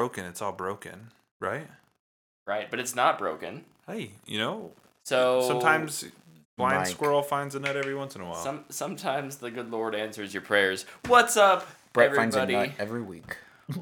broken, 0.00 0.24
it's 0.24 0.40
all 0.40 0.52
broken, 0.52 1.08
right? 1.40 1.66
right? 2.46 2.70
But 2.70 2.80
it's 2.80 2.94
not 2.94 3.18
broken. 3.18 3.66
Hey, 3.86 4.12
you 4.24 4.38
know, 4.38 4.70
So 5.04 5.46
sometimes 5.46 6.06
blind 6.56 6.78
Mike. 6.78 6.86
squirrel 6.86 7.22
finds 7.22 7.54
a 7.54 7.60
nut 7.60 7.76
every 7.76 7.94
once 7.94 8.16
in 8.16 8.22
a 8.22 8.24
while. 8.24 8.42
some 8.42 8.64
sometimes 8.70 9.36
the 9.36 9.50
good 9.50 9.70
Lord 9.70 9.94
answers 9.94 10.32
your 10.32 10.40
prayers. 10.40 10.86
What's 11.06 11.36
up, 11.36 11.68
Brett 11.92 12.14
finds 12.16 12.34
a 12.34 12.40
everybody? 12.40 12.68
nut 12.68 12.76
every 12.78 13.02
week. 13.02 13.36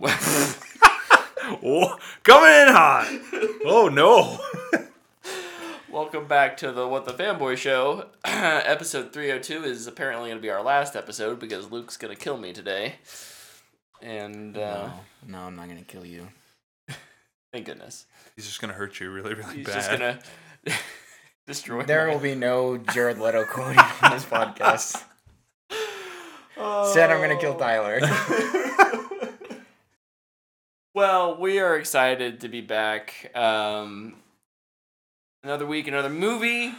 oh, 1.62 1.96
coming 2.24 2.66
in 2.66 2.74
hot. 2.74 3.06
oh 3.64 3.88
no. 3.88 4.40
Welcome 5.88 6.26
back 6.26 6.56
to 6.56 6.72
the 6.72 6.88
What 6.88 7.04
the 7.04 7.12
Fanboy 7.12 7.56
Show. 7.58 8.06
episode 8.24 9.12
302 9.12 9.62
is 9.62 9.86
apparently 9.86 10.30
going 10.30 10.38
to 10.38 10.42
be 10.42 10.50
our 10.50 10.64
last 10.64 10.96
episode 10.96 11.38
because 11.38 11.70
Luke's 11.70 11.96
going 11.96 12.12
to 12.12 12.20
kill 12.20 12.36
me 12.36 12.52
today. 12.52 12.96
And 14.02 14.56
uh, 14.56 14.90
no, 15.26 15.38
no, 15.38 15.38
I'm 15.46 15.56
not 15.56 15.68
gonna 15.68 15.82
kill 15.82 16.04
you. 16.06 16.28
thank 17.52 17.66
goodness. 17.66 18.06
He's 18.36 18.46
just 18.46 18.60
gonna 18.60 18.72
hurt 18.74 19.00
you 19.00 19.10
really, 19.10 19.34
really 19.34 19.56
He's 19.56 19.66
bad. 19.66 19.74
just 19.74 19.90
going 19.98 20.18
to 20.66 20.72
destroy 21.46 21.82
There 21.82 22.06
my- 22.06 22.14
will 22.14 22.20
be 22.20 22.34
no 22.34 22.76
Jared 22.92 23.18
Leto 23.18 23.44
quoting 23.44 23.78
on 24.02 24.10
this 24.12 24.24
podcast. 24.24 25.02
Said 26.92 27.10
I'm 27.10 27.20
gonna 27.20 27.38
kill 27.40 27.54
Tyler. 27.54 28.00
Well, 30.94 31.36
we 31.36 31.60
are 31.60 31.76
excited 31.76 32.40
to 32.40 32.48
be 32.48 32.60
back. 32.60 33.30
Um, 33.36 34.16
another 35.44 35.66
week, 35.66 35.86
another 35.86 36.08
movie. 36.10 36.72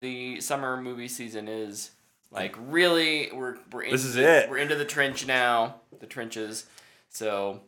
The 0.00 0.40
summer 0.40 0.80
movie 0.80 1.08
season 1.08 1.48
is 1.48 1.90
like 2.32 2.56
really 2.58 3.30
we're 3.32 3.56
we're 3.70 3.90
This 3.90 4.04
into 4.04 4.08
is 4.08 4.14
the- 4.14 4.38
it. 4.44 4.50
We're 4.50 4.58
into 4.58 4.74
the 4.74 4.84
trench 4.84 5.26
now, 5.26 5.76
the 6.00 6.06
trenches. 6.06 6.66
So 7.10 7.60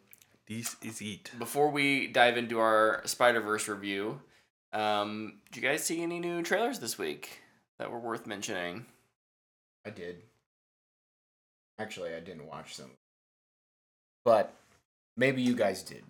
This 0.48 0.74
is 0.82 1.00
it. 1.00 1.30
before 1.38 1.70
we 1.70 2.06
dive 2.08 2.36
into 2.36 2.58
our 2.58 3.02
Spider 3.04 3.40
Verse 3.40 3.68
review, 3.68 4.20
um, 4.72 5.40
did 5.52 5.62
you 5.62 5.68
guys 5.68 5.84
see 5.84 6.02
any 6.02 6.18
new 6.18 6.42
trailers 6.42 6.78
this 6.80 6.98
week 6.98 7.40
that 7.78 7.90
were 7.90 7.98
worth 8.00 8.26
mentioning? 8.26 8.86
I 9.86 9.90
did. 9.90 10.22
Actually, 11.78 12.14
I 12.14 12.20
didn't 12.20 12.46
watch 12.46 12.76
them, 12.76 12.90
but 14.24 14.54
maybe 15.16 15.42
you 15.42 15.54
guys 15.56 15.82
did. 15.82 16.04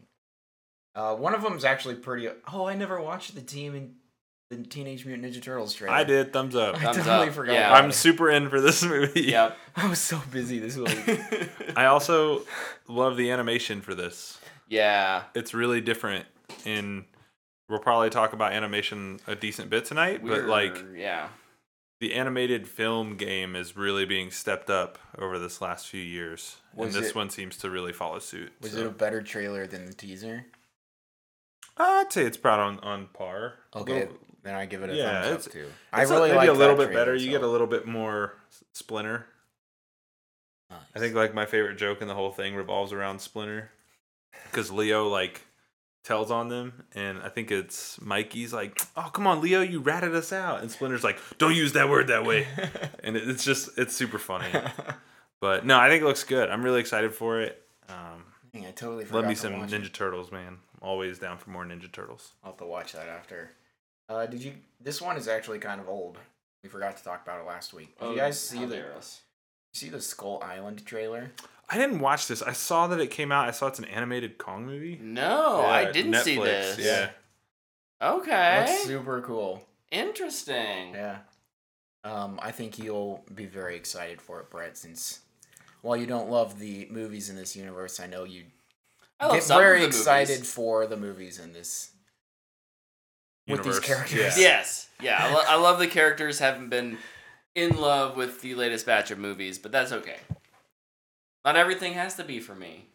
Uh, 0.95 1.17
one 1.17 1.35
of 1.35 1.43
them's 1.43 1.65
actually 1.65 1.95
pretty. 1.97 2.29
Oh, 2.53 2.67
I 2.67 2.75
never 2.75 3.01
watched 3.01 3.35
the 3.35 3.41
team 3.41 3.75
in 3.75 3.95
the 4.63 4.69
Teenage 4.69 5.05
Mutant 5.07 5.33
Ninja 5.33 5.43
Turtles 5.43 5.75
trailer. 5.75 5.95
I 5.95 6.05
did. 6.05 6.33
Thumbs 6.33 6.55
up. 6.57 6.77
I 6.77 6.81
Thumbs 6.93 6.97
totally 6.99 7.29
up. 7.29 7.35
forgot. 7.35 7.53
Yeah. 7.53 7.69
about 7.71 7.85
I'm 7.85 7.91
it. 7.91 7.95
super 7.95 8.31
in 8.31 8.49
for 8.49 8.61
this 8.61 8.83
movie. 8.85 9.23
Yep. 9.23 9.57
I 9.77 9.89
was 9.89 9.99
so 9.99 10.21
busy 10.31 10.59
this 10.59 10.77
week. 10.77 11.49
I 11.77 11.87
also 11.87 12.43
love 12.89 13.17
the 13.17 13.31
animation 13.31 13.81
for 13.81 13.95
this. 13.95 14.39
yeah. 14.69 15.25
It's 15.35 15.55
really 15.55 15.81
different 15.81 16.27
in 16.65 17.05
we'll 17.69 17.79
probably 17.81 18.11
talk 18.11 18.33
about 18.35 18.53
animation 18.53 19.21
a 19.27 19.35
decent 19.35 19.71
bit 19.71 19.85
tonight, 19.87 20.21
but 20.23 20.31
We're- 20.31 20.47
like 20.47 20.85
yeah. 20.95 21.29
the 22.01 22.13
animated 22.15 22.69
film 22.69 23.17
game 23.17 23.57
is 23.57 23.75
really 23.77 24.05
being 24.05 24.31
stepped 24.31 24.69
up 24.69 24.99
over 25.19 25.39
this 25.39 25.61
last 25.63 25.89
few 25.89 26.01
years. 26.03 26.57
Was 26.75 26.95
and 26.95 27.03
this 27.03 27.11
it- 27.11 27.17
one 27.17 27.31
seems 27.31 27.57
to 27.59 27.71
really 27.71 27.93
follow 27.93 28.19
suit. 28.19 28.53
Was 28.61 28.73
so. 28.73 28.81
it 28.81 28.87
a 28.87 28.91
better 28.91 29.23
trailer 29.23 29.67
than 29.67 29.87
the 29.87 29.95
teaser? 29.95 30.45
I'd 31.77 32.13
say 32.13 32.25
it's 32.25 32.37
about 32.37 32.61
on, 32.61 32.79
on 32.81 33.07
par. 33.13 33.55
A 33.73 33.79
Okay, 33.79 33.93
little- 34.01 34.19
then 34.45 34.55
I 34.55 34.67
give 34.67 34.83
it 34.85 34.91
a 34.91 34.95
Yeah, 34.95 35.23
thumbs 35.25 35.47
up 35.47 35.53
too. 35.53 35.67
I 35.93 36.05
a- 36.05 36.09
really 36.09 36.29
maybe 36.29 36.37
like 36.37 36.49
a 36.49 36.53
little 36.53 36.77
bit 36.77 36.93
better. 36.93 37.15
You 37.17 37.31
get 37.31 37.43
a 37.43 37.49
little 37.49 37.67
bit 37.67 37.87
more 37.87 38.35
Splinter. 38.73 39.27
Nice. 40.71 40.81
I 40.95 40.99
think 40.99 41.15
like 41.15 41.35
my 41.35 41.47
favorite 41.47 41.77
joke 41.77 42.01
in 42.03 42.09
the 42.09 42.15
whole 42.15 42.31
thing 42.33 42.55
revolves 42.55 42.93
around 42.93 43.21
Splinter, 43.21 43.71
because 44.51 44.71
Leo 44.71 45.09
like 45.09 45.43
tells 46.05 46.31
on 46.31 46.49
them, 46.49 46.85
and 46.95 47.19
I 47.23 47.29
think 47.29 47.51
it's 47.51 48.01
Mikey's 48.01 48.53
like, 48.53 48.81
"Oh 48.97 49.11
come 49.13 49.27
on, 49.27 49.41
Leo, 49.41 49.61
you 49.61 49.81
ratted 49.81 50.15
us 50.15 50.33
out," 50.33 50.61
and 50.63 50.71
Splinter's 50.71 51.05
like, 51.05 51.19
"Don't 51.39 51.55
use 51.55 51.73
that 51.75 51.89
word 51.89 52.09
that 52.09 52.25
way," 52.25 52.47
and 53.05 53.17
it- 53.17 53.29
it's 53.29 53.45
just 53.45 53.71
it's 53.79 53.95
super 53.95 54.19
funny. 54.19 54.47
But 55.41 55.67
no, 55.67 55.79
I 55.79 55.91
think 55.91 56.03
it 56.03 56.07
looks 56.07 56.25
good. 56.25 56.49
I'm 56.49 56.63
really 56.63 56.81
excited 56.81 57.13
for 57.13 57.43
it. 57.43 57.63
Um, 57.91 58.25
Dang, 58.55 58.65
I 58.65 58.71
totally 58.71 59.05
forgot 59.05 59.19
love 59.19 59.27
me 59.29 59.35
some 59.35 59.53
Ninja 59.53 59.87
it. 59.87 59.93
Turtles, 59.93 60.33
man. 60.33 60.47
I'm 60.57 60.59
always 60.89 61.19
down 61.19 61.37
for 61.37 61.51
more 61.51 61.67
Ninja 61.67 61.93
Turtles. 61.93 62.33
I'll 62.43 62.53
have 62.53 62.59
to 62.61 62.65
watch 62.65 62.93
that 62.93 63.09
after. 63.09 63.51
Uh, 64.09 64.27
did 64.27 64.43
you? 64.43 64.53
This 64.81 65.01
one 65.01 65.17
is 65.17 65.29
actually 65.29 65.59
kind 65.59 65.81
of 65.81 65.89
old. 65.89 66.19
We 66.63 66.69
forgot 66.69 66.97
to 66.97 67.05
talk 67.05 67.23
about 67.23 67.41
it 67.41 67.47
last 67.47 67.73
week. 67.75 67.99
Did 67.99 68.11
you 68.11 68.17
guys 68.17 68.41
see 68.41 68.65
Oh, 68.65 68.67
the 68.67 68.85
see 69.73 69.89
the 69.89 70.01
Skull 70.01 70.43
Island 70.43 70.85
trailer? 70.87 71.31
I 71.69 71.79
didn't 71.79 72.01
watch 72.01 72.27
this. 72.27 72.43
I 72.43 72.53
saw 72.53 72.87
that 72.89 73.01
it 73.01 73.11
came 73.11 73.33
out. 73.33 73.49
I 73.49 73.51
saw 73.51 73.67
it's 73.69 73.79
an 73.79 73.87
animated 73.87 74.37
Kong 74.39 74.67
movie. 74.67 74.99
No, 75.03 75.61
Yeah, 75.63 75.67
I 75.69 75.91
didn't 75.93 76.15
see 76.17 76.39
this. 76.39 76.79
Yeah. 76.79 77.11
Okay. 78.03 78.67
Looks 78.69 78.85
super 78.85 79.23
cool. 79.23 79.67
Interesting. 79.91 80.93
Yeah. 80.95 81.19
Um, 82.05 82.39
I 82.43 82.51
think 82.51 82.79
you'll 82.79 83.25
be 83.35 83.47
very 83.47 83.77
excited 83.77 84.21
for 84.21 84.41
it, 84.41 84.51
Brett. 84.51 84.77
Since 84.77 85.21
while 85.81 85.97
you 85.97 86.07
don't 86.07 86.29
love 86.31 86.59
the 86.59 86.87
movies 86.91 87.31
in 87.31 87.37
this 87.37 87.57
universe, 87.57 87.99
I 87.99 88.07
know 88.07 88.25
you 88.25 88.45
I 89.19 89.33
get 89.33 89.45
very 89.47 89.85
excited 89.85 90.35
movies. 90.41 90.53
for 90.53 90.87
the 90.87 90.97
movies 90.99 91.39
in 91.39 91.55
this. 91.55 91.93
With 93.47 93.63
these 93.63 93.81
characters. 93.81 94.39
Yeah. 94.39 94.43
Yes. 94.43 94.89
Yeah. 95.01 95.19
I, 95.21 95.33
lo- 95.33 95.43
I 95.49 95.57
love 95.57 95.79
the 95.79 95.87
characters. 95.87 96.39
Haven't 96.39 96.71
been 96.71 96.99
in 97.55 97.77
love 97.77 98.17
with 98.17 98.41
the 98.41 98.55
latest 98.55 98.87
batch 98.87 99.11
of 99.11 99.19
movies, 99.19 99.59
but 99.59 99.71
that's 99.73 99.93
okay. 99.93 100.17
Not 101.45 101.57
everything 101.57 101.93
has 101.93 102.15
to 102.17 102.25
be 102.25 102.41
for 102.41 102.55
me. 102.55 102.87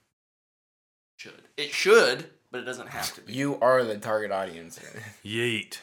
Should 1.17 1.41
it 1.57 1.71
should, 1.71 2.29
but 2.51 2.61
it 2.61 2.63
doesn't 2.63 2.87
have 2.87 3.13
to 3.15 3.21
be. 3.21 3.33
You 3.33 3.59
are 3.61 3.83
the 3.83 3.97
target 3.97 4.31
audience. 4.31 4.79
Yeet. 5.25 5.77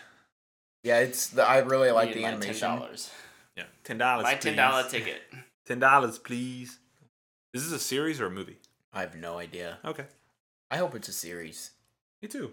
yeah, 0.82 0.98
it's 1.00 1.28
the, 1.28 1.46
I 1.46 1.58
really 1.58 1.90
like 1.90 2.08
Need 2.08 2.16
the 2.16 2.22
my 2.22 2.28
animation. 2.28 2.54
Ten 2.68 2.78
dollars. 2.78 3.10
Yeah. 3.56 3.64
Ten 3.84 3.98
dollars. 3.98 4.24
My 4.24 4.34
ten 4.34 4.56
dollar 4.56 4.82
ticket. 4.88 5.20
Ten 5.66 5.78
dollars, 5.78 6.18
please. 6.18 6.78
Is 7.54 7.70
this 7.70 7.80
a 7.80 7.82
series 7.82 8.20
or 8.20 8.26
a 8.26 8.30
movie? 8.30 8.58
I 8.92 9.00
have 9.02 9.14
no 9.14 9.38
idea. 9.38 9.78
Okay. 9.84 10.06
I 10.70 10.78
hope 10.78 10.94
it's 10.94 11.08
a 11.08 11.12
series. 11.12 11.70
Me 12.22 12.28
too. 12.28 12.50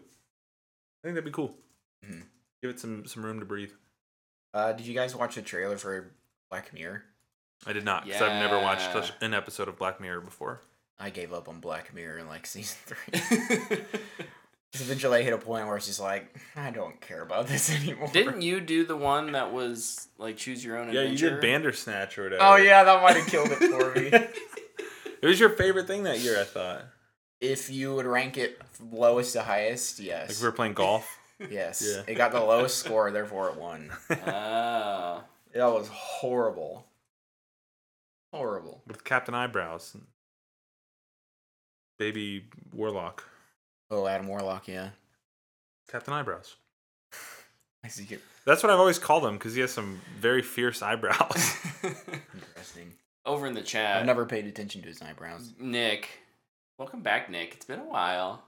I 1.04 1.08
think 1.08 1.16
that'd 1.16 1.24
be 1.26 1.32
cool. 1.32 1.56
Mhm. 2.06 2.24
Give 2.62 2.72
it 2.72 2.80
some 2.80 3.06
some 3.06 3.26
room 3.26 3.40
to 3.40 3.46
breathe. 3.46 3.72
Uh, 4.54 4.74
did 4.74 4.86
you 4.86 4.94
guys 4.94 5.16
watch 5.16 5.36
the 5.36 5.42
trailer 5.42 5.78
for 5.78 6.12
Black 6.50 6.74
Mirror? 6.74 7.04
I 7.66 7.74
did 7.74 7.86
not 7.86 8.06
because 8.06 8.22
I've 8.22 8.42
never 8.42 8.60
watched 8.60 9.14
an 9.22 9.34
episode 9.34 9.68
of 9.68 9.78
Black 9.78 10.00
Mirror 10.02 10.22
before. 10.22 10.62
I 11.00 11.10
gave 11.10 11.34
up 11.34 11.48
on 11.50 11.60
Black 11.60 11.94
Mirror 11.94 12.20
in 12.20 12.28
like 12.28 12.46
season 12.46 12.78
three. 12.86 13.80
Just 14.72 14.84
eventually, 14.86 15.20
I 15.20 15.22
hit 15.24 15.34
a 15.34 15.38
point 15.38 15.68
where 15.68 15.78
it's 15.78 15.88
just 15.88 16.00
like 16.00 16.36
I 16.56 16.72
don't 16.72 17.00
care 17.02 17.22
about 17.22 17.48
this 17.48 17.70
anymore. 17.82 18.10
Didn't 18.14 18.42
you 18.42 18.60
do 18.62 18.86
the 18.86 18.96
one 18.98 19.32
that 19.32 19.52
was 19.54 20.08
like 20.18 20.38
choose 20.38 20.64
your 20.64 20.78
own 20.78 20.92
Yeah, 20.94 21.02
adventure? 21.02 21.26
Yeah, 21.26 21.32
you 21.32 21.36
did 21.36 21.42
Bandersnatch 21.42 22.18
or 22.18 22.24
whatever. 22.26 22.44
Oh 22.44 22.56
yeah, 22.58 22.84
that 22.84 23.02
might 23.02 23.16
have 23.18 23.28
killed 23.28 23.50
it 23.52 23.58
for 23.58 24.00
me. 24.00 24.08
it 25.22 25.26
was 25.26 25.40
your 25.40 25.50
favorite 25.50 25.88
thing 25.88 26.04
that 26.04 26.20
year, 26.20 26.40
I 26.40 26.44
thought. 26.44 26.86
if 27.42 27.70
you 27.70 27.96
would 27.96 28.06
rank 28.06 28.38
it 28.38 28.62
lowest 28.92 29.34
to 29.34 29.42
highest, 29.44 30.00
Like 30.00 30.08
yes, 30.08 30.32
if 30.32 30.42
we 30.42 30.48
were 30.48 30.52
playing 30.52 30.74
golf. 30.74 31.18
Yes, 31.50 31.84
Yeah. 31.86 32.04
it 32.08 32.16
got 32.16 32.32
the 32.32 32.40
lowest 32.40 32.80
score, 32.80 33.12
therefore 33.12 33.50
it 33.50 33.56
won. 33.58 33.92
Oh. 34.10 35.24
That 35.54 35.66
was 35.68 35.88
horrible, 35.90 36.88
horrible. 38.34 38.82
with 38.88 39.04
Captain 39.04 39.36
Eyebrows. 39.36 39.96
Baby 42.00 42.46
Warlock. 42.74 43.24
Oh, 43.92 44.08
Adam 44.08 44.28
Warlock, 44.28 44.68
yeah. 44.68 44.90
Captain 45.92 46.14
Eyebrows. 46.14 46.56
I 47.84 47.90
see 47.90 48.08
it. 48.10 48.22
That's 48.46 48.64
what 48.64 48.72
I've 48.72 48.80
always 48.80 48.98
called 48.98 49.26
him 49.26 49.34
because 49.34 49.54
he 49.54 49.62
has 49.62 49.72
some 49.72 50.02
very 50.18 50.42
fierce 50.42 50.82
eyebrows. 50.82 51.56
Interesting. 51.84 52.94
Over 53.26 53.46
in 53.46 53.54
the 53.54 53.62
chat, 53.62 53.98
I've 53.98 54.06
never 54.06 54.26
paid 54.26 54.48
attention 54.48 54.82
to 54.82 54.88
his 54.88 55.02
eyebrows. 55.02 55.54
Nick, 55.60 56.10
welcome 56.80 57.02
back, 57.02 57.30
Nick. 57.30 57.54
It's 57.54 57.66
been 57.66 57.80
a 57.80 57.86
while. 57.86 58.44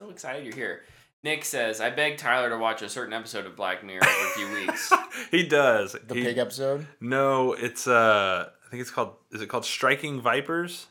So 0.00 0.10
excited 0.10 0.44
you're 0.44 0.54
here. 0.54 0.82
Nick 1.22 1.44
says, 1.44 1.80
"I 1.80 1.90
begged 1.90 2.18
Tyler 2.18 2.48
to 2.50 2.56
watch 2.58 2.80
a 2.82 2.88
certain 2.88 3.12
episode 3.12 3.44
of 3.46 3.54
Black 3.56 3.84
Mirror 3.84 4.02
for 4.02 4.26
a 4.26 4.30
few 4.30 4.50
weeks." 4.66 4.92
he 5.30 5.42
does. 5.46 5.92
The 6.06 6.14
He- 6.14 6.22
pig 6.24 6.38
episode. 6.38 6.86
No, 7.00 7.52
it's 7.52 7.86
uh 7.86 8.48
I 8.66 8.70
think 8.70 8.80
it's 8.80 8.90
called 8.90 9.14
is 9.30 9.40
it 9.42 9.48
called 9.48 9.64
Striking 9.64 10.20
Vipers? 10.20 10.86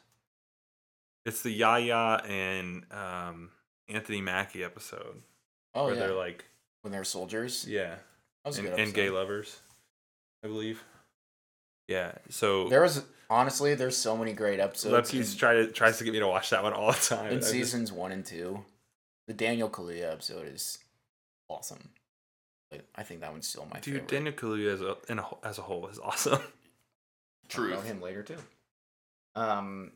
It's 1.25 1.41
the 1.41 1.51
Yahya 1.51 2.23
and 2.27 2.85
um 2.91 3.49
Anthony 3.87 4.21
Mackie 4.21 4.63
episode. 4.63 5.21
Oh 5.73 5.85
where 5.85 5.93
yeah, 5.93 5.99
they're 6.01 6.13
like 6.15 6.45
when 6.81 6.91
they're 6.91 7.03
soldiers. 7.03 7.65
yeah. 7.67 7.95
That 8.43 8.49
was 8.51 8.57
a 8.57 8.61
And, 8.61 8.69
good 8.69 8.79
and 8.79 8.93
gay 8.93 9.09
lovers. 9.09 9.59
I 10.43 10.47
believe. 10.47 10.83
Yeah. 11.87 12.13
So 12.29 12.69
There 12.69 12.81
was 12.81 13.03
honestly, 13.29 13.75
there's 13.75 13.97
so 13.97 14.15
many 14.15 14.33
great 14.33 14.59
episodes 14.59 15.11
Lepke's 15.11 15.33
in, 15.33 15.37
try 15.39 15.53
to 15.55 15.67
tries 15.67 15.97
to 15.97 16.03
get 16.03 16.13
me 16.13 16.19
to 16.19 16.27
watch 16.27 16.51
that 16.51 16.63
one 16.63 16.73
all 16.73 16.91
the 16.91 16.97
time. 16.99 17.27
in 17.27 17.33
I 17.33 17.35
just- 17.39 17.51
seasons 17.51 17.91
one 17.91 18.11
and 18.11 18.23
two. 18.25 18.63
The 19.29 19.35
Daniel 19.35 19.69
Kaluuya 19.69 20.11
episode 20.11 20.47
is 20.51 20.79
awesome. 21.47 21.89
But 22.71 22.85
I 22.95 23.03
think 23.03 23.21
that 23.21 23.31
one's 23.31 23.47
still 23.47 23.67
my 23.71 23.79
favorite. 23.79 24.07
Dude, 24.07 24.09
favorite. 24.09 24.09
Daniel 24.09 24.33
Kaluuya 24.33 24.73
as 24.73 24.81
a 24.81 24.97
in 25.07 25.19
a, 25.19 25.25
as 25.43 25.59
a 25.59 25.61
whole 25.61 25.85
is 25.87 25.99
awesome. 26.03 26.39
Talk 26.39 26.41
about 26.41 27.47
Truth. 27.47 27.85
him 27.85 28.01
later 28.01 28.23
too. 28.23 28.37
Um, 29.35 29.91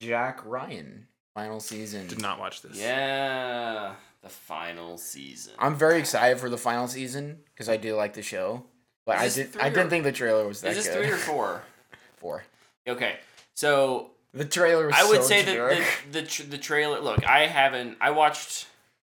Jack 0.00 0.40
Ryan 0.46 1.06
final 1.34 1.60
season. 1.60 2.06
Did 2.06 2.22
not 2.22 2.38
watch 2.40 2.62
this. 2.62 2.78
Yeah, 2.80 3.92
the 4.22 4.30
final 4.30 4.96
season. 4.96 5.52
I'm 5.58 5.74
very 5.76 5.98
excited 5.98 6.38
for 6.40 6.48
the 6.48 6.56
final 6.56 6.88
season 6.88 7.40
because 7.52 7.68
I 7.68 7.76
do 7.76 7.96
like 7.96 8.14
the 8.14 8.22
show, 8.22 8.64
but 9.04 9.20
Is 9.22 9.38
I 9.38 9.42
did 9.42 9.52
three 9.52 9.62
I 9.62 9.68
didn't 9.68 9.86
or- 9.86 9.90
think 9.90 10.04
the 10.04 10.12
trailer 10.12 10.48
was 10.48 10.62
that 10.62 10.70
Is 10.70 10.76
this 10.78 10.86
good. 10.88 11.04
three 11.04 11.12
or 11.12 11.16
four? 11.18 11.62
four? 12.16 12.44
Okay, 12.88 13.16
so 13.52 14.10
The 14.34 14.44
trailer 14.44 14.86
was 14.86 14.96
I 14.98 15.04
would 15.08 15.22
so 15.22 15.28
say 15.28 15.42
that 15.42 15.80
the 16.10 16.20
the, 16.20 16.26
tr- 16.26 16.42
the 16.42 16.58
trailer. 16.58 17.00
Look, 17.00 17.24
I 17.24 17.46
haven't. 17.46 17.98
I 18.00 18.10
watched 18.10 18.66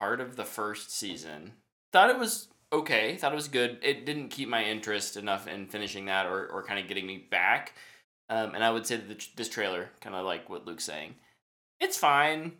part 0.00 0.20
of 0.20 0.34
the 0.36 0.44
first 0.44 0.90
season. 0.90 1.52
Thought 1.92 2.10
it 2.10 2.18
was 2.18 2.48
okay. 2.72 3.16
Thought 3.16 3.32
it 3.32 3.36
was 3.36 3.46
good. 3.48 3.78
It 3.82 4.04
didn't 4.04 4.30
keep 4.30 4.48
my 4.48 4.64
interest 4.64 5.16
enough 5.16 5.46
in 5.46 5.66
finishing 5.66 6.06
that 6.06 6.26
or 6.26 6.48
or 6.48 6.64
kind 6.64 6.80
of 6.80 6.88
getting 6.88 7.06
me 7.06 7.18
back. 7.30 7.74
Um, 8.28 8.54
and 8.54 8.64
I 8.64 8.70
would 8.70 8.86
say 8.86 8.96
that 8.96 9.08
the, 9.08 9.26
this 9.36 9.48
trailer, 9.48 9.90
kind 10.00 10.16
of 10.16 10.24
like 10.24 10.48
what 10.50 10.66
Luke's 10.66 10.84
saying, 10.84 11.14
it's 11.78 11.96
fine. 11.98 12.52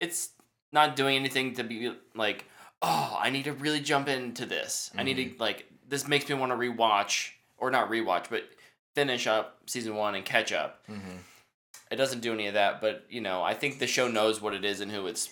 It's 0.00 0.30
not 0.72 0.96
doing 0.96 1.16
anything 1.16 1.54
to 1.54 1.64
be 1.64 1.92
like, 2.14 2.44
oh, 2.82 3.16
I 3.18 3.30
need 3.30 3.44
to 3.44 3.52
really 3.52 3.80
jump 3.80 4.08
into 4.08 4.44
this. 4.44 4.90
I 4.98 5.02
need 5.02 5.14
to 5.14 5.38
like 5.38 5.66
this 5.88 6.06
makes 6.06 6.28
me 6.28 6.34
want 6.34 6.52
to 6.52 6.58
rewatch 6.58 7.30
or 7.56 7.70
not 7.70 7.88
rewatch, 7.90 8.26
but 8.28 8.42
finish 8.94 9.26
up 9.26 9.60
season 9.66 9.94
one 9.94 10.14
and 10.14 10.24
catch 10.26 10.52
up. 10.52 10.86
Mhm. 10.90 11.18
It 11.92 11.96
doesn't 11.96 12.20
do 12.20 12.32
any 12.32 12.46
of 12.46 12.54
that, 12.54 12.80
but 12.80 13.04
you 13.10 13.20
know, 13.20 13.42
I 13.42 13.52
think 13.54 13.78
the 13.78 13.86
show 13.86 14.08
knows 14.08 14.40
what 14.40 14.54
it 14.54 14.64
is 14.64 14.80
and 14.80 14.90
who 14.90 15.06
it's 15.06 15.28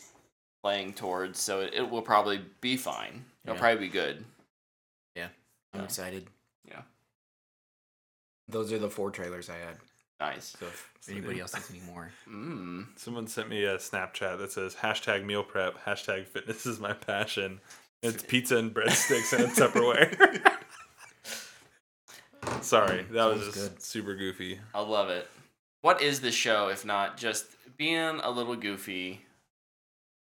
playing 0.63 0.93
towards, 0.93 1.41
so 1.41 1.61
it, 1.61 1.73
it 1.75 1.91
will 1.91 2.03
probably 2.03 2.43
be 2.61 2.77
fine. 2.77 3.25
It'll 3.45 3.57
Yeah. 3.57 3.61
probably 3.61 3.87
be 3.87 3.93
good. 3.93 4.25
Yeah, 5.17 5.29
I'm 5.73 5.81
Yeah. 5.81 5.85
excited. 5.87 6.27
Yeah. 6.69 6.83
Those 8.49 8.73
are 8.73 8.79
the 8.79 8.91
four 8.91 9.11
trailers 9.11 9.49
I 9.49 9.57
had. 9.57 9.79
Nice. 10.21 10.55
So 10.61 10.67
if 10.67 10.91
anybody 11.09 11.41
else 11.41 11.55
has 11.55 11.71
any 11.71 11.81
more, 11.81 12.13
Mm. 12.29 12.89
Someone 12.99 13.27
sent 13.27 13.49
me 13.49 13.65
a 13.65 13.79
Snapchat 13.79 14.37
that 14.37 14.53
says 14.53 14.75
hashtag 14.77 15.25
meal 15.25 15.43
prep, 15.43 15.83
hashtag 15.87 16.27
fitness 16.29 16.67
is 16.67 16.79
my 16.79 16.93
passion. 16.93 17.63
It's 18.03 18.23
pizza 18.23 18.59
and 18.59 18.75
breadsticks 18.75 19.33
in 19.33 19.47
a 19.47 19.49
Tupperware. 19.49 20.59
Sorry, 22.63 23.03
that 23.13 23.25
was 23.25 23.43
Sounds 23.43 23.55
just 23.55 23.71
good. 23.75 23.83
super 23.83 24.15
goofy. 24.15 24.61
I 24.75 24.81
love 24.81 25.09
it. 25.09 25.27
What 25.83 26.03
is 26.03 26.21
this 26.21 26.35
show 26.35 26.69
if 26.69 26.85
not 26.85 27.17
just 27.17 27.47
being 27.77 28.21
a 28.23 28.31
little 28.31 28.57
goofy 28.57 29.25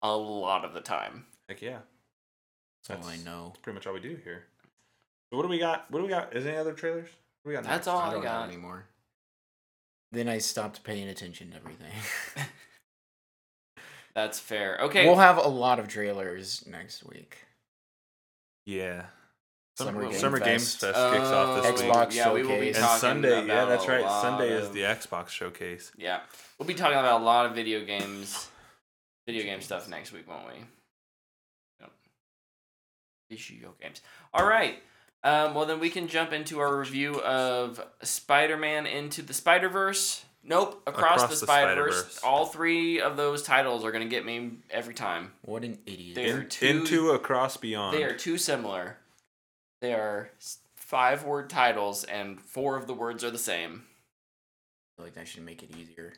a 0.02 0.16
lot 0.16 0.64
of 0.64 0.72
the 0.72 0.80
time? 0.80 1.26
Heck 1.48 1.60
yeah. 1.62 1.78
that's 2.88 3.04
all 3.04 3.10
I 3.10 3.16
know. 3.18 3.48
That's 3.48 3.58
pretty 3.58 3.74
much 3.74 3.86
all 3.86 3.94
we 3.94 4.00
do 4.00 4.18
here. 4.24 4.44
So 5.30 5.36
what 5.36 5.42
do 5.42 5.48
we 5.48 5.58
got? 5.58 5.90
What 5.90 5.98
do 5.98 6.04
we 6.04 6.10
got? 6.10 6.34
Is 6.34 6.44
there 6.44 6.52
any 6.52 6.60
other 6.60 6.72
trailers? 6.72 7.08
What 7.42 7.44
do 7.44 7.48
we 7.50 7.54
got 7.54 7.64
That's 7.64 7.86
next? 7.86 7.88
all 7.88 7.98
I 7.98 8.08
I 8.08 8.12
don't 8.12 8.22
got. 8.22 8.40
have 8.42 8.50
anymore. 8.50 8.86
Then 10.12 10.28
I 10.28 10.38
stopped 10.38 10.84
paying 10.84 11.08
attention 11.08 11.50
to 11.50 11.56
everything. 11.56 11.92
That's 14.14 14.38
fair. 14.38 14.78
Okay. 14.82 15.06
We'll 15.06 15.16
have 15.16 15.38
a 15.38 15.48
lot 15.48 15.78
of 15.78 15.88
trailers 15.88 16.64
next 16.66 17.04
week. 17.04 17.38
Yeah. 18.64 19.06
Summer 19.76 19.90
Summer, 19.92 20.10
Game 20.10 20.20
Summer 20.20 20.38
Games 20.38 20.74
Fest. 20.76 20.94
Fest 20.94 21.12
kicks 21.14 21.26
off 21.26 21.62
this 21.62 21.66
Oh, 21.82 21.84
week. 21.84 21.92
Xbox 21.92 22.14
yeah, 22.14 22.32
we 22.32 22.42
will 22.42 22.48
be 22.60 22.72
Showcase. 22.72 22.76
And 22.76 22.84
talking 22.84 23.00
Sunday, 23.00 23.46
yeah, 23.46 23.64
that's 23.64 23.88
right. 23.88 24.02
lot 24.02 24.22
Sunday 24.22 24.48
is 24.52 24.70
the 24.70 24.80
Xbox 24.82 25.28
showcase. 25.30 25.90
Yeah, 25.96 26.20
we'll 26.58 26.68
be 26.68 26.74
talking 26.74 26.96
about 26.98 27.20
a 27.20 27.24
lot 27.24 27.46
of 27.46 27.54
video 27.56 27.84
games, 27.84 28.48
video 29.26 29.42
game 29.42 29.60
stuff 29.60 29.88
next 29.88 30.12
week, 30.12 30.28
won't 30.28 30.46
we? 30.46 30.54
Yep. 31.80 31.90
Video 33.30 33.74
games. 33.80 34.00
All 34.32 34.46
right. 34.46 34.76
Um, 35.24 35.54
well, 35.54 35.64
then 35.66 35.80
we 35.80 35.90
can 35.90 36.06
jump 36.06 36.32
into 36.32 36.60
our 36.60 36.76
review 36.78 37.20
of 37.22 37.84
Spider-Man 38.02 38.86
into 38.86 39.22
the 39.22 39.32
Spider-Verse. 39.34 40.22
Nope, 40.46 40.82
across, 40.86 41.22
Across 41.22 41.22
the, 41.22 41.46
the 41.46 41.52
Spider-Verse. 41.52 41.94
Spider-Verse. 41.96 42.20
All 42.22 42.44
three 42.46 43.00
of 43.00 43.16
those 43.16 43.42
titles 43.42 43.82
are 43.84 43.90
gonna 43.90 44.04
get 44.04 44.24
me 44.26 44.58
every 44.70 44.92
time. 44.94 45.32
What 45.46 45.64
an 45.64 45.78
idiot! 45.86 46.14
They 46.14 46.30
are 46.30 46.42
In, 46.42 46.48
too- 46.50 46.66
into 46.66 47.10
Across 47.12 47.56
Beyond. 47.56 47.96
They 47.96 48.04
are 48.04 48.12
too 48.14 48.36
similar. 48.38 48.98
They 49.84 49.92
are 49.92 50.30
five-word 50.76 51.50
titles, 51.50 52.04
and 52.04 52.40
four 52.40 52.78
of 52.78 52.86
the 52.86 52.94
words 52.94 53.22
are 53.22 53.30
the 53.30 53.36
same. 53.36 53.82
I 53.84 54.96
feel 54.96 55.04
like 55.04 55.14
that 55.16 55.28
should 55.28 55.44
make 55.44 55.62
it 55.62 55.76
easier. 55.78 56.14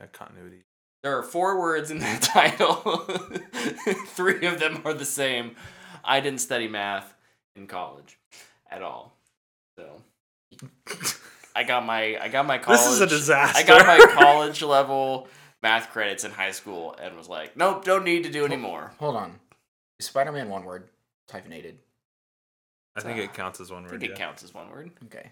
That 0.00 0.12
continuity. 0.12 0.64
There 1.04 1.16
are 1.16 1.22
four 1.22 1.60
words 1.60 1.92
in 1.92 2.00
that 2.00 2.22
title. 2.22 2.74
Three 4.06 4.46
of 4.46 4.58
them 4.58 4.82
are 4.84 4.94
the 4.94 5.04
same. 5.04 5.54
I 6.02 6.18
didn't 6.18 6.40
study 6.40 6.66
math 6.66 7.14
in 7.54 7.68
college 7.68 8.18
at 8.68 8.82
all. 8.82 9.16
So 9.78 10.02
I 11.54 11.62
got 11.62 11.86
my 11.86 12.18
I 12.20 12.26
got 12.26 12.46
my 12.46 12.58
college 12.58 12.80
This 12.84 12.88
is 12.94 13.00
a 13.00 13.06
disaster. 13.06 13.58
I 13.60 13.62
got 13.62 13.86
my 13.86 14.12
college 14.12 14.60
level 14.60 15.28
math 15.62 15.92
credits 15.92 16.24
in 16.24 16.32
high 16.32 16.50
school 16.50 16.96
and 17.00 17.16
was 17.16 17.28
like, 17.28 17.56
nope, 17.56 17.84
don't 17.84 18.04
need 18.04 18.24
to 18.24 18.28
do 18.32 18.44
anymore. 18.44 18.92
Hold 18.98 19.14
on. 19.14 19.38
Is 20.00 20.06
Spider-Man 20.06 20.48
one 20.48 20.64
word 20.64 20.88
hyphenated? 21.30 21.78
I 22.96 23.00
think 23.00 23.18
it 23.18 23.28
ah, 23.30 23.34
counts 23.36 23.60
as 23.60 23.70
one 23.70 23.80
I 23.84 23.88
word. 23.88 23.90
think 24.00 24.02
it 24.04 24.10
yeah. 24.10 24.16
counts 24.16 24.42
as 24.42 24.54
one 24.54 24.70
word. 24.70 24.90
Okay. 25.06 25.30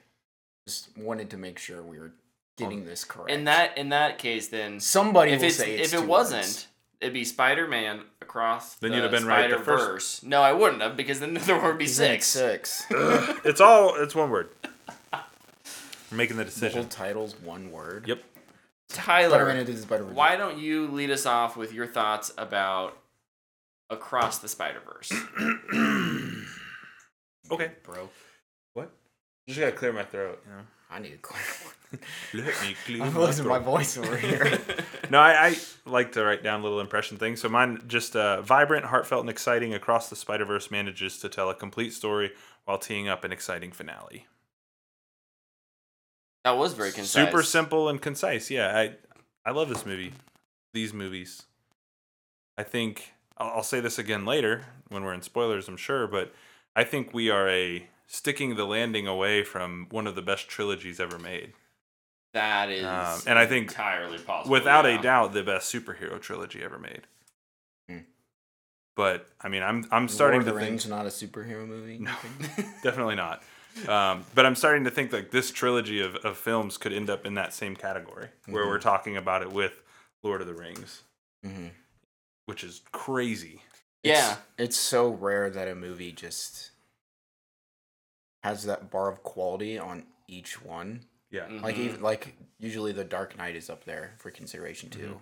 Just 0.67 0.97
wanted 0.97 1.31
to 1.31 1.37
make 1.37 1.59
sure 1.59 1.83
we 1.83 1.99
were 1.99 2.13
getting 2.59 2.85
this 2.85 3.05
correct. 3.05 3.31
In 3.31 3.45
that 3.45 3.77
in 3.79 3.89
that 3.91 4.19
case 4.19 4.49
then 4.49 4.81
somebody 4.81 5.33
if 5.33 5.41
will 5.41 5.49
it's 5.49 5.57
say 5.57 5.77
it's 5.77 5.93
if 5.93 5.99
it 5.99 6.03
two 6.03 6.09
wasn't 6.09 6.43
words. 6.43 6.67
It'd 7.01 7.13
be 7.13 7.25
Spider 7.25 7.67
Man 7.69 8.01
across 8.23 8.77
Then 8.77 8.91
the 8.91 8.97
you'd 8.97 9.03
have 9.03 9.11
been 9.11 9.27
right 9.27 9.51
the 9.51 9.57
first- 9.57 9.67
Spider-Verse. 9.67 10.23
No, 10.23 10.41
I 10.43 10.53
wouldn't 10.53 10.81
have 10.81 10.97
because 10.97 11.21
then 11.21 11.35
there 11.43 11.61
would 11.61 11.77
be 11.77 11.87
six. 11.87 12.27
Six. 12.27 12.87
it's 12.91 13.61
all. 13.61 13.95
It's 13.97 14.15
one 14.15 14.31
word. 14.31 14.49
We're 15.13 16.17
making 16.17 16.37
the 16.37 16.45
the 16.45 16.51
whole 16.51 16.85
decision. 16.85 16.89
title's 16.89 17.35
one 17.41 17.73
word. 17.73 18.07
Yep. 18.09 18.23
Spider-Man 18.89 19.31
Tyler, 19.31 19.51
into 19.51 19.73
the 19.73 19.83
Spider-Verse. 19.83 20.15
why 20.15 20.37
don't 20.37 20.57
you 20.59 20.87
lead 20.89 21.11
us 21.11 21.27
off 21.27 21.57
with 21.57 21.73
your 21.73 21.87
thoughts 21.87 22.33
about 22.39 22.97
Across 23.91 24.39
the 24.39 24.49
Spider 24.49 24.81
Verse? 24.85 25.13
okay. 27.51 27.73
bro? 27.83 28.09
What? 28.75 28.91
Just 29.47 29.61
gotta 29.61 29.73
clear 29.73 29.93
my 29.93 30.05
throat. 30.05 30.43
You 30.47 30.53
know. 30.53 30.63
I 30.91 30.99
need 31.01 31.11
to 31.11 31.19
clear. 31.19 31.43
Let 32.35 32.63
me 32.63 32.77
clear 32.85 33.03
I'm 33.03 33.15
my 33.15 33.21
losing 33.21 33.47
my 33.47 33.59
voice 33.59 33.97
over 33.99 34.17
here. 34.17 34.59
No, 35.11 35.21
I, 35.21 35.49
I 35.49 35.57
like 35.85 36.13
to 36.13 36.25
write 36.25 36.43
down 36.43 36.63
little 36.63 36.81
impression 36.81 37.19
things. 37.19 37.41
So 37.43 37.49
mine 37.51 37.83
just 37.87 38.17
uh, 38.17 38.41
vibrant, 38.41 38.87
heartfelt, 38.87 39.21
and 39.21 39.29
exciting. 39.29 39.75
Across 39.75 40.09
the 40.09 40.17
Spider 40.17 40.47
Verse 40.47 40.71
manages 40.71 41.19
to 41.19 41.29
tell 41.29 41.51
a 41.51 41.55
complete 41.55 41.93
story 41.93 42.33
while 42.65 42.79
teeing 42.79 43.07
up 43.07 43.23
an 43.23 43.33
exciting 43.33 43.71
finale. 43.71 44.27
that 46.45 46.57
was 46.57 46.73
very 46.73 46.91
concise. 46.91 47.27
Super 47.27 47.43
simple 47.43 47.89
and 47.89 48.01
concise. 48.01 48.51
Yeah, 48.51 48.77
I 48.77 48.95
I 49.45 49.53
love 49.53 49.69
this 49.69 49.85
movie. 49.85 50.15
These 50.73 50.95
movies. 50.95 51.43
I 52.57 52.63
think 52.63 53.14
I'll, 53.39 53.49
I'll 53.57 53.63
say 53.63 53.81
this 53.81 53.99
again 53.99 54.25
later 54.25 54.65
when 54.89 55.05
we're 55.05 55.15
in 55.15 55.23
spoilers. 55.23 55.69
I'm 55.69 55.77
sure, 55.77 56.07
but 56.07 56.33
I 56.77 56.85
think 56.85 57.13
we 57.15 57.31
are 57.31 57.49
a 57.49 57.87
sticking 58.07 58.57
the 58.57 58.65
landing 58.65 59.07
away 59.07 59.43
from 59.45 59.87
one 59.91 60.07
of 60.07 60.15
the 60.15 60.23
best 60.23 60.49
trilogies 60.49 61.01
ever 61.01 61.19
made. 61.19 61.53
That 62.33 62.69
is, 62.71 62.85
Um, 62.85 63.21
and 63.27 63.39
I 63.39 63.47
think 63.47 63.69
entirely 63.71 64.19
possible. 64.19 64.53
Without 64.53 64.85
yeah. 64.85 64.99
a 64.99 65.03
doubt, 65.03 65.33
the 65.33 65.43
best 65.45 65.73
superhero 65.73 66.21
trilogy 66.21 66.63
ever 66.65 66.79
made. 66.79 67.03
Hmm. 67.89 67.99
But 68.97 69.29
I 69.41 69.49
mean, 69.49 69.63
I'm 69.63 69.87
I'm 69.93 70.09
starting 70.09 70.41
Lord 70.41 70.49
of 70.49 70.55
to 70.55 70.55
the 70.55 70.61
think 70.61 70.71
Rings 70.71 70.89
not 70.89 71.07
a 71.07 71.11
superhero 71.11 71.67
movie. 71.67 71.99
No. 71.99 72.13
definitely 72.83 73.15
not. 73.15 73.43
Um, 73.89 74.25
but 74.35 74.47
I'm 74.47 74.55
starting 74.55 74.85
to 74.85 74.91
think 74.91 75.13
like 75.13 75.31
this 75.33 75.51
trilogy 75.51 76.01
of, 76.01 76.15
of 76.17 76.37
films 76.37 76.77
could 76.77 76.93
end 76.93 77.11
up 77.11 77.25
in 77.27 77.35
that 77.35 77.53
same 77.53 77.75
category 77.75 78.29
where 78.47 78.65
Mhm. 78.65 78.69
we're 78.69 78.79
talking 78.81 79.17
about 79.17 79.43
it 79.43 79.51
with 79.53 79.83
Lord 80.23 80.41
of 80.41 80.47
the 80.47 80.55
Rings, 80.55 81.03
Mhm. 81.45 81.71
Which 82.47 82.65
is 82.65 82.83
crazy. 82.93 83.63
Yeah. 84.03 84.33
It's, 84.33 84.41
it's 84.59 84.77
so 84.77 85.09
rare 85.11 85.51
that 85.51 85.69
a 85.69 85.75
movie 85.75 86.13
just 86.13 86.71
has 88.43 88.65
that 88.65 88.91
bar 88.91 89.11
of 89.11 89.23
quality 89.23 89.79
on 89.79 90.05
each 90.29 90.63
one. 90.63 91.05
Yeah. 91.31 91.49
Like 91.63 91.77
Mhm. 91.77 91.79
even 91.79 92.03
like 92.03 92.37
usually 92.59 92.93
the 92.93 93.05
Dark 93.05 93.37
Knight 93.37 93.57
is 93.57 93.71
up 93.71 93.85
there 93.85 94.15
for 94.19 94.31
consideration 94.31 94.91
too. 94.91 95.21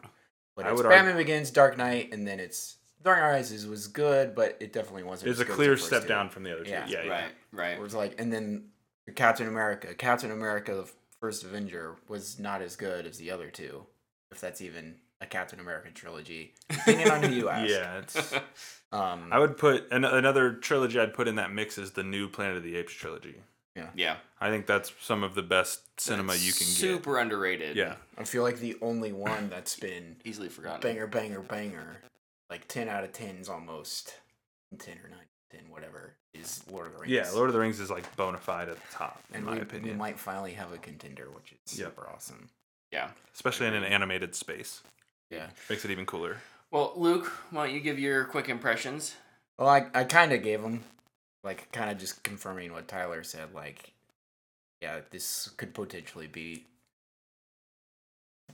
But 0.56 0.66
I 0.66 0.72
it's 0.72 0.82
would 0.82 0.88
Batman 0.88 1.16
Begins, 1.16 1.50
Dark 1.50 1.78
Knight, 1.78 2.12
and 2.12 2.26
then 2.26 2.38
it's 2.40 2.76
Dark 3.02 3.18
Knight 3.18 3.30
Rises 3.30 3.66
was 3.66 3.86
good, 3.88 4.34
but 4.34 4.56
it 4.60 4.72
definitely 4.72 5.04
wasn't. 5.04 5.30
It's 5.30 5.38
as 5.38 5.40
a 5.40 5.44
good 5.44 5.52
as 5.52 5.56
clear 5.56 5.70
the 5.70 5.76
first 5.76 5.86
step 5.86 6.02
two. 6.02 6.08
down 6.08 6.28
from 6.28 6.42
the 6.42 6.52
other 6.52 6.64
two. 6.64 6.70
Yeah. 6.70 6.86
Yeah, 6.86 7.02
yeah. 7.04 7.10
right, 7.10 7.32
right. 7.52 7.72
It 7.78 7.80
was 7.80 7.94
like, 7.94 8.20
and 8.20 8.32
then 8.32 8.68
Captain 9.14 9.48
America, 9.48 9.94
Captain 9.94 10.30
America, 10.30 10.74
the 10.74 10.90
first 11.20 11.42
Avenger 11.44 11.96
was 12.08 12.38
not 12.38 12.60
as 12.62 12.76
good 12.76 13.06
as 13.06 13.16
the 13.16 13.30
other 13.30 13.48
two, 13.50 13.86
if 14.30 14.40
that's 14.40 14.60
even 14.60 14.96
a 15.11 15.11
Captain 15.32 15.58
America 15.58 15.88
trilogy, 15.92 16.52
depending 16.68 17.10
on 17.10 17.22
who 17.22 17.30
you 17.34 17.48
ask. 17.48 17.68
Yeah, 17.70 17.98
it's. 17.98 18.34
Um, 18.92 19.30
I 19.32 19.38
would 19.38 19.56
put 19.56 19.90
an, 19.90 20.04
another 20.04 20.52
trilogy 20.52 21.00
I'd 21.00 21.14
put 21.14 21.26
in 21.26 21.36
that 21.36 21.50
mix 21.50 21.78
is 21.78 21.92
the 21.92 22.02
new 22.02 22.28
Planet 22.28 22.58
of 22.58 22.62
the 22.62 22.76
Apes 22.76 22.92
trilogy. 22.92 23.36
yeah. 23.74 23.88
Yeah. 23.94 24.16
I 24.38 24.50
think 24.50 24.66
that's 24.66 24.92
some 25.00 25.22
of 25.22 25.34
the 25.34 25.40
best 25.40 25.98
cinema 25.98 26.34
you 26.34 26.52
can 26.52 26.66
get. 26.66 26.76
Super 26.76 27.16
underrated. 27.18 27.74
Yeah. 27.74 27.94
I 28.18 28.24
feel 28.24 28.42
like 28.42 28.58
the 28.58 28.76
only 28.82 29.10
one 29.14 29.48
that's 29.48 29.76
been 29.76 30.16
Easily 30.26 30.50
forgotten. 30.50 30.82
banger, 30.82 31.06
banger, 31.06 31.40
banger, 31.40 32.02
like 32.50 32.68
ten 32.68 32.90
out 32.90 33.02
of 33.02 33.12
tens 33.14 33.48
almost, 33.48 34.18
ten 34.78 34.98
or 35.02 35.08
nine, 35.08 35.24
ten, 35.50 35.62
whatever, 35.70 36.12
is 36.34 36.62
Lord 36.70 36.88
of 36.88 36.92
the 36.92 36.98
Rings. 36.98 37.12
Yeah, 37.12 37.30
Lord 37.34 37.48
of 37.48 37.54
the 37.54 37.60
Rings 37.60 37.80
is 37.80 37.88
like 37.88 38.14
bona 38.16 38.36
fide 38.36 38.68
at 38.68 38.76
the 38.76 38.92
top, 38.94 39.22
in 39.30 39.36
and 39.36 39.46
my 39.46 39.54
we, 39.54 39.60
opinion. 39.62 39.94
we 39.94 39.98
might 39.98 40.18
finally 40.20 40.52
have 40.52 40.70
a 40.74 40.76
contender, 40.76 41.28
which 41.34 41.54
is 41.66 41.78
Yep. 41.78 41.88
super 41.96 42.10
awesome. 42.14 42.50
Yeah. 42.92 43.08
especially 43.32 43.68
in 43.68 43.72
an 43.72 43.84
animated 43.84 44.34
space. 44.34 44.82
Yeah. 45.32 45.46
Makes 45.70 45.84
it 45.86 45.90
even 45.90 46.04
cooler. 46.06 46.36
Well, 46.70 46.92
Luke, 46.94 47.26
why 47.50 47.66
don't 47.66 47.74
you 47.74 47.80
give 47.80 47.98
your 47.98 48.24
quick 48.24 48.48
impressions? 48.48 49.16
Well, 49.58 49.68
I, 49.68 49.86
I 49.94 50.04
kind 50.04 50.32
of 50.32 50.42
gave 50.42 50.62
them, 50.62 50.84
like, 51.42 51.72
kind 51.72 51.90
of 51.90 51.98
just 51.98 52.22
confirming 52.22 52.72
what 52.72 52.86
Tyler 52.86 53.24
said. 53.24 53.54
Like, 53.54 53.92
yeah, 54.82 55.00
this 55.10 55.50
could 55.56 55.74
potentially 55.74 56.26
be 56.26 56.64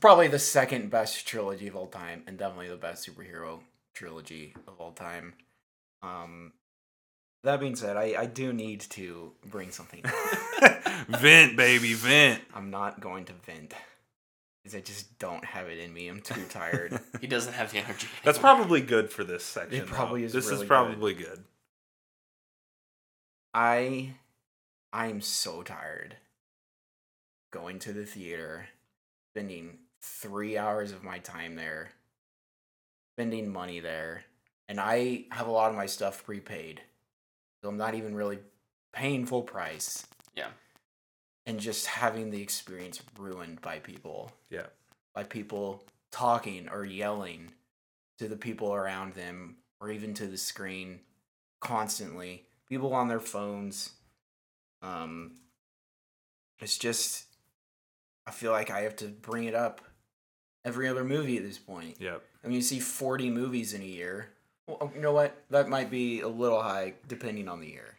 probably 0.00 0.28
the 0.28 0.38
second 0.38 0.90
best 0.90 1.26
trilogy 1.26 1.66
of 1.66 1.74
all 1.74 1.88
time, 1.88 2.22
and 2.26 2.38
definitely 2.38 2.68
the 2.68 2.76
best 2.76 3.08
superhero 3.08 3.60
trilogy 3.94 4.54
of 4.68 4.80
all 4.80 4.92
time. 4.92 5.34
Um, 6.02 6.52
that 7.42 7.60
being 7.60 7.76
said, 7.76 7.96
I, 7.96 8.14
I 8.18 8.26
do 8.26 8.52
need 8.52 8.80
to 8.80 9.32
bring 9.46 9.70
something. 9.70 10.04
vent, 11.08 11.56
baby, 11.56 11.94
vent. 11.94 12.42
I'm 12.54 12.70
not 12.70 13.00
going 13.00 13.24
to 13.26 13.32
vent. 13.32 13.74
Because 14.68 14.82
I 14.82 14.82
just 14.82 15.18
don't 15.18 15.44
have 15.46 15.68
it 15.68 15.78
in 15.78 15.94
me. 15.94 16.08
I'm 16.08 16.20
too 16.20 16.44
tired. 16.50 17.00
He 17.22 17.26
doesn't 17.26 17.54
have 17.54 17.72
the 17.72 17.78
energy. 17.78 18.06
That's 18.22 18.38
probably 18.38 18.82
good 18.82 19.10
for 19.10 19.24
this 19.24 19.42
section. 19.42 19.80
though. 19.80 19.86
probably 19.86 20.24
is 20.24 20.32
This 20.34 20.44
really 20.44 20.56
is 20.56 20.60
good. 20.60 20.68
probably 20.68 21.14
good. 21.14 21.42
I 23.54 24.12
I'm 24.92 25.22
so 25.22 25.62
tired 25.62 26.16
going 27.50 27.78
to 27.80 27.94
the 27.94 28.04
theater, 28.04 28.66
spending 29.32 29.78
three 30.02 30.58
hours 30.58 30.92
of 30.92 31.02
my 31.02 31.18
time 31.18 31.56
there, 31.56 31.88
spending 33.16 33.50
money 33.50 33.80
there, 33.80 34.24
and 34.68 34.78
I 34.78 35.24
have 35.32 35.46
a 35.46 35.50
lot 35.50 35.70
of 35.70 35.76
my 35.76 35.86
stuff 35.86 36.24
prepaid. 36.24 36.82
So 37.62 37.70
I'm 37.70 37.78
not 37.78 37.94
even 37.94 38.14
really 38.14 38.38
paying 38.92 39.24
full 39.24 39.42
price. 39.42 40.06
Yeah. 40.36 40.48
And 41.48 41.58
just 41.58 41.86
having 41.86 42.30
the 42.30 42.42
experience 42.42 43.02
ruined 43.18 43.60
by 43.60 43.78
people. 43.78 44.32
Yeah. 44.50 44.66
By 45.14 45.24
people 45.24 45.82
talking 46.10 46.68
or 46.68 46.84
yelling 46.84 47.52
to 48.18 48.28
the 48.28 48.36
people 48.36 48.74
around 48.74 49.14
them 49.14 49.56
or 49.80 49.90
even 49.90 50.14
to 50.14 50.26
the 50.26 50.36
screen 50.36 51.00
constantly. 51.60 52.44
People 52.68 52.92
on 52.94 53.08
their 53.08 53.20
phones. 53.20 53.90
Um 54.82 55.32
it's 56.60 56.76
just 56.76 57.24
I 58.26 58.30
feel 58.30 58.52
like 58.52 58.70
I 58.70 58.80
have 58.80 58.96
to 58.96 59.06
bring 59.06 59.44
it 59.44 59.54
up 59.54 59.80
every 60.64 60.86
other 60.86 61.02
movie 61.02 61.38
at 61.38 61.44
this 61.44 61.58
point. 61.58 61.96
Yep. 61.98 62.22
I 62.44 62.46
mean, 62.46 62.56
you 62.56 62.62
see 62.62 62.78
40 62.78 63.30
movies 63.30 63.72
in 63.72 63.80
a 63.80 63.86
year. 63.86 64.28
Well, 64.66 64.92
you 64.94 65.00
know 65.00 65.12
what? 65.12 65.42
That 65.48 65.70
might 65.70 65.90
be 65.90 66.20
a 66.20 66.28
little 66.28 66.62
high 66.62 66.94
depending 67.08 67.48
on 67.48 67.60
the 67.60 67.68
year. 67.68 67.96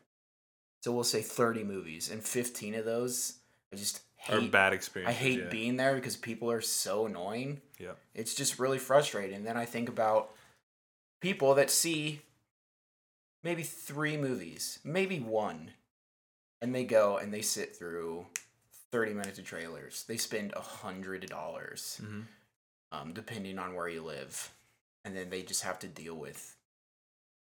So 0.81 0.91
we'll 0.91 1.03
say 1.03 1.21
30 1.21 1.63
movies, 1.65 2.09
and 2.09 2.23
15 2.23 2.75
of 2.75 2.85
those 2.85 3.38
I 3.71 3.75
just 3.75 4.01
hate, 4.15 4.35
Or 4.35 4.41
hate. 4.41 4.51
bad 4.51 4.73
I 5.05 5.11
hate 5.11 5.39
yeah. 5.39 5.49
being 5.49 5.77
there 5.77 5.95
because 5.95 6.15
people 6.17 6.51
are 6.51 6.61
so 6.61 7.05
annoying. 7.05 7.61
Yeah. 7.77 7.93
It's 8.13 8.33
just 8.35 8.59
really 8.59 8.79
frustrating. 8.79 9.43
Then 9.43 9.57
I 9.57 9.65
think 9.65 9.89
about 9.89 10.31
people 11.21 11.53
that 11.55 11.69
see 11.69 12.21
maybe 13.43 13.63
three 13.63 14.17
movies, 14.17 14.79
maybe 14.83 15.19
one, 15.19 15.71
and 16.61 16.73
they 16.73 16.83
go 16.83 17.17
and 17.17 17.33
they 17.33 17.41
sit 17.41 17.75
through 17.75 18.25
30 18.91 19.13
minutes 19.13 19.39
of 19.39 19.45
trailers. 19.45 20.03
They 20.07 20.17
spend 20.17 20.53
a 20.53 20.61
hundred 20.61 21.29
dollars 21.29 22.01
Mhm. 22.03 22.25
um, 22.91 23.13
depending 23.13 23.59
on 23.59 23.75
where 23.75 23.87
you 23.87 24.01
live. 24.03 24.51
And 25.05 25.15
then 25.15 25.29
they 25.29 25.43
just 25.43 25.61
have 25.61 25.79
to 25.79 25.87
deal 25.87 26.15
with 26.15 26.57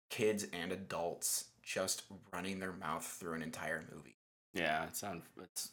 kids 0.09 0.45
and 0.53 0.73
adults 0.73 1.47
just 1.63 2.03
running 2.33 2.61
their 2.61 2.73
mouth 2.73 3.05
through 3.07 3.35
an 3.35 3.43
entire 3.43 3.85
movie. 3.93 4.17
Yeah, 4.53 4.87
it 4.87 4.97
sounds 4.97 5.25
it's 5.43 5.73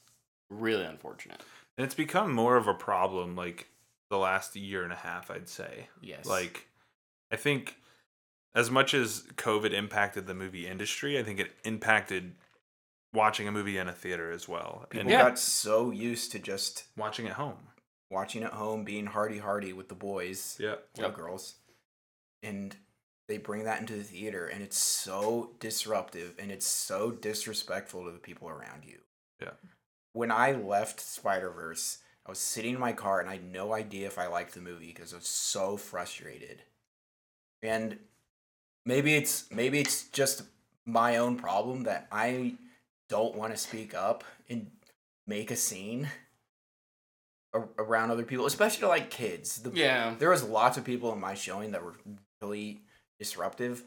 really 0.49 0.85
unfortunate. 0.85 1.41
And 1.77 1.85
it's 1.85 1.95
become 1.95 2.33
more 2.33 2.57
of 2.57 2.67
a 2.67 2.73
problem 2.73 3.35
like 3.35 3.69
the 4.09 4.17
last 4.17 4.55
year 4.55 4.83
and 4.83 4.91
a 4.91 4.97
half, 4.97 5.29
I'd 5.31 5.47
say. 5.49 5.87
Yes. 6.01 6.25
Like, 6.25 6.67
I 7.31 7.35
think 7.35 7.77
as 8.55 8.69
much 8.71 8.93
as 8.93 9.23
COVID 9.35 9.71
impacted 9.71 10.25
the 10.27 10.33
movie 10.33 10.67
industry, 10.67 11.19
I 11.19 11.23
think 11.23 11.39
it 11.39 11.51
impacted 11.63 12.35
watching 13.13 13.47
a 13.47 13.51
movie 13.51 13.77
in 13.77 13.87
a 13.87 13.93
theater 13.93 14.31
as 14.31 14.47
well. 14.47 14.85
people 14.89 15.01
and 15.01 15.09
Yeah. 15.09 15.29
got 15.29 15.39
so 15.39 15.91
used 15.91 16.31
to 16.33 16.39
just 16.39 16.85
watching 16.97 17.27
at 17.27 17.33
home. 17.33 17.67
watching 18.11 18.43
at 18.43 18.53
home, 18.53 18.83
being 18.83 19.05
hardy 19.05 19.37
hardy 19.37 19.71
with 19.71 19.87
the 19.87 19.95
boys 19.95 20.57
Yeah. 20.59 20.73
or 20.97 21.03
Yep. 21.03 21.13
girls. 21.15 21.55
And 22.41 22.75
they 23.27 23.37
bring 23.37 23.65
that 23.65 23.79
into 23.79 23.95
the 23.95 24.03
theater 24.03 24.47
and 24.47 24.63
it's 24.63 24.77
so 24.77 25.55
disruptive 25.59 26.33
and 26.39 26.51
it's 26.51 26.65
so 26.65 27.11
disrespectful 27.11 28.05
to 28.05 28.11
the 28.11 28.17
people 28.17 28.49
around 28.49 28.83
you. 28.85 29.03
Yeah. 29.39 29.51
When 30.13 30.31
I 30.31 30.51
left 30.53 30.99
Spider 30.99 31.49
Verse, 31.49 31.99
I 32.25 32.29
was 32.29 32.39
sitting 32.39 32.75
in 32.75 32.79
my 32.79 32.93
car 32.93 33.19
and 33.19 33.29
I 33.29 33.33
had 33.33 33.51
no 33.51 33.73
idea 33.73 34.07
if 34.07 34.17
I 34.17 34.27
liked 34.27 34.53
the 34.53 34.61
movie 34.61 34.87
because 34.93 35.13
I 35.13 35.17
was 35.17 35.27
so 35.27 35.77
frustrated. 35.77 36.63
And 37.61 37.99
maybe 38.85 39.15
it's 39.15 39.49
maybe 39.51 39.79
it's 39.79 40.07
just 40.09 40.43
my 40.85 41.17
own 41.17 41.37
problem 41.37 41.83
that 41.83 42.07
I 42.11 42.55
don't 43.09 43.35
want 43.35 43.53
to 43.53 43.57
speak 43.57 43.93
up 43.93 44.23
and 44.49 44.71
make 45.27 45.51
a 45.51 45.55
scene 45.55 46.09
around 47.53 48.11
other 48.11 48.23
people, 48.23 48.45
especially 48.45 48.81
to 48.81 48.87
like 48.87 49.09
kids. 49.09 49.61
The, 49.61 49.71
Yeah. 49.71 50.15
there 50.19 50.29
was 50.29 50.43
lots 50.43 50.77
of 50.77 50.83
people 50.83 51.11
in 51.13 51.19
my 51.19 51.33
showing 51.33 51.71
that 51.71 51.83
were 51.83 51.95
really 52.41 52.81
disruptive 53.19 53.83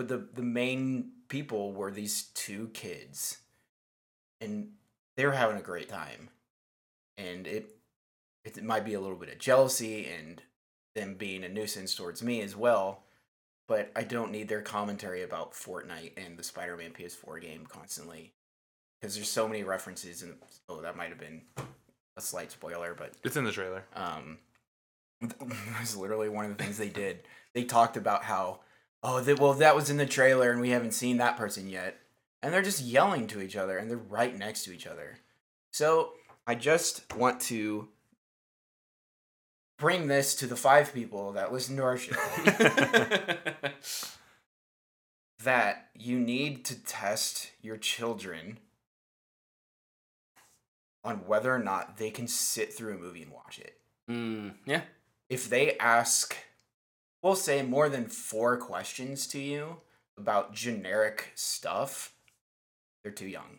but 0.00 0.08
the 0.08 0.16
the 0.32 0.42
main 0.42 1.12
people 1.28 1.74
were 1.74 1.90
these 1.90 2.22
two 2.32 2.68
kids 2.68 3.36
and 4.40 4.70
they 5.20 5.26
were 5.26 5.32
having 5.32 5.58
a 5.58 5.62
great 5.62 5.90
time. 5.90 6.30
And 7.18 7.46
it 7.46 7.76
it 8.42 8.64
might 8.64 8.86
be 8.86 8.94
a 8.94 9.00
little 9.00 9.18
bit 9.18 9.28
of 9.28 9.38
jealousy 9.38 10.06
and 10.06 10.40
them 10.94 11.14
being 11.14 11.44
a 11.44 11.48
nuisance 11.48 11.94
towards 11.94 12.22
me 12.22 12.40
as 12.40 12.56
well 12.56 13.02
but 13.68 13.92
I 13.94 14.02
don't 14.02 14.32
need 14.32 14.48
their 14.48 14.62
commentary 14.62 15.22
about 15.22 15.52
Fortnite 15.52 16.14
and 16.16 16.36
the 16.36 16.42
Spider-Man 16.42 16.90
PS4 16.90 17.40
game 17.40 17.66
constantly. 17.68 18.32
Because 19.00 19.14
there's 19.14 19.30
so 19.30 19.46
many 19.46 19.62
references 19.62 20.22
and 20.22 20.34
oh 20.70 20.80
that 20.80 20.96
might 20.96 21.10
have 21.10 21.20
been 21.20 21.42
a 22.16 22.20
slight 22.22 22.50
spoiler 22.50 22.94
but 22.98 23.12
It's 23.22 23.36
in 23.36 23.44
the 23.44 23.52
trailer. 23.52 23.84
um 23.94 24.38
it 25.20 25.34
was 25.78 25.96
literally 25.96 26.30
one 26.30 26.46
of 26.46 26.56
the 26.56 26.64
things 26.64 26.78
they 26.78 26.88
did. 26.88 27.20
They 27.54 27.64
talked 27.64 27.98
about 27.98 28.24
how 28.24 28.60
oh 29.02 29.20
that 29.20 29.38
well 29.38 29.52
that 29.52 29.76
was 29.76 29.90
in 29.90 29.98
the 29.98 30.06
trailer 30.06 30.50
and 30.50 30.62
we 30.62 30.70
haven't 30.70 30.94
seen 30.94 31.18
that 31.18 31.36
person 31.36 31.68
yet 31.68 31.99
and 32.42 32.52
they're 32.52 32.62
just 32.62 32.82
yelling 32.82 33.26
to 33.28 33.40
each 33.40 33.56
other 33.56 33.78
and 33.78 33.90
they're 33.90 33.98
right 33.98 34.36
next 34.36 34.64
to 34.64 34.72
each 34.72 34.86
other. 34.86 35.18
So 35.72 36.12
i 36.46 36.54
just 36.54 37.14
want 37.14 37.40
to 37.40 37.88
bring 39.78 40.08
this 40.08 40.34
to 40.36 40.46
the 40.46 40.56
five 40.56 40.92
people 40.92 41.32
that 41.32 41.52
listen 41.52 41.76
to 41.76 41.82
our 41.82 41.96
show. 41.96 42.16
That 45.42 45.88
you 45.94 46.20
need 46.20 46.66
to 46.66 46.74
test 46.84 47.50
your 47.62 47.78
children 47.78 48.58
on 51.02 51.26
whether 51.26 51.54
or 51.54 51.58
not 51.58 51.96
they 51.96 52.10
can 52.10 52.28
sit 52.28 52.74
through 52.74 52.96
a 52.96 52.98
movie 52.98 53.22
and 53.22 53.32
watch 53.32 53.58
it. 53.58 53.80
Mm, 54.10 54.56
yeah. 54.66 54.82
if 55.30 55.48
they 55.48 55.78
ask, 55.78 56.36
we'll 57.22 57.36
say 57.36 57.62
more 57.62 57.88
than 57.88 58.04
four 58.06 58.58
questions 58.58 59.26
to 59.28 59.38
you 59.40 59.78
about 60.18 60.52
generic 60.52 61.32
stuff, 61.34 62.12
they're 63.02 63.12
too 63.12 63.28
young. 63.28 63.58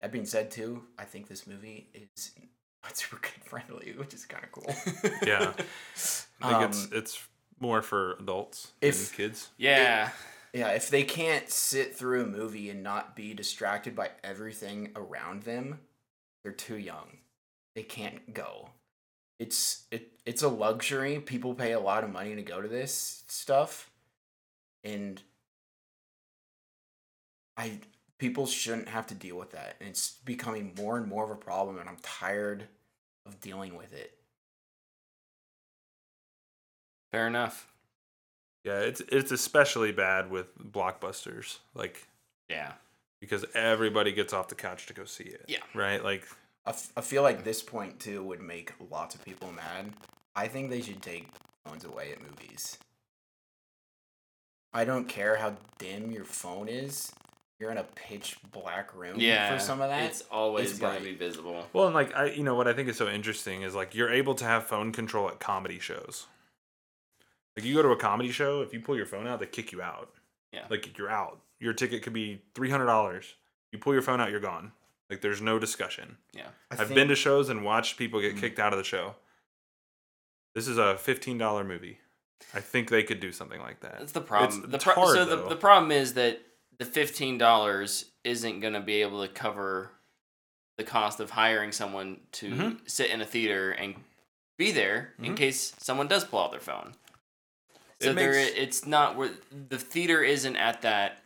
That 0.00 0.12
being 0.12 0.26
said, 0.26 0.50
too, 0.50 0.82
I 0.98 1.04
think 1.04 1.28
this 1.28 1.46
movie 1.46 1.88
is 1.94 2.32
not 2.82 2.96
super 2.96 3.16
kid 3.18 3.44
friendly, 3.44 3.94
which 3.96 4.14
is 4.14 4.24
kind 4.26 4.44
of 4.44 4.52
cool. 4.52 4.74
Yeah. 5.26 5.52
I 6.42 6.60
think 6.60 6.70
it's 6.70 6.84
Um, 6.84 6.90
it's 6.92 7.28
more 7.60 7.82
for 7.82 8.14
adults 8.14 8.72
if- 8.80 9.10
than 9.10 9.16
kids. 9.16 9.50
Yeah. 9.56 10.10
yeah, 10.52 10.70
if 10.70 10.90
they 10.90 11.04
can't 11.04 11.48
sit 11.48 11.94
through 11.96 12.24
a 12.24 12.26
movie 12.26 12.68
and 12.70 12.82
not 12.82 13.14
be 13.14 13.32
distracted 13.34 13.94
by 13.94 14.10
everything 14.24 14.90
around 14.96 15.44
them, 15.44 15.78
they're 16.42 16.52
too 16.52 16.76
young. 16.76 17.18
They 17.76 17.84
can't 17.84 18.34
go. 18.34 18.70
It's 19.38 19.84
it 19.90 20.12
it's 20.26 20.42
a 20.42 20.48
luxury. 20.48 21.18
People 21.20 21.54
pay 21.54 21.72
a 21.72 21.80
lot 21.80 22.04
of 22.04 22.10
money 22.10 22.34
to 22.34 22.42
go 22.42 22.60
to 22.60 22.68
this 22.68 23.24
stuff. 23.28 23.90
And 24.84 25.22
I 27.56 27.78
people 28.22 28.46
shouldn't 28.46 28.88
have 28.88 29.04
to 29.04 29.16
deal 29.16 29.36
with 29.36 29.50
that. 29.50 29.74
And 29.80 29.88
it's 29.88 30.12
becoming 30.24 30.72
more 30.78 30.96
and 30.96 31.08
more 31.08 31.24
of 31.24 31.30
a 31.32 31.34
problem 31.34 31.76
and 31.78 31.88
I'm 31.88 31.96
tired 32.02 32.68
of 33.26 33.40
dealing 33.40 33.76
with 33.76 33.92
it. 33.92 34.16
Fair 37.10 37.26
enough. 37.26 37.66
Yeah, 38.64 38.78
it's 38.78 39.00
it's 39.08 39.32
especially 39.32 39.90
bad 39.90 40.30
with 40.30 40.56
blockbusters, 40.56 41.58
like 41.74 42.06
Yeah. 42.48 42.74
because 43.20 43.44
everybody 43.54 44.12
gets 44.12 44.32
off 44.32 44.46
the 44.46 44.54
couch 44.54 44.86
to 44.86 44.94
go 44.94 45.04
see 45.04 45.24
it. 45.24 45.44
Yeah. 45.48 45.58
Right? 45.74 46.02
Like 46.02 46.24
I, 46.64 46.70
f- 46.70 46.92
I 46.96 47.00
feel 47.00 47.24
like 47.24 47.42
this 47.42 47.60
point 47.60 47.98
too 47.98 48.22
would 48.22 48.40
make 48.40 48.72
lots 48.88 49.16
of 49.16 49.24
people 49.24 49.50
mad. 49.50 49.94
I 50.36 50.46
think 50.46 50.70
they 50.70 50.80
should 50.80 51.02
take 51.02 51.26
phones 51.66 51.84
away 51.84 52.12
at 52.12 52.22
movies. 52.22 52.78
I 54.72 54.84
don't 54.84 55.08
care 55.08 55.34
how 55.36 55.56
dim 55.78 56.12
your 56.12 56.24
phone 56.24 56.68
is. 56.68 57.10
You're 57.62 57.70
in 57.70 57.78
a 57.78 57.84
pitch 57.94 58.36
black 58.50 58.92
room 58.92 59.14
Yeah, 59.20 59.52
for 59.56 59.62
some 59.62 59.80
of 59.80 59.88
that. 59.88 60.02
it's 60.02 60.22
always 60.32 60.70
it's 60.72 60.80
going 60.80 60.96
to 60.96 61.00
bright. 61.00 61.18
be 61.18 61.24
visible. 61.24 61.64
Well, 61.72 61.86
and 61.86 61.94
like 61.94 62.12
I, 62.14 62.26
you 62.32 62.42
know, 62.42 62.56
what 62.56 62.66
I 62.66 62.72
think 62.72 62.88
is 62.88 62.96
so 62.96 63.08
interesting 63.08 63.62
is 63.62 63.72
like 63.72 63.94
you're 63.94 64.10
able 64.10 64.34
to 64.34 64.44
have 64.44 64.66
phone 64.66 64.90
control 64.90 65.28
at 65.28 65.38
comedy 65.38 65.78
shows. 65.78 66.26
Like 67.56 67.64
you 67.64 67.74
go 67.74 67.82
to 67.82 67.90
a 67.90 67.96
comedy 67.96 68.32
show, 68.32 68.62
if 68.62 68.72
you 68.72 68.80
pull 68.80 68.96
your 68.96 69.06
phone 69.06 69.28
out, 69.28 69.38
they 69.38 69.46
kick 69.46 69.70
you 69.70 69.80
out. 69.80 70.10
Yeah. 70.52 70.64
Like 70.68 70.98
you're 70.98 71.08
out. 71.10 71.38
Your 71.60 71.72
ticket 71.72 72.02
could 72.02 72.12
be 72.12 72.42
three 72.56 72.68
hundred 72.70 72.86
dollars. 72.86 73.34
You 73.70 73.78
pull 73.78 73.92
your 73.92 74.02
phone 74.02 74.20
out, 74.20 74.30
you're 74.32 74.40
gone. 74.40 74.72
Like 75.08 75.20
there's 75.20 75.40
no 75.40 75.58
discussion. 75.60 76.16
Yeah, 76.32 76.48
I 76.70 76.74
I've 76.74 76.78
think- 76.88 76.94
been 76.96 77.08
to 77.08 77.14
shows 77.14 77.48
and 77.48 77.64
watched 77.64 77.96
people 77.96 78.20
get 78.20 78.34
Mm. 78.34 78.40
kicked 78.40 78.58
out 78.58 78.72
of 78.72 78.78
the 78.78 78.84
show. 78.84 79.14
This 80.56 80.66
is 80.66 80.78
a 80.78 80.96
fifteen 80.96 81.38
dollar 81.38 81.62
movie. 81.62 81.98
I 82.52 82.60
think 82.60 82.90
they 82.90 83.04
could 83.04 83.20
do 83.20 83.30
something 83.30 83.60
like 83.60 83.80
that. 83.80 84.00
that's 84.00 84.12
the 84.12 84.20
problem. 84.20 84.64
It's- 84.64 84.72
the 84.72 84.78
pro- 84.78 84.94
hard, 85.04 85.14
so 85.16 85.24
the, 85.24 85.48
the 85.50 85.56
problem 85.56 85.92
is 85.92 86.14
that 86.14 86.40
the 86.82 86.90
fifteen 86.90 87.38
dollars 87.38 88.06
isn't 88.24 88.58
going 88.58 88.72
to 88.72 88.80
be 88.80 89.02
able 89.02 89.22
to 89.22 89.32
cover 89.32 89.90
the 90.78 90.82
cost 90.84 91.20
of 91.20 91.30
hiring 91.30 91.70
someone 91.70 92.18
to 92.32 92.50
Mhm. 92.50 92.90
sit 92.90 93.10
in 93.10 93.20
a 93.20 93.24
theater 93.26 93.70
and 93.70 93.94
be 94.58 94.72
there 94.72 95.14
in 95.18 95.34
Mhm. 95.34 95.36
case 95.36 95.74
someone 95.78 96.08
does 96.08 96.24
pull 96.24 96.40
out 96.40 96.50
their 96.50 96.58
phone. 96.60 96.96
It 98.00 98.06
So 98.06 98.12
there, 98.14 98.32
makes- 98.32 98.56
it's 98.56 98.84
not 98.86 99.14
where 99.16 99.30
the 99.52 99.78
theater 99.78 100.24
isn't 100.24 100.56
at 100.56 100.82
that 100.82 101.22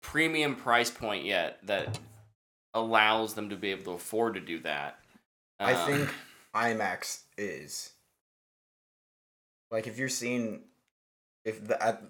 premium 0.00 0.56
price 0.56 0.90
point 0.90 1.26
yet 1.26 1.58
that 1.66 1.98
allows 2.72 3.34
them 3.34 3.50
to 3.50 3.56
be 3.56 3.70
able 3.72 3.84
to 3.84 3.90
afford 3.92 4.34
to 4.34 4.40
do 4.40 4.58
that. 4.60 5.04
I 5.58 5.74
Um, 5.74 5.86
think 5.86 6.14
IMAX 6.54 7.24
is 7.36 7.92
like 9.70 9.86
if 9.86 9.98
you're 9.98 10.08
seeing 10.08 10.64
if 11.44 11.62
the 11.66 11.82
at 11.82 12.02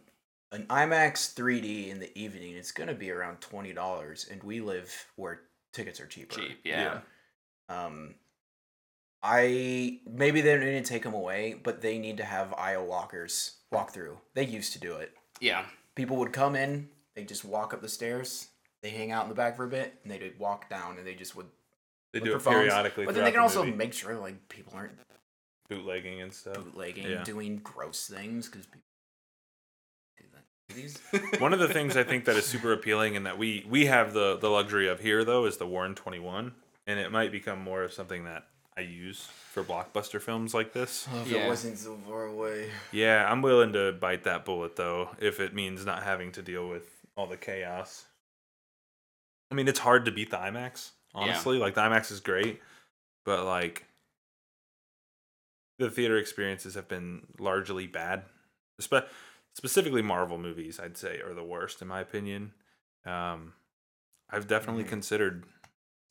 an 0.52 0.66
IMAX 0.69 1.35
3D 1.35 1.88
in 1.88 2.00
the 2.00 2.16
evening, 2.19 2.57
it's 2.57 2.73
gonna 2.73 2.95
be 2.95 3.11
around 3.11 3.40
twenty 3.40 3.73
dollars, 3.73 4.26
and 4.30 4.42
we 4.42 4.61
live 4.61 5.07
where 5.16 5.42
tickets 5.73 6.00
are 6.00 6.07
cheaper. 6.07 6.35
cheap. 6.40 6.61
Yeah. 6.64 7.00
Um, 7.69 8.14
I 9.23 10.00
maybe 10.07 10.40
they 10.40 10.54
don't 10.57 10.64
need 10.64 10.85
to 10.85 10.88
take 10.88 11.02
them 11.02 11.14
away, 11.14 11.54
but 11.62 11.83
they 11.83 11.99
need 11.99 12.16
to 12.16 12.25
have 12.25 12.54
aisle 12.54 12.87
walkers 12.87 13.57
walk 13.71 13.92
through. 13.92 14.19
They 14.35 14.45
used 14.47 14.73
to 14.73 14.80
do 14.80 14.95
it. 14.97 15.12
yeah, 15.40 15.64
People 15.95 16.16
would 16.16 16.33
come 16.33 16.57
in, 16.57 16.88
they 17.14 17.25
just 17.25 17.45
walk 17.45 17.75
up 17.75 17.83
the 17.83 17.88
stairs, 17.88 18.49
they 18.83 18.90
hang 18.90 19.11
out 19.12 19.25
in 19.25 19.28
the 19.28 19.35
back 19.35 19.57
for 19.57 19.64
a 19.64 19.69
bit, 19.69 19.95
and 20.02 20.11
they'd 20.11 20.38
walk 20.38 20.71
down, 20.71 20.97
and 20.97 21.07
they 21.07 21.14
just 21.14 21.37
would 21.37 21.47
they 22.12 22.21
look 22.21 22.28
do 22.28 22.35
it 22.37 22.42
phones. 22.42 22.57
periodically. 22.57 23.04
But 23.04 23.14
then 23.14 23.25
they 23.25 23.30
can 23.30 23.35
throughout 23.40 23.45
also 23.45 23.64
movie. 23.64 23.76
make 23.76 23.92
sure 23.92 24.14
like 24.16 24.49
people 24.49 24.73
aren't 24.75 24.92
bootlegging 25.69 26.21
and 26.23 26.33
stuff. 26.33 26.54
bootlegging, 26.54 27.07
Yeah. 27.07 27.23
doing 27.23 27.59
gross 27.59 28.09
things 28.09 28.49
because 28.49 28.66
people 28.66 28.80
do 28.80 28.80
that. 28.80 28.87
These 28.88 28.89
One 31.39 31.53
of 31.53 31.59
the 31.59 31.69
things 31.69 31.97
I 31.97 32.03
think 32.05 32.25
that 32.27 32.37
is 32.37 32.47
super 32.47 32.73
appealing 32.73 33.17
and 33.17 33.27
that 33.27 33.39
we 33.39 33.65
we 33.69 33.87
have 33.87 34.12
the 34.12 34.37
the 34.37 34.49
luxury 34.50 34.89
of 34.89 35.00
here 35.00 35.25
though 35.25 35.45
is 35.47 35.57
the 35.59 35.67
Warren 35.67 35.95
21 35.95 36.53
and 36.87 36.99
it 36.99 37.11
might 37.12 37.31
become 37.33 37.61
more 37.61 37.83
of 37.83 37.93
something 37.93 38.25
that 38.25 38.47
I 38.77 38.83
use 38.83 39.29
for 39.53 39.62
blockbuster 39.65 40.21
films 40.21 40.55
like 40.55 40.73
this. 40.73 41.07
oh, 41.12 41.21
if 41.23 41.29
Yeah. 41.29 41.45
it 41.45 41.49
wasn't 41.49 41.79
so 41.79 41.97
far 42.07 42.27
away. 42.27 42.71
Yeah, 42.93 43.31
I'm 43.31 43.43
willing 43.43 43.73
to 43.75 43.93
bite 43.93 44.25
that 44.25 44.45
bullet 44.45 44.77
though 44.77 45.11
if 45.19 45.41
it 45.41 45.55
means 45.55 45.85
not 45.85 46.03
having 46.03 46.33
to 46.33 46.43
deal 46.43 46.69
with 46.69 46.85
all 47.17 47.27
the 47.27 47.37
chaos. 47.37 48.07
I 49.50 49.55
mean, 49.57 49.67
it's 49.69 49.81
hard 49.81 50.05
to 50.05 50.12
beat 50.12 50.31
the 50.31 50.37
IMAX, 50.37 50.91
honestly. 51.15 51.59
Like 51.59 51.75
the 51.75 51.81
IMAX 51.81 52.12
is 52.12 52.21
great, 52.21 52.61
but 53.25 53.45
like 53.45 53.85
the 55.79 55.91
theater 55.91 56.17
experiences 56.19 56.75
have 56.75 56.89
been 56.89 57.23
largely 57.39 57.87
bad. 57.87 58.23
Spe- 58.79 59.09
specifically 59.61 60.00
Marvel 60.00 60.38
movies, 60.38 60.81
I'd 60.81 60.97
say 60.97 61.21
are 61.21 61.35
the 61.35 61.45
worst 61.45 61.83
in 61.83 61.88
my 61.88 62.00
opinion. 62.00 62.52
Um 63.05 63.52
I've 64.31 64.47
definitely 64.47 64.85
Mhm. 64.85 64.88
considered 64.88 65.45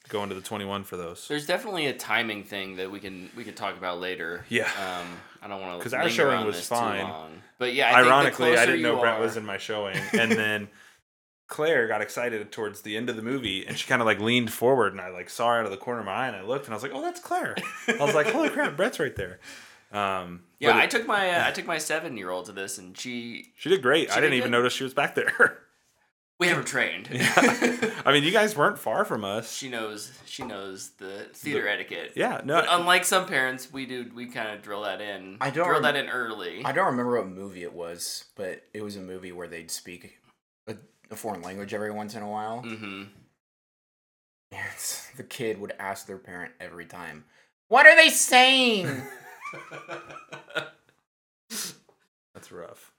going 0.09 0.29
to 0.29 0.35
the 0.35 0.41
21 0.41 0.83
for 0.83 0.97
those. 0.97 1.27
There's 1.27 1.47
definitely 1.47 1.87
a 1.87 1.93
timing 1.93 2.43
thing 2.43 2.75
that 2.75 2.91
we 2.91 2.99
can 2.99 3.31
we 3.35 3.43
can 3.43 3.55
talk 3.55 3.75
about 3.75 3.99
later. 3.99 4.45
Yeah. 4.49 4.69
Um, 4.85 5.07
I 5.41 5.47
don't 5.47 5.61
want 5.61 5.73
to 5.73 5.77
because 5.79 5.95
our 5.95 6.09
showing 6.09 6.45
was 6.45 6.67
fine. 6.67 7.41
but 7.57 7.73
yeah, 7.73 7.89
I 7.89 8.03
Ironically, 8.03 8.55
I 8.55 8.67
didn't 8.67 8.83
know 8.83 8.95
you 8.95 9.01
Brett 9.01 9.19
was 9.19 9.35
in 9.35 9.45
my 9.47 9.57
showing, 9.57 9.97
and 10.13 10.31
then 10.31 10.69
Claire 11.47 11.87
got 11.87 12.01
excited 12.01 12.51
towards 12.51 12.81
the 12.83 12.95
end 12.95 13.09
of 13.09 13.15
the 13.15 13.23
movie, 13.23 13.65
and 13.65 13.75
she 13.79 13.87
kind 13.87 14.01
of 14.03 14.05
like 14.05 14.19
leaned 14.19 14.53
forward, 14.53 14.91
and 14.93 15.01
I 15.01 15.09
like 15.09 15.29
saw 15.31 15.47
her 15.49 15.59
out 15.59 15.65
of 15.65 15.71
the 15.71 15.77
corner 15.77 16.01
of 16.01 16.05
my 16.05 16.13
eye, 16.13 16.27
and 16.27 16.35
I 16.35 16.43
looked, 16.43 16.65
and 16.65 16.73
I 16.73 16.75
was 16.75 16.83
like, 16.83 16.91
"Oh, 16.93 17.01
that's 17.01 17.19
Claire." 17.19 17.55
I 17.87 18.03
was 18.03 18.13
like, 18.13 18.27
"Holy 18.27 18.49
crap, 18.49 18.75
Brett's 18.77 18.99
right 18.99 19.15
there." 19.15 19.39
Um, 19.91 20.43
Yeah, 20.59 20.69
but 20.71 20.75
I 20.77 20.83
it- 20.83 20.91
took 20.91 21.07
my 21.07 21.31
uh, 21.31 21.47
I 21.47 21.51
took 21.57 21.65
my 21.65 21.77
seven 21.77 22.15
year 22.17 22.29
old 22.29 22.45
to 22.45 22.51
this, 22.51 22.77
and 22.77 22.97
she 22.97 23.53
she 23.55 23.69
did 23.69 23.81
great. 23.81 24.09
she 24.09 24.11
I 24.11 24.15
didn't 24.15 24.31
did 24.31 24.37
even 24.37 24.51
good. 24.51 24.57
notice 24.57 24.73
she 24.73 24.83
was 24.83 24.93
back 24.93 25.15
there. 25.15 25.59
we 26.39 26.47
have 26.47 26.57
her 26.57 26.63
trained. 26.63 27.09
Yeah. 27.11 27.91
I 28.05 28.13
mean, 28.13 28.23
you 28.23 28.31
guys 28.31 28.55
weren't 28.55 28.79
far 28.79 29.03
from 29.03 29.25
us. 29.25 29.51
she 29.53 29.67
knows 29.69 30.11
she 30.25 30.43
knows 30.43 30.91
the 30.99 31.27
theater 31.33 31.67
etiquette. 31.67 32.13
Yeah, 32.15 32.39
no, 32.45 32.61
But 32.61 32.67
unlike 32.71 33.03
some 33.03 33.25
parents, 33.25 33.71
we 33.73 33.85
do 33.85 34.09
we 34.15 34.27
kind 34.27 34.49
of 34.55 34.61
drill 34.61 34.83
that 34.83 35.01
in. 35.01 35.37
I 35.41 35.49
don't 35.49 35.65
drill 35.65 35.81
rem- 35.81 35.83
that 35.83 35.95
in 35.97 36.07
early. 36.09 36.63
I 36.63 36.71
don't 36.71 36.85
remember 36.87 37.17
what 37.17 37.27
movie 37.27 37.63
it 37.63 37.73
was, 37.73 38.25
but 38.35 38.63
it 38.73 38.81
was 38.81 38.95
a 38.95 39.01
movie 39.01 39.31
where 39.33 39.47
they'd 39.47 39.69
speak 39.71 40.17
a, 40.67 40.75
a 41.11 41.15
foreign 41.15 41.41
language 41.41 41.73
every 41.73 41.91
once 41.91 42.15
in 42.15 42.21
a 42.23 42.29
while. 42.29 42.63
mm-hmm. 42.63 43.03
And 44.51 44.61
the 45.17 45.23
kid 45.23 45.59
would 45.59 45.73
ask 45.79 46.07
their 46.07 46.17
parent 46.17 46.53
every 46.59 46.85
time, 46.85 47.25
"What 47.67 47.85
are 47.85 47.95
they 47.95 48.09
saying?" 48.09 48.85
that's 52.33 52.51
rough. 52.51 52.91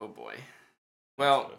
oh 0.00 0.08
boy. 0.08 0.34
Well, 1.18 1.52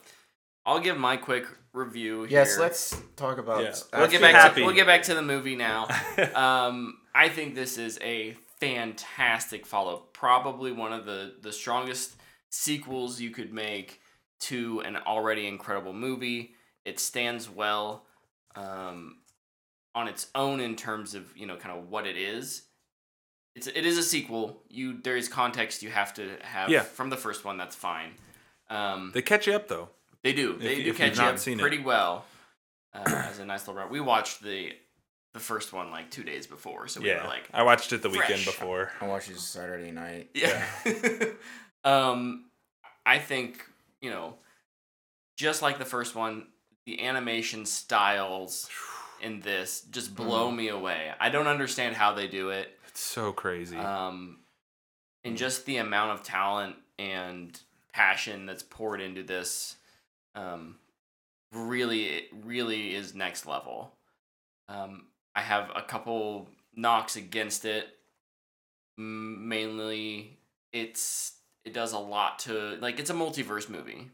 I'll 0.66 0.80
give 0.80 0.98
my 0.98 1.18
quick 1.18 1.46
review 1.74 2.24
here. 2.24 2.40
yes, 2.40 2.58
let's 2.58 2.96
talk 3.16 3.38
about. 3.38 3.64
Yeah. 3.64 3.76
We'll 3.94 4.08
get 4.08 4.12
get 4.12 4.22
back. 4.22 4.36
happy. 4.36 4.62
To, 4.62 4.66
we'll 4.66 4.76
get 4.76 4.88
back 4.88 5.04
to 5.04 5.16
the 5.16 5.22
movie 5.22 5.56
now. 5.56 5.88
um, 6.36 6.98
I 7.14 7.30
think 7.30 7.56
this 7.56 7.78
is 7.78 8.00
a 8.02 8.36
fantastic 8.60 9.66
follow. 9.66 9.96
Up. 9.96 10.14
Probably 10.14 10.72
one 10.72 10.94
of 10.94 11.06
the 11.06 11.36
the 11.42 11.52
strongest 11.52 12.16
sequels 12.50 13.20
you 13.20 13.32
could 13.32 13.52
make 13.54 14.00
to 14.42 14.82
an 14.82 14.98
already 14.98 15.48
incredible 15.48 15.94
movie. 15.94 16.54
It 16.86 17.00
stands 17.00 17.50
well 17.50 18.06
um, 18.56 19.18
on 19.96 20.08
its 20.08 20.28
own 20.36 20.60
in 20.60 20.76
terms 20.76 21.16
of 21.16 21.36
you 21.36 21.46
know 21.46 21.58
kind 21.58 21.78
of 21.78 21.90
what 21.90 22.08
it 22.08 22.18
is. 22.18 22.64
It's 23.56 23.68
it 23.68 23.86
is 23.86 23.98
a 23.98 24.04
sequel. 24.04 24.62
You 24.70 25.00
there 25.02 25.16
is 25.18 25.28
context 25.28 25.84
you 25.84 25.90
have 25.92 26.14
to 26.16 26.38
have 26.42 26.70
Yeah. 26.70 26.82
from 26.82 27.10
the 27.10 27.18
first 27.18 27.46
one. 27.46 27.58
That's 27.58 27.76
fine. 27.76 28.12
Um, 28.70 29.12
they 29.14 29.22
catch 29.22 29.46
you 29.48 29.54
up 29.54 29.68
though. 29.68 29.90
they 30.24 30.34
do. 30.34 30.58
They 30.58 30.76
you- 30.78 30.84
do 30.86 30.90
if 30.92 30.98
catch 30.98 31.10
you've 31.10 31.18
you 31.18 31.24
not 31.24 31.34
up 31.36 31.40
seen 31.40 31.60
it. 31.60 31.62
pretty 31.62 31.80
well. 31.80 32.26
Uh, 32.94 33.02
as 33.30 33.40
a 33.40 33.46
nice 33.46 33.68
little 33.68 33.82
run. 33.82 33.92
We 33.92 34.00
watched 34.00 34.42
the 34.44 34.72
the 35.34 35.40
first 35.40 35.74
one 35.74 35.90
like 35.92 36.12
two 36.12 36.24
days 36.24 36.46
before, 36.48 36.88
so 36.88 37.02
we 37.02 37.08
yeah, 37.10 37.24
were 37.24 37.28
like, 37.28 37.50
I 37.54 37.64
watched 37.64 37.92
it 37.92 38.04
the 38.04 38.10
weekend 38.10 38.46
before. 38.46 38.92
I 39.02 39.08
watched 39.08 39.32
it 39.32 39.40
Saturday 39.40 39.90
night. 39.92 40.30
yeah. 40.36 40.64
um, 41.84 42.46
I 43.06 43.18
think 43.20 43.66
you 44.02 44.10
know, 44.12 44.36
just 45.38 45.62
like 45.62 45.78
the 45.80 45.86
first 45.86 46.14
one, 46.16 46.48
the 46.86 47.02
animation 47.06 47.66
styles 47.66 48.70
in 49.22 49.40
this 49.40 49.82
just 49.92 50.14
blow 50.16 50.52
Mm. 50.52 50.56
me 50.56 50.68
away. 50.70 51.12
I 51.20 51.30
don't 51.30 51.48
understand 51.48 51.96
how 51.96 52.14
they 52.14 52.28
do 52.28 52.50
it. 52.50 52.78
It's 52.94 53.02
so 53.02 53.32
crazy. 53.34 53.76
Um, 53.78 54.38
and 55.24 55.36
just 55.36 55.66
the 55.66 55.78
amount 55.78 56.12
of 56.12 56.24
talent 56.24 56.76
and 57.00 57.60
passion 57.92 58.46
that's 58.46 58.62
poured 58.62 59.02
into 59.02 59.24
this, 59.24 59.78
um, 60.36 60.76
really, 61.52 62.06
it 62.06 62.26
really 62.46 62.94
is 62.94 63.16
next 63.16 63.48
level. 63.48 63.94
Um, 64.70 65.08
I 65.36 65.42
have 65.42 65.72
a 65.76 65.82
couple 65.82 66.50
knocks 66.76 67.16
against 67.16 67.66
it. 67.66 67.88
Mainly, 68.96 70.38
it's 70.72 71.34
it 71.66 71.74
does 71.74 71.94
a 71.94 72.00
lot 72.00 72.38
to 72.40 72.78
like 72.80 73.00
it's 73.00 73.10
a 73.10 73.14
multiverse 73.14 73.70
movie, 73.70 74.12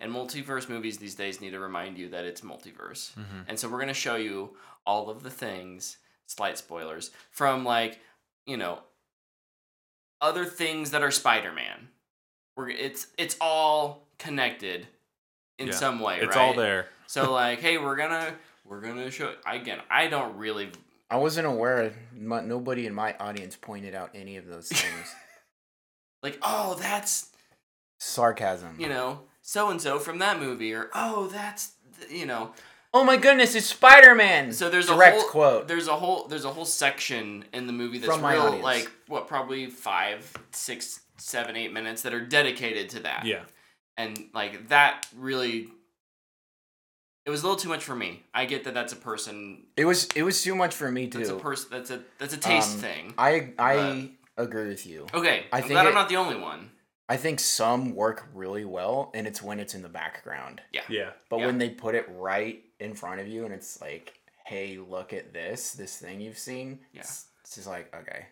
and 0.00 0.10
multiverse 0.12 0.68
movies 0.68 0.98
these 0.98 1.14
days 1.14 1.40
need 1.40 1.50
to 1.50 1.60
remind 1.60 1.96
you 1.96 2.08
that 2.08 2.24
it's 2.24 2.40
multiverse. 2.40 3.12
Mhm. 3.14 3.44
And 3.46 3.56
so 3.58 3.68
we're 3.68 3.78
going 3.78 3.86
to 3.86 3.94
show 3.94 4.16
you 4.16 4.56
all 4.84 5.10
of 5.10 5.22
the 5.22 5.30
things, 5.30 5.98
slight 6.26 6.58
spoilers, 6.58 7.12
from 7.30 7.64
like, 7.64 8.00
you 8.46 8.56
know, 8.56 8.78
other 10.20 10.44
things 10.44 10.90
that 10.92 11.02
are 11.02 11.10
Spider-Man. 11.10 11.88
We're 12.56 12.70
it's 12.70 13.08
it's 13.18 13.36
all 13.40 14.06
connected 14.18 14.86
in 15.58 15.68
Yeah. 15.68 15.74
some 15.74 16.00
way, 16.00 16.18
It's 16.20 16.34
right? 16.36 16.48
all 16.48 16.54
there. 16.54 16.88
So 17.06 17.32
like, 17.42 17.60
hey, 17.60 17.76
we're 17.78 17.96
going 17.96 18.10
to 18.10 18.34
we're 18.64 18.80
going 18.80 18.96
to 18.96 19.10
show 19.10 19.34
again, 19.46 19.80
I 19.90 20.06
don't 20.06 20.36
really 20.38 20.70
I 21.10 21.16
wasn't 21.18 21.46
aware. 21.46 21.92
My, 22.16 22.40
nobody 22.40 22.86
in 22.86 22.94
my 22.94 23.14
audience 23.18 23.54
pointed 23.56 23.94
out 23.94 24.10
any 24.14 24.38
of 24.38 24.46
those 24.46 24.68
things. 24.68 25.14
like, 26.22 26.36
oh, 26.42 26.74
that's, 26.80 27.30
Sarcasm. 28.00 28.74
you 28.80 28.88
know, 28.88 29.20
so 29.40 29.70
and 29.70 29.80
so 29.80 30.00
from 30.00 30.18
that 30.18 30.40
movie 30.40 30.72
or 30.72 30.90
oh, 30.94 31.28
that's 31.28 31.72
you 32.10 32.26
know, 32.26 32.52
Oh 32.96 33.04
my 33.04 33.18
goodness, 33.18 33.54
it's 33.54 33.66
Spider 33.66 34.14
Man. 34.14 34.52
So 34.52 34.70
there's 34.70 34.86
direct 34.86 35.18
a 35.18 35.20
whole, 35.20 35.28
quote. 35.28 35.68
There's 35.68 35.86
a 35.86 35.94
whole 35.96 36.26
there's 36.28 36.46
a 36.46 36.50
whole 36.50 36.64
section 36.64 37.44
in 37.52 37.66
the 37.66 37.72
movie 37.74 37.98
that's 37.98 38.10
From 38.10 38.22
my 38.22 38.32
real 38.32 38.42
audience. 38.44 38.64
like 38.64 38.90
what 39.06 39.28
probably 39.28 39.66
five, 39.66 40.32
six, 40.52 41.00
seven, 41.18 41.56
eight 41.56 41.74
minutes 41.74 42.02
that 42.02 42.14
are 42.14 42.24
dedicated 42.24 42.88
to 42.90 43.00
that. 43.00 43.26
Yeah. 43.26 43.42
And 43.98 44.18
like 44.32 44.68
that 44.68 45.06
really 45.14 45.68
it 47.26 47.30
was 47.30 47.42
a 47.42 47.46
little 47.46 47.58
too 47.58 47.68
much 47.68 47.84
for 47.84 47.94
me. 47.94 48.22
I 48.32 48.46
get 48.46 48.64
that 48.64 48.72
that's 48.72 48.94
a 48.94 48.96
person. 48.96 49.64
It 49.76 49.84
was 49.84 50.08
it 50.16 50.22
was 50.22 50.42
too 50.42 50.54
much 50.54 50.74
for 50.74 50.90
me 50.90 51.06
too. 51.08 51.18
That's 51.18 51.30
a 51.30 51.34
person. 51.36 51.68
That's 51.70 51.90
a 51.90 52.00
that's 52.18 52.32
a 52.32 52.38
taste 52.38 52.76
Um, 52.76 52.80
thing. 52.80 53.14
I 53.18 53.50
I 53.58 54.10
agree 54.38 54.68
with 54.68 54.86
you. 54.86 55.06
Okay, 55.12 55.44
I 55.52 55.58
I'm 55.58 55.62
think 55.64 55.72
glad 55.72 55.84
it- 55.84 55.88
I'm 55.90 55.94
not 55.94 56.08
the 56.08 56.16
only 56.16 56.36
one. 56.36 56.70
I 57.08 57.16
think 57.16 57.38
some 57.40 57.94
work 57.94 58.26
really 58.34 58.64
well, 58.64 59.12
and 59.14 59.28
it's 59.28 59.40
when 59.40 59.60
it's 59.60 59.74
in 59.74 59.82
the 59.82 59.88
background. 59.88 60.60
Yeah, 60.72 60.80
yeah. 60.88 61.10
But 61.28 61.38
Yeah. 61.38 61.46
when 61.46 61.58
they 61.58 61.68
put 61.70 61.94
it 61.94 62.04
right 62.10 62.64
in 62.80 62.94
front 62.94 63.20
of 63.20 63.28
you, 63.28 63.44
and 63.44 63.52
it's 63.54 63.80
like, 63.80 64.18
"Hey, 64.44 64.78
look 64.78 65.12
at 65.12 65.32
this! 65.32 65.72
This 65.72 65.96
thing 65.98 66.20
you've 66.20 66.38
seen." 66.38 66.80
Yeah. 66.92 67.00
It's, 67.00 67.26
it's 67.42 67.54
just 67.56 67.66
like, 67.68 67.94
okay, 67.94 68.26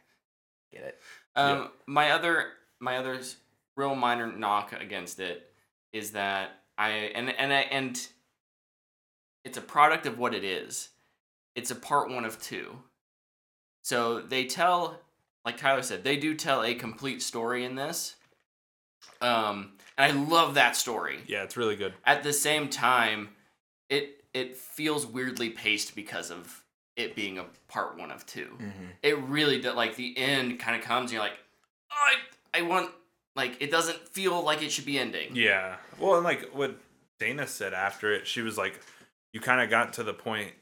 get 0.72 0.83
it. 0.85 1.00
Um, 1.37 1.59
Yeah. 1.59 1.66
my 1.87 2.11
other 2.11 2.46
my 2.80 2.98
other 2.98 3.20
real 3.76 3.94
minor 3.94 4.26
knock 4.26 4.72
against 4.72 5.20
it 5.20 5.50
is 5.92 6.12
that 6.12 6.50
I 6.76 6.90
and 6.90 7.30
and 7.30 7.52
I, 7.52 7.61
and 7.61 8.09
it's 9.44 9.59
a 9.59 9.62
product 9.62 10.07
of 10.07 10.18
what 10.18 10.35
it 10.35 10.44
is. 10.44 10.88
It's 11.54 11.70
a 11.70 11.76
part 11.76 12.11
one 12.11 12.24
of 12.24 12.40
two. 12.42 12.78
So 13.83 14.20
they 14.20 14.46
tell, 14.46 14.98
like 15.44 15.61
Kyler 15.61 15.85
said, 15.85 16.02
they 16.02 16.16
do 16.16 16.35
tell 16.35 16.62
a 16.62 16.74
complete 16.74 17.22
story 17.22 17.64
in 17.64 17.74
this. 17.74 18.16
Um, 19.20 19.72
and 19.96 20.12
I 20.12 20.16
love 20.16 20.54
that 20.54 20.74
story. 20.74 21.18
Yeah, 21.26 21.42
it's 21.44 21.57
really 21.57 21.76
good. 21.76 21.92
At 22.04 22.22
the 22.22 22.33
same 22.33 22.68
time, 22.68 23.28
it 23.90 24.13
it 24.35 24.57
feels 24.57 25.07
weirdly 25.07 25.49
paced 25.51 25.94
because 25.94 26.31
of 26.31 26.62
it 26.97 27.14
being 27.16 27.38
a 27.38 27.44
part 27.68 27.97
one 27.99 28.11
of 28.11 28.27
2 28.27 28.40
Mm-hmm. 28.61 28.85
it 29.03 29.18
really 29.20 29.61
that 29.62 29.77
like 29.77 29.97
the 29.97 30.16
end 30.18 30.59
kind 30.61 30.77
of 30.77 30.83
comes 30.83 31.05
and 31.11 31.12
you're 31.12 31.23
like 31.23 31.38
"Oh, 31.92 32.12
i 32.53 32.59
i 32.59 32.62
want 32.62 32.90
like 33.37 33.57
it 33.61 33.70
doesn't 33.70 34.09
feel 34.09 34.42
like 34.42 34.62
it 34.62 34.70
should 34.70 34.85
be 34.87 34.99
ending 34.99 35.35
Yeah. 35.35 35.77
Well, 35.99 36.14
and 36.16 36.25
like 36.25 36.51
what 36.55 36.77
Dana 37.18 37.47
said 37.47 37.73
after 37.75 38.12
it, 38.12 38.27
she 38.29 38.42
was 38.42 38.57
like, 38.59 38.81
you 39.33 39.40
kind 39.40 39.61
of 39.61 39.70
got 39.70 39.92
to 39.94 40.03
the 40.05 40.12
point 40.14 40.53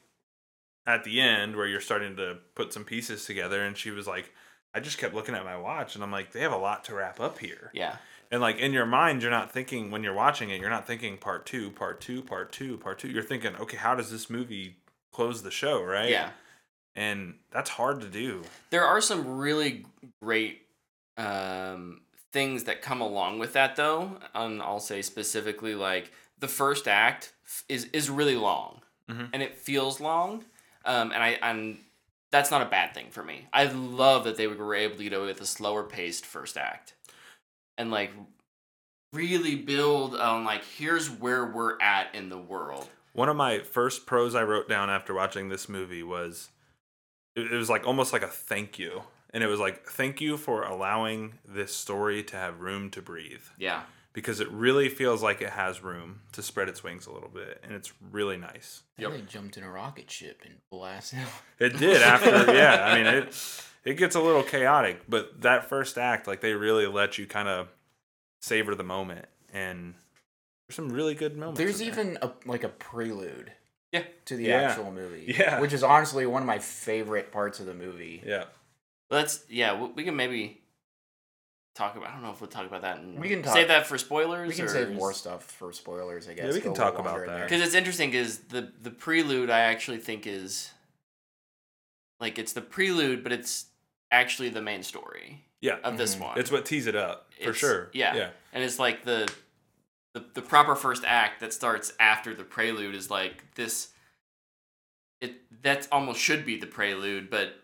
at 0.87 1.05
the 1.05 1.21
end 1.21 1.55
where 1.57 1.67
you're 1.67 1.81
starting 1.81 2.17
to 2.17 2.39
put 2.55 2.73
some 2.73 2.85
pieces 2.85 3.25
together. 3.27 3.63
And 3.63 3.77
she 3.77 3.91
was 3.91 4.07
like, 4.07 4.33
I 4.75 4.81
just 4.81 4.97
kept 4.99 5.15
looking 5.15 5.35
at 5.35 5.45
my 5.45 5.57
watch 5.57 5.95
and 5.95 6.03
I'm 6.05 6.11
like, 6.13 6.33
they 6.33 6.41
have 6.41 6.53
a 6.53 6.57
lot 6.59 6.85
to 6.85 6.95
wrap 6.95 7.21
up 7.21 7.39
here. 7.39 7.71
yeah 7.75 7.97
And 8.33 8.41
like 8.41 8.59
in 8.59 8.73
your 8.73 8.87
mind, 8.87 9.23
you're 9.23 9.31
not 9.31 9.53
thinking, 9.53 9.91
when 9.93 10.03
you're 10.03 10.15
watching 10.15 10.49
it, 10.51 10.59
you're 10.61 10.71
not 10.71 10.87
thinking 10.87 11.19
part 11.19 11.45
two, 11.47 11.71
part 11.71 12.01
two, 12.01 12.23
part 12.23 12.51
two, 12.51 12.79
part 12.79 12.99
two. 12.99 13.09
You're 13.09 13.23
thinking, 13.23 13.55
okay, 13.57 13.77
how 13.77 13.95
does 13.95 14.11
this 14.11 14.29
movie 14.31 14.77
close 15.13 15.43
the 15.43 15.51
show, 15.51 15.83
right? 15.83 16.09
yeah 16.09 16.31
And 16.97 17.35
that's 17.51 17.69
hard 17.71 18.01
to 18.01 18.09
do. 18.09 18.43
there 18.71 18.85
are 18.87 19.01
some 19.03 19.37
really 19.39 19.85
great 20.23 20.63
um 21.19 22.01
things 22.33 22.65
that 22.65 22.81
come 22.81 23.03
along 23.03 23.39
with 23.39 23.53
that 23.53 23.77
though 23.77 24.17
and 24.35 24.63
i'll 24.63 24.81
say 24.81 25.03
specifically 25.03 25.75
like 25.75 26.11
the 26.39 26.49
first 26.49 26.89
act 26.89 27.35
is 27.69 27.85
is 27.93 28.09
really 28.09 28.37
long 28.37 28.81
Mhm. 29.11 29.29
and 29.35 29.43
it 29.43 29.59
feels 29.59 30.01
long 30.01 30.43
um 30.87 31.13
and 31.13 31.23
i 31.23 31.31
and 31.43 31.77
that's 32.31 32.51
not 32.51 32.63
a 32.63 32.71
bad 32.71 32.95
thing 32.95 33.09
for 33.11 33.23
me 33.23 33.47
i 33.53 33.65
love 33.65 34.25
that 34.25 34.39
they 34.39 34.47
were 34.47 34.75
able 34.75 34.97
to 34.97 35.11
go 35.11 35.27
with 35.27 35.43
a 35.43 35.47
slower 35.47 35.83
paced 35.83 36.25
first 36.25 36.57
act 36.57 36.95
and 37.83 37.91
like 37.91 38.13
really 39.13 39.57
build 39.57 40.17
on 40.17 40.45
like 40.45 40.65
here's 40.65 41.11
where 41.11 41.45
we're 41.45 41.79
at 41.83 42.15
in 42.15 42.31
the 42.31 42.39
world 42.39 42.89
One 43.13 43.29
of 43.29 43.37
my 43.37 43.59
first 43.59 44.07
pros 44.07 44.35
I 44.35 44.43
wrote 44.43 44.69
down 44.69 44.89
after 44.89 45.13
watching 45.13 45.51
this 45.51 45.69
movie 45.69 46.03
was 46.03 46.49
it, 47.37 47.53
it 47.53 47.57
was 47.57 47.69
like 47.69 47.87
almost 47.87 48.13
like 48.13 48.23
a 48.23 48.29
thank 48.29 48.79
you. 48.79 49.03
And 49.35 49.43
it 49.43 49.47
was 49.47 49.61
like, 49.61 49.87
thank 49.87 50.21
you 50.21 50.37
for 50.37 50.63
allowing 50.63 51.39
this 51.49 51.75
story 51.75 52.23
to 52.25 52.37
have 52.37 52.61
room 52.61 52.91
to 52.91 53.01
breathe. 53.01 53.45
yeah 53.59 53.83
Because 54.13 54.41
it 54.41 54.51
really 54.51 54.91
feels 54.91 55.23
like 55.23 55.41
it 55.41 55.49
has 55.51 55.83
room 55.83 56.21
to 56.33 56.43
spread 56.43 56.69
its 56.69 56.85
wings 56.85 57.07
a 57.07 57.13
little 57.13 57.31
bit. 57.31 57.59
And 57.65 57.73
it's 57.73 57.93
really 58.11 58.37
nice. 58.37 58.83
Yep. 58.99 59.11
They 59.13 59.21
jumped 59.23 59.57
in 59.57 59.65
a 59.65 59.71
rocket 59.71 60.11
ship 60.11 60.43
and 60.45 60.57
blasted. 60.71 61.21
It 61.59 61.79
did 61.79 62.03
after, 62.03 62.31
yeah. 62.55 62.85
I 62.85 62.95
mean, 62.97 63.07
it 63.07 63.65
it 63.85 63.95
gets 63.95 64.15
a 64.15 64.21
little 64.21 64.43
chaotic, 64.43 65.03
but 65.09 65.41
that 65.43 65.69
first 65.69 65.99
act, 65.99 66.27
like 66.27 66.41
they 66.41 66.53
really 66.55 66.87
let 66.87 67.19
you 67.19 67.27
kind 67.27 67.49
of 67.49 67.69
savor 68.41 68.75
the 68.75 68.85
moment. 68.85 69.27
And 69.53 69.95
there's 70.69 70.77
some 70.77 70.91
really 70.91 71.15
good 71.15 71.37
moments. 71.37 71.59
There's 71.59 71.79
there. 71.79 71.89
even 71.89 72.19
a 72.23 72.31
like 72.47 72.65
a 72.65 72.69
prelude. 72.69 73.53
Yeah. 73.93 74.05
To 74.27 74.37
the 74.37 74.45
Yeah. 74.45 74.63
actual 74.71 74.91
movie. 74.93 75.35
Yeah. 75.39 75.61
Which 75.61 75.73
is 75.73 75.83
honestly 75.83 76.25
one 76.27 76.43
of 76.43 76.47
my 76.47 76.59
favorite 76.59 77.31
parts 77.33 77.61
of 77.61 77.67
the 77.67 77.75
movie. 77.75 78.23
yeah. 78.25 78.45
Let's 79.11 79.45
yeah, 79.51 79.79
we, 79.79 79.89
we 79.89 80.05
can 80.05 80.17
maybe 80.17 80.63
talk 81.75 81.97
about. 81.97 82.09
I 82.09 82.13
don't 82.13 82.23
know 82.23 82.31
if 82.31 82.41
we'll 82.41 82.49
talk 82.49 82.67
about 82.67 82.81
that. 82.83 82.99
And 82.99 83.19
We 83.21 83.29
can 83.29 83.43
talk- 83.43 83.53
save 83.55 83.69
that 83.69 83.87
for 83.87 83.99
spoilers. 83.99 84.49
We 84.49 84.55
can 84.55 84.69
save 84.69 84.91
more 84.93 85.13
stuff 85.13 85.45
for 85.45 85.73
spoilers, 85.73 86.27
I 86.29 86.35
guess. 86.35 86.55
we 86.55 86.61
can 86.63 86.73
talk 86.73 86.99
about 86.99 87.27
that. 87.27 87.43
because 87.43 87.61
it's 87.61 87.75
interesting. 87.75 88.11
Because 88.11 88.39
the 88.39 88.73
the 88.81 88.91
prelude, 88.91 89.51
I 89.51 89.61
actually 89.61 89.99
think 89.99 90.27
is 90.27 90.71
like 92.21 92.39
it's 92.39 92.53
the 92.55 92.63
prelude, 92.63 93.23
but 93.23 93.33
it's 93.33 93.67
actually 94.13 94.51
the 94.51 94.63
main 94.63 94.83
story 94.85 95.45
Yeah. 95.61 95.79
of 95.83 95.97
this 95.97 96.15
Mhm. 96.15 96.21
one. 96.21 96.39
It's 96.39 96.51
what 96.53 96.65
tees 96.67 96.87
it 96.87 96.95
up 96.95 97.33
for 97.35 97.41
It's- 97.51 97.57
sure. 97.57 97.91
yeah. 97.93 98.15
Yeah. 98.15 98.31
and 98.53 98.63
it's 98.63 98.79
like 98.79 99.05
the, 99.05 99.33
the 100.15 100.21
the 100.35 100.43
proper 100.43 100.77
first 100.77 101.03
act 101.05 101.41
that 101.41 101.53
starts 101.55 101.93
after 101.99 102.35
the 102.35 102.45
prelude 102.45 102.95
is 102.95 103.11
like 103.11 103.55
this. 103.55 103.89
It 105.21 105.63
that 105.63 105.89
almost 105.91 106.21
should 106.21 106.45
be 106.45 106.59
the 106.59 106.67
prelude, 106.67 107.31
but 107.31 107.59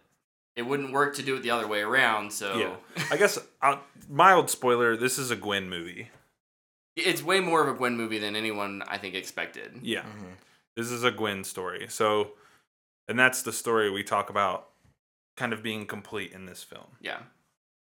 it 0.57 0.63
wouldn't 0.63 0.93
work 0.93 1.15
to 1.17 1.23
do 1.23 1.37
it 1.37 1.43
the 1.43 1.51
other 1.51 1.67
way 1.69 1.81
around. 1.83 2.33
So 2.33 2.57
Yeah. 2.59 3.05
I 3.11 3.17
guess 3.17 3.39
uh, 3.63 3.79
mild 4.09 4.49
spoiler. 4.51 4.97
This 4.97 5.19
is 5.19 5.31
a 5.31 5.37
Gwen 5.37 5.69
movie. 5.69 6.11
it's 6.97 7.23
way 7.23 7.39
more 7.39 7.63
of 7.63 7.69
a 7.69 7.75
Gwen 7.79 7.97
movie 7.97 8.19
than 8.19 8.35
anyone 8.35 8.83
I 8.89 8.99
think 8.99 9.15
expected. 9.15 9.79
Yeah. 9.83 10.03
Mhm. 10.03 10.37
This 10.75 10.91
is 10.91 11.05
a 11.05 11.11
Gwen 11.13 11.45
story. 11.45 11.87
So, 11.89 12.33
and 13.07 13.17
that's 13.19 13.43
the 13.43 13.53
story 13.53 13.89
we 13.91 14.03
talk 14.03 14.31
about, 14.31 14.69
kind 15.39 15.53
of 15.53 15.63
being 15.63 15.87
complete 15.87 16.33
in 16.33 16.45
this 16.47 16.63
film. 16.63 16.97
Yeah. 17.01 17.21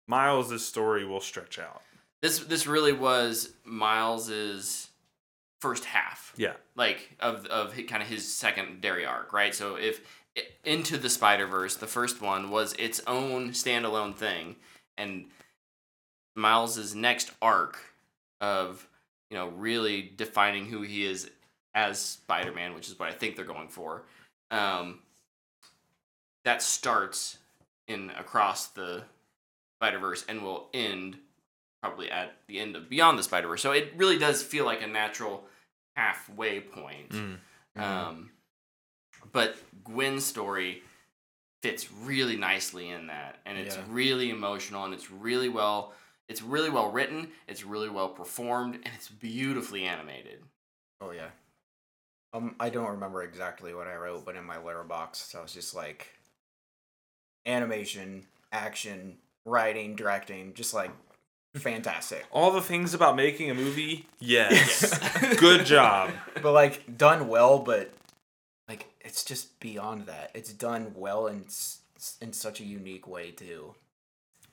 Miles' 0.07 0.65
story 0.65 1.05
will 1.05 1.21
stretch 1.21 1.57
out. 1.59 1.81
This 2.21 2.39
this 2.39 2.67
really 2.67 2.91
was 2.93 3.53
Miles's 3.63 4.89
first 5.61 5.85
half, 5.85 6.33
Yeah. 6.35 6.53
like 6.75 7.15
of 7.19 7.45
of 7.45 7.73
kind 7.87 8.01
of 8.03 8.09
his 8.09 8.33
secondary 8.33 9.05
arc, 9.05 9.31
right? 9.31 9.53
So 9.55 9.75
if 9.75 10.01
into 10.65 10.97
the 10.97 11.09
Spider 11.09 11.45
Verse, 11.47 11.75
the 11.75 11.87
first 11.87 12.21
one 12.21 12.49
was 12.49 12.73
its 12.73 13.01
own 13.07 13.51
standalone 13.51 14.15
thing, 14.15 14.55
and 14.97 15.29
Miles's 16.35 16.95
next 16.95 17.31
arc 17.41 17.79
of 18.41 18.87
you 19.29 19.37
know 19.37 19.47
really 19.49 20.01
defining 20.15 20.65
who 20.65 20.81
he 20.81 21.05
is 21.05 21.29
as 21.75 21.99
Spider 21.99 22.51
Man, 22.51 22.73
which 22.73 22.87
is 22.89 22.97
what 22.99 23.09
I 23.09 23.13
think 23.13 23.35
they're 23.35 23.45
going 23.45 23.69
for. 23.69 24.03
Um, 24.51 24.99
that 26.45 26.61
starts 26.61 27.37
in 27.87 28.09
across 28.11 28.67
the 28.67 29.03
Spider 29.79 29.99
Verse 29.99 30.25
and 30.27 30.41
will 30.43 30.69
end 30.73 31.17
probably 31.81 32.09
at 32.09 32.37
the 32.47 32.59
end 32.59 32.75
of 32.75 32.89
Beyond 32.89 33.19
the 33.19 33.23
Spider 33.23 33.47
Verse. 33.47 33.61
So 33.61 33.71
it 33.71 33.93
really 33.95 34.17
does 34.17 34.41
feel 34.41 34.65
like 34.65 34.81
a 34.81 34.87
natural 34.87 35.43
halfway 35.95 36.59
point. 36.61 37.09
Mm. 37.09 37.37
Mhm. 37.77 37.81
Um, 37.81 38.31
but 39.31 39.57
Gwen's 39.83 40.25
story 40.25 40.83
fits 41.61 41.91
really 41.91 42.35
nicely 42.35 42.89
in 42.89 43.07
that, 43.07 43.39
and 43.45 43.57
it's 43.57 43.75
Yeah. 43.77 43.83
really 43.87 44.29
emotional, 44.29 44.83
and 44.85 44.93
it's 44.93 45.09
really 45.11 45.49
well. 45.49 45.93
It's 46.27 46.41
really 46.41 46.69
well 46.69 46.91
written. 46.91 47.31
It's 47.47 47.63
really 47.63 47.89
well 47.89 48.09
performed, 48.09 48.75
and 48.75 48.87
it's 48.95 49.07
beautifully 49.09 49.85
animated. 49.85 50.43
Oh 51.01 51.11
yeah. 51.11 51.31
Um, 52.33 52.55
I 52.59 52.69
don't 52.69 52.89
remember 52.91 53.21
exactly 53.23 53.73
what 53.73 53.87
I 53.87 53.95
wrote, 53.95 54.25
but 54.25 54.35
in 54.35 54.43
my 54.43 54.57
Letterboxd, 54.57 55.17
so 55.17 55.39
I 55.39 55.41
was 55.43 55.53
just 55.53 55.75
like, 55.75 56.07
animation, 57.45 58.25
action, 58.51 59.17
writing, 59.45 59.95
directing, 59.95 60.53
just 60.53 60.73
like 60.73 60.91
fantastic. 61.55 62.25
All 62.31 62.51
the 62.51 62.61
things 62.61 62.93
about 62.93 63.15
making 63.15 63.49
a 63.49 63.53
movie, 63.53 64.07
yes. 64.19 64.97
Good 65.37 65.65
job. 65.65 66.11
but 66.41 66.51
like 66.53 66.97
done 66.97 67.27
well, 67.27 67.59
but 67.59 67.91
like 68.67 68.87
it's 69.01 69.23
just 69.23 69.59
beyond 69.59 70.05
that. 70.07 70.31
It's 70.33 70.53
done 70.53 70.93
well 70.95 71.27
in 71.27 71.45
in 72.21 72.33
such 72.33 72.59
a 72.59 72.63
unique 72.65 73.07
way 73.07 73.31
too. 73.31 73.75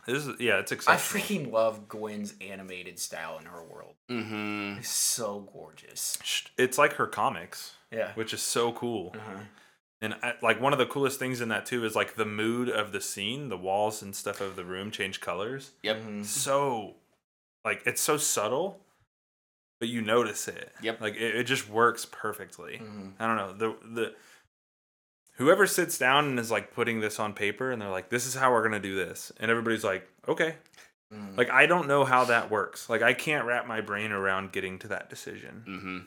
This 0.07 0.27
is 0.27 0.41
yeah, 0.41 0.59
it's 0.59 0.73
I 0.89 0.97
freaking 0.97 1.53
love 1.53 1.87
Gwen's 1.89 2.35
animated 2.41 2.99
style 2.99 3.39
in 3.39 3.45
her 3.45 3.63
world. 3.63 3.95
Mm-hmm. 4.11 4.79
It's 4.79 4.89
so 4.89 5.49
gorgeous. 5.53 6.19
It's 6.57 6.79
like 6.79 6.95
her 6.95 7.07
comics, 7.07 7.75
Yeah. 7.93 8.13
which 8.15 8.33
is 8.33 8.41
so 8.43 8.73
cool. 8.73 9.15
Uh-huh. 9.15 9.41
And 10.03 10.15
I, 10.23 10.35
like 10.41 10.61
one 10.61 10.73
of 10.73 10.79
the 10.79 10.87
coolest 10.87 11.19
things 11.19 11.41
in 11.43 11.51
that 11.51 11.67
too 11.67 11.85
is 11.85 11.95
like 11.95 12.15
the 12.15 12.25
mood 12.25 12.69
of 12.71 12.93
the 12.93 13.01
scene, 13.01 13.49
the 13.51 13.57
walls 13.59 14.01
and 14.03 14.17
stuff 14.17 14.41
of 14.41 14.57
the 14.57 14.65
room 14.65 14.91
change 14.91 15.21
colors. 15.21 15.73
Yep. 15.83 15.97
Mhm. 16.03 16.25
So, 16.25 16.95
like 17.65 17.83
it's 17.85 18.01
so 18.01 18.17
subtle, 18.17 18.81
but 19.79 19.89
you 19.91 20.01
notice 20.01 20.49
it. 20.49 20.73
Yep. 20.83 21.01
Like 21.03 21.15
it, 21.17 21.37
it 21.37 21.45
just 21.45 21.69
works 21.69 22.07
perfectly. 22.11 22.81
Mhm. 22.83 23.13
I 23.19 23.27
don't 23.27 23.37
know 23.37 23.53
the 23.53 23.89
the 23.95 24.15
whoever 25.35 25.67
sits 25.67 25.99
down 25.99 26.27
and 26.27 26.39
is 26.39 26.51
like 26.51 26.73
putting 26.73 27.01
this 27.01 27.19
on 27.19 27.33
paper 27.35 27.71
and 27.71 27.81
they're 27.81 27.89
like, 27.91 28.09
this 28.09 28.27
is 28.27 28.35
how 28.35 28.53
we're 28.53 28.63
gonna 28.63 28.81
do 28.81 28.95
this, 28.97 29.33
and 29.39 29.51
everybody's 29.51 29.85
like, 29.85 30.09
okay. 30.29 30.57
Mhm. 31.13 31.37
Like 31.37 31.51
I 31.51 31.67
don't 31.67 31.89
know 31.89 32.05
how 32.05 32.25
that 32.25 32.51
works. 32.51 32.89
Like 32.89 33.03
I 33.03 33.13
can't 33.13 33.45
wrap 33.45 33.67
my 33.67 33.83
brain 33.83 34.13
around 34.13 34.53
getting 34.53 34.79
to 34.79 34.89
that 34.89 35.11
decision. 35.11 35.65
Mm-hmm. 35.69 35.99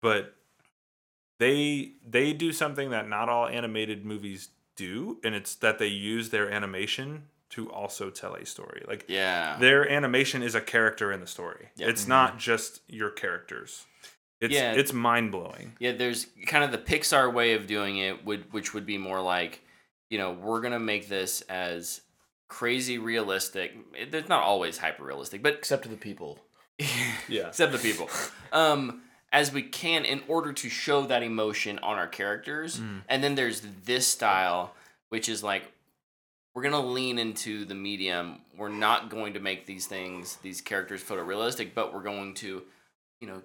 But 0.00 0.34
they 1.38 1.92
they 2.06 2.32
do 2.32 2.52
something 2.52 2.90
that 2.90 3.08
not 3.08 3.28
all 3.28 3.46
animated 3.48 4.04
movies 4.04 4.48
do, 4.76 5.18
and 5.24 5.34
it's 5.34 5.54
that 5.56 5.78
they 5.78 5.86
use 5.88 6.30
their 6.30 6.50
animation 6.50 7.24
to 7.50 7.70
also 7.70 8.10
tell 8.10 8.34
a 8.34 8.44
story. 8.44 8.82
Like 8.88 9.04
Yeah. 9.08 9.56
their 9.58 9.88
animation 9.88 10.42
is 10.42 10.54
a 10.56 10.60
character 10.60 11.12
in 11.12 11.20
the 11.20 11.26
story. 11.26 11.68
Yep. 11.76 11.88
It's 11.88 12.06
not 12.08 12.38
just 12.38 12.80
your 12.88 13.10
characters. 13.10 13.84
It's 14.40 14.52
Yeah. 14.52 14.72
it's 14.72 14.92
mind 14.92 15.30
blowing. 15.30 15.76
Yeah, 15.78 15.92
there's 15.92 16.26
kind 16.46 16.64
of 16.64 16.72
the 16.72 16.78
Pixar 16.78 17.32
way 17.32 17.54
of 17.54 17.66
doing 17.68 17.98
it, 17.98 18.24
would 18.24 18.52
which 18.52 18.74
would 18.74 18.84
be 18.86 18.98
more 18.98 19.20
like, 19.20 19.60
you 20.10 20.18
know, 20.18 20.32
we're 20.32 20.60
gonna 20.60 20.80
make 20.80 21.08
this 21.08 21.42
as 21.42 22.00
crazy 22.48 22.98
realistic. 22.98 23.72
It- 23.96 24.12
It's 24.14 24.28
not 24.28 24.42
always 24.42 24.78
hyper 24.78 25.04
realistic, 25.04 25.40
but 25.42 25.54
Except 25.54 25.84
to 25.84 25.88
the 25.88 25.96
people. 25.96 26.44
Yeah. 27.28 27.48
except 27.48 27.70
the 27.70 27.78
people, 27.78 28.10
um, 28.52 29.03
as 29.34 29.52
we 29.52 29.62
can 29.62 30.04
in 30.04 30.22
order 30.28 30.52
to 30.52 30.68
show 30.68 31.02
that 31.06 31.20
emotion 31.24 31.80
on 31.80 31.98
our 31.98 32.06
characters. 32.06 32.78
Mm. 32.78 33.02
And 33.08 33.24
then 33.24 33.34
there's 33.34 33.62
this 33.84 34.06
style, 34.06 34.72
which 35.08 35.28
is 35.28 35.42
like, 35.42 35.64
we're 36.54 36.62
gonna 36.62 36.78
lean 36.80 37.18
into 37.18 37.64
the 37.64 37.74
medium. 37.74 38.42
We're 38.56 38.68
not 38.68 39.10
going 39.10 39.34
to 39.34 39.40
make 39.40 39.66
these 39.66 39.88
things, 39.88 40.36
these 40.36 40.60
characters, 40.60 41.02
photorealistic, 41.02 41.74
but 41.74 41.92
we're 41.92 42.04
going 42.04 42.34
to, 42.34 42.62
you 43.20 43.26
know, 43.26 43.42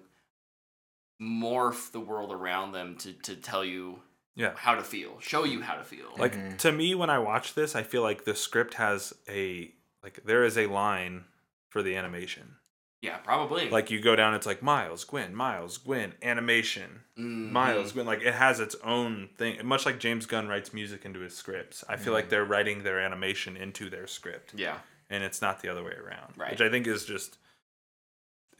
morph 1.20 1.90
the 1.90 1.98
world 2.00 2.32
around 2.32 2.70
them 2.70 2.96
to 2.98 3.12
to 3.12 3.34
tell 3.34 3.64
you 3.64 4.00
Yeah. 4.36 4.54
how 4.56 4.76
to 4.76 4.84
feel, 4.84 5.18
show 5.18 5.42
you 5.42 5.60
how 5.60 5.74
to 5.74 5.82
feel. 5.82 6.14
Like 6.16 6.34
Mhm. 6.36 6.56
to 6.58 6.70
me 6.70 6.94
when 6.94 7.10
I 7.10 7.18
watch 7.18 7.54
this, 7.54 7.74
I 7.74 7.82
feel 7.82 8.02
like 8.02 8.24
the 8.24 8.36
script 8.36 8.74
has 8.74 9.12
a 9.28 9.74
like 10.04 10.20
there 10.24 10.44
is 10.44 10.56
a 10.56 10.66
line 10.66 11.24
for 11.68 11.82
the 11.82 11.96
animation. 11.96 12.59
Yeah, 13.02 13.16
probably. 13.18 13.70
Like 13.70 13.90
you 13.90 14.00
go 14.00 14.14
down, 14.16 14.34
it's 14.34 14.46
like 14.46 14.62
Miles, 14.62 15.04
Gwen, 15.04 15.34
Miles, 15.34 15.78
Gwen, 15.78 16.14
animation, 16.22 17.00
Mhm. 17.18 17.50
Miles, 17.50 17.92
Gwen. 17.92 18.06
Like 18.06 18.22
it 18.22 18.34
has 18.34 18.60
its 18.60 18.76
own 18.84 19.28
thing. 19.38 19.64
Much 19.66 19.86
like 19.86 19.98
James 19.98 20.26
Gunn 20.26 20.48
writes 20.48 20.72
music 20.74 21.04
into 21.04 21.20
his 21.20 21.36
scripts. 21.36 21.82
I 21.88 21.96
feel 21.96 22.12
like 22.12 22.28
they're 22.28 22.44
writing 22.44 22.82
their 22.82 23.00
animation 23.00 23.56
into 23.56 23.88
their 23.90 24.06
script. 24.06 24.52
Yeah. 24.54 24.78
and 25.12 25.24
it's 25.24 25.42
not 25.42 25.60
the 25.60 25.68
other 25.68 25.82
way 25.82 25.90
around. 25.94 26.34
Right. 26.36 26.52
Which 26.52 26.60
I 26.60 26.68
think 26.70 26.86
is 26.86 27.04
just 27.04 27.36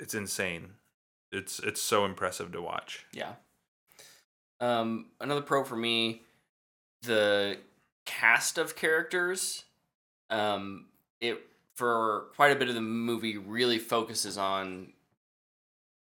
it's 0.00 0.14
insane. 0.14 0.72
It's 1.31 1.61
it's 1.61 1.81
so 1.81 2.05
impressive 2.05 2.50
to 2.53 2.61
watch. 2.62 3.07
Yeah. 3.12 3.35
Um, 4.61 5.07
another 5.20 5.42
pro 5.42 5.62
for 5.64 5.76
me, 5.76 6.22
the 7.03 7.59
cast 8.05 8.59
of 8.59 8.74
characters. 8.76 9.64
Um, 10.29 10.87
it 11.20 11.40
for 11.80 12.26
quite 12.36 12.52
a 12.52 12.56
bit 12.56 12.68
of 12.68 12.74
the 12.74 12.80
movie 12.82 13.38
really 13.38 13.78
focuses 13.78 14.36
on 14.36 14.92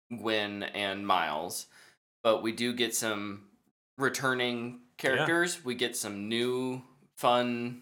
Gwen 0.09 0.63
and 0.63 1.05
Miles, 1.05 1.67
but 2.23 2.41
we 2.41 2.51
do 2.51 2.73
get 2.73 2.95
some 2.95 3.43
returning 3.99 4.79
characters. 4.97 5.63
We 5.63 5.75
get 5.75 5.95
some 5.95 6.27
new 6.27 6.81
fun, 7.15 7.81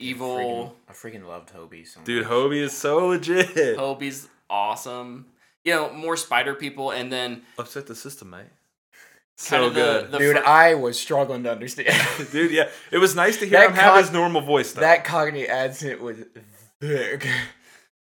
evil. 0.00 0.76
I 0.88 0.92
freaking, 0.92 1.14
I 1.14 1.18
freaking 1.22 1.28
loved 1.28 1.52
Hobie 1.54 1.86
so 1.86 2.00
Dude. 2.02 2.26
Hobie 2.26 2.62
is 2.62 2.72
so 2.76 3.06
legit. 3.08 3.54
Hobie's 3.78 4.28
awesome. 4.50 5.26
You 5.64 5.74
know, 5.74 5.92
more 5.92 6.16
spider 6.16 6.54
people, 6.54 6.90
and 6.90 7.12
then 7.12 7.42
Upset 7.58 7.86
the 7.86 7.94
system, 7.94 8.30
mate. 8.30 8.46
So 9.38 9.66
of 9.66 9.74
the- 9.74 9.80
good. 9.80 10.10
the 10.12 10.18
Dude, 10.18 10.36
fir- 10.38 10.46
I 10.46 10.74
was 10.74 10.98
struggling 10.98 11.42
to 11.42 11.52
understand. 11.52 11.88
Dude, 12.32 12.50
yeah. 12.52 12.70
It 12.90 12.98
was 12.98 13.14
nice 13.14 13.36
to 13.38 13.46
hear 13.46 13.58
That 13.58 13.68
him 13.70 13.76
have 13.76 13.96
his 13.98 14.10
normal 14.10 14.40
voice 14.40 14.72
though. 14.72 14.80
that 14.80 15.04
Cockney 15.04 15.46
accent 15.46 16.00
was 16.00 16.16
thick. 16.80 17.26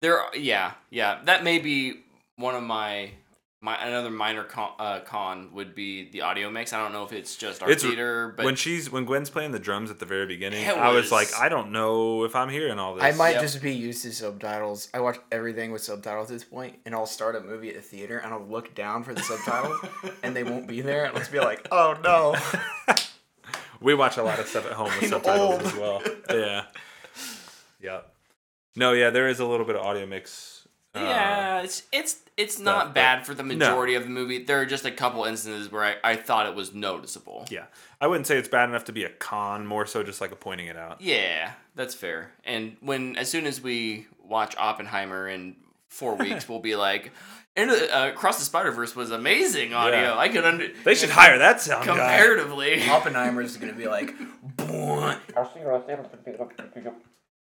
There, 0.00 0.20
yeah, 0.36 0.72
yeah. 0.90 1.20
That 1.24 1.42
may 1.44 1.58
be 1.58 2.04
one 2.36 2.54
of 2.54 2.62
my 2.62 3.10
my 3.60 3.74
another 3.84 4.10
minor 4.10 4.44
con, 4.44 4.70
uh, 4.78 5.00
con 5.00 5.50
would 5.52 5.74
be 5.74 6.08
the 6.10 6.20
audio 6.20 6.48
mix. 6.48 6.72
I 6.72 6.80
don't 6.80 6.92
know 6.92 7.02
if 7.04 7.12
it's 7.12 7.34
just 7.34 7.60
our 7.60 7.68
It's- 7.68 7.82
theater, 7.84 8.32
but 8.36 8.44
when 8.46 8.54
she's 8.54 8.88
when 8.92 9.04
Gwen's 9.04 9.30
playing 9.30 9.50
the 9.50 9.58
drums 9.58 9.90
at 9.90 9.98
the 9.98 10.06
very 10.06 10.26
beginning, 10.26 10.64
It 10.64 10.76
I 10.76 10.90
was 10.92 11.10
was- 11.10 11.12
like, 11.12 11.34
I 11.36 11.48
don't 11.48 11.72
know 11.72 12.22
if 12.22 12.36
I'm 12.36 12.48
hearing 12.50 12.78
all 12.78 12.94
this. 12.94 13.02
I 13.02 13.10
might 13.10 13.32
Yep. 13.32 13.40
just 13.42 13.60
be 13.60 13.74
used 13.74 14.04
to 14.04 14.12
subtitles. 14.12 14.88
I 14.94 15.00
watch 15.00 15.18
everything 15.32 15.72
with 15.72 15.82
subtitles 15.82 16.30
at 16.30 16.34
this 16.34 16.44
point, 16.44 16.78
and 16.86 16.94
I'll 16.94 17.04
start 17.06 17.34
a 17.34 17.40
movie 17.40 17.70
at 17.70 17.74
the 17.74 17.82
theater, 17.82 18.18
and 18.18 18.32
I'll 18.32 18.46
look 18.46 18.76
down 18.76 19.02
for 19.02 19.12
the 19.12 19.22
subtitles, 19.24 19.80
and 20.22 20.36
they 20.36 20.44
won't 20.44 20.68
be 20.68 20.80
there, 20.80 21.06
and 21.06 21.14
I'll 21.14 21.18
just 21.18 21.32
be 21.32 21.40
like, 21.40 21.66
"Oh 21.72 21.96
no!" 22.04 22.36
We 23.80 23.94
watch 23.94 24.16
a 24.18 24.22
lot 24.22 24.38
of 24.38 24.46
stuff 24.48 24.66
at 24.66 24.72
home 24.72 24.86
with 24.86 25.02
I'm 25.04 25.08
subtitles 25.08 25.50
old. 25.54 25.62
as 25.62 25.74
well. 25.74 26.02
Yeah. 26.30 26.64
Yeah. 27.80 28.00
No, 28.78 28.92
yeah, 28.92 29.10
there 29.10 29.28
is 29.28 29.40
a 29.40 29.44
little 29.46 29.66
bit 29.66 29.76
of 29.76 29.82
audio 29.84 30.06
mix. 30.06 30.66
uh, 30.94 31.00
yeah, 31.00 31.60
it's 31.62 31.82
it's 31.92 32.20
it's 32.36 32.58
not 32.58 32.86
but- 32.86 32.94
bad 32.94 33.26
for 33.26 33.34
the 33.34 33.42
majority 33.42 33.94
of 33.94 34.04
the 34.04 34.08
movie. 34.10 34.44
There 34.44 34.60
are 34.60 34.66
just 34.66 34.84
a 34.84 34.90
couple 34.92 35.24
instances 35.24 35.70
where 35.72 35.82
I, 35.84 35.96
I 36.12 36.16
thought 36.16 36.46
it 36.46 36.54
was 36.54 36.72
noticeable. 36.72 37.46
Yeah. 37.50 37.64
I 38.00 38.06
wouldn't 38.06 38.26
say 38.28 38.38
it's 38.38 38.48
bad 38.48 38.68
enough 38.68 38.84
to 38.84 38.92
be 38.92 39.02
a 39.04 39.08
con, 39.10 39.66
more 39.66 39.84
so 39.86 40.02
just 40.04 40.20
like 40.20 40.30
a 40.30 40.36
pointing 40.36 40.68
it 40.68 40.76
out. 40.76 41.00
Yeah, 41.00 41.52
that's 41.74 41.94
fair. 41.94 42.30
And 42.44 42.76
when 42.80 43.16
as 43.16 43.28
soon 43.28 43.44
as 43.46 43.60
we 43.60 44.06
watch 44.24 44.54
Oppenheimer 44.56 45.28
in 45.28 45.56
four 45.88 46.14
weeks, 46.24 46.48
we'll 46.48 46.60
be 46.60 46.76
like, 46.76 47.10
and 47.56 47.70
uh, 47.72 48.10
Across 48.12 48.38
the 48.38 48.44
Spider 48.44 48.70
Verse 48.70 48.94
was 48.94 49.10
amazing 49.10 49.74
audio. 49.74 50.00
Yeah. 50.00 50.16
I 50.16 50.28
could 50.28 50.44
under 50.44 50.68
They 50.84 50.94
should 50.94 51.10
hire 51.10 51.38
that 51.38 51.60
sound 51.60 51.86
guy. 51.86 51.96
comparatively. 51.96 52.88
Oppenheimer's 52.88 53.56
gonna 53.56 53.72
be 53.72 53.88
like, 53.88 54.14
"Bwah." 54.56 55.18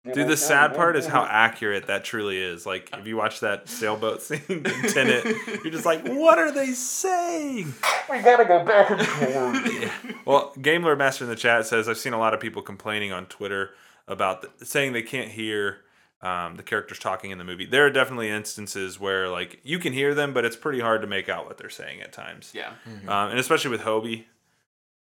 Dude, 0.04 0.26
the 0.26 0.36
sad 0.36 0.74
part 0.74 0.96
is 0.96 1.06
how 1.06 1.24
accurate 1.24 1.86
that 1.86 2.02
truly 2.02 2.36
is. 2.42 2.66
Like, 2.66 2.90
if 2.92 3.06
you 3.06 3.16
watch 3.16 3.38
that 3.40 3.68
sailboat 3.68 4.20
scene 4.22 4.40
in 4.48 4.62
Tenet, 4.64 5.24
you're 5.46 5.70
just 5.70 5.86
like, 5.86 6.04
what 6.08 6.38
are 6.38 6.50
they 6.50 6.72
saying? 6.72 7.72
"We 8.10 8.18
gotta 8.20 8.44
go 8.44 8.64
back 8.64 8.90
and 8.90 9.06
forth." 9.06 9.92
Well, 10.24 10.52
Game 10.60 10.82
Lord 10.84 10.98
Master 10.98 11.24
in 11.24 11.30
the 11.30 11.36
chat 11.36 11.66
says, 11.66 11.88
I've 11.88 11.98
seen 11.98 12.12
a 12.12 12.18
lot 12.18 12.32
of 12.34 12.38
people 12.40 12.62
complaining 12.62 13.12
on 13.12 13.26
Twitter 13.26 13.70
about 14.06 14.42
the, 14.58 14.64
saying 14.64 14.92
they 14.92 15.02
can't 15.02 15.30
hear 15.30 15.78
um, 16.20 16.56
the 16.56 16.62
characters 16.62 17.00
talking 17.00 17.32
in 17.32 17.38
the 17.38 17.44
movie. 17.44 17.66
There 17.66 17.84
are 17.86 17.90
definitely 17.90 18.28
instances 18.28 19.00
where, 19.00 19.28
like, 19.28 19.60
you 19.64 19.80
can 19.80 19.92
hear 19.92 20.14
them, 20.14 20.32
but 20.32 20.44
it's 20.44 20.54
pretty 20.56 20.78
hard 20.78 21.00
to 21.02 21.08
make 21.08 21.28
out 21.28 21.46
what 21.46 21.58
they're 21.58 21.70
saying 21.70 22.00
at 22.00 22.12
times. 22.12 22.52
yeah. 22.54 22.70
Um, 23.08 23.30
and 23.30 23.38
especially 23.40 23.70
with 23.72 23.80
Hobie, 23.80 24.24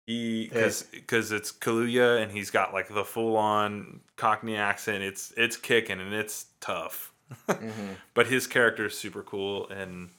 he 0.07 0.47
because 0.47 0.83
because 0.83 1.31
it's 1.31 1.51
Kaluuya 1.51 2.21
and 2.23 2.31
he's 2.31 2.49
got 2.49 2.73
like 2.73 2.87
the 2.87 3.05
full 3.05 3.35
on 3.37 3.99
Cockney 4.15 4.55
accent. 4.55 5.03
It's 5.03 5.31
it's 5.37 5.55
kicking 5.57 5.99
and 5.99 6.13
it's 6.13 6.47
tough. 6.61 7.13
Mhm. 7.47 7.97
But 8.15 8.27
his 8.27 8.47
character 8.47 8.85
is 8.87 8.97
super 8.97 9.21
cool 9.21 9.67
and 9.69 10.09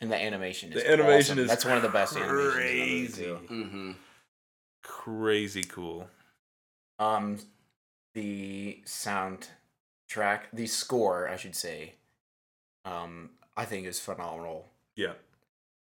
And 0.00 0.10
the 0.12 0.16
animation 0.16 0.72
is 0.72 0.82
The 0.82 0.90
animation 0.92 1.34
awesome. 1.38 1.44
is 1.44 1.48
That's 1.48 1.64
one 1.64 1.76
of 1.76 1.82
the 1.82 1.88
best 1.88 2.16
animations 2.16 2.54
crazy. 2.54 3.24
in 3.24 3.28
the 3.30 3.34
movie, 3.36 3.46
too. 3.48 3.54
Mm-hmm. 3.54 3.90
crazy 4.82 5.62
cool. 5.62 6.08
Um, 6.98 7.38
the 8.14 8.80
soundtrack, 8.84 10.40
the 10.52 10.66
score, 10.66 11.28
I 11.28 11.36
should 11.36 11.54
say, 11.56 11.94
um, 12.84 13.30
I 13.56 13.64
think 13.64 13.86
is 13.86 14.00
phenomenal. 14.00 14.68
Yeah, 14.96 15.12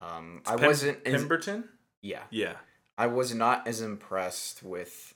Um, 0.02 0.42
I 0.46 0.56
Pem- 0.58 0.66
wasn't, 0.66 1.08
as, 1.08 1.14
Pemberton. 1.22 1.70
yeah, 2.02 2.24
Yeah, 2.30 2.58
I 2.98 3.08
was 3.08 3.34
not 3.34 3.68
as 3.68 3.82
impressed 3.82 4.64
with 4.64 5.14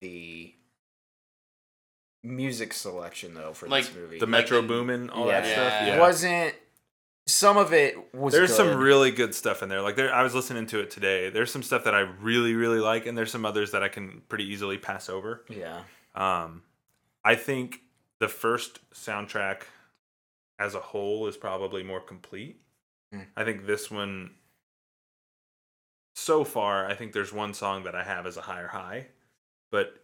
the 0.00 0.54
music 2.22 2.72
selection 2.72 3.34
though 3.34 3.52
for 3.52 3.68
Like, 3.68 3.86
this 3.86 3.94
movie. 3.94 4.18
the 4.18 4.26
Metro 4.26 4.58
in- 4.60 4.66
Boomin, 4.66 5.10
all 5.10 5.26
yeah, 5.26 5.40
that 5.40 5.46
stuff. 5.52 5.72
Yeah. 5.72 5.86
Yeah, 5.86 5.96
it 5.96 6.00
wasn't. 6.00 6.54
Some 7.26 7.56
of 7.56 7.72
it 7.72 8.12
was. 8.14 8.32
there's 8.34 8.54
some 8.54 8.76
really 8.78 9.12
good 9.12 9.32
stuff 9.34 9.62
in 9.62 9.68
there. 9.68 9.80
Like 9.80 9.94
there, 9.94 10.12
I 10.12 10.22
was 10.24 10.34
listening 10.34 10.66
to 10.66 10.80
it 10.80 10.90
today. 10.90 11.30
There's 11.30 11.52
some 11.52 11.62
stuff 11.62 11.84
that 11.84 11.94
I 11.94 12.00
really 12.00 12.54
really 12.54 12.80
like, 12.80 13.06
and 13.06 13.16
there's 13.16 13.30
some 13.30 13.46
others 13.46 13.70
that 13.70 13.82
I 13.82 13.88
can 13.88 14.22
pretty 14.28 14.44
easily 14.44 14.76
pass 14.76 15.08
over. 15.08 15.44
Yeah. 15.48 15.82
Um, 16.16 16.62
I 17.24 17.36
think 17.36 17.80
the 18.18 18.26
first 18.28 18.80
soundtrack 18.92 19.62
as 20.58 20.74
a 20.74 20.80
whole 20.80 21.28
is 21.28 21.36
probably 21.36 21.84
more 21.84 22.00
complete. 22.00 22.60
Mm. 23.14 23.26
I 23.36 23.44
think 23.44 23.66
this 23.66 23.88
one, 23.90 24.32
so 26.14 26.44
far, 26.44 26.86
I 26.86 26.94
think 26.94 27.12
there's 27.12 27.32
one 27.32 27.54
song 27.54 27.84
that 27.84 27.94
I 27.94 28.02
have 28.04 28.26
as 28.26 28.36
a 28.36 28.42
higher 28.42 28.68
high, 28.68 29.06
but 29.70 29.94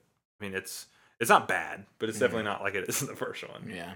I 0.41 0.45
mean 0.45 0.55
it's 0.55 0.87
it's 1.21 1.29
not 1.31 1.49
bad, 1.49 1.85
but 1.99 2.09
it's 2.09 2.19
definitely 2.19 2.45
not 2.45 2.63
like 2.63 2.75
it 2.75 2.89
is 2.89 3.03
in 3.03 3.09
the 3.15 3.17
first 3.17 3.47
one. 3.49 3.71
Yeah. 3.75 3.93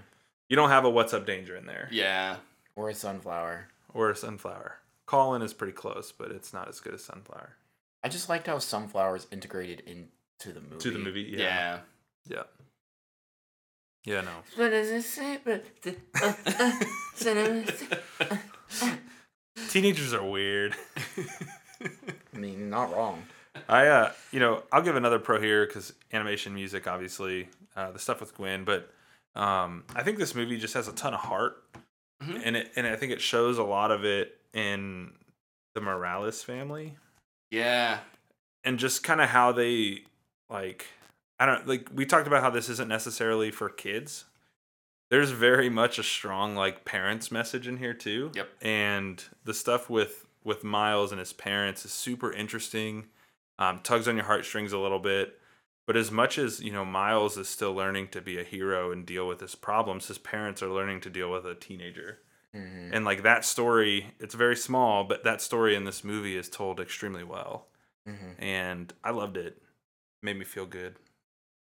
You 0.49 0.55
don't 0.55 0.69
have 0.69 0.85
a 0.85 0.89
"What's 0.89 1.13
Up 1.13 1.25
Danger" 1.25 1.55
in 1.55 1.65
there 1.65 1.87
Yeah. 1.91 2.37
Or 2.75 2.89
a 2.89 2.93
sunflower. 2.93 3.67
or 3.93 4.09
a 4.09 4.15
"Sunflower." 4.15 4.77
Calling 5.05 5.41
is 5.41 5.53
pretty 5.53 5.73
close, 5.73 6.11
but 6.11 6.31
it's 6.31 6.53
not 6.53 6.67
as 6.69 6.79
good 6.79 6.93
as 6.93 7.03
"Sunflower." 7.03 7.55
I 8.03 8.09
just 8.09 8.27
liked 8.29 8.47
how 8.47 8.59
sunflowers 8.59 9.27
integrated 9.31 9.81
into 9.85 10.53
the 10.53 10.59
movie. 10.61 10.77
To 10.79 10.91
the 10.91 10.99
movie, 10.99 11.21
Yeah. 11.21 11.39
yeah, 11.39 11.79
yeah, 12.29 12.43
yeah. 14.05 14.21
No, 14.21 14.31
What 14.61 14.69
does 14.71 14.89
it 14.91 15.03
say? 15.03 15.39
But 15.43 15.65
uh, 16.21 16.33
uh, 16.45 16.71
cinema- 17.15 17.63
teenagers 19.69 20.13
are 20.13 20.23
weird. 20.29 20.75
I 22.33 22.37
mean, 22.37 22.69
not 22.69 22.91
wrong. 22.95 23.23
I 23.69 23.87
uh 23.87 24.11
you 24.31 24.39
know 24.39 24.63
I'll 24.71 24.81
give 24.81 24.95
another 24.95 25.19
pro 25.19 25.39
here 25.39 25.65
because 25.65 25.93
animation 26.11 26.53
music 26.55 26.87
obviously 26.87 27.49
uh, 27.75 27.91
the 27.91 27.99
stuff 27.99 28.19
with 28.19 28.35
Gwen 28.35 28.63
but 28.63 28.91
um 29.35 29.83
I 29.95 30.01
think 30.03 30.17
this 30.17 30.33
movie 30.33 30.57
just 30.57 30.73
has 30.73 30.87
a 30.87 30.93
ton 30.93 31.13
of 31.13 31.19
heart 31.21 31.63
Mhm. 32.23 32.41
and 32.45 32.55
it 32.57 32.71
and 32.75 32.87
I 32.87 32.95
think 32.95 33.11
it 33.11 33.21
shows 33.21 33.57
a 33.59 33.63
lot 33.63 33.91
of 33.91 34.05
it 34.05 34.39
in 34.53 35.11
the 35.75 35.81
Morales 35.81 36.41
family 36.43 36.95
Yeah. 37.51 37.99
and 38.63 38.79
just 38.79 39.03
kind 39.03 39.21
of 39.21 39.29
how 39.29 39.51
they 39.51 40.03
like 40.49 40.87
I 41.39 41.45
don't 41.45 41.67
like 41.67 41.89
we 41.93 42.05
talked 42.07 42.25
about 42.27 42.41
how 42.41 42.49
this 42.49 42.69
isn't 42.69 42.87
necessarily 42.87 43.51
for 43.51 43.69
kids. 43.69 44.25
There's 45.11 45.29
very 45.31 45.69
much 45.69 45.99
a 45.99 46.03
strong 46.03 46.55
like 46.55 46.85
parents 46.85 47.31
message 47.31 47.67
in 47.67 47.77
here 47.77 47.93
too. 47.93 48.31
Yep. 48.33 48.49
And 48.63 49.23
the 49.43 49.53
stuff 49.53 49.89
with 49.91 50.25
with 50.43 50.63
Miles 50.63 51.11
and 51.11 51.19
his 51.19 51.33
parents 51.33 51.85
is 51.85 51.91
super 51.91 52.31
interesting. 52.31 53.07
Um, 53.59 53.79
tugs 53.83 54.07
on 54.07 54.15
your 54.15 54.25
heartstrings 54.25 54.73
a 54.73 54.77
little 54.79 54.99
bit. 54.99 55.39
But 55.85 55.97
as 55.97 56.11
much 56.11 56.37
as, 56.37 56.61
you 56.61 56.71
know, 56.71 56.85
Miles 56.85 57.37
is 57.37 57.49
still 57.49 57.73
learning 57.73 58.07
to 58.09 58.21
be 58.21 58.39
a 58.39 58.43
hero 58.43 58.91
and 58.91 59.05
deal 59.05 59.27
with 59.27 59.41
his 59.41 59.53
problems, 59.55 60.07
his 60.07 60.17
parents 60.17 60.63
are 60.63 60.69
learning 60.69 61.01
to 61.01 61.09
deal 61.09 61.29
with 61.31 61.45
a 61.45 61.55
teenager. 61.55 62.21
Mhm. 62.55 62.91
And 62.93 63.03
like 63.03 63.23
that 63.23 63.43
story, 63.43 64.13
it's 64.19 64.33
very 64.35 64.55
small, 64.55 65.03
but 65.03 65.23
that 65.23 65.41
story 65.41 65.75
in 65.75 65.83
this 65.85 66.03
movie 66.03 66.37
is 66.37 66.49
told 66.49 66.79
extremely 66.79 67.23
well. 67.23 67.67
Mhm. 68.07 68.35
And 68.41 68.93
I 69.03 69.11
loved 69.11 69.37
it. 69.37 69.61
Made 70.21 70.37
me 70.37 70.45
feel 70.45 70.65
good. 70.65 70.97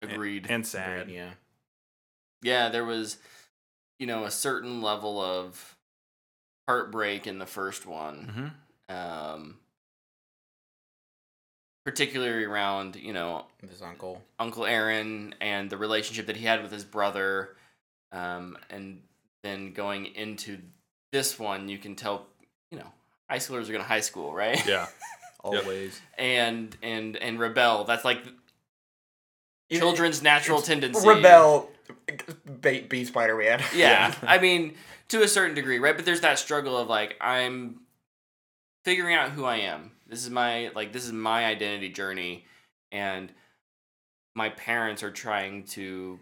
And- 0.02 0.12
Agreed. 0.12 0.46
And, 0.50 0.66
sad. 0.66 1.02
Agreed, 1.02 1.16
yeah. 1.16 1.34
yeah, 2.42 2.70
there 2.70 2.86
was, 2.86 3.18
you 4.00 4.08
know, 4.08 4.24
a 4.26 4.32
certain 4.32 4.82
level 4.82 5.20
of 5.20 5.77
heartbreak 6.68 7.28
in 7.28 7.40
the 7.40 7.46
first 7.46 7.86
one. 7.86 8.52
hmm 8.90 8.94
Um, 8.96 9.58
particularly 11.86 12.44
around, 12.44 12.96
you 12.98 13.14
know, 13.14 13.46
His 13.70 13.82
uncle. 13.82 14.22
Uncle 14.40 14.66
Aaron 14.66 15.34
and 15.40 15.70
the 15.70 15.78
relationship 15.78 16.28
that 16.28 16.36
he 16.36 16.46
had 16.46 16.62
with 16.62 16.72
his 16.72 16.84
brother. 16.84 17.56
Um, 18.12 18.58
and 18.70 19.02
then 19.44 19.72
going 19.74 20.08
into 20.08 20.60
this 21.12 21.40
one, 21.40 21.70
you 21.70 21.78
can 21.78 21.96
tell, 21.96 22.26
you 22.72 22.78
know, 22.80 22.92
high 23.30 23.38
schoolers 23.38 23.64
are 23.70 23.72
going 23.72 23.82
to 23.84 23.88
high 23.88 24.02
school, 24.02 24.34
right? 24.34 24.66
Yeah. 24.68 24.88
Always. 25.44 26.02
and 26.18 26.76
and 26.84 27.16
and 27.16 27.40
rebel. 27.40 27.86
That's 27.86 28.04
like 28.04 28.20
children's 29.72 30.22
natural 30.22 30.58
It's 30.60 30.68
tendency. 30.68 31.08
Rebel. 31.08 31.70
Be, 32.62 32.82
be 32.82 33.06
Spider 33.06 33.36
Man. 33.38 33.62
Yeah, 33.76 34.14
I 34.24 34.38
mean, 34.40 34.76
to 35.10 35.22
a 35.24 35.28
certain 35.28 35.56
degree, 35.56 35.80
right? 35.80 35.96
But 35.96 36.06
there's 36.06 36.22
that 36.22 36.40
struggle 36.40 36.78
of 36.78 36.88
like 36.88 37.16
I'm 37.22 37.82
figuring 38.86 39.16
out 39.16 39.32
who 39.32 39.46
I 39.46 39.58
am. 39.58 39.92
This 40.08 40.24
is 40.24 40.30
my 40.30 40.70
like 40.76 40.94
this 40.94 41.06
is 41.06 41.12
my 41.12 41.46
identity 41.46 41.90
journey, 41.90 42.46
and 42.92 43.32
my 44.36 44.50
parents 44.50 45.04
are 45.04 45.12
trying 45.12 45.64
to 45.66 46.20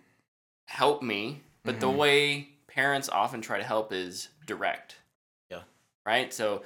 help 0.67 1.01
me. 1.01 1.41
But 1.63 1.80
the 1.80 1.88
Mhm. 1.88 1.97
way 1.97 2.49
parents 2.67 3.10
often 3.10 3.41
try 3.41 3.58
to 3.58 3.63
help 3.63 3.91
is 3.91 4.30
direct. 4.45 4.97
Yeah. 5.49 5.63
Right. 6.06 6.34
So 6.34 6.63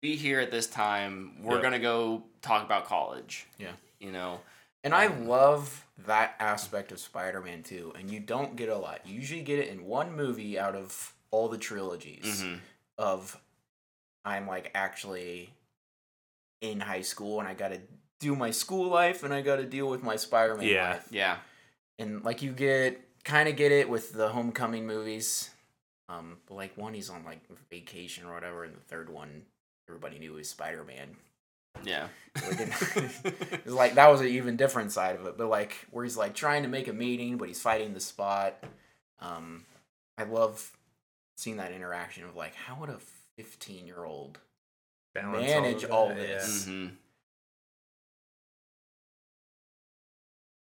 be 0.00 0.16
here 0.16 0.40
at 0.40 0.50
this 0.50 0.66
time. 0.66 1.42
We're 1.42 1.56
Yeah. 1.56 1.62
gonna 1.62 1.78
go 1.78 2.24
talk 2.40 2.64
about 2.64 2.86
college. 2.86 3.46
Yeah. 3.58 3.72
You 3.98 4.12
know. 4.12 4.40
And 4.84 4.94
I 4.94 5.06
love 5.06 5.86
that 6.06 6.34
aspect 6.38 6.92
of 6.92 6.98
Spider 7.00 7.40
Man 7.40 7.62
too. 7.62 7.92
And 7.98 8.10
you 8.10 8.20
don't 8.20 8.56
get 8.56 8.68
a 8.68 8.76
lot. 8.76 9.00
You 9.06 9.14
usually 9.14 9.42
get 9.42 9.58
it 9.58 9.68
in 9.68 9.84
one 9.84 10.14
movie 10.16 10.58
out 10.58 10.74
of 10.74 11.14
all 11.30 11.48
the 11.48 11.58
trilogies 11.58 12.42
Mhm. 12.42 12.60
of 12.98 13.40
I'm 14.24 14.46
like 14.46 14.70
actually 14.74 15.52
in 16.60 16.80
high 16.80 17.02
school 17.02 17.40
and 17.40 17.48
I 17.48 17.54
gotta 17.54 17.80
do 18.20 18.36
my 18.36 18.50
school 18.50 18.88
life 18.88 19.22
and 19.24 19.34
I 19.34 19.40
gotta 19.42 19.64
deal 19.64 19.88
with 19.88 20.02
my 20.02 20.16
Spider 20.16 20.56
Man 20.56 20.66
Yeah. 20.68 20.90
life. 20.90 21.08
Yeah. 21.10 21.38
And 21.98 22.24
like 22.24 22.42
you 22.42 22.52
get 22.52 23.00
kind 23.24 23.48
of 23.48 23.56
get 23.56 23.72
it 23.72 23.88
with 23.88 24.12
the 24.12 24.28
homecoming 24.28 24.86
movies. 24.86 25.50
Um, 26.08 26.38
but 26.46 26.54
like 26.54 26.76
one 26.76 26.94
he's 26.94 27.10
on 27.10 27.24
like 27.24 27.40
vacation 27.70 28.26
or 28.26 28.34
whatever, 28.34 28.64
and 28.64 28.74
the 28.76 28.80
third 28.80 29.08
one 29.08 29.46
everybody 29.88 30.18
knew 30.18 30.34
was 30.34 30.48
Spider 30.48 30.84
Man. 30.84 31.16
Yeah. 31.84 32.08
It's 32.36 33.66
like 33.66 33.94
that 33.94 34.08
was 34.10 34.20
an 34.20 34.28
even 34.28 34.56
different 34.56 34.92
side 34.92 35.16
of 35.16 35.26
it, 35.26 35.36
but 35.36 35.48
like 35.48 35.74
where 35.90 36.04
he's 36.04 36.16
like 36.16 36.34
trying 36.34 36.62
to 36.62 36.68
make 36.68 36.88
a 36.88 36.92
meeting, 36.92 37.36
but 37.36 37.48
he's 37.48 37.60
fighting 37.60 37.94
the 37.94 38.00
spot. 38.00 38.62
Um, 39.20 39.64
I 40.18 40.24
love 40.24 40.70
seeing 41.36 41.56
that 41.56 41.72
interaction 41.72 42.24
of 42.24 42.36
like, 42.36 42.54
how 42.54 42.76
would 42.80 42.88
a 42.90 42.98
fifteen 43.36 43.86
year 43.86 44.04
old 44.04 44.38
Manage 45.14 45.84
of 45.84 45.90
all 45.90 46.08
that, 46.08 46.16
this. 46.16 46.64
hmm 46.66 46.86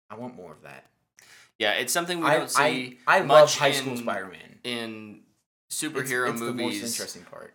I 0.10 0.16
want 0.16 0.36
more 0.36 0.52
of 0.52 0.62
that. 0.64 0.86
Yeah, 1.60 1.74
it's 1.74 1.92
something 1.92 2.20
we 2.20 2.28
I, 2.28 2.38
don't 2.38 2.50
see 2.50 3.00
I, 3.08 3.16
I 3.18 3.20
love 3.20 3.28
much 3.28 3.58
high 3.58 3.72
school 3.72 3.94
in- 3.94 3.98
Spider 3.98 4.28
Man. 4.28 4.60
in 4.64 5.20
superhero 5.72 6.26
it's, 6.30 6.34
it's 6.34 6.40
movies 6.42 6.58
the 6.58 6.64
most 6.64 6.84
interesting 6.84 7.24
part. 7.24 7.54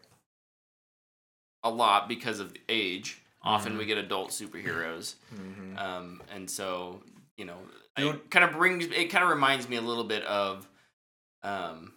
a 1.62 1.70
lot 1.70 2.09
because 2.09 2.40
of 2.40 2.52
the 2.52 2.61
age. 2.68 3.22
Often 3.44 3.74
Mhm. 3.74 3.78
we 3.78 3.87
get 3.87 3.98
adult 3.98 4.31
superheroes, 4.31 5.14
Mm-hmm. 5.35 5.76
um, 5.78 6.22
and 6.33 6.48
so 6.50 7.02
you 7.37 7.44
know, 7.44 7.57
it 7.96 8.31
kind 8.31 8.44
of 8.44 8.52
brings 8.52 8.85
it 8.87 9.11
kind 9.11 9.24
of 9.24 9.31
reminds 9.31 9.68
me 9.68 9.76
a 9.76 9.81
little 9.81 10.05
bit 10.05 10.22
of 10.24 10.68
um, 11.42 11.92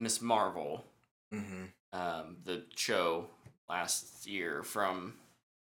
Ms. 0.00 0.20
Marvel, 0.22 0.84
Mm-hmm. 1.32 1.64
um, 1.92 2.36
the 2.44 2.62
show 2.74 3.26
last 3.68 4.26
year 4.26 4.62
from 4.62 5.14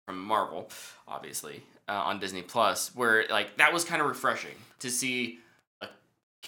from 0.08 0.20
Marvel, 0.20 0.70
obviously 1.08 1.64
uh, 1.88 1.94
on 1.94 2.20
Disney 2.20 2.42
Plus, 2.42 2.94
where 2.96 3.26
like 3.30 3.56
that 3.58 3.72
was 3.72 3.86
kind 3.86 4.02
of 4.02 4.08
refreshing 4.08 4.56
to 4.80 4.90
see 4.90 5.40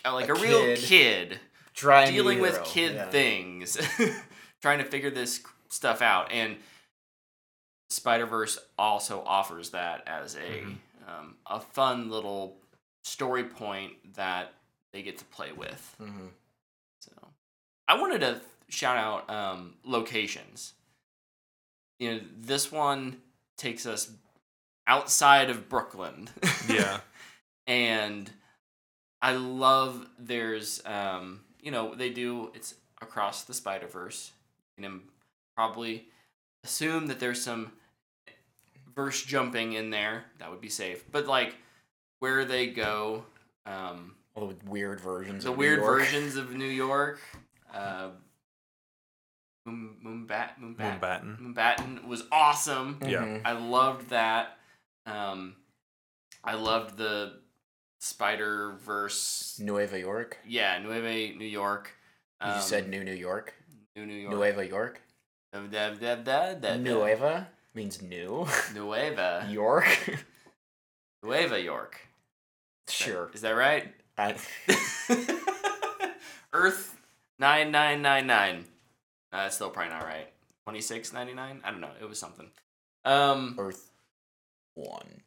a, 0.03 0.11
like 0.11 0.27
A 0.27 0.33
a, 0.33 0.41
real 0.41 0.75
kid 0.75 1.39
dealing 1.75 2.39
with 2.41 2.61
kid 2.65 2.95
yeah. 2.95 3.09
things, 3.09 3.77
trying 4.61 4.79
to 4.79 4.83
figure 4.85 5.11
this 5.11 5.41
stuff 5.69 6.01
out, 6.01 6.31
and 6.31 6.57
Spider 7.89 8.26
Verse 8.26 8.58
also 8.78 9.21
offers 9.26 9.69
that 9.71 10.08
as 10.08 10.36
a 10.36 10.39
Mhm. 10.39 10.78
um, 11.08 11.38
a 11.45 11.60
fun 11.60 12.10
little 12.10 12.58
story 13.04 13.43
point 13.43 14.15
that 14.15 14.54
they 14.91 15.04
get 15.04 15.17
to 15.19 15.26
play 15.26 15.52
with. 15.52 15.95
Mhm. 16.00 16.32
So, 17.00 17.12
I 17.88 17.95
wanted 18.00 18.19
to 18.21 18.41
shout 18.69 18.98
out 18.98 19.30
um, 19.30 19.78
locations. 19.84 20.74
You 22.00 22.13
know, 22.15 22.21
this 22.36 22.71
one 22.71 23.21
takes 23.58 23.86
us 23.86 24.12
outside 24.88 25.50
of 25.50 25.69
Brooklyn. 25.69 26.30
Yeah. 26.69 27.02
and 27.67 28.32
I 29.21 29.34
love 29.34 30.08
there's 30.19 30.86
um 30.86 31.43
you 31.62 31.71
know 31.71 31.95
they 31.95 32.10
do 32.12 32.52
it's 32.54 32.76
across 33.02 33.43
the 33.43 33.54
Spider 33.54 33.88
Verse. 33.88 34.32
You 34.78 34.84
can 34.84 35.02
probably 35.56 36.08
assume 36.65 37.08
that 37.08 37.19
there's 37.19 37.41
some 37.41 37.71
verse 38.95 39.23
jumping 39.23 39.73
in 39.73 39.89
there. 39.91 40.25
That 40.39 40.49
would 40.51 40.62
be 40.62 40.69
safe. 40.69 41.04
But 41.12 41.28
like 41.28 41.56
where 42.19 42.43
they 42.43 42.67
go, 42.67 43.25
um, 43.65 44.15
All 44.34 44.47
the 44.47 44.58
weird 44.69 44.99
versions. 44.99 45.43
the 45.43 45.51
of 45.51 45.56
New 45.56 45.60
weird 45.60 45.80
York. 45.80 45.99
versions 45.99 46.36
of 46.36 46.51
New 46.54 46.65
York. 46.65 47.19
Uh, 47.73 48.10
Moon, 49.65 49.95
Moonbat, 50.06 50.60
Moonbat, 50.60 50.99
Mumbattan. 50.99 51.39
Mumbattan 51.56 52.06
was 52.08 52.23
awesome. 52.32 52.99
Yeah. 53.01 53.23
Mhm. 53.25 53.41
I 53.45 53.51
loved 53.54 54.10
that. 54.10 54.58
Um, 55.08 55.56
I 56.43 56.54
loved 56.54 56.97
the 56.97 57.41
Spider 57.99 58.73
Verse. 58.73 59.58
Nueva 59.60 59.99
York. 59.99 60.38
Yeah, 60.45 60.78
Nueve, 60.80 61.36
New 61.38 61.45
York. 61.45 61.91
You 62.41 62.51
Um, 62.51 62.62
said 62.62 62.88
New 62.89 63.04
New 63.04 63.13
York. 63.13 63.56
New 63.95 64.06
New 64.06 64.13
York. 64.13 64.34
Nueva 64.36 64.67
York. 64.67 65.01
Nueva 66.77 67.47
means 67.73 68.01
new. 68.01 68.47
Nueva. 68.73 69.47
York. 69.51 69.88
Nueva 71.23 71.62
York. 71.62 71.99
sure. 72.88 73.29
Is 73.34 73.41
that 73.41 73.51
right? 73.51 73.93
I, 74.17 74.36
Earth 76.53 76.97
nine 77.39 77.71
nine 77.71 78.01
nine 78.01 78.27
nine. 78.27 78.65
Uh, 79.32 79.43
that's 79.43 79.55
still 79.55 79.70
probably 79.70 79.93
not 79.93 80.03
right. 80.03 80.28
Twenty 80.63 80.82
six 80.82 81.11
ninety 81.11 81.34
nine. 81.34 81.61
I 81.63 81.72
don't 81.72 81.82
know. 81.82 81.91
It 81.99 82.07
was 82.07 82.20
something. 82.20 82.47
Um. 83.03 83.55
Earth 83.57 83.91
one. 84.76 85.22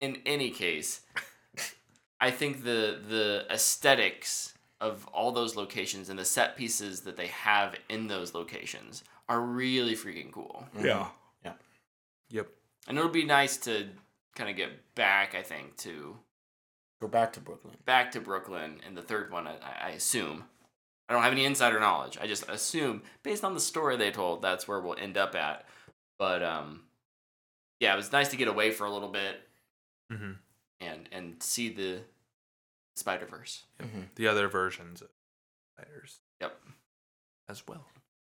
In 0.00 0.18
any 0.24 0.50
case, 0.50 1.00
I 2.20 2.30
think 2.30 2.64
the 2.64 2.98
the 3.06 3.46
aesthetics 3.50 4.54
of 4.80 5.06
all 5.12 5.32
those 5.32 5.56
locations 5.56 6.08
and 6.08 6.18
the 6.18 6.24
set 6.24 6.56
pieces 6.56 7.02
that 7.02 7.16
they 7.16 7.26
have 7.28 7.74
in 7.88 8.06
those 8.08 8.34
locations 8.34 9.04
are 9.28 9.40
really 9.40 9.94
freaking 9.94 10.32
cool. 10.32 10.66
Yeah. 10.80 11.08
Yeah. 11.44 11.52
Yep. 12.30 12.48
And 12.88 12.98
it'll 12.98 13.10
be 13.10 13.24
nice 13.24 13.56
to 13.58 13.88
kind 14.34 14.48
of 14.50 14.56
get 14.56 14.94
back. 14.94 15.34
I 15.34 15.42
think 15.42 15.76
to 15.78 16.16
Go 17.00 17.08
back 17.08 17.32
to 17.34 17.40
Brooklyn. 17.40 17.74
back 17.84 18.10
to 18.12 18.20
Brooklyn 18.20 18.80
in 18.86 18.94
the 18.94 19.02
third 19.02 19.30
one. 19.30 19.46
I, 19.46 19.56
I 19.82 19.88
assume. 19.90 20.44
I 21.08 21.12
don't 21.12 21.22
have 21.22 21.32
any 21.32 21.44
insider 21.44 21.80
knowledge. 21.80 22.18
I 22.20 22.26
just 22.26 22.48
assume, 22.48 23.02
based 23.22 23.42
on 23.42 23.54
the 23.54 23.60
story 23.60 23.96
they 23.96 24.10
told, 24.12 24.42
that's 24.42 24.68
where 24.68 24.80
we'll 24.80 24.96
end 24.98 25.16
up 25.18 25.34
at. 25.34 25.64
But 26.18 26.42
um, 26.42 26.82
yeah, 27.80 27.92
it 27.92 27.96
was 27.96 28.12
nice 28.12 28.28
to 28.28 28.36
get 28.36 28.48
away 28.48 28.70
for 28.70 28.86
a 28.86 28.92
little 28.92 29.08
bit 29.08 29.36
hmm 30.10 30.32
and 30.80 31.08
and 31.12 31.42
see 31.42 31.68
the 31.68 32.00
Spider 33.00 33.26
Verse. 33.26 33.64
Mhm. 33.80 34.14
The 34.14 34.28
other 34.28 34.46
versions 34.48 35.02
of 35.02 35.08
spiders 35.76 36.20
Yep. 36.40 36.60
as 37.48 37.66
well. 37.66 37.86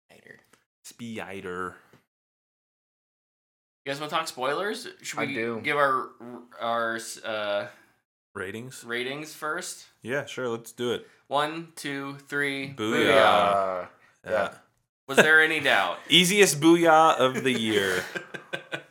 Later. 0.09 0.39
Spider. 0.83 1.75
You 3.85 3.91
guys 3.91 3.99
want 3.99 4.09
to 4.11 4.15
talk 4.17 4.27
spoilers? 4.27 4.87
Should 5.01 5.19
I 5.19 5.25
we 5.25 5.33
do. 5.33 5.59
give 5.61 5.75
our 5.77 6.09
our 6.59 6.99
uh, 7.25 7.67
Ratings? 8.33 8.83
ratings 8.83 9.33
first? 9.33 9.85
Yeah, 10.01 10.25
sure. 10.25 10.47
Let's 10.47 10.71
do 10.71 10.91
it. 10.93 11.07
One, 11.27 11.73
two, 11.75 12.17
three. 12.27 12.73
Booyah. 12.73 13.09
Uh, 13.83 13.85
Yeah. 14.25 14.31
Yeah. 14.31 14.53
Was 15.07 15.17
there 15.17 15.41
any 15.43 15.59
doubt? 15.59 15.99
Easiest 16.09 16.61
booyah 16.61 17.17
of 17.19 17.43
the 17.43 17.51
year. 17.51 18.03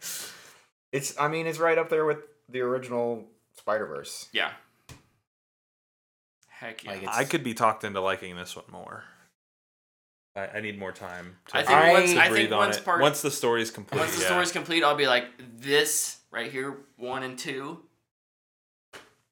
it's. 0.92 1.18
I 1.18 1.28
mean, 1.28 1.46
it's 1.46 1.58
right 1.58 1.78
up 1.78 1.88
there 1.88 2.04
with 2.04 2.18
the 2.50 2.60
original 2.60 3.24
Spider 3.56 3.86
Verse. 3.86 4.28
yeah. 4.32 4.52
Heck 6.62 6.84
yeah. 6.84 6.92
Like, 6.92 7.08
I 7.08 7.24
could 7.24 7.42
be 7.42 7.54
talked 7.54 7.82
into 7.82 8.00
liking 8.00 8.36
this 8.36 8.54
one 8.54 8.64
more. 8.70 9.02
I, 10.36 10.46
I 10.46 10.60
need 10.60 10.78
more 10.78 10.92
time. 10.92 11.36
To, 11.48 11.56
I 11.56 11.62
think 11.64 11.78
I- 11.78 11.92
once 11.92 12.12
to 12.12 12.20
I 12.22 12.28
breathe 12.28 12.42
think 12.42 12.52
on 12.52 12.58
once 12.58 12.76
it. 12.78 12.84
part 12.84 13.00
once 13.02 13.20
the 13.20 13.32
story's 13.32 13.70
complete. 13.72 13.98
once 13.98 14.14
the 14.14 14.22
yeah. 14.22 14.28
story's 14.28 14.52
complete, 14.52 14.84
I'll 14.84 14.94
be 14.94 15.08
like 15.08 15.26
this 15.58 16.18
right 16.30 16.50
here, 16.50 16.76
one 16.96 17.24
and 17.24 17.36
two. 17.36 17.80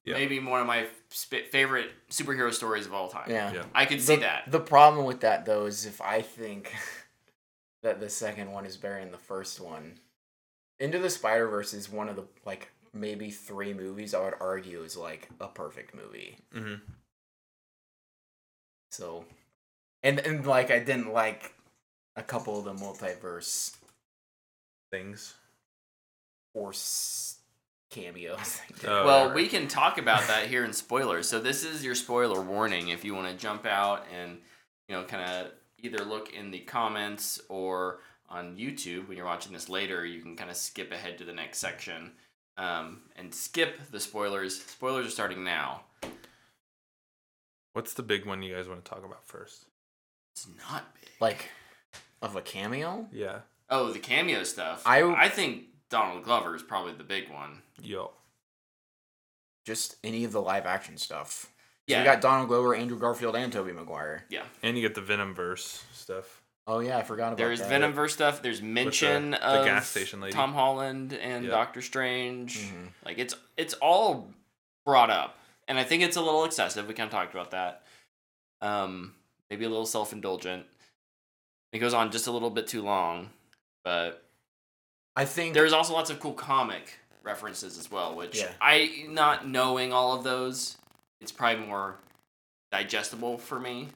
Yeah. 0.05 0.15
Maybe 0.15 0.41
one 0.41 0.61
of 0.61 0.67
my 0.67 0.87
sp- 1.13 1.47
favorite 1.53 1.91
superhero 2.11 2.53
stories 2.53 2.87
of 2.87 2.93
all 2.95 3.09
time. 3.09 3.31
Yeah. 3.31 3.53
Yeah. 3.53 3.65
I 3.75 3.85
could 3.85 4.01
see 4.01 4.17
the, 4.17 4.23
that. 4.23 4.51
The 4.51 4.59
problem 4.61 5.07
with 5.07 5.21
that 5.21 5.47
though 5.47 5.67
is 5.67 5.87
if 5.87 6.01
I 6.01 6.23
think 6.23 6.75
that 7.85 8.01
the 8.01 8.11
second 8.11 8.51
one 8.51 8.67
is 8.67 8.77
better 8.77 8.99
than 8.99 9.13
the 9.13 9.19
first 9.19 9.61
one, 9.61 10.01
Into 10.81 10.99
the 10.99 11.11
Spider 11.11 11.47
Verse 11.47 11.75
is 11.75 11.89
one 11.89 12.09
of 12.09 12.17
the 12.17 12.25
like 12.45 12.73
maybe 12.93 13.31
three 13.31 13.73
movies 13.73 14.15
I 14.15 14.25
would 14.25 14.35
argue 14.41 14.83
is 14.83 14.97
like 14.97 15.29
a 15.41 15.47
perfect 15.47 15.95
movie. 15.95 16.39
hmm 16.53 16.75
So, 18.91 19.25
and 20.03 20.19
and 20.21 20.47
like 20.47 20.71
I 20.71 20.79
didn't 20.79 21.13
like 21.13 21.55
a 22.17 22.23
couple 22.23 22.59
of 22.59 22.65
the 22.65 22.75
multiverse 22.75 23.77
Things. 24.91 25.35
or 26.55 26.73
cameos. 27.91 28.61
Oh, 28.87 29.05
well, 29.05 29.27
right. 29.27 29.35
we 29.35 29.49
can 29.49 29.69
talk 29.69 29.99
about 29.99 30.27
that 30.27 30.49
here 30.49 30.65
in 30.65 30.73
spoilers. 30.85 31.29
So 31.29 31.41
this 31.41 31.65
is 31.65 31.85
your 31.85 31.95
spoiler 31.95 32.41
warning. 32.41 32.89
If 32.89 33.05
you 33.05 33.15
want 33.15 33.29
to 33.31 33.37
jump 33.37 33.67
out 33.67 34.07
and 34.13 34.39
you 34.89 34.97
know, 34.97 35.05
kind 35.05 35.31
of 35.31 35.53
either 35.79 36.05
look 36.05 36.35
in 36.35 36.51
the 36.51 36.59
comments 36.61 37.41
or 37.49 38.01
on 38.29 38.57
YouTube 38.57 39.09
when 39.09 39.17
you're 39.17 39.27
watching 39.27 39.53
this 39.53 39.69
later, 39.69 40.05
you 40.05 40.21
can 40.21 40.37
kind 40.37 40.51
of 40.51 40.57
skip 40.57 40.93
ahead 40.93 41.19
to 41.19 41.25
the 41.25 41.33
next 41.33 41.59
section 41.59 42.13
um, 42.57 43.03
and 43.17 43.33
skip 43.33 43.81
the 43.91 44.01
spoilers. 44.01 44.61
Spoilers 44.61 45.07
are 45.07 45.11
starting 45.11 45.45
now. 45.45 45.83
What's 47.73 47.95
the 47.95 48.03
big 48.03 48.27
one 48.27 48.43
you 48.43 48.55
guys 48.55 48.69
want 48.69 48.85
to 48.85 48.89
talk 48.91 49.05
about 49.05 49.25
first? 49.25 49.67
It's 50.35 50.47
not 50.71 50.95
big. 51.01 51.11
like 51.21 51.51
of 52.23 52.37
a 52.37 52.43
cameo. 52.43 53.07
Yeah. 53.13 53.41
Oh, 53.69 53.93
the 53.93 53.99
cameo 53.99 54.43
stuff. 54.45 54.83
I- 54.87 55.03
I 55.03 55.29
think 55.29 55.65
Donald 55.91 56.25
Glover 56.25 56.55
is 56.55 56.63
probably 56.63 56.93
the 56.93 57.05
big 57.05 57.31
one. 57.31 57.63
Yo. 57.83 58.13
Just 59.65 59.97
any 60.03 60.25
of 60.25 60.33
the 60.33 60.41
live 60.41 60.67
action 60.67 60.97
stuff. 60.97 61.47
Yeah. 61.87 61.97
Yeah. 61.97 61.99
You 62.01 62.05
got 62.05 62.21
Donald 62.21 62.49
Glover, 62.49 62.75
Andrew 62.75 62.99
Garfield, 62.99 63.37
and 63.37 63.53
Tobey 63.53 63.73
Maguire. 63.73 64.25
yeah. 64.31 64.45
And 64.63 64.77
you 64.77 64.83
get 64.83 64.95
the 64.95 65.01
Venom 65.01 65.35
verse 65.35 65.85
stuff. 65.93 66.43
Oh 66.67 66.79
yeah, 66.79 66.99
I 66.99 67.03
forgot 67.03 67.29
about 67.29 67.39
that. 67.39 67.45
There's 67.45 67.61
that. 67.61 67.71
Venomverse 67.71 68.11
stuff. 68.11 68.43
There's 68.43 68.63
mention 68.63 69.35
of 69.35 69.41
the 69.55 69.61
of 69.61 69.65
gas 69.67 69.89
station 69.89 70.21
lady. 70.21 70.33
Tom 70.35 70.53
Holland 70.53 71.13
and 71.15 71.45
Yeah. 71.45 71.51
Doctor 71.51 71.83
Strange. 71.83 72.59
Mhm. 72.59 72.89
Like 73.05 73.19
it's 73.19 73.35
it's 73.57 73.75
all 73.75 74.29
brought 74.85 75.11
up, 75.11 75.37
and 75.71 75.79
I 75.79 75.85
think 75.85 76.03
it's 76.03 76.17
a 76.17 76.21
little 76.21 76.45
excessive. 76.45 76.89
We 76.89 76.95
kind 76.95 77.07
of 77.07 77.13
talked 77.13 77.33
about 77.33 77.53
that. 77.53 77.83
Um, 78.61 79.15
maybe 79.49 79.65
a 79.65 79.69
little 79.69 79.87
self 79.87 80.13
indulgent. 80.13 80.67
It 81.73 81.79
goes 81.79 81.95
on 81.95 82.11
just 82.11 82.27
a 82.27 82.33
little 82.33 82.51
bit 82.51 82.67
too 82.67 82.83
long, 82.83 83.31
but 83.85 84.25
I 85.15 85.25
think 85.25 85.55
there's 85.55 85.73
also 85.73 85.93
lots 85.93 86.11
of 86.11 86.19
cool 86.19 86.33
comic 86.33 86.99
references 87.23 87.79
as 87.79 87.89
well. 87.89 88.17
Which 88.17 88.41
Yeah. 88.41 88.51
I 88.61 89.07
not 89.09 89.47
knowing 89.47 89.93
all 89.93 90.13
of 90.13 90.25
those, 90.25 90.77
it's 91.21 91.31
probably 91.31 91.65
more 91.65 91.95
digestible 92.73 93.39
for 93.39 93.61
me. 93.61 93.91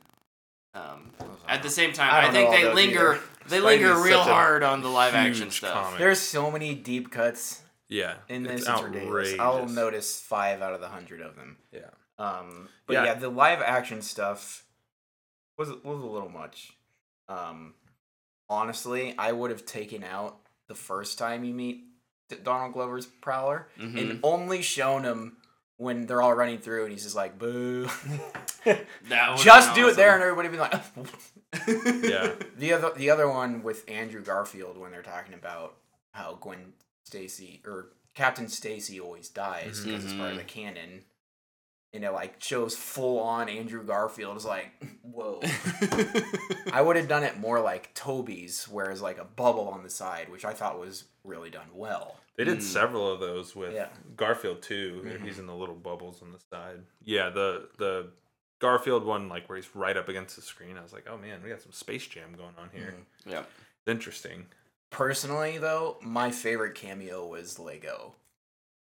Um, 0.74 1.10
at 1.48 1.64
the 1.64 1.70
same 1.70 1.92
time, 1.92 2.14
I 2.14 2.28
I, 2.28 2.30
think 2.30 2.50
know 2.50 2.56
all 2.56 2.62
they 2.62 2.72
linger 2.72 3.14
either. 3.14 3.20
they 3.48 3.56
Spidey's 3.58 3.64
linger 3.64 4.00
real 4.00 4.22
hard 4.22 4.62
on 4.62 4.80
the 4.80 4.88
live 4.88 5.14
action 5.16 5.50
stuff. 5.50 5.74
comic. 5.86 5.98
there's 5.98 6.20
so 6.20 6.52
many 6.52 6.76
deep 6.76 7.10
cuts 7.10 7.62
Yeah. 7.88 8.14
in 8.28 8.42
this. 8.42 8.62
it's 8.62 8.68
It's, 8.70 8.82
ridiculous. 8.82 9.34
I'll 9.38 9.68
notice 9.68 10.20
five 10.20 10.62
out 10.62 10.72
of 10.74 10.80
the 10.80 10.88
hundred 10.88 11.20
of 11.20 11.36
them. 11.36 11.56
Yeah. 11.72 11.90
Um, 12.18 12.68
but 12.86 12.94
Yeah. 12.94 13.04
yeah. 13.04 13.14
the 13.14 13.28
live 13.28 13.60
action 13.60 14.02
stuff 14.02 14.64
was 15.58 15.68
was 15.68 16.00
a 16.02 16.06
little 16.06 16.28
much. 16.30 16.72
Um, 17.28 17.74
honestly, 18.48 19.14
I 19.18 19.32
would 19.32 19.50
have 19.50 19.64
taken 19.66 20.02
out 20.04 20.38
the 20.68 20.74
first 20.74 21.18
time 21.18 21.44
you 21.44 21.54
meet 21.54 21.84
Donald 22.42 22.72
Glover's 22.72 23.06
Prowler 23.06 23.68
Mhm. 23.78 23.98
and 24.00 24.20
only 24.22 24.62
shown 24.62 25.04
him 25.04 25.36
when 25.76 26.06
they're 26.06 26.22
all 26.22 26.34
running 26.34 26.58
through 26.58 26.84
and 26.84 26.92
he's 26.92 27.02
just 27.04 27.16
like 27.16 27.38
boo. 27.38 27.88
That 29.08 29.36
just 29.38 29.74
do 29.74 29.88
it 29.88 29.96
there 29.96 30.14
and 30.14 30.22
everybody 30.22 30.48
be 30.48 30.56
like. 30.56 30.72
Yeah. 31.68 32.32
The 32.56 32.72
other 32.72 32.92
the 32.96 33.10
other 33.10 33.28
one 33.28 33.62
with 33.62 33.88
Andrew 33.88 34.22
Garfield 34.22 34.76
when 34.78 34.90
they're 34.90 35.02
talking 35.02 35.34
about 35.34 35.76
how 36.12 36.34
Gwen 36.40 36.72
Stacy 37.04 37.62
or 37.66 37.88
Captain 38.14 38.48
Stacy 38.48 39.00
always 39.00 39.28
dies 39.28 39.80
because 39.80 40.04
it's 40.04 40.14
part 40.14 40.32
of 40.32 40.36
the 40.38 40.44
canon. 40.44 41.04
And 41.92 42.02
it 42.02 42.10
like 42.10 42.42
shows 42.42 42.74
full 42.74 43.20
on 43.20 43.48
Andrew 43.48 43.84
Garfield 43.84 44.36
is 44.36 44.44
like, 44.44 44.72
whoa. 45.02 45.40
I 46.72 46.82
would 46.82 46.96
have 46.96 47.06
done 47.08 47.22
it 47.22 47.38
more 47.38 47.60
like 47.60 47.94
Tobey's, 47.94 48.64
whereas 48.68 49.00
like 49.00 49.18
a 49.18 49.24
bubble 49.24 49.68
on 49.68 49.82
the 49.84 49.90
side, 49.90 50.28
which 50.28 50.44
I 50.44 50.52
thought 50.54 50.80
was 50.80 51.04
really 51.22 51.50
done 51.50 51.68
well. 51.74 52.16
They 52.36 52.42
did 52.44 52.58
Mm. 52.58 52.62
several 52.62 53.12
of 53.12 53.20
those 53.20 53.54
with 53.54 53.74
Yeah. 53.74 53.90
Garfield 54.16 54.60
too. 54.62 55.02
where 55.04 55.18
Mhm. 55.18 55.24
He's 55.24 55.38
in 55.38 55.46
the 55.46 55.54
little 55.54 55.76
bubbles 55.76 56.20
on 56.20 56.32
the 56.32 56.40
side. 56.50 56.84
Yeah, 57.04 57.30
the 57.30 57.68
the 57.78 58.10
Garfield 58.58 59.04
one, 59.04 59.28
like 59.28 59.48
where 59.48 59.56
he's 59.56 59.68
right 59.76 59.96
up 59.96 60.08
against 60.08 60.34
the 60.36 60.42
screen. 60.42 60.76
I 60.76 60.82
was 60.82 60.92
like, 60.92 61.06
oh 61.08 61.16
man, 61.16 61.42
we 61.44 61.50
got 61.50 61.60
some 61.60 61.72
Space 61.72 62.06
Jam 62.08 62.34
going 62.36 62.54
on 62.58 62.70
here. 62.72 62.94
Mhm. 63.26 63.30
yeah. 63.30 63.40
It's 63.40 63.88
interesting, 63.88 64.46
Personally, 64.94 65.58
though, 65.58 65.96
my 66.02 66.30
favorite 66.30 66.76
cameo 66.76 67.26
was 67.26 67.58
Lego. 67.58 68.14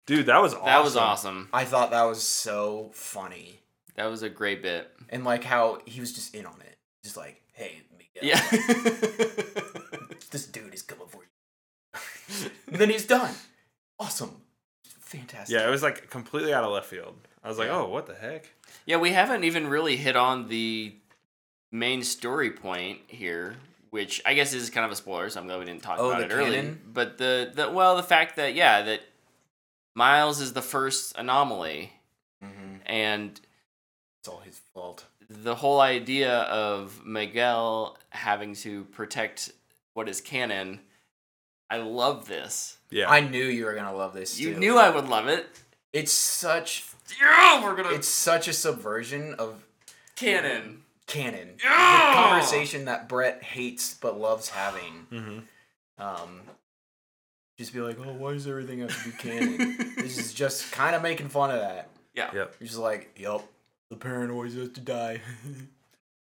dude. 0.06 0.28
That 0.28 0.42
was 0.42 0.54
awesome. 0.54 0.66
That 0.66 0.84
was 0.84 0.96
awesome. 0.96 1.50
I 1.52 1.66
thought 1.66 1.92
that 1.92 2.04
was 2.04 2.24
so 2.24 2.92
funny. 2.94 3.60
That 3.96 4.06
was 4.06 4.24
a 4.24 4.30
great 4.30 4.62
bit. 4.62 4.90
And 5.10 5.26
like 5.26 5.44
how 5.44 5.80
he 5.86 6.00
was 6.00 6.14
just 6.14 6.34
in 6.34 6.46
on 6.46 6.62
it. 6.62 6.78
Just 7.04 7.18
like, 7.18 7.42
hey, 7.52 7.82
Miguel, 7.98 8.24
Yeah. 8.30 8.40
this 10.32 10.46
dude 10.46 10.74
is 10.74 10.82
coming 10.82 11.08
for 11.08 11.24
you. 11.24 12.50
and 12.68 12.78
then 12.78 12.90
he's 12.90 13.06
done. 13.06 13.34
Awesome. 14.00 14.32
Fantastic. 15.02 15.54
Yeah, 15.54 15.68
it 15.68 15.72
was 15.72 15.84
like 15.84 16.10
completely 16.10 16.54
out 16.54 16.64
of 16.64 16.72
left 16.72 16.88
field. 16.88 17.16
I 17.44 17.50
was 17.50 17.58
like, 17.58 17.68
Yeah. 17.68 17.80
oh, 17.80 17.90
what 17.90 18.08
the 18.08 18.16
heck? 18.16 18.50
yeah, 18.86 18.96
we 18.98 19.12
haven't 19.12 19.44
even 19.44 19.68
really 19.68 19.98
hit 19.98 20.16
on 20.16 20.48
the 20.48 20.96
main 21.70 22.02
story 22.04 22.52
point 22.52 23.00
here, 23.08 23.56
which 23.90 24.22
I 24.26 24.34
guess 24.34 24.54
is 24.54 24.70
kind 24.70 24.86
of 24.86 24.92
a 24.92 24.96
spoiler, 24.96 25.30
so 25.30 25.40
I'm 25.40 25.48
glad 25.48 25.60
we 25.60 25.66
didn't 25.66 25.84
talk 25.84 25.98
Oh, 26.00 26.10
about 26.10 26.20
the 26.20 26.26
it 26.36 26.38
early. 26.38 26.56
canon? 26.58 26.82
But 26.94 27.18
the, 27.18 27.52
the 27.54 27.70
well, 27.72 27.96
the 27.96 28.04
fact 28.04 28.36
that 28.38 28.54
yeah, 28.56 28.82
that 28.84 29.02
Miles 29.96 30.40
is 30.42 30.54
the 30.54 30.62
first 30.62 31.16
anomaly 31.18 31.92
hmm 32.42 32.76
and 32.86 33.40
It's 34.20 34.28
all 34.30 34.40
his 34.40 34.60
fault. 34.74 35.06
the 35.30 35.56
whole 35.56 35.80
idea 35.82 36.40
of 36.42 37.04
Miguel 37.06 37.98
having 38.10 38.54
to 38.56 38.84
protect 38.86 39.52
what 39.94 40.08
is 40.08 40.22
canon, 40.22 40.80
I 41.70 41.78
love 41.78 42.28
this. 42.28 42.78
Yeah, 42.92 43.10
I 43.10 43.22
knew 43.22 43.44
you 43.46 43.66
were 43.66 43.74
gonna 43.76 43.96
love 43.96 44.14
this. 44.14 44.40
You 44.40 44.54
too. 44.54 44.60
knew 44.60 44.78
I 44.78 44.90
would 44.90 45.10
love 45.10 45.28
it. 45.28 45.48
It's 45.94 46.12
such. 46.12 46.86
Yeah, 47.20 47.64
we're 47.64 47.76
gonna 47.76 47.90
It's 47.96 48.08
such 48.08 48.48
a 48.48 48.54
subversion 48.54 49.34
of 49.36 49.64
canon. 50.16 50.84
Canon. 51.08 51.56
Yeah! 51.64 52.12
The 52.12 52.18
conversation 52.22 52.86
that 52.86 53.10
Brett 53.10 53.42
hates 53.44 53.96
but 53.96 54.20
loves 54.20 54.50
having. 54.50 54.94
hmm 55.10 55.40
Um, 55.98 56.42
just 57.58 57.74
be 57.74 57.80
like, 57.80 57.98
oh, 58.00 58.14
why 58.14 58.34
does 58.34 58.48
everything 58.48 58.80
have 58.82 59.04
to 59.04 59.10
be 59.10 59.18
canon? 59.18 59.94
this 59.98 60.18
is 60.20 60.34
just 60.34 60.72
kind 60.72 60.96
of 60.96 61.02
making 61.02 61.30
fun 61.30 61.50
of 61.50 61.60
that. 61.60 61.90
Yeah. 62.14 62.30
Yep. 62.34 62.56
You're 62.60 62.68
just 62.68 62.80
like, 62.80 63.18
yup, 63.18 63.44
the 63.90 63.96
parent 63.96 64.32
always 64.32 64.54
has 64.56 64.70
to 64.70 64.82
die. 64.82 65.22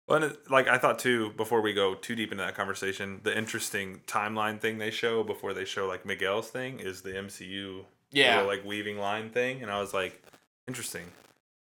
Well, 0.08 0.24
and 0.24 0.32
it, 0.34 0.52
like 0.52 0.68
I 0.68 0.78
thought 0.78 1.00
too, 1.00 1.30
before 1.38 1.62
we 1.62 1.72
go 1.74 1.94
too 1.96 2.16
deep 2.16 2.32
into 2.34 2.44
that 2.44 2.54
conversation, 2.56 3.22
the 3.24 3.38
interesting 3.38 4.02
timeline 4.08 4.60
thing 4.60 4.78
they 4.78 4.92
show 4.92 5.24
before 5.24 5.54
they 5.54 5.64
show 5.64 5.88
like 5.88 6.06
Miguel's 6.06 6.50
thing 6.50 6.80
is 6.82 7.02
the 7.02 7.12
MCU 7.12 7.86
Yeah. 8.12 8.38
little, 8.42 8.48
like 8.52 8.66
weaving 8.66 8.98
line 8.98 9.30
thing, 9.30 9.62
and 9.62 9.72
I 9.72 9.80
was 9.80 9.94
like, 9.94 10.22
interesting. 10.68 11.06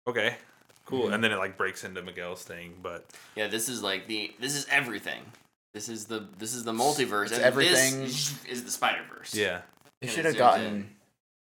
Okay, 0.07 0.37
cool. 0.91 1.13
And 1.13 1.23
then 1.25 1.33
it 1.33 1.37
like 1.39 1.57
breaks 1.57 1.85
into 1.85 2.03
Miguel's 2.03 2.43
thing, 2.43 2.75
but 2.83 3.07
Yeah, 3.37 3.47
this 3.47 3.69
is 3.69 3.83
like 3.83 4.07
the 4.07 4.33
this 4.41 4.55
is 4.55 4.67
everything. 4.71 5.23
This 5.73 5.89
is 5.89 6.07
the 6.07 6.27
this 6.39 6.55
is 6.55 6.65
the 6.65 6.73
multiverse. 6.73 7.27
It's 7.27 7.35
and 7.35 7.43
everything. 7.45 8.01
This 8.03 8.45
is 8.47 8.65
the 8.65 8.71
Spider 8.71 9.03
Verse. 9.17 9.35
yeah, 9.35 9.63
They 10.01 10.09
should 10.09 10.25
have 10.25 10.37
gotten 10.37 10.67
in. 10.67 10.91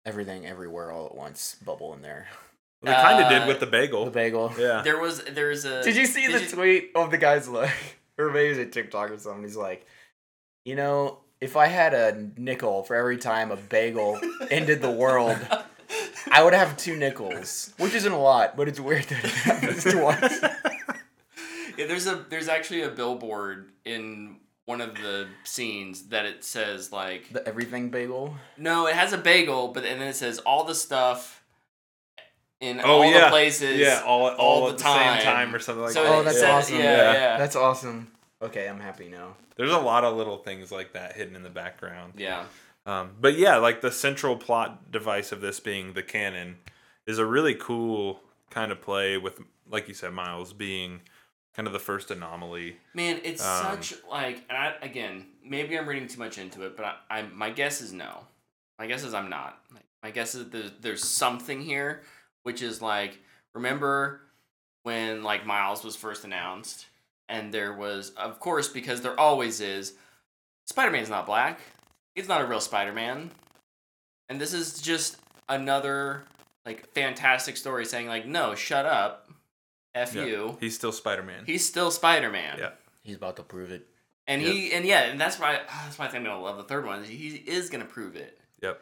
everything 0.05 0.47
everywhere 0.47 0.91
all 0.91 1.07
at 1.07 1.14
once 1.14 1.57
bubble 1.64 1.95
in 1.95 2.03
there. 2.03 2.26
they 2.82 2.93
kind 2.93 3.20
of 3.20 3.26
Uh, 3.26 3.39
did 3.39 3.49
with 3.49 3.61
the 3.61 3.66
bagel. 3.66 4.05
The 4.07 4.11
bagel. 4.11 4.53
yeah, 4.59 4.82
There 4.82 4.99
was 4.99 5.22
there's 5.24 5.64
a. 5.64 5.82
Did 5.82 5.97
you 5.97 6.07
see 6.07 6.26
did 6.26 6.34
the 6.36 6.45
you- 6.45 6.51
tweet 6.51 6.91
of 6.95 7.11
the 7.11 7.18
guy's 7.18 7.49
like, 7.49 7.70
or 8.18 8.30
maybe 8.30 8.51
it's 8.51 8.59
a 8.59 8.66
TikTok 8.70 9.11
or 9.11 9.18
something? 9.18 9.43
He's 9.45 9.57
like, 9.57 9.86
you 10.64 10.74
know, 10.74 11.18
if 11.41 11.57
I 11.57 11.66
had 11.66 11.95
a 11.95 12.28
nickel 12.36 12.82
for 12.82 12.97
every 12.97 13.18
time 13.18 13.53
a 13.53 13.57
bagel 13.57 14.20
ended 14.51 14.82
the 14.82 14.91
world, 14.91 15.39
I 16.30 16.42
would 16.42 16.54
have 16.54 16.76
two 16.76 16.96
nickels, 16.96 17.72
which 17.78 17.94
isn't 17.94 18.12
a 18.12 18.18
lot, 18.20 18.56
but 18.56 18.68
it's 18.68 18.80
weird 18.80 19.04
that 19.04 19.24
it 19.24 19.30
happens 19.30 19.84
twice. 19.92 20.40
Yeah, 21.76 21.86
there's 21.86 22.06
a 22.06 22.24
there's 22.28 22.48
actually 22.48 22.82
a 22.82 22.88
billboard 22.90 23.70
in 23.84 24.36
one 24.64 24.80
of 24.80 24.94
the 24.94 25.28
scenes 25.44 26.08
that 26.08 26.26
it 26.26 26.44
says 26.44 26.92
like 26.92 27.28
The 27.32 27.46
everything 27.46 27.90
bagel. 27.90 28.34
no, 28.56 28.86
it 28.86 28.94
has 28.94 29.12
a 29.12 29.18
bagel, 29.18 29.68
but 29.68 29.84
and 29.84 30.00
then 30.00 30.08
it 30.08 30.16
says 30.16 30.38
all 30.40 30.64
the 30.64 30.74
stuff 30.74 31.42
in 32.60 32.80
Oh, 32.80 33.02
all 33.02 33.04
yeah. 33.10 33.24
the 33.26 33.30
places. 33.30 33.78
Yeah, 33.78 34.02
all, 34.04 34.28
all, 34.30 34.34
all 34.64 34.68
at 34.70 34.78
the 34.78 34.82
the 34.84 34.90
same 34.92 35.02
time. 35.02 35.22
time 35.22 35.54
or 35.54 35.58
something 35.60 35.84
like 35.84 35.92
So 35.92 36.02
that. 36.02 36.12
Oh, 36.14 36.20
it 36.20 36.24
that's 36.24 36.36
says- 36.40 36.44
uh, 36.48 36.52
awesome. 36.52 36.76
Yeah, 36.76 36.82
Yeah. 36.82 37.12
yeah. 37.12 37.38
That's 37.38 37.56
awesome. 37.56 38.12
Okay, 38.42 38.68
I'm 38.68 38.80
happy 38.80 39.08
now. 39.08 39.36
There's 39.56 39.70
a 39.72 39.78
lot 39.78 40.04
of 40.04 40.16
little 40.16 40.38
things 40.38 40.70
like 40.70 40.92
that 40.92 41.16
hidden 41.16 41.34
in 41.36 41.42
the 41.42 41.50
background. 41.50 42.14
yeah. 42.16 42.44
Um, 42.89 43.11
but 43.20 43.36
yeah, 43.36 43.57
like 43.57 43.82
the 43.82 43.93
central 43.93 44.34
plot 44.36 44.91
device 44.91 45.30
of 45.30 45.43
this 45.43 45.61
being 45.61 45.93
the 45.93 46.03
canon 46.03 46.57
is 47.07 47.18
a 47.18 47.26
really 47.26 47.55
cool 47.55 48.20
kind 48.49 48.72
of 48.72 48.80
play 48.80 49.18
with, 49.18 49.41
like 49.70 49.89
you 49.89 49.95
said, 49.95 50.14
Miles 50.14 50.55
being 50.55 51.03
kind 51.55 51.66
of 51.66 51.74
the 51.74 51.78
first 51.78 52.11
anomaly. 52.11 52.78
Man, 52.95 53.20
it's 53.24 53.45
Um, 53.45 53.82
such 53.82 53.95
like 54.11 54.43
and 54.49 54.57
I, 54.57 54.74
again, 54.80 55.26
maybe 55.45 55.78
I'm 55.78 55.86
reading 55.86 56.09
too 56.09 56.18
much 56.18 56.39
into 56.39 56.62
it, 56.64 56.78
but 56.78 56.86
I, 56.86 57.18
I 57.18 57.22
my 57.22 57.51
guess 57.51 57.82
is 57.82 57.93
no. 57.93 58.24
My 58.78 58.86
guess 58.86 59.05
is 59.05 59.12
I'm 59.12 59.28
not. 59.28 59.59
Like, 59.74 59.84
my 60.03 60.11
guess 60.11 60.34
is 60.34 60.49
there's, 60.49 60.70
there's 60.80 61.05
something 61.05 61.61
here, 61.61 62.03
which 62.45 62.62
is 62.62 62.80
like 62.80 63.18
remember 63.53 64.22
when 64.84 65.22
like 65.22 65.45
Miles 65.45 65.84
was 65.84 65.95
first 65.95 66.24
announced, 66.24 66.86
and 67.28 67.53
there 67.53 67.74
was 67.74 68.12
of 68.16 68.41
course 68.41 68.68
because 68.68 69.03
there 69.03 69.18
always 69.20 69.61
is. 69.61 69.93
Spider 70.64 70.91
Man's 70.91 71.11
not 71.11 71.26
black. 71.26 71.61
He's 72.18 72.26
not 72.26 72.40
a 72.40 72.46
real 72.46 72.58
Spider 72.60 72.92
Man, 72.92 73.30
and 74.28 74.40
this 74.40 74.52
is 74.52 74.82
just 74.82 75.18
another 75.48 76.24
like 76.66 76.88
fantastic 76.92 77.56
story 77.56 77.84
saying 77.86 78.08
like 78.08 78.26
no, 78.26 78.56
shut 78.56 78.86
up, 78.86 79.30
f 79.94 80.16
Yeah. 80.16 80.24
you. 80.24 80.56
He's 80.58 80.74
still 80.74 80.90
Spider 80.90 81.22
Man. 81.22 81.44
He's 81.46 81.64
still 81.64 81.92
Spider 81.92 82.28
Man. 82.28 82.58
Yeah. 82.58 82.70
He's 83.04 83.14
about 83.14 83.36
to 83.36 83.44
prove 83.44 83.70
it. 83.70 83.86
And 84.26 84.42
Yep. 84.42 84.52
he 84.52 84.72
and 84.72 84.84
yeah, 84.84 85.02
and 85.02 85.20
that's 85.20 85.38
why 85.38 85.60
that's 85.84 85.96
why 85.96 86.06
I 86.06 86.08
think 86.08 86.22
I'm 86.22 86.24
gonna 86.32 86.42
love 86.42 86.56
the 86.56 86.64
third 86.64 86.84
one. 86.86 87.04
He 87.04 87.36
is 87.36 87.70
gonna 87.70 87.84
prove 87.84 88.16
it. 88.16 88.40
Yep. 88.62 88.80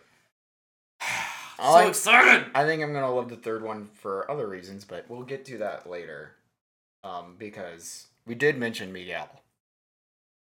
so 1.03 1.62
I- 1.62 1.87
excited. 1.89 2.47
I 2.55 2.64
think 2.64 2.82
I'm 2.82 2.95
gonna 2.95 3.12
love 3.14 3.28
the 3.28 3.37
third 3.37 3.62
one 3.62 3.91
for 3.93 4.30
other 4.30 4.47
reasons, 4.47 4.87
but 4.87 5.05
we'll 5.11 5.24
get 5.24 5.45
to 5.45 5.59
that 5.59 5.87
later. 5.87 6.37
Um, 7.05 7.37
because 7.39 8.07
we 8.26 8.34
did 8.34 8.57
mention 8.57 8.95
Miguel, 8.95 9.28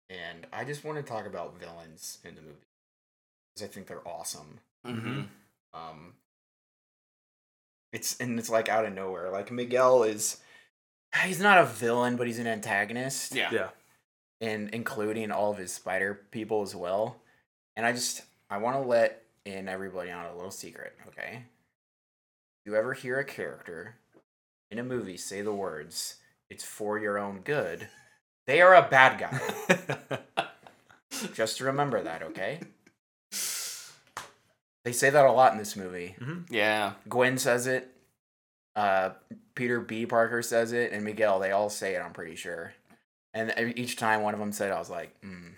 and 0.10 0.48
I 0.52 0.64
just 0.66 0.84
want 0.84 0.98
to 0.98 1.04
talk 1.04 1.28
about 1.28 1.60
villains 1.60 2.18
in 2.26 2.34
the 2.34 2.42
movie 2.42 2.56
because 3.54 3.70
I 3.70 3.72
think 3.72 3.88
they're 3.88 4.08
awesome. 4.08 4.60
Mm-hmm. 4.86 5.22
Um, 5.74 6.14
it's 7.94 8.20
and 8.20 8.40
it's 8.40 8.50
like 8.50 8.70
out 8.70 8.86
of 8.86 8.94
nowhere. 8.94 9.30
Like 9.32 9.52
Miguel 9.52 10.04
is, 10.04 10.38
he's 11.24 11.40
not 11.42 11.58
a 11.58 11.66
villain, 11.66 12.16
but 12.16 12.28
he's 12.28 12.40
an 12.40 12.48
antagonist. 12.48 13.36
Yeah. 13.36 13.50
Yeah. 13.52 13.70
and 14.40 14.70
including 14.70 15.32
all 15.32 15.52
of 15.52 15.58
his 15.58 15.72
spider 15.74 16.20
people 16.32 16.62
as 16.62 16.76
well. 16.76 17.18
And 17.76 17.86
I 17.86 17.92
just 17.92 18.22
I 18.50 18.58
want 18.58 18.78
to 18.82 18.88
let 18.88 19.24
in 19.46 19.68
everybody 19.68 20.12
on 20.12 20.26
a 20.26 20.36
little 20.36 20.52
secret, 20.52 20.94
okay? 21.08 21.44
You 22.66 22.76
ever 22.76 22.94
hear 22.94 23.18
a 23.20 23.26
character 23.26 23.96
in 24.70 24.78
a 24.80 24.84
movie 24.84 25.18
say 25.18 25.42
the 25.42 25.54
words 25.54 26.16
"It's 26.50 26.64
for 26.64 27.00
your 27.00 27.18
own 27.18 27.42
good"? 27.44 27.88
They 28.48 28.62
are 28.62 28.76
a 28.76 28.88
bad 28.90 29.20
guy. 29.20 30.20
just 31.34 31.60
remember 31.62 32.02
that, 32.04 32.24
okay? 32.24 32.60
They 34.84 34.92
say 34.92 35.10
that 35.10 35.26
a 35.26 35.32
lot 35.32 35.52
in 35.52 35.58
this 35.60 35.76
movie. 35.76 36.16
Yeah. 36.50 36.94
Gwen 37.08 37.38
says 37.38 37.68
it. 37.68 37.88
Uh, 38.76 39.12
Peter 39.54 39.80
B. 39.80 40.06
Parker 40.06 40.42
says 40.42 40.72
it, 40.72 40.92
and 40.92 41.04
Miguel. 41.04 41.40
They 41.40 41.52
all 41.52 41.70
say 41.70 41.96
it. 41.96 42.00
I'm 42.02 42.14
pretty 42.14 42.36
sure. 42.36 42.74
And 43.34 43.54
each 43.78 43.96
time 43.98 44.22
one 44.24 44.34
of 44.34 44.40
them 44.40 44.52
said, 44.52 44.70
it, 44.72 44.74
I 44.74 44.80
was 44.80 44.90
like, 44.90 45.16
mm, 45.22 45.52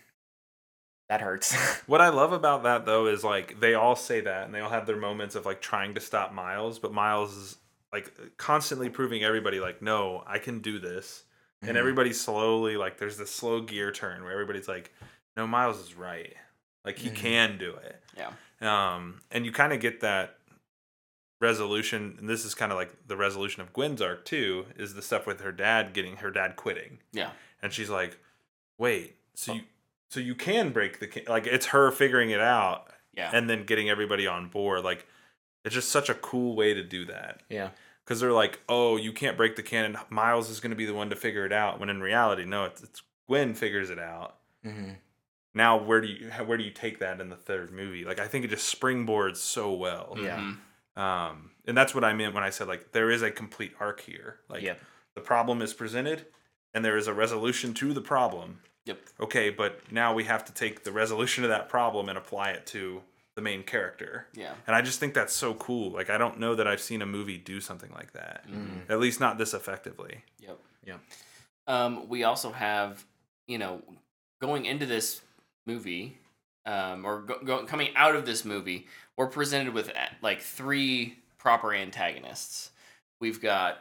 "That 1.10 1.22
hurts." 1.22 1.56
What 1.88 2.02
I 2.02 2.10
love 2.10 2.32
about 2.34 2.64
that 2.64 2.86
though 2.86 3.08
is 3.08 3.24
like 3.24 3.60
they 3.60 3.74
all 3.76 3.96
say 3.96 4.22
that 4.22 4.46
and 4.46 4.54
they 4.54 4.60
all 4.62 4.70
have 4.70 4.86
their 4.88 4.98
moments 4.98 5.36
of 5.36 5.46
like 5.46 5.62
trying 5.62 5.94
to 5.96 6.00
stop 6.02 6.34
Miles, 6.34 6.80
but 6.80 6.92
Miles 6.94 7.36
is 7.36 7.58
like 7.92 8.12
constantly 8.38 8.90
proving 8.90 9.24
everybody 9.24 9.60
like, 9.60 9.82
no, 9.82 10.24
I 10.26 10.40
can 10.40 10.60
do 10.60 10.80
this. 10.80 11.24
And 11.62 11.72
Mhm. 11.72 11.80
everybody 11.80 12.14
slowly 12.14 12.76
like 12.78 12.98
there's 12.98 13.18
this 13.18 13.32
slow 13.32 13.62
gear 13.62 13.92
turn 13.92 14.24
where 14.24 14.32
everybody's 14.34 14.68
like, 14.68 14.92
no, 15.38 15.46
Miles 15.48 15.80
is 15.80 15.96
right. 15.96 16.34
Like 16.86 16.98
he 16.98 17.10
Mhm. 17.10 17.16
can 17.16 17.58
do 17.58 17.76
it. 17.76 18.02
Yeah. 18.18 18.32
Um, 18.62 19.22
and 19.32 19.46
you 19.46 19.52
kind 19.52 19.74
of 19.74 19.80
get 19.80 20.02
that 20.02 20.38
resolution, 21.42 22.16
and 22.20 22.30
this 22.30 22.46
is 22.46 22.56
kind 22.56 22.72
of 22.72 22.78
like 22.78 23.08
the 23.08 23.18
resolution 23.18 23.62
of 23.62 23.74
Gwen's 23.74 24.02
arc 24.02 24.24
too, 24.26 24.66
is 24.78 24.94
the 24.94 25.02
stuff 25.02 25.26
with 25.28 25.42
her 25.42 25.52
dad 25.52 25.94
getting 25.94 26.18
her 26.18 26.32
dad 26.32 26.56
quitting, 26.56 27.00
Yeah. 27.12 27.32
and 27.62 27.74
she's 27.74 27.90
like, 27.90 28.18
"Wait, 28.78 29.18
so 29.34 29.54
you, 29.54 29.62
so 30.10 30.20
you 30.20 30.36
can 30.36 30.72
break 30.72 31.00
the 31.00 31.08
ca-" 31.08 31.26
like 31.28 31.46
it's 31.46 31.68
her 31.68 31.92
figuring 31.92 32.30
it 32.30 32.40
out, 32.40 32.90
Yeah. 33.14 33.30
and 33.34 33.50
then 33.50 33.66
getting 33.66 33.90
everybody 33.90 34.26
on 34.26 34.48
board. 34.48 34.84
Like, 34.84 35.06
it's 35.66 35.76
just 35.76 35.90
such 35.90 36.08
a 36.10 36.14
cool 36.16 36.56
way 36.56 36.74
to 36.74 36.84
do 36.84 37.04
that 37.06 37.42
yeah. 37.50 37.72
because 38.06 38.20
they're 38.22 38.32
like, 38.32 38.60
"Oh, 38.70 38.96
you 38.96 39.12
can't 39.12 39.36
break 39.36 39.56
the 39.58 39.64
canon. 39.64 39.98
Miles 40.10 40.50
is 40.50 40.60
going 40.62 40.70
to 40.72 40.76
be 40.78 40.86
the 40.86 40.94
one 40.94 41.10
to 41.10 41.16
figure 41.18 41.46
it 41.46 41.52
out." 41.54 41.78
When 41.80 41.90
in 41.90 42.02
reality, 42.02 42.46
no, 42.46 42.64
it's, 42.66 42.82
it's 42.84 43.02
Gwen 43.28 43.54
figures 43.54 43.90
it 43.90 44.00
out. 44.00 44.38
hmm 44.64 44.92
Now, 45.54 45.78
where 45.78 46.02
do 46.02 46.08
you 46.08 46.30
where 46.46 46.58
do 46.58 46.64
you 46.64 46.72
take 46.72 47.00
that 47.00 47.22
in 47.22 47.30
the 47.30 47.36
third 47.36 47.72
movie? 47.72 48.04
Like, 48.06 48.20
I 48.20 48.28
think 48.28 48.44
it 48.46 48.50
just 48.50 48.80
springboards 48.80 49.38
so 49.38 49.72
well. 49.74 50.16
Yeah. 50.20 50.38
Mhm. 50.40 50.58
Um, 51.00 51.52
and 51.66 51.76
that's 51.78 51.94
what 51.96 52.04
I 52.04 52.14
meant 52.14 52.34
when 52.34 52.44
I 52.44 52.50
said 52.50 52.68
like 52.68 52.92
there 52.92 53.10
is 53.12 53.22
a 53.22 53.32
complete 53.32 53.74
arc 53.80 54.02
here. 54.02 54.40
Like 54.50 54.62
Yep. 54.64 54.80
the 55.16 55.22
problem 55.22 55.62
is 55.62 55.74
presented, 55.74 56.26
and 56.74 56.84
there 56.84 56.98
is 56.98 57.08
a 57.08 57.14
resolution 57.14 57.74
to 57.76 57.94
the 57.94 58.02
problem. 58.02 58.62
Yep. 58.86 59.00
Okay, 59.22 59.50
but 59.50 59.92
now 59.92 60.14
we 60.14 60.26
have 60.26 60.44
to 60.46 60.54
take 60.54 60.84
the 60.84 60.92
resolution 60.92 61.44
of 61.44 61.50
that 61.50 61.70
problem 61.70 62.10
and 62.10 62.18
apply 62.18 62.50
it 62.52 62.66
to 62.68 63.02
the 63.36 63.42
main 63.42 63.64
character. 63.64 64.28
Yeah. 64.34 64.54
And 64.68 64.76
I 64.76 64.82
just 64.82 65.00
think 65.00 65.14
that's 65.16 65.34
so 65.34 65.54
cool. 65.56 65.90
Like 65.92 66.10
I 66.10 66.18
don't 66.18 66.40
know 66.40 66.54
that 66.56 66.68
I've 66.68 66.82
seen 66.82 67.02
a 67.02 67.06
movie 67.06 67.38
do 67.38 67.60
something 67.62 67.92
like 67.92 68.12
that. 68.14 68.46
Mhm. 68.48 68.90
At 68.90 69.00
least 69.00 69.20
not 69.20 69.38
this 69.38 69.54
effectively. 69.54 70.24
Yep. 70.40 70.60
Yep. 70.86 71.00
Um, 71.66 72.10
we 72.10 72.24
also 72.24 72.52
have, 72.52 73.06
you 73.48 73.58
know, 73.58 73.82
going 74.42 74.66
into 74.66 74.86
this 74.86 75.22
movie, 75.66 76.18
um, 76.66 77.06
or 77.06 77.22
go, 77.22 77.40
go, 77.44 77.66
coming 77.66 77.90
out 77.96 78.16
of 78.16 78.26
this 78.26 78.44
movie, 78.46 78.88
we're 79.18 79.28
presented 79.28 79.74
with 79.74 79.90
uh, 79.90 79.94
like 80.22 80.42
three 80.42 81.18
proper 81.38 81.74
antagonists. 81.74 82.72
We've 83.20 83.42
got 83.42 83.80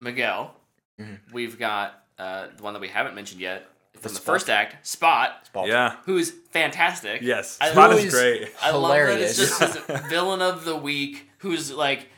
Miguel. 0.00 0.54
Mhm. 1.00 1.18
We've 1.32 1.58
got 1.58 2.02
uh, 2.18 2.48
the 2.56 2.62
one 2.62 2.74
that 2.74 2.80
we 2.80 2.88
haven't 2.88 3.14
mentioned 3.14 3.40
yet 3.40 3.68
from 3.94 4.12
the, 4.12 4.18
Spot. 4.18 4.24
first 4.24 4.50
act, 4.50 4.86
Spot, 4.86 5.46
Spot. 5.46 5.66
Yeah. 5.68 5.96
who's 6.04 6.30
fantastic. 6.50 7.22
Yes. 7.22 7.58
I 7.60 7.70
Spot 7.70 7.90
love- 7.90 7.98
is 8.00 8.12
great. 8.14 8.48
I 8.62 8.70
love 8.72 8.90
that 9.06 9.20
it's 9.20 9.36
just 9.36 9.58
this 9.60 10.00
villain 10.08 10.42
of 10.42 10.64
the 10.64 10.76
week 10.76 11.28
who's 11.38 11.72
like 11.72 12.08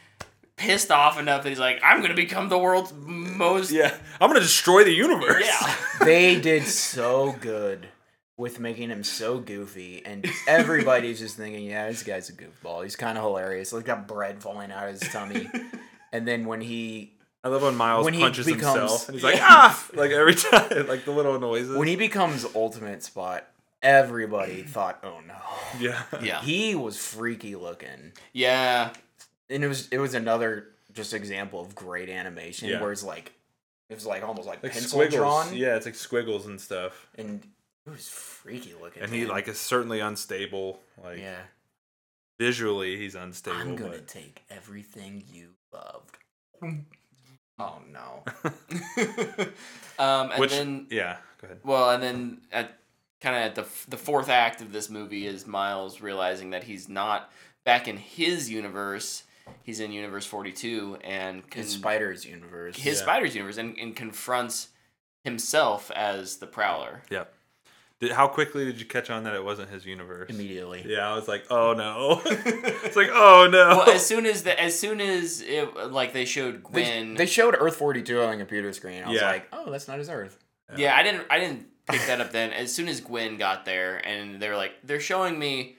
pissed 0.57 0.91
off 0.91 1.19
enough 1.19 1.43
that 1.43 1.49
he's 1.49 1.59
like, 1.59 1.81
I'm 1.83 2.01
gonna 2.03 2.15
become 2.15 2.49
the 2.49 2.59
world's 2.59 2.93
most. 2.95 3.71
Yeah. 3.71 3.95
I'm 4.21 4.29
gonna 4.29 4.41
destroy 4.41 4.85
the 4.85 4.93
universe. 4.93 5.45
Yeah. 5.47 5.75
They 6.05 6.39
did 6.41 6.65
so 6.67 7.33
good 7.41 7.89
with 8.41 8.59
making 8.59 8.89
him 8.91 9.05
so 9.05 9.39
goofy, 9.39 10.03
and 10.05 10.27
everybody's 10.49 11.19
just 11.21 11.37
thinking, 11.37 11.65
"Yeah, 11.65 11.89
this 11.89 12.03
guy's 12.03 12.29
a 12.31 12.33
goofball. 12.33 12.83
He's 12.83 12.97
kind 12.97 13.19
of 13.19 13.25
hilarious. 13.25 13.73
Like 13.73 13.85
got 13.85 14.09
bread 14.09 14.43
falling 14.43 14.73
out 14.73 14.89
of 14.89 14.99
his 15.01 15.09
tummy." 15.13 15.49
and 16.13 16.27
then 16.27 16.47
when 16.47 16.61
he 16.61 17.13
I 17.45 17.49
love 17.49 17.63
when 17.63 17.75
Miles 17.77 18.05
When 18.05 18.15
he 18.15 18.21
punches 18.21 18.47
becomes- 18.47 18.79
himself 18.81 19.09
and 19.09 19.15
he's 19.15 19.25
like, 19.25 19.37
Yeah. 19.37 19.47
ah, 19.49 19.87
like 19.95 20.11
every 20.11 20.35
time, 20.35 20.87
like 20.89 21.05
the 21.05 21.11
little 21.13 21.39
noises. 21.39 21.77
when 21.77 21.89
he 21.89 21.97
becomes 21.97 22.47
ultimate 22.55 23.03
spot, 23.03 23.47
everybody 23.83 24.63
thought, 24.63 25.01
"Oh 25.03 25.21
no." 25.27 25.35
yeah. 25.79 26.03
Yeah. 26.23 26.41
He 26.43 26.75
was 26.75 26.97
freaky 26.99 27.57
looking. 27.57 28.13
Yeah. 28.33 28.91
and 29.49 29.63
it 29.65 29.69
was 29.69 29.89
it 29.89 29.99
was 29.99 30.15
another 30.15 30.69
just 30.93 31.15
example 31.15 31.61
of 31.61 31.75
great 31.75 32.09
animation 32.09 32.69
Yeah. 32.69 32.81
where 32.81 32.93
it's 32.93 33.05
like 33.05 33.33
it 33.89 33.95
was 33.95 34.07
like 34.07 34.23
almost 34.23 34.47
like, 34.49 34.63
Like 34.63 34.73
pencil 34.73 34.91
squiggles. 35.01 35.15
drawn 35.17 35.57
Yeah, 35.57 35.77
it's 35.77 35.87
like 35.87 35.95
squiggles 35.95 36.47
and 36.47 36.61
stuff. 36.61 37.07
and 37.19 37.43
it 37.87 37.91
was 37.91 38.09
freaky 38.09 38.75
looking 38.81 39.03
And 39.03 39.13
he 39.13 39.27
like 39.27 39.49
is 39.49 39.59
certainly 39.59 40.01
unstable. 40.01 40.81
Like 41.03 41.19
yeah 41.19 41.41
visually, 42.39 42.97
he's 42.97 43.15
unstable. 43.15 43.59
i'm 43.59 43.77
gonna 43.77 43.91
but 43.91 44.07
take 44.09 44.43
everything 44.51 45.23
you 45.33 45.49
loved 45.73 46.17
oh 47.59 47.79
no 47.93 48.23
um, 49.99 50.31
and 50.31 50.41
which 50.41 50.51
then, 50.53 50.87
yeah, 50.91 51.17
go 51.41 51.47
ahead. 51.47 51.61
well, 51.65 51.91
and 51.91 52.03
then 52.03 52.41
at 52.53 52.79
kind 53.21 53.37
of 53.37 53.43
at 53.43 53.55
the 53.55 53.91
the 53.91 53.97
fourth 53.97 54.29
act 54.29 54.61
of 54.61 54.73
this 54.73 54.89
movie 54.89 55.27
is 55.27 55.47
Miles 55.47 56.01
realizing 56.01 56.51
that 56.51 56.65
he's 56.65 56.89
not 56.89 57.31
back 57.65 57.87
in 57.89 57.97
his 57.97 58.49
universe. 58.51 59.25
He's 59.63 59.81
in 59.81 59.91
Universe 59.93 60.25
Forty 60.27 60.53
Two 60.53 60.97
and 61.03 61.49
con- 61.51 61.63
his 61.63 61.73
spiders 61.73 62.25
universe 62.25 62.77
his 62.77 62.99
Yeah. 62.99 63.03
Spider's 63.03 63.35
universe 63.35 63.57
and, 63.59 63.77
and 63.79 63.95
confronts 63.97 64.69
himself 65.25 65.91
as 65.91 66.37
the 66.39 66.47
Prowler. 66.47 67.03
Yep. 67.11 67.35
Did, 68.01 68.13
how 68.13 68.29
quickly 68.29 68.65
did 68.65 68.81
you 68.81 68.87
catch 68.87 69.11
on 69.11 69.25
that 69.25 69.35
it 69.35 69.45
wasn't 69.45 69.69
his 69.71 69.85
universe? 69.85 70.31
Immediately. 70.31 70.85
Yeah, 70.87 71.11
I 71.13 71.15
was 71.15 71.29
like, 71.29 71.45
oh 71.51 71.75
no. 71.75 72.23
it's 72.27 72.97
like, 72.97 73.11
oh 73.13 73.47
no. 73.51 73.69
well, 73.85 73.91
as 73.91 74.05
soon 74.07 74.25
as 74.27 74.43
the 74.43 74.59
as 74.59 74.79
soon 74.79 75.01
as 75.03 75.43
it 75.43 75.75
like 75.93 76.13
they 76.15 76.25
showed 76.25 76.63
Gwen. 76.63 77.15
they 77.15 77.27
showed 77.27 77.55
Earth 77.59 77.77
42 77.77 78.23
on 78.23 78.31
the 78.31 78.37
computer 78.39 78.73
screen. 78.73 79.03
I 79.05 79.09
was 79.11 79.21
Yeah. 79.21 79.31
like, 79.31 79.49
oh, 79.53 79.71
that's 79.71 79.87
not 79.87 79.99
his 79.99 80.09
Earth. 80.09 80.39
Yeah, 80.77 80.95
I 80.97 81.03
didn't. 81.03 81.27
I 81.31 81.39
didn't 81.39 81.67
pick 81.89 82.01
that 82.07 82.21
up 82.21 82.31
then. 82.33 82.53
As 82.53 82.73
soon 82.73 82.89
as 82.89 83.01
Gwen 83.01 83.37
got 83.37 83.65
there, 83.65 83.97
and 84.07 84.41
they're 84.41 84.57
like, 84.57 84.73
they're 84.85 85.01
showing 85.01 85.39
me 85.39 85.77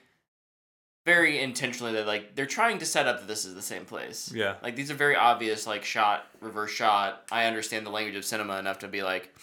very 1.04 1.40
intentionally 1.40 1.94
that 1.94 2.06
like 2.06 2.36
they're 2.36 2.46
trying 2.46 2.78
to 2.78 2.86
set 2.86 3.08
up 3.08 3.18
that 3.20 3.26
this 3.26 3.44
is 3.44 3.54
the 3.54 3.62
same 3.62 3.84
place. 3.84 4.30
yeah. 4.32 4.54
Like 4.62 4.76
these 4.76 4.90
are 4.90 4.94
very 4.94 5.16
obvious, 5.16 5.66
like 5.66 5.84
shot, 5.84 6.26
reverse 6.40 6.70
shot. 6.70 7.22
I 7.32 7.46
understand 7.46 7.84
the 7.86 7.90
language 7.90 8.14
of 8.16 8.24
cinema 8.24 8.58
enough 8.58 8.80
to 8.80 8.88
be 8.88 9.02
like, 9.02 9.34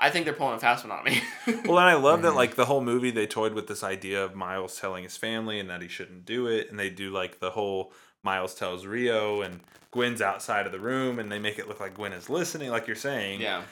I 0.00 0.10
think 0.10 0.24
they're 0.24 0.34
pulling 0.34 0.54
a 0.56 0.58
fast 0.60 0.84
one 0.84 0.96
on 0.98 1.04
me. 1.04 1.22
Well, 1.66 1.78
and 1.78 1.88
I 1.90 1.94
love 1.94 2.22
that 2.22 2.32
Mhm. 2.32 2.36
like 2.36 2.54
the 2.54 2.64
whole 2.64 2.80
movie 2.80 3.10
they 3.10 3.26
toyed 3.26 3.52
with 3.54 3.66
this 3.66 3.82
idea 3.84 4.24
of 4.24 4.34
Miles 4.34 4.78
telling 4.80 5.04
his 5.04 5.16
family 5.16 5.60
and 5.60 5.68
that 5.70 5.82
he 5.82 5.88
shouldn't 5.88 6.24
do 6.24 6.46
it, 6.46 6.70
and 6.70 6.78
they 6.78 6.88
do 6.90 7.10
like 7.10 7.38
the 7.40 7.50
whole 7.50 7.92
Miles 8.22 8.54
tells 8.54 8.86
Rio 8.86 9.42
and 9.42 9.60
Gwen's 9.92 10.22
outside 10.22 10.66
of 10.66 10.72
the 10.72 10.78
room, 10.80 11.18
and 11.18 11.30
they 11.30 11.38
make 11.38 11.58
it 11.58 11.68
look 11.68 11.80
like 11.80 11.94
Gwen 11.94 12.12
is 12.12 12.30
listening, 12.30 12.70
like 12.70 12.86
you're 12.86 12.96
saying. 12.96 13.40
yeah. 13.40 13.62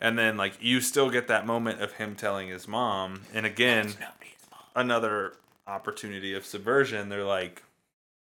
And 0.00 0.18
then 0.18 0.36
like 0.36 0.54
you 0.60 0.80
still 0.80 1.08
get 1.10 1.28
that 1.28 1.46
moment 1.46 1.80
of 1.82 1.92
him 1.92 2.14
telling 2.16 2.48
his 2.48 2.66
mom, 2.66 3.22
and 3.32 3.44
again 3.46 3.94
another 4.74 5.34
opportunity 5.66 6.34
of 6.34 6.44
subversion. 6.44 7.08
They're 7.08 7.24
like, 7.24 7.62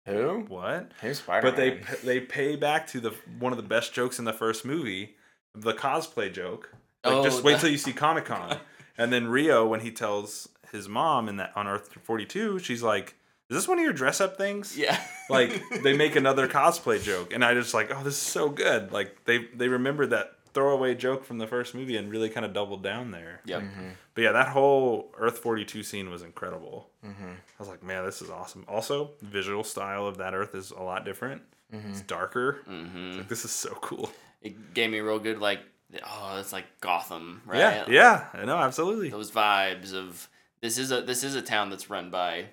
Who? 0.07 0.45
what? 0.49 0.91
Who's 1.03 1.19
Spider-Man? 1.19 1.53
But 1.53 1.57
they 1.57 2.07
they 2.07 2.21
pay 2.21 2.57
back 2.57 2.87
to 2.89 3.01
the 3.01 3.11
one 3.39 3.53
of 3.53 3.57
the 3.59 3.63
best 3.69 3.93
jokes 3.93 4.19
in 4.19 4.25
the 4.25 4.33
first 4.33 4.65
movie, 4.65 5.17
the 5.55 5.75
cosplay 5.75 6.33
joke. 6.33 6.73
Like 7.05 7.15
Oh, 7.15 7.23
just 7.25 7.43
wait 7.45 7.55
the- 7.55 7.59
till 7.61 7.71
you 7.71 7.79
see 7.79 7.93
Comic 7.93 8.25
Con, 8.27 8.59
and 8.99 9.13
then 9.13 9.29
Rio 9.29 9.67
when 9.67 9.81
he 9.81 9.91
tells 9.93 10.49
his 10.73 10.89
mom 10.89 11.29
in 11.29 11.37
that 11.37 11.53
on 11.57 11.67
Earth 11.67 11.91
forty 12.03 12.27
two, 12.27 12.59
she's 12.59 12.83
like, 12.83 13.15
"Is 13.49 13.57
this 13.57 13.69
one 13.69 13.79
of 13.79 13.85
your 13.85 13.93
dress 13.93 14.21
up 14.21 14.37
things?" 14.37 14.77
Yeah. 14.77 14.99
Like 15.31 15.63
they 15.83 15.95
make 15.95 16.17
another 16.17 16.49
cosplay 16.49 17.03
joke, 17.03 17.35
and 17.35 17.45
I 17.45 17.53
just 17.53 17.75
like, 17.75 17.91
oh, 17.95 18.03
this 18.03 18.15
is 18.15 18.19
so 18.23 18.49
good. 18.49 18.93
Like 18.93 19.27
they 19.27 19.45
they 19.55 19.69
remembered 19.69 20.09
that 20.11 20.33
throwaway 20.55 20.95
joke 20.95 21.23
from 21.27 21.37
the 21.37 21.47
first 21.47 21.75
movie 21.75 21.99
and 21.99 22.11
really 22.11 22.31
kind 22.31 22.47
of 22.47 22.55
doubled 22.55 22.83
down 22.83 23.11
there. 23.11 23.43
Yep. 23.45 23.61
Mhm, 23.63 23.91
But 24.15 24.23
yeah, 24.23 24.33
that 24.33 24.49
whole 24.49 25.13
Earth 25.19 25.37
forty 25.41 25.67
two 25.67 25.83
scene 25.83 26.09
was 26.09 26.23
incredible. 26.23 26.89
mhm, 27.05 27.33
I 27.35 27.59
was 27.59 27.69
like, 27.69 27.83
man, 27.83 28.07
this 28.07 28.23
is 28.23 28.31
awesome. 28.31 28.65
Also, 28.67 29.11
visual 29.21 29.63
style 29.65 30.07
of 30.07 30.17
that 30.17 30.33
Earth 30.35 30.55
is 30.55 30.71
a 30.71 30.83
lot 30.83 31.05
different. 31.05 31.43
It's 31.71 32.01
mhm. 32.01 32.07
darker. 32.07 32.63
hmm 32.67 33.19
Like 33.19 33.29
this 33.29 33.45
is 33.45 33.51
so 33.51 33.77
cool. 33.83 34.11
It 34.41 34.73
gave 34.73 34.91
me 34.91 35.01
real 35.01 35.19
good 35.19 35.41
like, 35.41 35.61
oh, 36.05 36.37
it's 36.39 36.53
like 36.53 36.67
Gotham, 36.81 37.43
right? 37.47 37.59
Yeah, 37.59 37.85
yeah, 37.89 38.27
I 38.35 38.45
know, 38.45 38.57
absolutely. 38.59 39.11
Those 39.11 39.31
vibes 39.31 39.95
of 39.95 40.29
this 40.61 40.79
is 40.79 40.91
a 40.93 41.03
this 41.03 41.25
is 41.25 41.35
a 41.35 41.43
town 41.43 41.71
that's 41.71 41.91
run 41.91 42.11
by 42.11 42.47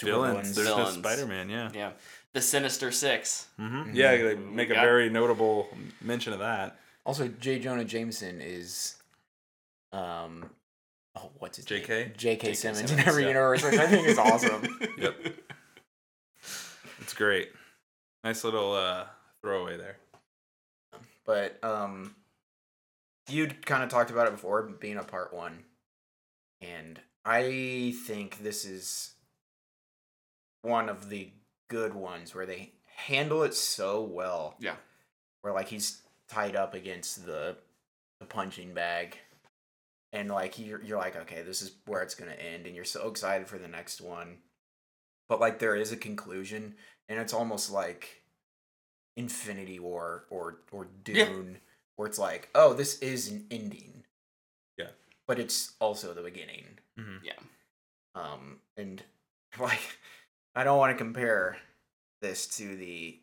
Villains. 0.00 0.54
There's 0.54 0.68
Villains. 0.68 0.96
no 0.96 1.02
Spider 1.02 1.26
Man. 1.26 1.48
Yeah. 1.48 1.70
yeah 1.74 1.90
the 2.32 2.40
Sinister 2.40 2.90
Six. 2.90 3.48
Mm-hmm. 3.58 3.90
Mhm. 3.90 3.94
Yeah, 3.94 4.16
they 4.16 4.34
make 4.34 4.70
a 4.70 4.74
very 4.74 5.10
notable 5.10 5.68
mention 6.00 6.32
of 6.32 6.38
that. 6.40 6.78
Also, 7.04 7.28
J. 7.28 7.58
Jonah 7.58 7.84
Jameson 7.84 8.40
is, 8.40 8.96
um, 9.92 10.50
oh, 11.16 11.30
what's 11.38 11.56
his 11.56 11.64
JK? 11.66 11.88
name? 11.88 12.12
J.K. 12.16 12.16
J.K. 12.16 12.54
Simmons, 12.54 12.92
in 12.92 13.00
every 13.00 13.22
yeah. 13.22 13.28
universe, 13.30 13.64
which 13.64 13.78
I 13.78 13.86
think 13.86 14.06
is 14.06 14.18
awesome. 14.18 14.78
Yep. 14.98 15.14
It's 17.00 17.14
great. 17.14 17.50
Nice 18.24 18.44
little 18.44 18.72
uh, 18.74 19.06
throwaway 19.40 19.78
there. 19.78 19.96
But 21.24 21.62
um, 21.64 22.14
you 23.28 23.48
kind 23.64 23.82
of 23.82 23.88
talked 23.88 24.10
about 24.10 24.26
it 24.26 24.32
before, 24.32 24.62
being 24.62 24.96
a 24.96 25.04
part 25.04 25.32
one, 25.32 25.64
and 26.60 27.00
I 27.24 27.94
think 28.06 28.42
this 28.42 28.64
is 28.64 29.12
one 30.62 30.88
of 30.88 31.08
the 31.08 31.30
good 31.68 31.94
ones 31.94 32.34
where 32.34 32.46
they 32.46 32.72
handle 33.06 33.42
it 33.42 33.54
so 33.54 34.02
well. 34.02 34.56
Yeah. 34.58 34.76
Where 35.42 35.52
like 35.52 35.68
he's 35.68 36.02
tied 36.28 36.56
up 36.56 36.74
against 36.74 37.24
the 37.26 37.56
the 38.20 38.26
punching 38.26 38.74
bag, 38.74 39.16
and 40.12 40.28
like 40.28 40.58
you're 40.58 40.82
you're 40.82 40.98
like, 40.98 41.16
okay, 41.16 41.42
this 41.42 41.62
is 41.62 41.72
where 41.86 42.02
it's 42.02 42.14
gonna 42.14 42.32
end, 42.32 42.66
and 42.66 42.74
you're 42.74 42.84
so 42.84 43.08
excited 43.08 43.46
for 43.46 43.58
the 43.58 43.68
next 43.68 44.00
one. 44.00 44.38
But 45.28 45.40
like 45.40 45.58
there 45.58 45.76
is 45.76 45.92
a 45.92 45.96
conclusion, 45.96 46.74
and 47.08 47.18
it's 47.20 47.34
almost 47.34 47.70
like 47.70 48.22
Infinity 49.16 49.78
War 49.78 50.24
or 50.30 50.58
or 50.72 50.88
Dune, 51.04 51.16
Yeah. 51.52 51.58
Where 51.98 52.06
it's 52.08 52.18
like, 52.18 52.48
oh, 52.54 52.72
this 52.72 52.98
is 53.00 53.28
an 53.28 53.44
ending. 53.50 54.04
Yeah. 54.78 54.90
But 55.26 55.38
it's 55.40 55.72
also 55.80 56.14
the 56.14 56.22
beginning. 56.22 56.64
Mhm. 56.98 57.18
Yeah. 57.24 57.32
Um, 58.14 58.60
and 58.76 59.02
like, 59.60 59.98
I 60.54 60.62
don't 60.64 60.78
want 60.78 60.92
to 60.96 60.98
compare 60.98 61.58
this 62.22 62.46
to 62.58 62.76
the 62.76 63.18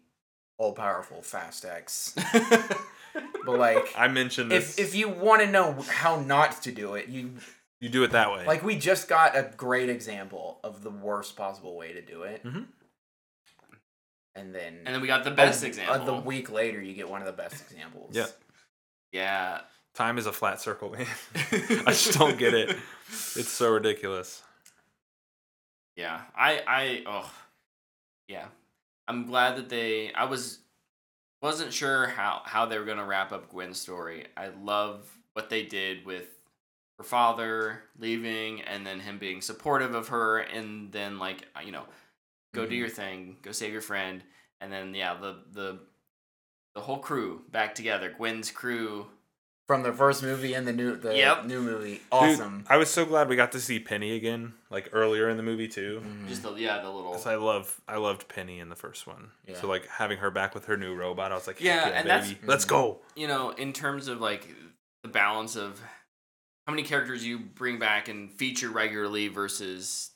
all 0.58 0.74
powerful 0.74 1.22
Fast 1.22 1.66
X, 1.66 2.16
but 3.46 3.60
like, 3.60 3.94
I 3.98 4.08
mentioned 4.08 4.52
this. 4.52 4.78
if 4.80 4.88
if 4.90 4.96
you 4.96 5.10
want 5.10 5.42
to 5.42 5.48
know 5.48 5.74
how 5.90 6.20
not 6.22 6.62
to 6.64 6.72
do 6.72 6.96
it, 6.96 7.08
you 7.10 7.32
you 7.82 7.90
do 7.90 8.04
it 8.06 8.12
that 8.12 8.32
way, 8.32 8.46
like 8.46 8.64
we 8.64 8.78
just 8.78 9.10
got 9.10 9.36
a 9.38 9.52
great 9.58 9.90
example 9.90 10.60
of 10.64 10.82
the 10.84 10.90
worst 10.90 11.36
possible 11.36 11.76
way 11.76 11.92
to 11.92 12.02
do 12.02 12.24
it, 12.24 12.42
Mhm. 12.46 12.68
and 14.36 14.56
then 14.56 14.78
and 14.86 14.96
then 14.96 15.02
we 15.02 15.08
got 15.08 15.24
the 15.26 15.32
best 15.32 15.64
a- 15.64 15.68
example. 15.68 15.94
uh, 16.02 16.06
the 16.06 16.14
week 16.26 16.50
later, 16.50 16.82
you 16.82 16.94
get 16.94 17.10
one 17.10 17.22
of 17.22 17.28
the 17.28 17.34
best 17.34 17.62
examples. 17.70 18.16
Yeah. 18.16 18.28
Yeah. 19.16 19.62
time 19.94 20.18
is 20.18 20.26
a 20.26 20.34
flat 20.34 20.60
circle, 20.62 20.90
man. 20.92 21.08
I 21.36 21.92
just 21.92 22.18
don't 22.18 22.38
get 22.38 22.54
it. 22.54 22.70
It's 23.10 23.50
so 23.50 23.72
ridiculous. 23.72 24.44
Yeah, 25.96 26.22
I, 26.36 26.62
I, 26.68 27.04
oh, 27.06 27.32
yeah. 28.28 28.48
I'm 29.08 29.26
glad 29.26 29.56
that 29.58 29.70
they. 29.70 30.12
I 30.14 30.26
was, 30.26 30.60
wasn't 31.42 31.72
sure 31.72 32.08
how 32.08 32.42
how 32.44 32.66
they 32.66 32.78
were 32.80 32.86
gonna 32.86 33.06
wrap 33.06 33.32
up 33.32 33.50
Gwen's 33.50 33.80
story. 33.80 34.26
I 34.36 34.48
love 34.48 35.08
what 35.34 35.50
they 35.50 35.64
did 35.64 36.06
with 36.06 36.28
her 36.98 37.04
father 37.04 37.84
leaving, 38.00 38.62
and 38.62 38.86
then 38.86 39.00
him 39.00 39.20
being 39.20 39.42
supportive 39.42 39.94
of 39.96 40.08
her, 40.10 40.40
and 40.40 40.92
then 40.92 41.20
like 41.20 41.46
you 41.64 41.72
know, 41.72 41.84
go 42.54 42.66
do 42.66 42.76
Mhm. 42.76 42.80
your 42.80 42.90
thing, 42.90 43.38
go 43.44 43.52
save 43.52 43.72
your 43.72 43.82
friend, 43.82 44.24
and 44.60 44.72
then 44.74 44.96
yeah, 44.96 45.14
the 45.14 45.36
the 45.52 45.80
the 46.76 46.82
whole 46.82 47.00
crew 47.00 47.42
back 47.52 47.74
together. 47.76 48.14
Gwen's 48.16 48.52
crew. 48.52 49.08
From 49.68 49.82
the 49.82 49.92
first 49.92 50.22
movie 50.22 50.54
and 50.54 50.68
the 50.68 50.74
new 50.74 50.96
the 50.96 51.18
Yep. 51.18 51.46
new 51.46 51.60
movie, 51.60 51.94
Dude, 51.96 52.02
awesome. 52.12 52.66
I 52.70 52.78
was 52.78 52.88
so 52.92 53.04
glad 53.04 53.28
we 53.30 53.36
got 53.36 53.52
to 53.54 53.60
see 53.60 53.80
Penny 53.80 54.12
again, 54.16 54.54
like 54.70 54.90
earlier 54.94 55.28
in 55.28 55.38
the 55.38 55.44
movie 55.44 55.68
too. 55.68 56.04
Mhm. 56.06 56.28
Just 56.28 56.44
the 56.44 56.54
yeah, 56.54 56.84
the 56.84 56.90
little 56.92 57.14
'Cause 57.14 57.26
I 57.26 57.34
love, 57.38 57.82
I 57.88 57.96
loved 57.98 58.28
Penny 58.28 58.60
in 58.60 58.70
the 58.70 58.76
first 58.76 59.08
one. 59.08 59.32
Yeah. 59.48 59.56
So 59.60 59.68
like 59.68 59.88
having 59.88 60.20
her 60.20 60.30
back 60.30 60.54
with 60.54 60.66
her 60.66 60.78
new 60.78 60.94
robot, 60.94 61.32
I 61.32 61.36
was 61.36 61.48
like, 61.48 61.60
Yeah, 61.62 61.78
yeah, 61.78 61.88
yeah 61.90 61.94
and 62.00 62.08
that's- 62.08 62.28
baby, 62.32 62.42
let's 62.46 62.66
go. 62.66 63.02
you 63.16 63.28
know, 63.28 63.50
in 63.52 63.74
terms 63.74 64.08
of 64.08 64.22
like 64.22 64.48
the 65.02 65.10
balance 65.10 65.56
of 65.56 65.82
how 66.68 66.74
many 66.74 66.84
characters 66.84 67.26
you 67.26 67.40
bring 67.40 67.80
back 67.80 68.08
and 68.08 68.32
feature 68.32 68.70
regularly 68.70 69.30
versus, 69.30 70.12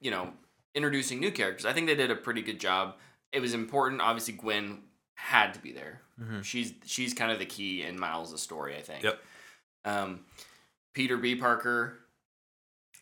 you 0.00 0.10
know, 0.10 0.32
introducing 0.74 1.20
new 1.20 1.30
characters, 1.30 1.64
I 1.66 1.72
think 1.72 1.86
they 1.86 1.94
did 1.94 2.10
a 2.10 2.16
pretty 2.16 2.42
good 2.42 2.58
job. 2.58 2.96
It 3.30 3.38
was 3.38 3.54
important. 3.54 4.00
Obviously, 4.00 4.34
Gwen 4.34 4.82
had 5.22 5.54
to 5.54 5.60
be 5.60 5.72
there. 5.72 6.00
Mhm. 6.20 6.42
She's 6.44 6.72
she's 6.84 7.14
kind 7.14 7.30
of 7.30 7.38
the 7.38 7.46
key 7.46 7.82
in 7.84 7.98
Miles' 7.98 8.40
story, 8.42 8.76
I 8.76 8.82
think. 8.82 9.04
Yep. 9.04 9.22
Um, 9.84 10.20
Peter 10.94 11.16
B. 11.16 11.36
Parker, 11.36 11.98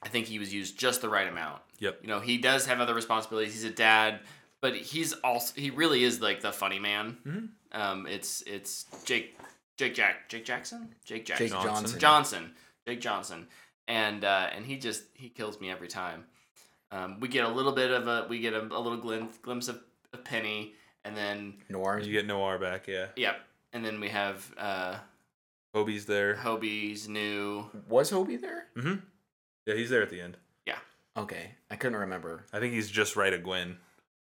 I 0.03 0.09
think 0.09 0.27
he 0.27 0.39
was 0.39 0.53
used 0.53 0.79
just 0.79 1.01
the 1.01 1.09
right 1.09 1.27
amount. 1.27 1.63
Yep. 1.79 1.99
You 2.03 2.09
know, 2.09 2.21
he 2.21 2.37
does 2.39 2.67
have 2.67 2.81
other 2.81 2.95
responsibilities. 2.95 3.55
He's 3.55 3.65
a 3.65 3.71
dad, 3.71 4.21
but 4.61 4.75
he's 4.77 5.13
also 5.15 5.55
he 5.59 5.71
really 5.71 6.05
is 6.05 6.21
like 6.21 6.41
the 6.43 6.53
funny 6.53 6.79
man. 6.79 7.17
Mhm. 7.27 7.49
Um, 7.73 8.07
it's 8.07 8.43
it's 8.47 8.85
Jake 9.05 9.39
Jake 9.79 9.95
Jack 9.95 10.29
Jake 10.29 10.45
Jackson 10.45 10.95
Jake 11.05 11.25
Jackson 11.25 11.47
Jake 11.47 11.53
Johnson. 11.53 11.73
Johnson. 11.75 12.01
Johnson 12.01 12.55
Jake 12.87 13.01
Johnson, 13.01 13.47
and 13.89 14.25
uh, 14.25 14.49
and 14.55 14.67
he 14.67 14.77
just 14.77 15.05
he 15.15 15.29
kills 15.31 15.59
me 15.61 15.71
every 15.71 15.89
time. 15.89 16.25
Um, 16.93 17.19
we 17.21 17.29
get 17.29 17.45
a 17.45 17.49
little 17.49 17.73
bit 17.73 17.91
of 17.91 18.07
a 18.09 18.27
we 18.29 18.41
get 18.41 18.53
a, 18.53 18.61
a 18.61 18.81
little 18.81 18.99
glimpse 18.99 19.39
glimpse 19.39 19.69
of, 19.69 19.81
of 20.13 20.23
Penny, 20.25 20.75
and 21.05 21.17
then 21.17 21.55
Noir. 21.69 21.99
You 22.01 22.13
get 22.13 22.27
Noir 22.27 22.59
back, 22.59 22.87
yeah. 22.89 23.07
yep, 23.17 23.41
and 23.73 23.85
then 23.85 24.01
we 24.01 24.09
have 24.09 24.53
uh, 24.59 24.97
Hobie's 25.75 26.07
there. 26.07 26.37
Hobie's 26.37 27.09
new. 27.09 27.67
Was 27.89 28.11
Hobie 28.11 28.41
there? 28.41 28.67
Mm-hmm. 28.77 28.95
Yeah, 29.67 29.75
he's 29.75 29.91
there 29.91 30.03
at 30.03 30.11
the 30.11 30.21
end. 30.21 30.37
Yeah. 30.67 30.79
Okay, 31.17 31.53
I 31.71 31.77
couldn't 31.77 31.99
remember. 31.99 32.45
I 32.53 32.59
think 32.61 32.75
he's 32.75 32.91
just 32.91 33.17
right 33.17 33.33
of 33.33 33.43
Gwen, 33.43 33.77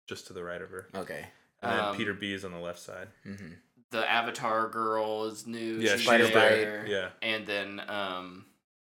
just 0.07 0.28
to 0.28 0.34
the 0.34 0.43
right 0.43 0.61
of 0.61 0.70
her. 0.72 0.88
Okay. 0.95 1.26
And 1.61 1.72
then 1.72 1.80
Um, 1.80 1.95
Peter 1.97 2.13
B 2.13 2.34
is 2.34 2.45
on 2.45 2.51
the 2.51 2.59
left 2.59 2.80
side. 2.80 3.07
hmm 3.24 3.53
The 3.91 4.09
Avatar 4.09 4.67
girl 4.70 5.26
is 5.26 5.45
new. 5.45 5.76
Yeah, 5.80 5.95
she's 5.97 6.03
Spider 6.05 6.26
she's 6.28 6.36
Byte. 6.36 6.88
Yeah, 6.88 7.09
And 7.22 7.45
then 7.45 7.82
um, 7.88 8.45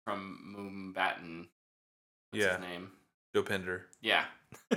from 0.03 0.55
Mumbattan. 0.95 1.47
What's 2.31 2.43
Yeah. 2.45 2.51
his 2.57 2.61
name? 2.61 2.91
Dopinder. 3.35 3.81
Yeah. 4.01 4.25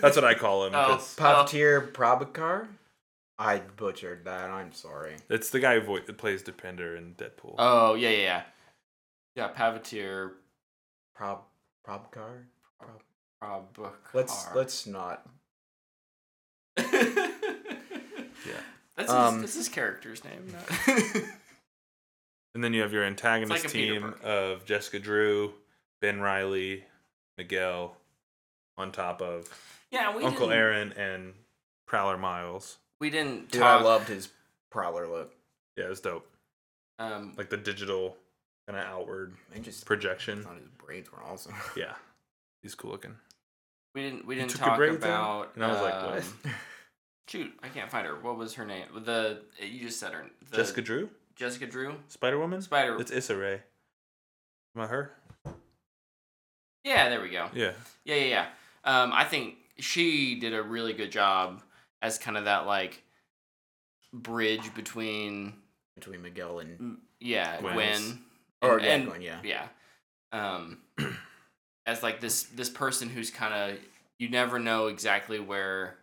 That's 0.00 0.16
what 0.16 0.24
I 0.24 0.34
call 0.34 0.66
him. 0.66 0.74
Oh. 0.74 0.86
'cause 0.96 1.16
Puppeteer 1.16 1.92
Prabhakar? 1.92 2.68
I 3.38 3.58
butchered 3.58 4.24
that. 4.26 4.50
I'm 4.50 4.72
sorry. 4.72 5.16
It's 5.28 5.50
the 5.50 5.60
guy 5.60 5.80
who 5.80 5.86
vo- 5.86 5.98
that 6.04 6.18
plays 6.18 6.42
Dopinder 6.42 6.96
in 6.96 7.14
Deadpool. 7.14 7.54
Oh 7.58 7.94
yeah, 7.94 8.10
yeah, 8.10 8.16
yeah. 8.22 8.42
Yeah, 9.36 9.52
Pavitr. 9.52 10.32
Prob 11.14 11.40
Probcar. 11.86 12.44
Prob- 12.78 13.02
Prob. 13.40 13.92
Let's 14.14 14.46
let's 14.54 14.86
not. 14.86 15.26
yeah. 16.78 16.86
That's 18.96 19.10
his, 19.10 19.10
Um, 19.10 19.40
that's 19.40 19.54
his 19.54 19.68
character's 19.68 20.22
name. 20.24 20.52
not- 20.52 21.22
And 22.54 22.64
then 22.64 22.74
you 22.74 22.82
have 22.82 22.92
your 22.92 23.04
antagonist 23.04 23.50
like 23.62 23.64
a 23.70 23.72
Peter 23.72 23.92
team 23.92 24.02
Parker. 24.02 24.26
of 24.26 24.64
Jessica 24.64 24.98
Drew, 24.98 25.54
Ben 26.02 26.20
Riley, 26.20 26.84
Miguel, 27.40 27.96
on 28.76 28.92
top 28.92 29.22
of 29.22 29.48
yeah, 29.90 30.14
we 30.14 30.22
Uncle 30.24 30.48
didn't, 30.48 30.58
Aaron 30.58 30.92
and 30.92 31.32
Prowler 31.86 32.18
Miles. 32.18 32.76
We 33.00 33.08
didn't 33.08 33.50
Dude, 33.50 33.62
talk. 33.62 33.80
I 33.80 33.82
loved 33.82 34.08
his 34.08 34.28
prowler 34.70 35.08
look. 35.08 35.32
Yeah, 35.76 35.84
it 35.86 35.88
was 35.88 36.00
dope. 36.02 36.28
um, 36.98 37.32
Like 37.38 37.48
the 37.48 37.56
digital 37.56 38.14
kind 38.66 38.78
of 38.78 38.84
outward 38.84 39.34
I 39.54 39.58
just 39.60 39.86
projection. 39.86 40.42
thought 40.42 40.56
his 40.58 40.68
braids 40.76 41.10
were 41.10 41.22
awesome. 41.22 41.54
Yeah, 41.76 41.94
he's 42.62 42.74
cool 42.74 42.90
looking. 42.90 43.16
we 43.94 44.02
didn't. 44.02 44.26
We 44.26 44.34
You 44.34 44.42
didn't 44.42 44.50
took 44.52 44.60
your 44.60 44.68
talk 44.68 44.76
braids 44.78 45.04
out? 45.04 45.08
about. 45.46 45.50
And 45.54 45.64
I 45.64 45.68
was 45.72 45.80
like, 45.80 45.94
what? 45.94 46.18
um, 46.46 46.54
Shoot, 47.28 47.52
I 47.62 47.68
can't 47.68 47.90
find 47.90 48.06
her. 48.06 48.16
What 48.20 48.36
was 48.36 48.52
her 48.54 48.66
name? 48.66 48.84
The 49.04 49.40
you 49.60 49.80
just 49.86 49.98
said 49.98 50.12
her. 50.12 50.26
The, 50.50 50.56
Jessica 50.58 50.82
Drew, 50.82 51.08
Jessica 51.36 51.66
Drew. 51.66 51.94
Spider 52.08 52.38
Woman. 52.38 52.60
Spider. 52.60 53.00
It's 53.00 53.10
Issa 53.10 53.34
Rae. 53.36 53.62
Am 54.76 54.82
I 54.82 54.86
her? 54.88 55.12
Yeah, 56.84 57.08
there 57.08 57.20
we 57.20 57.30
go. 57.30 57.48
Yeah. 57.54 57.72
Yeah, 58.04 58.14
yeah, 58.16 58.24
yeah. 58.24 58.46
Um, 58.84 59.12
I 59.12 59.24
think 59.24 59.56
she 59.78 60.38
did 60.38 60.54
a 60.54 60.62
really 60.62 60.92
good 60.92 61.12
job 61.12 61.62
as 62.02 62.18
kind 62.18 62.36
of 62.36 62.44
that 62.44 62.66
like 62.66 63.02
bridge 64.12 64.74
between 64.74 65.54
Between 65.94 66.22
Miguel 66.22 66.60
and 66.60 66.98
yeah 67.20 67.60
Gwen. 67.60 67.74
Gwen, 67.74 68.20
or 68.62 68.78
and- 68.78 68.84
yeah, 68.84 68.94
and- 68.94 69.06
Gwen, 69.06 69.22
yeah. 69.22 69.38
yeah, 69.44 69.66
um, 70.32 70.78
as 71.86 72.02
like 72.02 72.20
this 72.20 72.44
this 72.44 72.70
person 72.70 73.08
who's 73.08 73.30
kind 73.30 73.54
of 73.54 73.78
you 74.18 74.28
never 74.28 74.58
know 74.58 74.86
exactly 74.88 75.38
where 75.40 75.96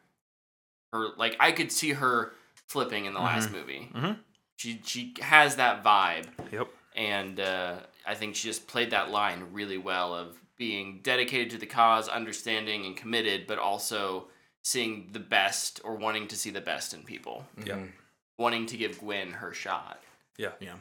her 0.93 1.07
like 1.17 1.35
I 1.39 1.51
could 1.51 1.71
see 1.71 1.91
her 1.93 2.31
flipping 2.67 3.05
in 3.05 3.13
the 3.13 3.19
last 3.19 3.51
movie. 3.51 3.89
Mhm. 3.93 4.17
She 4.57 4.81
she 4.85 5.13
has 5.21 5.57
that 5.57 5.83
vibe 5.83 6.25
Yep. 6.51 6.67
and 6.95 7.39
uh, 7.39 7.75
I 8.05 8.15
think 8.15 8.35
she 8.35 8.47
just 8.47 8.67
played 8.67 8.91
that 8.91 9.09
line 9.11 9.47
really 9.51 9.77
well 9.77 10.13
of 10.15 10.35
being 10.57 10.99
dedicated 11.03 11.49
to 11.51 11.57
the 11.57 11.65
cause, 11.65 12.07
understanding 12.09 12.85
and 12.85 12.97
committed, 12.97 13.45
but 13.47 13.59
also 13.59 14.27
seeing 14.63 15.09
the 15.11 15.19
best 15.19 15.79
or 15.83 15.95
wanting 15.95 16.27
to 16.27 16.35
see 16.35 16.49
the 16.49 16.61
best 16.61 16.93
in 16.93 17.03
people, 17.03 17.45
Yeah. 17.63 17.75
Mhm. 17.75 17.91
wanting 18.37 18.65
to 18.67 18.77
give 18.77 18.99
Gwen 18.99 19.31
her 19.33 19.53
shot. 19.53 20.03
Yeah. 20.37 20.53
Yeah. 20.59 20.75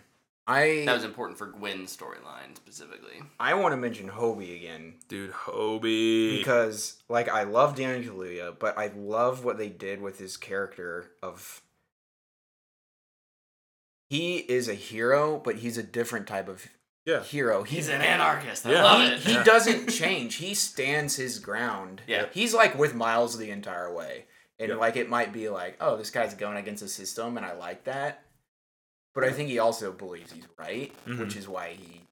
I 0.48 0.84
That 0.86 0.94
was 0.94 1.04
important 1.04 1.38
for 1.38 1.46
Gwen's 1.46 1.96
storyline 1.96 2.54
specifically. 2.56 3.20
I 3.40 3.54
want 3.54 3.72
to 3.72 3.76
mention 3.76 4.08
Hobie 4.08 4.54
again 4.56 4.94
Dude, 5.08 5.32
Hobie. 5.32 6.38
because 6.38 7.02
like 7.08 7.28
I 7.28 7.42
love 7.42 7.74
Daniel 7.74 8.14
Kaluuya, 8.14 8.56
but 8.58 8.78
I 8.78 8.88
love 8.96 9.44
what 9.44 9.58
they 9.58 9.68
did 9.68 10.00
with 10.00 10.18
his 10.18 10.36
character 10.36 11.10
of 11.22 11.62
he 14.08 14.36
is 14.38 14.68
a 14.68 14.74
hero, 14.74 15.38
but 15.38 15.56
he's 15.56 15.76
a 15.76 15.82
different 15.82 16.28
type 16.28 16.48
of 16.48 16.66
yeah. 17.06 17.22
hero. 17.22 17.62
He's 17.62 17.88
an 17.88 18.02
anarchist. 18.02 18.66
I 18.66 18.72
Yeah. 18.72 18.84
love 18.84 19.00
he, 19.00 19.06
it. 19.14 19.20
he 19.20 19.32
Yeah. 19.34 19.42
doesn't 19.44 19.88
change. 19.90 20.34
He 20.36 20.54
stands 20.54 21.16
his 21.16 21.38
ground. 21.38 22.02
Yeah. 22.06 22.26
He's 22.32 22.52
like 22.52 22.76
with 22.76 22.94
Miles 22.94 23.38
the 23.38 23.50
entire 23.50 23.92
way. 23.92 24.26
And 24.58 24.68
Yep. 24.70 24.78
like 24.78 24.96
it 24.96 25.08
might 25.08 25.32
be 25.32 25.48
like, 25.48 25.76
oh, 25.80 25.96
this 25.96 26.10
guy's 26.10 26.34
going 26.34 26.56
against 26.56 26.82
the 26.82 26.88
system 26.88 27.36
and 27.36 27.46
I 27.46 27.52
like 27.54 27.84
that. 27.84 28.22
But 29.14 29.24
I 29.24 29.32
think 29.32 29.48
he 29.48 29.58
also 29.58 29.92
believes 29.92 30.32
he's 30.32 30.46
right, 30.58 30.92
Mhm. 31.06 31.18
which 31.20 31.36
is 31.36 31.48
why 31.48 31.70
he 31.72 32.02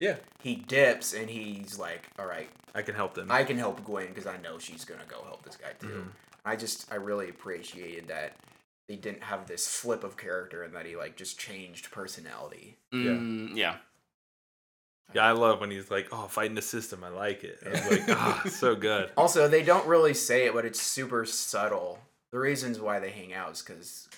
Yeah. 0.00 0.16
he 0.42 0.54
dips 0.56 1.14
and 1.14 1.28
he's 1.30 1.78
like, 1.78 2.02
all 2.18 2.26
right, 2.26 2.50
I 2.74 2.82
can 2.82 2.94
help 2.94 3.14
them. 3.14 3.30
I 3.32 3.42
can 3.44 3.58
help 3.58 3.84
Gwen 3.84 4.08
because 4.08 4.26
I 4.26 4.36
know 4.36 4.58
she's 4.58 4.84
gonna 4.84 5.06
go 5.08 5.22
help 5.24 5.42
this 5.44 5.56
guy 5.56 5.72
too. 5.80 5.86
Mhm. 5.88 6.12
I 6.44 6.54
just 6.56 6.90
I 6.92 6.96
really 6.96 7.28
appreciated 7.30 8.08
that 8.08 8.36
they 8.88 8.94
didn't 8.96 9.24
have 9.24 9.46
this 9.48 9.66
flip 9.66 10.04
of 10.04 10.16
character 10.16 10.62
and 10.62 10.72
that 10.76 10.86
he 10.86 10.94
like 10.96 11.16
just 11.16 11.38
changed 11.40 11.90
personality. 11.90 12.78
Mm, 12.94 13.48
yeah. 13.50 13.54
yeah, 13.56 13.76
I 15.18 15.30
love 15.32 15.60
when 15.60 15.70
he's 15.70 15.90
like, 15.90 16.08
"Oh, 16.12 16.26
fighting 16.26 16.54
the 16.54 16.62
system. 16.62 17.02
I 17.04 17.08
like 17.08 17.42
it." 17.44 17.58
I 17.64 17.70
was 17.70 17.90
like, 17.90 18.02
"Ah, 18.10 18.42
so 18.48 18.74
good." 18.74 19.10
Also, 19.16 19.48
they 19.48 19.62
don't 19.62 19.86
really 19.86 20.12
say 20.14 20.46
it, 20.46 20.52
but 20.54 20.64
it's 20.64 20.80
super 20.82 21.24
subtle. 21.24 21.98
The 22.32 22.38
reasons 22.38 22.80
why 22.80 22.98
they 22.98 23.10
hang 23.10 23.32
out 23.32 23.52
is 23.52 23.62
because 23.62 24.08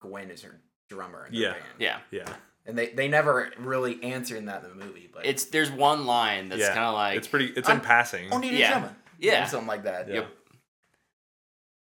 Gwen 0.00 0.30
is 0.30 0.42
her 0.42 0.60
drummer 0.88 1.26
in 1.26 1.32
their 1.34 1.42
Yeah. 1.42 1.52
band. 1.52 1.64
Yeah. 1.78 1.98
Yeah, 2.10 2.32
And 2.64 2.78
they, 2.78 2.86
they 2.90 3.08
never 3.08 3.50
really 3.58 4.02
answer 4.02 4.36
in 4.36 4.46
that 4.46 4.62
in 4.64 4.70
the 4.78 4.84
movie, 4.84 5.10
but 5.12 5.26
It's 5.26 5.44
there's 5.46 5.70
one 5.70 6.06
line 6.06 6.48
that's 6.48 6.60
Yeah. 6.62 6.68
kind 6.74 6.86
of 6.86 6.94
like 6.94 7.18
it's 7.18 7.28
pretty. 7.28 7.46
It's 7.56 7.68
I'm- 7.68 7.78
in 7.78 7.84
passing. 7.84 8.28
oh, 8.32 8.38
need 8.38 8.54
a 8.54 8.56
yeah. 8.56 8.70
drummer. 8.70 8.96
Yeah. 9.18 9.44
Or 9.44 9.48
something 9.48 9.66
like 9.68 9.82
that. 9.84 10.08
Yeah. 10.08 10.14
Yep. 10.14 10.28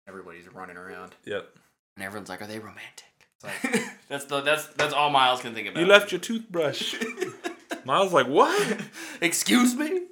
Everybody's 0.07 0.47
running 0.53 0.77
around. 0.77 1.13
Yep. 1.25 1.47
and 1.95 2.03
everyone's 2.05 2.29
like, 2.29 2.41
"Are 2.41 2.47
they 2.47 2.59
romantic?" 2.59 3.05
It's 3.35 3.43
like, 3.43 3.83
that's 4.09 4.25
the 4.25 4.41
that's 4.41 4.67
that's 4.67 4.93
all 4.93 5.09
Miles 5.09 5.41
can 5.41 5.53
think 5.53 5.67
about. 5.67 5.79
You 5.79 5.85
left 5.85 6.11
your 6.11 6.19
toothbrush. 6.21 6.95
Miles 7.87 8.13
like, 8.13 8.27
"What?" 8.27 8.81
Excuse 9.21 9.73
me. 9.75 10.03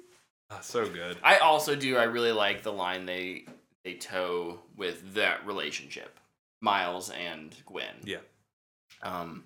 Ah, 0.50 0.60
so 0.62 0.88
good. 0.88 1.16
I 1.22 1.38
also 1.38 1.76
do. 1.76 1.96
I 1.96 2.04
really 2.04 2.32
like 2.32 2.62
the 2.62 2.72
line 2.72 3.06
they 3.06 3.44
they 3.84 3.94
toe 3.94 4.60
with 4.76 5.14
that 5.14 5.46
relationship, 5.46 6.18
Miles 6.60 7.10
and 7.10 7.54
Gwen. 7.66 7.94
Yeah. 8.04 8.18
Um. 9.02 9.44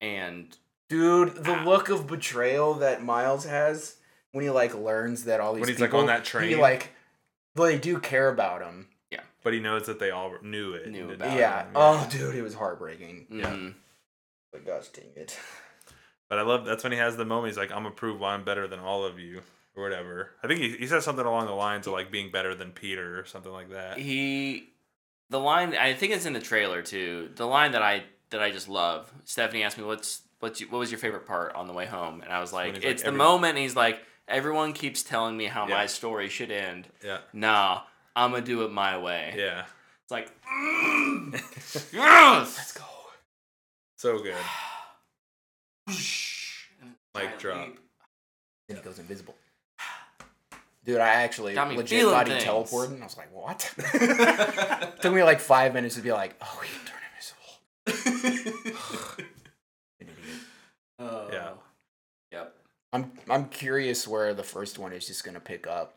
And 0.00 0.56
dude, 0.88 1.34
the 1.36 1.54
Ah. 1.54 1.64
look 1.64 1.88
of 1.88 2.06
betrayal 2.06 2.74
that 2.74 3.02
Miles 3.02 3.44
has 3.44 3.96
when 4.32 4.44
he 4.44 4.50
like 4.50 4.74
learns 4.74 5.24
that 5.24 5.40
all 5.40 5.54
these 5.54 5.60
When 5.62 5.68
he's, 5.70 5.80
like, 5.80 5.90
people, 5.90 6.00
on 6.00 6.06
that 6.06 6.24
train, 6.24 6.48
he 6.50 6.56
like, 6.56 6.92
well, 7.54 7.68
they 7.68 7.78
do 7.78 7.98
care 7.98 8.28
about 8.28 8.62
him. 8.62 8.88
Yeah. 9.10 9.20
But 9.42 9.52
he 9.54 9.60
knows 9.60 9.86
that 9.86 9.98
they 9.98 10.10
all 10.10 10.34
knew 10.42 10.74
it. 10.74 10.88
Knew 10.88 11.04
and 11.04 11.12
about 11.12 11.26
didn't- 11.28 11.38
yeah. 11.38 11.66
Oh, 11.74 12.06
dude, 12.10 12.34
it 12.34 12.42
was 12.42 12.54
heartbreaking. 12.54 13.26
Yeah. 13.30 13.50
mhm. 13.50 13.74
But 14.52 14.66
gosh 14.66 14.88
dang 14.88 15.12
it. 15.16 15.38
But 16.28 16.38
I 16.38 16.42
love 16.42 16.64
that's 16.64 16.82
when 16.82 16.92
he 16.92 16.98
has 16.98 17.16
the 17.16 17.24
moment. 17.24 17.52
He's 17.52 17.58
like, 17.58 17.70
"I'm 17.70 17.82
gonna 17.84 17.94
prove 17.94 18.18
why 18.20 18.34
I'm 18.34 18.44
better 18.44 18.66
than 18.66 18.80
all 18.80 19.04
of 19.04 19.18
you." 19.18 19.42
Or 19.76 19.82
whatever. 19.82 20.30
I 20.42 20.46
think 20.46 20.60
he, 20.60 20.70
he 20.70 20.86
says 20.86 21.04
something 21.04 21.26
along 21.26 21.44
the 21.48 21.52
lines 21.52 21.86
of 21.86 21.92
like 21.92 22.10
being 22.10 22.30
better 22.30 22.54
than 22.54 22.70
Peter 22.72 23.20
or 23.20 23.26
something 23.26 23.52
like 23.52 23.68
that. 23.72 23.98
he, 23.98 24.70
the 25.28 25.38
line 25.38 25.74
I 25.76 25.92
think 25.92 26.14
it's 26.14 26.24
in 26.24 26.32
the 26.32 26.40
trailer 26.40 26.80
too. 26.80 27.28
The 27.36 27.44
line 27.46 27.72
that 27.72 27.82
I 27.82 28.04
that 28.30 28.40
I 28.42 28.50
just 28.50 28.70
love. 28.70 29.12
Stephanie 29.24 29.62
asked 29.62 29.76
me 29.76 29.84
what's 29.84 30.22
what's 30.40 30.62
you, 30.62 30.68
what 30.68 30.78
was 30.78 30.90
your 30.90 30.98
favorite 30.98 31.26
part 31.26 31.54
on 31.54 31.66
the 31.66 31.74
way 31.74 31.84
home, 31.84 32.22
and 32.22 32.32
I 32.32 32.40
was 32.40 32.54
like, 32.54 32.74
he's 32.76 32.84
like, 32.84 32.90
it's 32.92 33.02
the 33.02 33.08
every- 33.08 33.18
moment. 33.18 33.50
And 33.50 33.58
he's 33.58 33.76
like, 33.76 34.00
everyone 34.26 34.72
keeps 34.72 35.02
telling 35.02 35.36
me 35.36 35.44
how 35.44 35.68
Yeah. 35.68 35.74
my 35.74 35.86
story 35.86 36.30
should 36.30 36.50
end. 36.50 36.88
Yeah. 37.04 37.18
Nah, 37.34 37.82
I'm 38.16 38.30
gonna 38.30 38.42
do 38.46 38.64
it 38.64 38.72
my 38.72 38.96
way. 38.96 39.34
Yeah. 39.36 39.64
It's 40.04 40.10
like, 40.10 40.30
mm, 40.50 41.34
yes, 41.92 42.56
let's 42.56 42.72
go. 42.72 42.84
So 43.96 44.18
good. 44.20 44.34
And 45.86 46.94
Mic 47.14 47.38
drop. 47.38 47.66
leap. 47.68 47.78
Then 48.68 48.76
he 48.78 48.82
goes 48.82 48.98
invisible. 48.98 49.34
Dude, 50.84 50.98
I 50.98 51.08
actually 51.08 51.54
Got 51.54 51.68
me 51.70 51.76
legit 51.76 51.98
feeling 52.00 52.14
thought 52.14 52.26
he 52.28 52.32
things. 52.34 52.44
teleported. 52.44 52.92
And 52.92 53.02
I 53.02 53.06
was 53.06 53.16
like, 53.16 53.34
what? 53.34 53.72
Took 55.02 55.12
me 55.12 55.22
like 55.24 55.40
five 55.40 55.74
minutes 55.74 55.96
to 55.96 56.00
be 56.00 56.12
like, 56.12 56.36
oh, 56.40 56.62
he 56.62 56.68
can 56.76 56.86
turn 56.86 57.96
invisible. 58.12 59.14
An 60.00 60.06
idiot. 60.08 60.16
oh. 61.00 61.28
Yeah. 61.32 61.50
Yep. 62.32 62.54
I'm 62.92 63.12
I'm 63.28 63.46
curious 63.48 64.06
where 64.06 64.32
the 64.32 64.44
first 64.44 64.78
one 64.78 64.92
is 64.92 65.06
just 65.06 65.24
gonna 65.24 65.40
pick 65.40 65.66
up. 65.66 65.94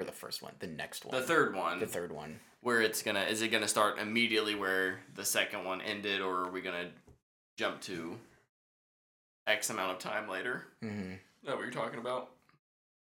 Or 0.00 0.04
the 0.06 0.12
first 0.12 0.40
one, 0.40 0.52
the 0.60 0.66
next 0.66 1.04
one. 1.04 1.14
The 1.20 1.26
third 1.26 1.54
one, 1.54 1.78
The 1.80 1.86
third 1.86 2.10
one. 2.12 2.40
where 2.62 2.80
it's 2.80 3.02
gonna, 3.02 3.20
is 3.24 3.42
it 3.42 3.48
gonna 3.48 3.68
start 3.68 3.98
immediately 3.98 4.54
where 4.54 5.00
the 5.14 5.24
second 5.26 5.64
one 5.64 5.80
ended, 5.82 6.20
or 6.22 6.44
are 6.44 6.50
we 6.50 6.60
gonna 6.62 6.88
jump 7.58 7.80
to 7.82 8.16
X 9.46 9.70
amount 9.70 9.92
of 9.92 9.98
time 9.98 10.28
later? 10.28 10.66
hmm 10.80 11.12
Is 11.12 11.18
that 11.46 11.56
what 11.56 11.62
you're 11.62 11.70
talking 11.70 11.98
about? 11.98 12.30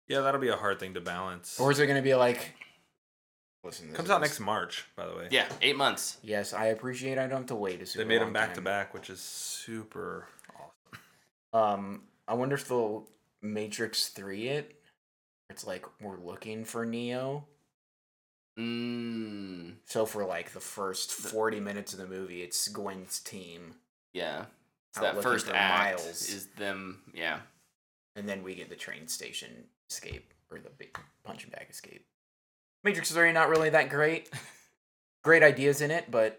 Yeah, 0.08 0.20
that'll 0.20 0.40
be 0.40 0.48
a 0.48 0.56
hard 0.56 0.80
thing 0.80 0.94
to 0.94 1.00
balance. 1.00 1.58
Or 1.60 1.70
is 1.70 1.78
it 1.78 1.86
gonna 1.86 2.02
be 2.02 2.14
like? 2.14 2.54
Listen, 3.64 3.88
this 3.88 3.96
Comes 3.96 4.10
out 4.10 4.20
next 4.20 4.40
March, 4.40 4.86
by 4.96 5.06
the 5.06 5.14
way. 5.14 5.28
Yeah, 5.30 5.46
eight 5.62 5.76
months. 5.76 6.18
Yes, 6.22 6.52
I 6.52 6.66
appreciate. 6.66 7.16
I 7.16 7.28
don't 7.28 7.38
have 7.38 7.46
to 7.46 7.54
wait 7.54 7.80
a 7.80 7.86
super 7.86 8.02
They 8.04 8.08
made 8.08 8.20
them 8.20 8.32
back 8.32 8.54
to 8.54 8.60
back, 8.60 8.92
which 8.92 9.08
is 9.08 9.20
super 9.20 10.26
awesome. 11.52 11.82
Um, 11.82 12.02
I 12.26 12.34
wonder 12.34 12.56
if 12.56 12.66
they'll 12.66 13.08
Matrix 13.40 14.08
three 14.08 14.48
it. 14.48 14.74
It's 15.48 15.64
like 15.66 15.84
we're 16.00 16.18
looking 16.18 16.64
for 16.64 16.84
Neo. 16.84 17.46
Mm, 18.58 19.74
So 19.86 20.04
for 20.06 20.24
like 20.26 20.52
the 20.52 20.60
first 20.60 21.10
forty 21.12 21.60
minutes 21.60 21.92
of 21.92 21.98
the 22.00 22.06
movie, 22.06 22.42
it's 22.42 22.68
Gwen's 22.68 23.18
team, 23.20 23.76
yeah. 24.12 24.46
So 24.94 25.00
that 25.02 25.22
first 25.22 25.48
act 25.48 26.00
Miles. 26.00 26.28
is 26.28 26.46
them. 26.58 27.00
Yeah. 27.14 27.38
and 28.16 28.28
then 28.28 28.42
we 28.42 28.54
get 28.54 28.68
the 28.68 28.76
train 28.76 29.08
station 29.08 29.48
escape 29.90 30.32
or 30.50 30.58
the 30.58 30.70
big 30.70 30.96
punching 31.24 31.50
bag 31.50 31.66
escape. 31.70 32.04
Matrix 32.84 33.10
is 33.10 33.16
already 33.16 33.32
not 33.32 33.48
really 33.48 33.70
that 33.70 33.88
great. 33.88 34.28
great 35.24 35.42
ideas 35.42 35.80
in 35.80 35.90
it, 35.90 36.10
but 36.10 36.38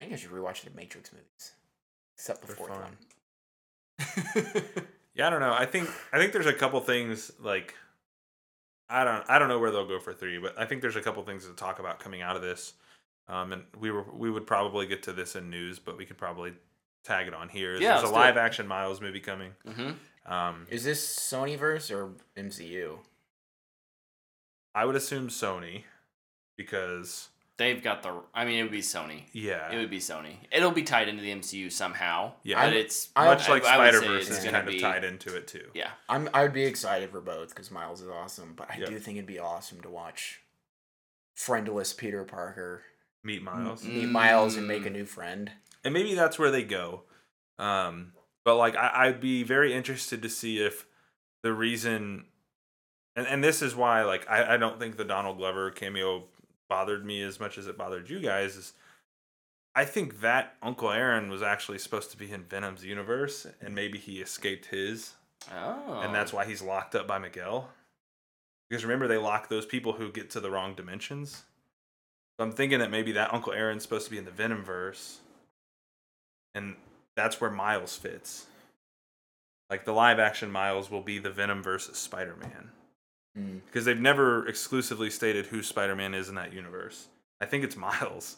I 0.00 0.04
think 0.04 0.12
I 0.12 0.16
should 0.16 0.30
rewatch 0.30 0.62
the 0.62 0.70
Matrix 0.76 1.10
movies, 1.12 1.52
except 2.16 2.42
the 2.42 2.46
They're 2.48 2.56
fourth 2.56 2.70
fun. 2.70 2.80
one. 2.80 4.64
Yeah, 5.16 5.28
I 5.28 5.30
don't 5.30 5.38
know. 5.38 5.54
I 5.54 5.64
think 5.64 5.88
I 6.12 6.18
think 6.18 6.32
there's 6.32 6.46
a 6.46 6.52
couple 6.52 6.80
things 6.80 7.30
like 7.40 7.74
I 8.88 9.04
don't 9.04 9.22
I 9.30 9.38
don't 9.38 9.46
know 9.48 9.60
where 9.60 9.70
they'll 9.70 9.86
go 9.86 10.00
for 10.00 10.12
three, 10.12 10.38
but 10.38 10.58
I 10.58 10.64
think 10.64 10.82
there's 10.82 10.96
a 10.96 11.00
couple 11.00 11.22
things 11.22 11.46
to 11.46 11.52
talk 11.52 11.78
about 11.78 12.00
coming 12.00 12.20
out 12.20 12.34
of 12.34 12.42
this. 12.42 12.72
Um, 13.28 13.52
and 13.52 13.64
we 13.78 13.90
were 13.90 14.04
we 14.12 14.30
would 14.30 14.46
probably 14.46 14.86
get 14.86 15.02
to 15.04 15.12
this 15.12 15.34
in 15.36 15.48
news, 15.50 15.78
but 15.78 15.96
we 15.96 16.04
could 16.04 16.18
probably 16.18 16.52
tag 17.04 17.26
it 17.26 17.34
on 17.34 17.48
here. 17.48 17.76
Yeah, 17.76 17.98
there's 17.98 18.10
a 18.10 18.12
live 18.12 18.36
it. 18.36 18.40
action 18.40 18.66
Miles 18.66 19.00
movie 19.00 19.20
coming. 19.20 19.52
hmm 19.66 19.92
Um, 20.30 20.66
Is 20.70 20.84
this 20.84 21.04
Sonyverse 21.18 21.90
or 21.90 22.12
MCU? 22.36 22.98
I 24.74 24.84
would 24.84 24.96
assume 24.96 25.28
Sony 25.28 25.84
because 26.56 27.28
They've 27.56 27.80
got 27.80 28.02
the. 28.02 28.12
I 28.34 28.44
mean, 28.44 28.58
it 28.58 28.62
would 28.64 28.72
be 28.72 28.80
Sony. 28.80 29.22
yeah, 29.32 29.70
It 29.70 29.76
would 29.78 29.88
be 29.90 30.00
Sony. 30.00 30.38
It'll 30.50 30.72
be 30.72 30.82
tied 30.82 31.06
into 31.08 31.22
the 31.22 31.30
MCU 31.30 31.70
somehow. 31.70 32.32
Yeah. 32.42 32.56
but 32.56 32.64
I'm- 32.64 32.72
it's 32.74 33.10
I- 33.14 33.26
much 33.26 33.48
I- 33.48 33.52
like 33.52 33.64
I 33.64 33.74
Spider 33.74 34.00
Verse 34.00 34.28
is 34.28 34.38
gonna 34.38 34.50
kind 34.50 34.68
of 34.68 34.74
be- 34.74 34.80
tied 34.80 35.04
into 35.04 35.36
it 35.36 35.46
too. 35.46 35.70
Yeah, 35.72 35.92
I'm 36.08 36.28
I 36.34 36.42
would 36.42 36.52
be 36.52 36.64
excited 36.64 37.10
for 37.10 37.20
both 37.20 37.50
because 37.50 37.70
Miles 37.70 38.00
is 38.02 38.08
awesome, 38.08 38.54
but 38.54 38.70
I 38.72 38.78
Yep. 38.78 38.88
do 38.88 38.98
think 38.98 39.18
it'd 39.18 39.26
be 39.26 39.38
awesome 39.38 39.80
to 39.82 39.88
watch 39.88 40.40
friendless 41.36 41.92
Peter 41.92 42.24
Parker 42.24 42.82
Meet 43.24 43.42
Miles. 43.42 43.84
meet 43.84 44.08
Miles 44.08 44.56
and 44.56 44.68
make 44.68 44.86
a 44.86 44.90
new 44.90 45.04
friend. 45.06 45.50
and 45.82 45.92
maybe 45.94 46.14
that's 46.14 46.38
where 46.38 46.50
they 46.50 46.62
go. 46.62 47.02
Um, 47.58 48.12
but 48.44 48.56
like 48.56 48.76
I, 48.76 49.06
I'd 49.06 49.20
be 49.20 49.42
very 49.42 49.72
interested 49.72 50.20
to 50.22 50.28
see 50.28 50.62
if 50.62 50.86
the 51.42 51.52
reason, 51.52 52.26
and 53.16 53.26
and 53.26 53.42
this 53.42 53.62
is 53.62 53.74
why 53.74 54.02
like 54.02 54.28
I, 54.30 54.54
I 54.54 54.56
don't 54.56 54.78
think 54.78 54.96
the 54.96 55.04
Donald 55.04 55.38
Glover 55.38 55.70
cameo 55.70 56.24
bothered 56.68 57.04
me 57.04 57.22
as 57.22 57.38
much 57.40 57.56
as 57.58 57.66
it 57.66 57.78
bothered 57.78 58.10
you 58.10 58.20
guys. 58.20 58.56
Is 58.56 58.72
I 59.74 59.84
think 59.84 60.20
that 60.20 60.54
Uncle 60.62 60.90
Aaron 60.90 61.30
was 61.30 61.42
actually 61.42 61.78
supposed 61.78 62.10
to 62.12 62.16
be 62.16 62.30
in 62.30 62.44
Venom's 62.44 62.84
universe, 62.84 63.46
and 63.60 63.74
maybe 63.74 63.98
he 63.98 64.20
escaped 64.20 64.66
his, 64.66 65.14
Oh, 65.52 66.00
and 66.00 66.14
that's 66.14 66.32
why 66.32 66.44
he's 66.44 66.62
locked 66.62 66.94
up 66.94 67.06
by 67.08 67.18
Miguel. 67.18 67.70
Because 68.70 68.84
remember, 68.84 69.06
they 69.08 69.18
lock 69.18 69.48
those 69.48 69.66
people 69.66 69.92
who 69.94 70.10
get 70.12 70.30
to 70.30 70.40
the 70.40 70.50
wrong 70.50 70.74
dimensions. 70.74 71.44
So 72.38 72.44
I'm 72.44 72.52
thinking 72.52 72.80
that 72.80 72.90
maybe 72.90 73.12
that 73.12 73.32
Uncle 73.32 73.52
Aaron's 73.52 73.82
supposed 73.82 74.06
to 74.06 74.10
be 74.10 74.18
in 74.18 74.24
the 74.24 74.30
Venom 74.30 74.64
verse, 74.64 75.18
and 76.54 76.74
that's 77.16 77.40
where 77.40 77.50
Miles 77.50 77.96
fits. 77.96 78.46
Like 79.70 79.84
the 79.84 79.92
live 79.92 80.18
action 80.18 80.50
Miles 80.50 80.90
will 80.90 81.00
be 81.00 81.18
the 81.18 81.30
Venom 81.30 81.62
versus 81.62 81.96
Spider 81.98 82.36
Man 82.40 82.70
Mm. 83.36 83.60
because 83.66 83.84
they've 83.84 84.00
never 84.00 84.46
exclusively 84.46 85.10
stated 85.10 85.46
who 85.46 85.60
Spider 85.60 85.96
Man 85.96 86.14
is 86.14 86.28
in 86.28 86.36
that 86.36 86.52
universe. 86.52 87.08
I 87.40 87.46
think 87.46 87.64
it's 87.64 87.74
Miles. 87.76 88.36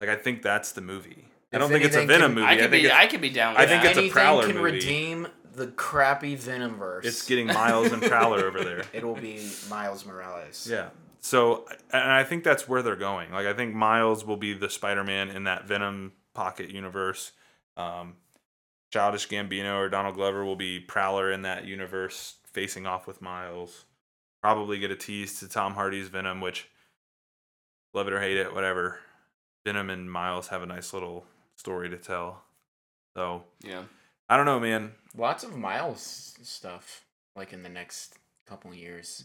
Like 0.00 0.10
I 0.10 0.16
think 0.16 0.42
that's 0.42 0.72
the 0.72 0.82
movie. 0.82 1.24
I 1.54 1.56
don't 1.58 1.70
think 1.70 1.84
it's 1.84 1.96
a 1.96 2.04
Venom 2.04 2.32
can- 2.32 2.34
movie. 2.34 2.46
I 2.46 2.56
could 2.56 2.70
think 2.70 2.84
be. 2.84 2.92
I 2.92 3.06
could 3.06 3.20
be 3.22 3.30
down 3.30 3.54
with 3.54 3.62
I 3.62 3.66
think 3.66 3.82
that. 3.82 3.90
it's 3.90 3.96
a 3.96 4.00
Anything 4.00 4.12
Prowler 4.12 4.46
can 4.46 4.56
movie. 4.56 4.72
redeem 4.72 5.28
the 5.54 5.68
crappy 5.68 6.36
Venomverse. 6.36 7.04
it's 7.06 7.24
getting 7.26 7.46
Miles 7.46 7.92
and 7.92 8.02
Prowler 8.02 8.44
over 8.44 8.62
there. 8.62 8.82
it 8.92 9.04
will 9.04 9.14
be 9.14 9.48
Miles 9.70 10.04
Morales. 10.04 10.68
Yeah. 10.70 10.88
So, 11.24 11.64
and 11.90 12.12
I 12.12 12.22
think 12.22 12.44
that's 12.44 12.68
where 12.68 12.82
they're 12.82 12.96
going. 12.96 13.32
Like, 13.32 13.46
I 13.46 13.54
think 13.54 13.74
Miles 13.74 14.26
will 14.26 14.36
be 14.36 14.52
the 14.52 14.68
Spider-Man 14.68 15.30
in 15.30 15.44
that 15.44 15.66
Venom 15.66 16.12
pocket 16.34 16.68
universe. 16.68 17.32
Um, 17.78 18.16
Childish 18.92 19.26
Gambino 19.26 19.78
or 19.78 19.88
Donald 19.88 20.16
Glover 20.16 20.44
will 20.44 20.54
be 20.54 20.80
Prowler 20.80 21.32
in 21.32 21.40
that 21.40 21.64
universe, 21.64 22.34
facing 22.44 22.86
off 22.86 23.06
with 23.06 23.22
Miles. 23.22 23.86
Probably 24.42 24.78
get 24.78 24.90
a 24.90 24.96
tease 24.96 25.38
to 25.40 25.48
Tom 25.48 25.72
Hardy's 25.72 26.08
Venom, 26.08 26.42
which 26.42 26.68
love 27.94 28.06
it 28.06 28.12
or 28.12 28.20
hate 28.20 28.36
it, 28.36 28.54
whatever. 28.54 28.98
Venom 29.64 29.88
and 29.88 30.12
Miles 30.12 30.48
have 30.48 30.62
a 30.62 30.66
nice 30.66 30.92
little 30.92 31.24
story 31.56 31.88
to 31.88 31.96
tell. 31.96 32.42
So 33.16 33.44
yeah. 33.62 33.84
I 34.28 34.36
don't 34.36 34.44
know, 34.44 34.60
man. 34.60 34.92
Lots 35.16 35.42
of 35.42 35.56
Miles 35.56 36.34
stuff 36.42 37.06
like 37.34 37.54
in 37.54 37.62
the 37.62 37.70
next 37.70 38.16
couple 38.46 38.74
years. 38.74 39.24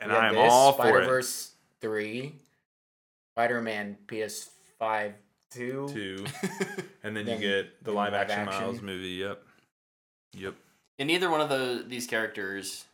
And 0.00 0.12
I 0.12 0.28
am 0.28 0.34
this, 0.34 0.50
all 0.50 0.72
for 0.72 0.86
it. 0.86 0.90
Spider-Verse 0.90 1.52
3, 1.80 2.34
Spider-Man 3.34 3.96
PS5 4.06 5.12
2. 5.52 5.88
Too. 5.92 6.24
And 7.02 7.16
then, 7.16 7.24
Then- 7.24 7.40
you 7.40 7.48
get 7.48 7.82
the 7.82 7.92
live, 7.92 8.12
live 8.12 8.22
action, 8.30 8.40
action. 8.40 8.62
Miles 8.62 8.82
movie. 8.82 9.08
Yep. 9.08 9.42
Yep. 10.34 10.54
And 10.98 11.06
neither 11.06 11.30
one 11.30 11.40
of 11.40 11.48
the 11.48 11.82
these 11.88 12.06
characters, 12.06 12.84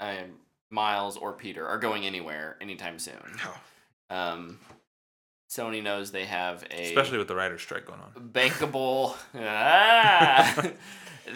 um, 0.00 0.38
Miles 0.70 1.18
or 1.18 1.32
Peter, 1.34 1.66
are 1.66 1.76
going 1.78 2.06
anywhere 2.06 2.56
anytime 2.62 2.98
soon. 2.98 3.20
Um, 4.08 4.58
Sony 5.50 5.82
knows 5.82 6.12
they 6.12 6.24
have 6.24 6.64
a 6.70 6.82
Especially 6.84 7.18
with 7.18 7.28
the 7.28 7.34
writer's 7.34 7.60
strike 7.60 7.84
going 7.86 8.00
on. 8.00 8.30
bankable. 8.32 9.14
ah! 9.38 10.70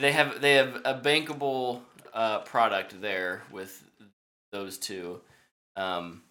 they 0.00 0.12
have 0.12 0.40
they 0.40 0.54
have 0.54 0.76
a 0.86 0.94
bankable 0.94 1.80
uh, 2.14 2.38
product 2.40 2.98
there 3.02 3.42
with 3.52 3.84
those 4.52 4.78
two. 4.78 5.20
Um, 5.76 6.22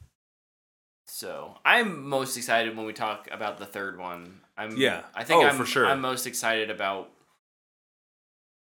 so 1.08 1.58
I'm 1.64 2.08
most 2.08 2.36
excited 2.38 2.76
when 2.76 2.86
we 2.86 2.94
talk 2.94 3.30
about 3.32 3.58
the 3.58 3.66
third 3.66 3.98
one. 3.98 4.42
I'm 4.58 4.76
Yeah. 4.78 5.04
I 5.16 5.24
think 5.24 5.44
Oh, 5.44 5.48
I'm 5.48 5.56
for 5.58 5.66
sure. 5.66 5.86
I'm 5.86 6.02
most 6.02 6.26
excited 6.28 6.70
about 6.70 7.10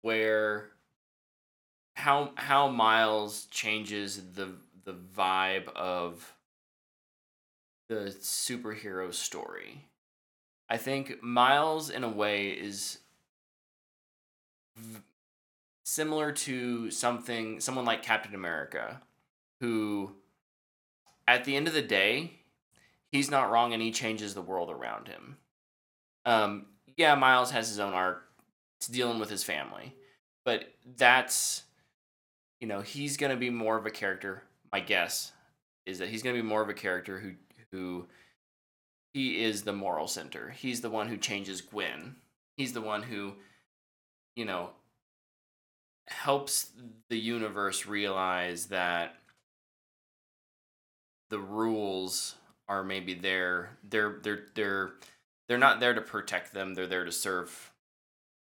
where 0.01 0.69
how 1.95 2.31
how 2.35 2.67
Miles 2.67 3.45
changes 3.45 4.21
the 4.33 4.49
the 4.83 4.93
vibe 4.93 5.67
of 5.75 6.33
the 7.89 8.15
superhero 8.21 9.13
story. 9.13 9.89
I 10.69 10.77
think 10.77 11.21
Miles, 11.21 11.89
in 11.89 12.03
a 12.03 12.09
way, 12.09 12.49
is 12.49 12.99
v- 14.75 15.01
similar 15.85 16.31
to 16.31 16.89
something, 16.91 17.59
someone 17.59 17.85
like 17.85 18.01
Captain 18.01 18.33
America, 18.33 19.01
who, 19.65 20.11
at 21.27 21.43
the 21.43 21.55
end 21.55 21.67
of 21.67 21.73
the 21.73 21.81
day, 21.81 22.31
he's 23.11 23.31
not 23.31 23.49
wrong 23.49 23.73
and 23.73 23.81
he 23.81 23.91
changes 23.91 24.33
the 24.35 24.41
world 24.43 24.69
around 24.69 25.07
him. 25.07 25.37
Um, 26.23 26.67
yeah, 26.97 27.15
Miles 27.15 27.49
has 27.51 27.67
his 27.67 27.79
own 27.79 27.93
arc, 27.93 28.23
it's 28.77 28.87
dealing 28.87 29.19
with 29.19 29.29
his 29.29 29.43
family, 29.43 29.95
but 30.43 30.65
that's, 30.97 31.63
you 32.61 32.67
know, 32.67 32.81
he's 32.81 33.17
gonna 33.17 33.35
be 33.35 33.49
more 33.49 33.77
of 33.77 33.87
a 33.87 33.91
character. 33.91 34.43
My 34.71 34.81
guess 34.81 35.31
is 35.87 35.97
that 35.97 36.09
he's 36.09 36.21
gonna 36.21 36.35
be 36.35 36.41
more 36.43 36.61
of 36.61 36.69
a 36.69 36.73
character 36.73 37.19
who 37.19 37.31
who 37.71 38.05
he 39.13 39.43
is 39.43 39.63
the 39.63 39.73
moral 39.73 40.07
center. 40.07 40.51
He's 40.51 40.81
the 40.81 40.89
one 40.89 41.07
who 41.07 41.17
changes 41.17 41.61
Gwen. 41.61 42.17
He's 42.57 42.73
the 42.73 42.81
one 42.81 43.01
who, 43.01 43.33
you 44.35 44.45
know, 44.45 44.69
helps 46.07 46.69
the 47.09 47.17
universe 47.17 47.85
realize 47.85 48.67
that 48.67 49.15
the 51.29 51.39
rules 51.39 52.35
are 52.67 52.83
maybe 52.83 53.13
there. 53.13 53.77
They're 53.87 54.19
they're 54.23 54.45
they're 54.55 54.91
they're 55.47 55.57
not 55.57 55.79
there 55.79 55.93
to 55.93 56.01
protect 56.01 56.53
them. 56.53 56.73
They're 56.73 56.87
there 56.87 57.05
to 57.05 57.11
serve 57.11 57.71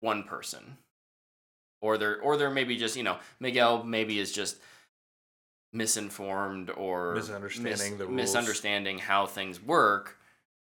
one 0.01 0.23
person. 0.25 0.77
Or 1.83 1.97
they're 1.97 2.21
or 2.21 2.37
they're 2.37 2.51
maybe 2.51 2.77
just, 2.77 2.97
you 2.97 3.03
know, 3.03 3.19
Miguel 3.39 3.83
maybe 3.85 4.19
is 4.19 4.33
just 4.33 4.57
misinformed 5.73 6.71
or 6.71 7.15
Misunderstanding 7.15 7.99
the 7.99 8.05
rules. 8.07 8.17
misunderstanding 8.17 8.99
how 8.99 9.27
things 9.27 9.63
work. 9.63 10.19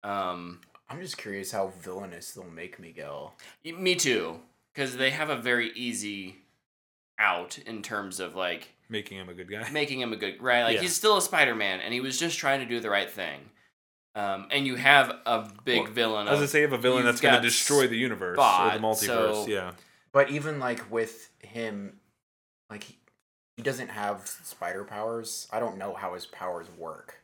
Um, 0.03 0.61
I'm 0.89 1.01
just 1.01 1.17
curious 1.17 1.51
how 1.51 1.73
villainous 1.81 2.31
they'll 2.31 2.45
make 2.45 2.79
Miguel. 2.79 3.35
me 3.63 3.95
too, 3.95 4.39
because 4.73 4.97
they 4.97 5.11
have 5.11 5.29
a 5.29 5.35
very 5.35 5.71
easy 5.73 6.37
out 7.19 7.57
in 7.59 7.81
terms 7.81 8.19
of 8.19 8.35
like 8.35 8.69
Making 8.93 9.17
him 9.17 9.27
a 9.29 9.33
good 9.33 9.49
guy. 9.49 9.69
making 9.71 9.99
him 9.99 10.13
a 10.13 10.15
good 10.15 10.41
right. 10.41 10.63
Like 10.63 10.75
Yeah. 10.75 10.81
he's 10.81 10.95
still 10.95 11.17
a 11.17 11.21
Spider-Man, 11.21 11.81
and 11.81 11.93
he 11.93 11.99
was 11.99 12.17
just 12.17 12.37
trying 12.37 12.59
to 12.61 12.65
do 12.65 12.79
the 12.79 12.89
right 12.89 13.09
thing. 13.11 13.49
Um, 14.15 14.47
and 14.51 14.65
you 14.67 14.75
have 14.75 15.09
a 15.25 15.49
big 15.65 15.81
Well, 15.83 15.91
villain. 15.91 16.27
I 16.27 16.31
was 16.31 16.37
gonna 16.39 16.47
say, 16.47 16.59
you 16.59 16.65
have 16.67 16.73
a 16.73 16.77
villain 16.81 17.03
that's 17.03 17.19
going 17.19 17.33
to 17.35 17.41
destroy 17.41 17.87
the 17.87 17.97
universe 17.97 18.37
or 18.37 18.71
the 18.71 18.77
multiverse. 18.79 19.05
so- 19.05 19.47
yeah. 19.47 19.71
But 20.11 20.29
even 20.29 20.59
like 20.59 20.91
with 20.91 21.31
him, 21.39 21.99
like 22.69 22.83
he, 22.83 22.97
he 23.57 23.63
doesn't 23.63 23.89
have 23.89 24.27
spider 24.43 24.83
powers. 24.83 25.47
I 25.51 25.59
don't 25.59 25.77
know 25.79 25.95
how 25.95 26.13
his 26.13 26.27
powers 26.27 26.67
work. 26.77 27.23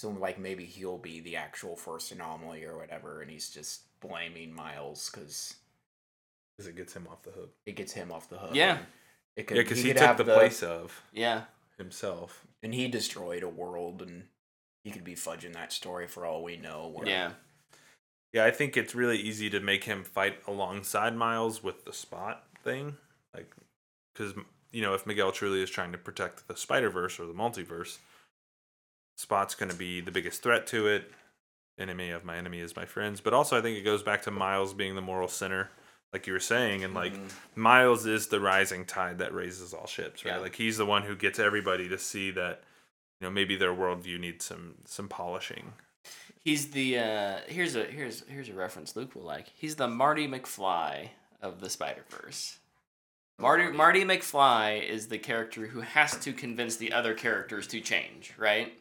So 0.00 0.10
like 0.10 0.38
maybe 0.40 0.64
he'll 0.64 0.98
be 0.98 1.20
the 1.20 1.36
actual 1.36 1.76
first 1.76 2.10
anomaly 2.10 2.64
or 2.64 2.76
whatever, 2.76 3.22
and 3.22 3.30
he's 3.30 3.48
just 3.50 3.82
blaming 4.00 4.52
Miles 4.52 5.08
because 5.10 5.54
Because 6.56 6.68
it 6.68 6.76
gets 6.76 6.92
him 6.94 7.06
off 7.08 7.22
the 7.22 7.30
hook. 7.30 7.54
it 7.64 7.76
gets 7.76 7.92
him 7.92 8.10
off 8.10 8.28
the 8.28 8.38
hook. 8.38 8.50
Yeah. 8.54 8.78
and 8.78 8.86
It 9.36 9.46
could, 9.46 9.56
Yeah, 9.56 9.62
because 9.64 9.78
he, 9.78 9.88
could 9.88 9.96
took 9.98 10.06
have 10.06 10.16
the, 10.18 10.24
place 10.24 10.62
of 10.62 11.02
yeah, 11.12 11.42
himself. 11.76 12.46
and 12.62 12.72
he 12.74 12.86
destroyed 12.88 13.42
a 13.42 13.48
world, 13.48 14.00
and 14.02 14.24
he 14.84 14.90
could 14.90 15.04
be 15.04 15.14
fudging 15.14 15.52
that 15.54 15.72
story 15.72 16.06
for 16.06 16.24
all 16.24 16.42
we 16.44 16.56
know. 16.56 16.88
where- 16.94 17.08
yeah, 17.08 17.32
Yeah, 18.32 18.44
I 18.44 18.50
think 18.50 18.76
it's 18.76 18.94
really 18.94 19.18
easy 19.18 19.50
to 19.50 19.60
make 19.60 19.84
him 19.84 20.04
fight 20.04 20.38
alongside 20.46 21.16
Miles 21.16 21.62
with 21.62 21.84
the 21.84 21.92
spot 21.92 22.46
thing. 22.62 22.96
Like, 23.34 23.52
because, 24.14 24.34
you 24.70 24.82
know, 24.82 24.94
if 24.94 25.06
Miguel 25.06 25.32
truly 25.32 25.62
is 25.62 25.70
trying 25.70 25.92
to 25.92 25.98
protect 25.98 26.46
the 26.46 26.56
Spider 26.56 26.90
Verse 26.90 27.18
or 27.18 27.26
the 27.26 27.32
multiverse, 27.34 27.98
Spot's 29.16 29.54
going 29.54 29.70
to 29.70 29.76
be 29.76 30.00
the 30.00 30.10
biggest 30.10 30.42
threat 30.42 30.66
to 30.68 30.86
it. 30.88 31.10
Enemy 31.78 32.10
of 32.10 32.24
my 32.24 32.36
enemy 32.36 32.60
is 32.60 32.74
my 32.76 32.84
friends. 32.84 33.20
But 33.20 33.32
also, 33.34 33.56
I 33.58 33.60
think 33.62 33.76
it 33.78 33.82
goes 33.82 34.02
back 34.02 34.22
to 34.22 34.30
Miles 34.30 34.74
being 34.74 34.94
the 34.96 35.00
moral 35.02 35.28
center. 35.28 35.70
Like 36.14 36.26
you 36.26 36.32
were 36.32 36.40
saying, 36.40 36.82
and 36.84 36.94
like 36.94 37.12
Mhm. 37.12 37.30
Miles 37.56 38.06
is 38.06 38.28
the 38.28 38.40
rising 38.40 38.86
tide 38.86 39.18
that 39.18 39.34
raises 39.34 39.74
all 39.74 39.86
ships, 39.86 40.24
right? 40.24 40.32
Yeah. 40.36 40.38
Like 40.38 40.54
he's 40.56 40.78
the 40.78 40.86
one 40.86 41.02
who 41.02 41.14
gets 41.16 41.38
everybody 41.38 41.88
to 41.90 41.98
see 41.98 42.30
that 42.30 42.62
you 43.20 43.26
know 43.26 43.30
maybe 43.30 43.56
their 43.56 43.74
worldview 43.74 44.18
needs 44.18 44.46
some 44.46 44.76
some 44.86 45.08
polishing. 45.08 45.74
He's 46.42 46.70
the 46.70 46.98
uh, 46.98 47.38
here's 47.48 47.74
a 47.76 47.84
here's 47.84 48.22
here's 48.28 48.48
a 48.48 48.54
reference 48.54 48.94
Luke 48.96 49.14
will 49.14 49.22
like. 49.22 49.48
He's 49.56 49.76
the 49.76 49.88
Marty 49.88 50.26
McFly 50.28 51.10
of 51.42 51.60
the 51.60 51.68
Spider 51.68 52.04
Verse. 52.08 52.58
Marty 53.38 53.72
Marty 53.72 54.04
McFly 54.04 54.86
is 54.88 55.08
the 55.08 55.18
character 55.18 55.66
who 55.66 55.80
has 55.80 56.16
to 56.20 56.32
convince 56.32 56.76
the 56.76 56.92
other 56.92 57.14
characters 57.14 57.66
to 57.68 57.80
change, 57.80 58.32
right? 58.38 58.72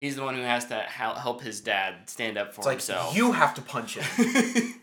He's 0.00 0.16
the 0.16 0.22
one 0.22 0.34
who 0.36 0.42
has 0.42 0.64
to 0.66 0.76
help 0.78 1.42
his 1.42 1.60
dad 1.60 2.08
stand 2.08 2.38
up 2.38 2.54
for 2.54 2.60
It's 2.60 2.66
like 2.66 2.76
himself. 2.76 3.16
you 3.16 3.32
have 3.32 3.52
to 3.54 3.62
punch 3.62 3.96
him. 3.98 4.74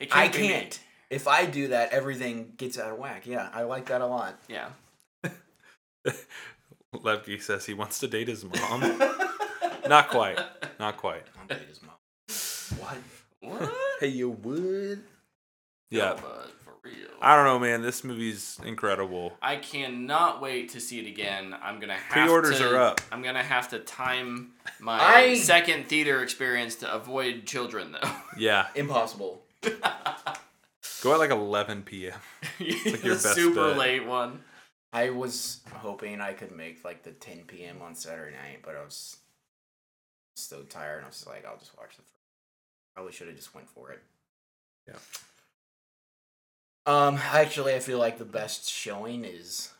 It 0.00 0.08
I 0.14 0.28
be 0.28 0.38
me. 0.38 0.48
can't. 0.48 0.80
If 1.10 1.28
I 1.28 1.44
do 1.46 1.68
that, 1.68 1.92
everything 1.92 2.52
gets 2.56 2.78
out 2.78 2.92
of 2.92 2.98
whack. 2.98 3.26
Yeah, 3.26 3.48
I 3.52 3.62
like 3.62 3.86
that 3.86 4.00
a 4.00 4.06
lot. 4.06 4.38
Yeah. 4.48 4.68
Levke 6.94 7.40
says 7.42 7.66
he 7.66 7.74
wants 7.74 7.98
to 8.00 8.08
date 8.08 8.28
his 8.28 8.44
mom. 8.44 8.80
Not 9.88 10.08
quite. 10.08 10.38
Not 10.78 10.96
quite. 10.96 11.22
I'll 11.40 11.46
date 11.46 11.68
his 11.68 11.80
mom. 11.82 11.94
What? 12.80 12.98
What? 13.40 13.72
Hey, 14.00 14.08
you 14.08 14.30
would? 14.30 14.98
No, 14.98 15.98
Yeah. 15.98 16.12
but 16.14 16.50
for 16.64 16.74
real. 16.84 16.94
I 17.20 17.36
don't 17.36 17.44
know, 17.44 17.58
man. 17.58 17.82
This 17.82 18.02
movie's 18.04 18.58
incredible. 18.64 19.36
I 19.42 19.56
cannot 19.56 20.40
wait 20.40 20.70
to 20.70 20.80
see 20.80 21.00
it 21.00 21.06
again. 21.08 21.54
I'm 21.62 21.80
gonna 21.80 21.94
have 21.96 22.10
Pre-orders 22.12 22.58
to, 22.58 22.74
are 22.74 22.80
up. 22.80 23.00
I'm 23.12 23.22
gonna 23.22 23.42
have 23.42 23.68
to 23.70 23.78
time 23.80 24.52
my 24.80 24.98
I- 25.00 25.34
second 25.34 25.86
theater 25.88 26.22
experience 26.22 26.76
to 26.76 26.92
avoid 26.92 27.46
children, 27.46 27.92
though. 27.92 28.10
Yeah. 28.38 28.66
Impossible. 28.74 29.42
Go 31.02 31.14
at 31.14 31.18
like 31.18 31.30
11 31.30 31.82
p.m. 31.82 32.18
It's 32.58 32.84
like 32.84 33.04
your 33.04 33.16
the 33.16 33.22
best 33.22 33.34
super 33.34 33.70
bet. 33.70 33.78
late 33.78 34.06
one. 34.06 34.40
I 34.92 35.10
was 35.10 35.60
hoping 35.72 36.20
I 36.20 36.32
could 36.32 36.52
make 36.54 36.84
like 36.84 37.02
the 37.02 37.12
10 37.12 37.44
p.m. 37.46 37.80
on 37.82 37.94
Saturday 37.94 38.36
night, 38.36 38.60
but 38.62 38.76
I 38.76 38.84
was 38.84 39.16
so 40.34 40.62
tired, 40.62 40.98
and 40.98 41.06
I 41.06 41.08
was 41.08 41.26
like, 41.26 41.46
I'll 41.46 41.58
just 41.58 41.76
watch 41.78 41.96
the. 41.96 42.02
Probably 42.94 43.12
should 43.12 43.28
have 43.28 43.36
just 43.36 43.54
went 43.54 43.68
for 43.68 43.92
it. 43.92 44.02
Yeah. 44.88 44.96
Um. 46.86 47.18
Actually, 47.32 47.74
I 47.74 47.78
feel 47.78 47.98
like 47.98 48.18
the 48.18 48.24
best 48.24 48.68
showing 48.68 49.24
is. 49.24 49.72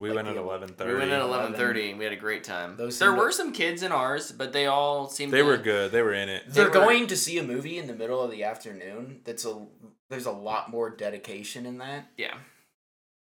We 0.00 0.10
Like 0.10 0.24
went 0.26 0.28
at 0.28 0.36
11:30. 0.36 0.86
We 0.86 0.94
went 0.94 1.10
at 1.10 1.20
11:30 1.22 1.90
and 1.90 1.98
we 1.98 2.04
had 2.04 2.12
a 2.12 2.16
great 2.16 2.44
time. 2.44 2.76
Those 2.76 2.98
there 2.98 3.08
seem 3.08 3.16
to- 3.16 3.20
were 3.20 3.32
some 3.32 3.52
kids 3.52 3.82
in 3.82 3.90
ours, 3.90 4.30
but 4.30 4.52
they 4.52 4.66
all 4.66 5.08
seemed 5.08 5.32
They 5.32 5.38
to, 5.38 5.42
were 5.44 5.56
good. 5.56 5.90
They 5.90 6.02
were 6.02 6.12
in 6.14 6.28
it. 6.28 6.44
They're 6.46 6.66
were- 6.66 6.70
going 6.70 7.08
to 7.08 7.16
see 7.16 7.36
a 7.38 7.42
movie 7.42 7.78
in 7.78 7.88
the 7.88 7.94
middle 7.94 8.22
of 8.22 8.30
the 8.30 8.44
afternoon. 8.44 9.22
That's 9.24 9.44
a. 9.44 9.66
There's 10.08 10.26
a 10.26 10.30
lot 10.32 10.70
more 10.70 10.88
dedication 10.88 11.66
in 11.66 11.78
that. 11.78 12.06
Yeah. 12.16 12.36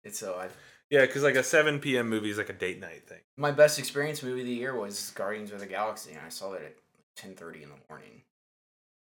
It's 0.04 0.20
so 0.20 0.36
I. 0.36 0.50
Yeah, 0.90 1.06
because 1.06 1.24
like 1.24 1.36
a 1.36 1.44
7 1.44 1.80
p.m. 1.80 2.10
movie 2.10 2.30
is 2.30 2.38
like 2.38 2.50
a 2.50 2.54
date 2.54 2.80
night 2.80 3.08
thing. 3.08 3.20
My 3.38 3.52
best 3.52 3.80
experience 3.80 4.22
movie 4.24 4.42
of 4.42 4.48
the 4.48 4.54
year 4.54 4.76
was 4.76 5.12
Guardians 5.12 5.52
of 5.52 5.60
the 5.60 5.66
Galaxy, 5.66 6.12
and 6.12 6.22
I 6.26 6.30
saw 6.30 6.52
that 6.52 6.62
at 6.62 6.76
10:30 7.18 7.64
in 7.64 7.70
the 7.70 7.76
morning. 7.90 8.24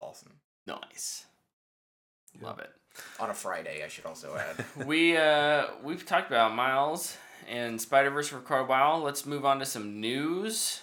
Awesome. 0.02 0.40
Nice. 0.66 1.26
Love 2.42 2.60
it. 2.60 2.70
On 3.20 3.30
a 3.30 3.34
Friday, 3.34 3.84
I 3.84 3.88
should 3.88 4.06
also 4.06 4.36
add. 4.36 4.66
we 4.88 5.16
uh 5.18 5.68
we've 5.84 6.06
talked 6.06 6.28
about 6.32 6.54
Miles 6.56 7.16
and 7.50 7.80
Spider 7.82 8.10
Verse 8.10 8.30
for 8.30 8.40
quite 8.40 8.62
a 8.62 8.66
while. 8.66 9.00
Let's 9.02 9.26
move 9.26 9.46
on 9.46 9.60
to 9.60 9.66
some 9.66 10.00
news. 10.00 10.82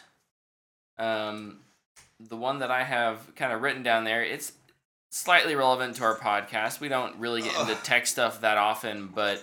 Um, 0.98 1.58
the 2.18 2.36
one 2.36 2.58
that 2.58 2.70
I 2.70 2.84
have 2.84 3.34
kind 3.34 3.52
of 3.52 3.62
written 3.62 3.82
down 3.82 4.04
there, 4.04 4.22
it's 4.22 4.52
slightly 5.10 5.54
relevant 5.54 5.96
to 5.96 6.04
our 6.04 6.16
podcast. 6.16 6.80
We 6.80 6.88
don't 6.88 7.16
really 7.16 7.42
get 7.42 7.58
into 7.58 7.74
tech 7.76 8.06
stuff 8.06 8.42
that 8.42 8.58
often, 8.58 9.08
but 9.14 9.42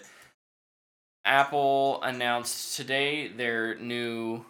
Apple 1.25 2.01
announced 2.03 2.77
today 2.77 3.27
their 3.27 3.75
new. 3.75 4.45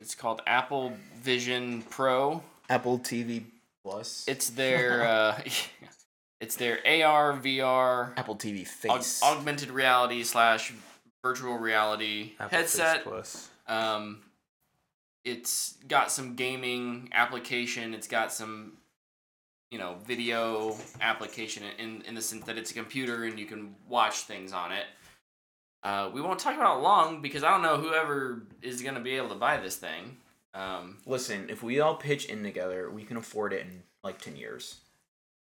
It's 0.00 0.14
called 0.14 0.42
Apple 0.46 0.92
Vision 1.22 1.82
Pro. 1.90 2.42
Apple 2.68 2.98
TV 2.98 3.44
Plus. 3.84 4.24
It's 4.28 4.50
their 4.50 5.04
uh, 5.06 5.40
it's 6.40 6.56
their 6.56 6.78
AR 6.86 7.32
VR 7.38 8.12
Apple 8.16 8.36
TV 8.36 8.62
aug- 8.62 8.66
Face. 8.68 9.22
augmented 9.22 9.70
reality 9.70 10.22
slash 10.22 10.72
virtual 11.22 11.56
reality 11.58 12.32
Apple 12.38 12.58
headset. 12.58 13.04
Plus. 13.04 13.48
Um, 13.66 14.20
it's 15.24 15.74
got 15.88 16.10
some 16.10 16.34
gaming 16.34 17.08
application. 17.12 17.92
It's 17.94 18.08
got 18.08 18.32
some, 18.32 18.74
you 19.70 19.78
know, 19.78 19.96
video 20.06 20.76
application 21.00 21.62
in 21.78 22.02
in 22.02 22.14
the 22.14 22.22
sense 22.22 22.44
that 22.46 22.56
it's 22.58 22.70
a 22.70 22.74
computer 22.74 23.24
and 23.24 23.38
you 23.38 23.46
can 23.46 23.74
watch 23.88 24.20
things 24.22 24.52
on 24.52 24.72
it. 24.72 24.84
Uh, 25.82 26.10
we 26.12 26.20
won't 26.20 26.38
talk 26.38 26.54
about 26.54 26.78
it 26.78 26.82
long 26.82 27.22
because 27.22 27.42
I 27.42 27.50
don't 27.50 27.62
know 27.62 27.76
whoever 27.76 28.42
is 28.62 28.82
gonna 28.82 29.00
be 29.00 29.16
able 29.16 29.28
to 29.30 29.34
buy 29.34 29.56
this 29.58 29.76
thing. 29.76 30.16
Um, 30.52 30.98
Listen, 31.06 31.48
if 31.48 31.62
we 31.62 31.80
all 31.80 31.94
pitch 31.94 32.26
in 32.26 32.42
together, 32.42 32.90
we 32.90 33.04
can 33.04 33.16
afford 33.16 33.52
it 33.52 33.60
in 33.62 33.82
like 34.02 34.20
10 34.20 34.36
years. 34.36 34.76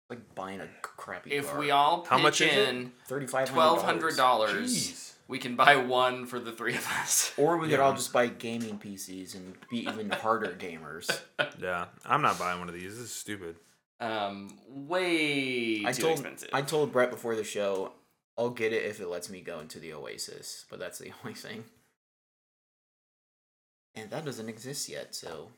Like 0.09 0.35
buying 0.35 0.61
a 0.61 0.69
crappy 0.83 1.33
if 1.33 1.49
car. 1.49 1.59
we 1.59 1.71
all 1.71 2.01
pitch 2.01 2.11
How 2.11 2.19
much 2.19 2.41
is 2.43 2.53
it? 2.55 2.69
in 2.69 2.93
$3,500. 3.09 3.47
twelve 3.49 3.83
hundred 3.83 4.17
dollars, 4.17 4.73
Jeez. 4.73 5.14
We 5.35 5.41
can 5.41 5.57
buy 5.57 5.75
one 5.75 6.27
for 6.27 6.39
the 6.39 6.53
three 6.53 6.77
of 6.77 6.87
us. 7.03 7.33
Or 7.39 7.57
we 7.57 7.67
could 7.67 7.79
Yeah. 7.81 7.85
all 7.87 7.93
just 7.93 8.13
buy 8.13 8.29
gaming 8.29 8.79
PCs 8.79 9.35
and 9.35 9.57
be 9.69 9.79
even 9.79 10.09
harder 10.09 10.53
gamers. 10.57 11.11
Yeah, 11.59 11.87
I'm 12.07 12.23
not 12.23 12.39
buying 12.39 12.61
one 12.61 12.69
of 12.69 12.75
these. 12.75 12.93
This 12.95 13.03
is 13.07 13.11
stupid. 13.13 13.57
Um, 13.99 14.57
way 14.69 15.83
I 15.85 15.91
too 15.91 16.03
told 16.03 16.13
expensive. 16.21 16.51
I 16.53 16.63
told 16.63 16.93
Brett 16.93 17.11
before 17.11 17.35
the 17.35 17.43
show, 17.43 17.91
I'll 18.39 18.51
get 18.51 18.73
it 18.73 18.85
if 18.85 19.01
it 19.01 19.09
lets 19.09 19.29
me 19.29 19.41
go 19.41 19.59
into 19.59 19.81
the 19.81 19.93
Oasis, 19.93 20.67
but 20.71 20.79
that's 20.79 21.01
the 21.01 21.11
only 21.25 21.35
thing. 21.35 21.65
And 23.97 24.09
that 24.11 24.25
doesn't 24.25 24.49
exist 24.49 24.89
yet, 24.89 25.17
so. 25.17 25.49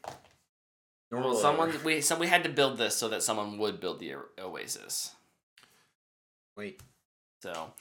Nor 1.10 1.20
Well, 1.20 1.34
someone 1.36 1.74
we 1.84 2.00
so 2.00 2.16
we 2.18 2.28
had 2.28 2.42
to 2.44 2.48
build 2.50 2.78
this 2.78 2.96
so 2.96 3.08
that 3.10 3.22
someone 3.22 3.58
would 3.58 3.78
build 3.78 4.00
the 4.00 4.14
Oasis. 4.38 5.14
Wait. 6.56 6.80
So, 7.42 7.72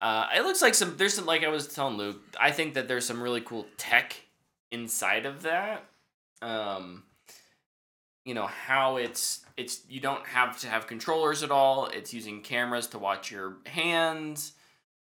uh, 0.00 0.26
it 0.34 0.42
looks 0.42 0.62
like 0.62 0.74
some. 0.74 0.96
There's 0.96 1.14
some 1.14 1.26
like 1.26 1.44
I 1.44 1.48
was 1.48 1.68
telling 1.68 1.96
Luke. 1.96 2.20
I 2.38 2.50
think 2.50 2.74
that 2.74 2.88
there's 2.88 3.04
some 3.04 3.22
really 3.22 3.42
cool 3.42 3.66
tech 3.76 4.16
inside 4.70 5.26
of 5.26 5.42
that. 5.42 5.84
Um, 6.40 7.02
you 8.24 8.32
know 8.32 8.46
how 8.46 8.96
it's 8.96 9.44
it's 9.56 9.82
you 9.88 10.00
don't 10.00 10.24
have 10.26 10.58
to 10.60 10.68
have 10.68 10.86
controllers 10.86 11.42
at 11.42 11.50
all. 11.50 11.86
It's 11.86 12.14
using 12.14 12.40
cameras 12.40 12.86
to 12.88 12.98
watch 12.98 13.30
your 13.30 13.56
hands. 13.66 14.52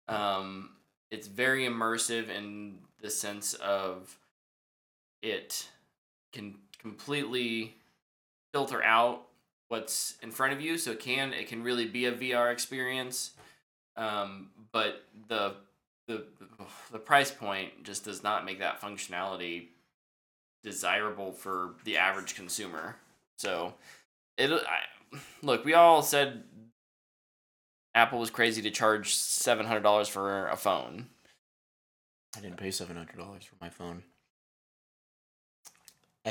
Um, 0.08 0.70
it's 1.10 1.28
very 1.28 1.64
immersive 1.64 2.28
in 2.28 2.78
the 3.00 3.10
sense 3.10 3.54
of 3.54 4.18
it 5.22 5.68
can 6.32 6.56
completely 6.80 7.74
filter 8.52 8.82
out 8.82 9.26
what's 9.68 10.16
in 10.22 10.30
front 10.30 10.52
of 10.52 10.60
you 10.60 10.78
so 10.78 10.92
it 10.92 11.00
can 11.00 11.32
it 11.32 11.46
can 11.46 11.62
really 11.62 11.86
be 11.86 12.06
a 12.06 12.12
VR 12.12 12.50
experience 12.50 13.32
um, 13.96 14.48
but 14.72 15.04
the 15.28 15.54
the 16.06 16.24
the 16.90 16.98
price 16.98 17.30
point 17.30 17.84
just 17.84 18.04
does 18.04 18.22
not 18.22 18.44
make 18.44 18.58
that 18.58 18.80
functionality 18.80 19.68
desirable 20.62 21.32
for 21.32 21.74
the 21.84 21.96
average 21.96 22.34
consumer 22.34 22.96
so 23.36 23.74
it 24.36 24.50
I, 24.50 25.16
look 25.42 25.64
we 25.64 25.74
all 25.74 26.02
said 26.02 26.44
Apple 27.94 28.18
was 28.18 28.30
crazy 28.30 28.62
to 28.62 28.70
charge 28.70 29.16
$700 29.16 30.08
for 30.08 30.48
a 30.48 30.56
phone 30.56 31.06
I 32.36 32.40
didn't 32.40 32.58
pay 32.58 32.68
$700 32.68 33.16
for 33.16 33.56
my 33.60 33.68
phone. 33.68 34.02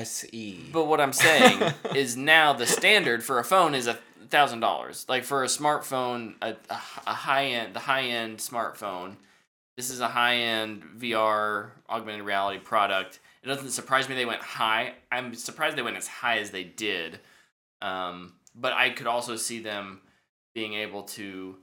SE. 0.03 0.69
But 0.71 0.85
what 0.85 1.01
I'm 1.01 1.13
saying 1.13 1.73
is 1.95 2.17
now 2.17 2.53
the 2.53 2.65
standard 2.65 3.23
for 3.23 3.39
a 3.39 3.43
phone 3.43 3.75
is 3.75 3.87
a 3.87 3.97
thousand 4.29 4.59
dollars. 4.59 5.05
Like 5.07 5.23
for 5.23 5.43
a 5.43 5.47
smartphone, 5.47 6.35
a, 6.41 6.55
a, 6.69 6.81
a 7.07 7.13
high 7.13 7.45
end, 7.45 7.73
the 7.73 7.79
high 7.79 8.03
end 8.03 8.37
smartphone. 8.37 9.15
This 9.75 9.89
is 9.91 9.99
a 9.99 10.07
high 10.07 10.35
end 10.37 10.83
VR 10.97 11.69
augmented 11.89 12.25
reality 12.25 12.59
product. 12.59 13.19
It 13.43 13.47
doesn't 13.47 13.69
surprise 13.69 14.09
me 14.09 14.15
they 14.15 14.25
went 14.25 14.41
high. 14.41 14.93
I'm 15.11 15.33
surprised 15.35 15.77
they 15.77 15.83
went 15.83 15.97
as 15.97 16.07
high 16.07 16.39
as 16.39 16.49
they 16.49 16.63
did. 16.63 17.19
Um, 17.81 18.33
but 18.55 18.73
I 18.73 18.89
could 18.89 19.07
also 19.07 19.35
see 19.35 19.59
them 19.59 20.01
being 20.55 20.73
able 20.73 21.03
to, 21.03 21.55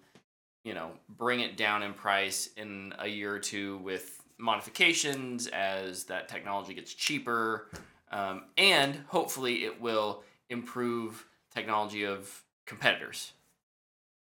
you 0.64 0.74
know, 0.74 0.92
bring 1.08 1.40
it 1.40 1.56
down 1.56 1.82
in 1.82 1.92
price 1.92 2.48
in 2.56 2.94
a 2.98 3.08
year 3.08 3.34
or 3.34 3.40
two 3.40 3.78
with 3.78 4.22
modifications 4.38 5.48
as 5.48 6.04
that 6.04 6.28
technology 6.28 6.74
gets 6.74 6.94
cheaper. 6.94 7.68
Um, 8.14 8.44
and 8.56 8.94
hopefully 9.08 9.64
it 9.64 9.80
will 9.80 10.22
improve 10.48 11.26
technology 11.52 12.04
of 12.04 12.42
competitors. 12.64 13.32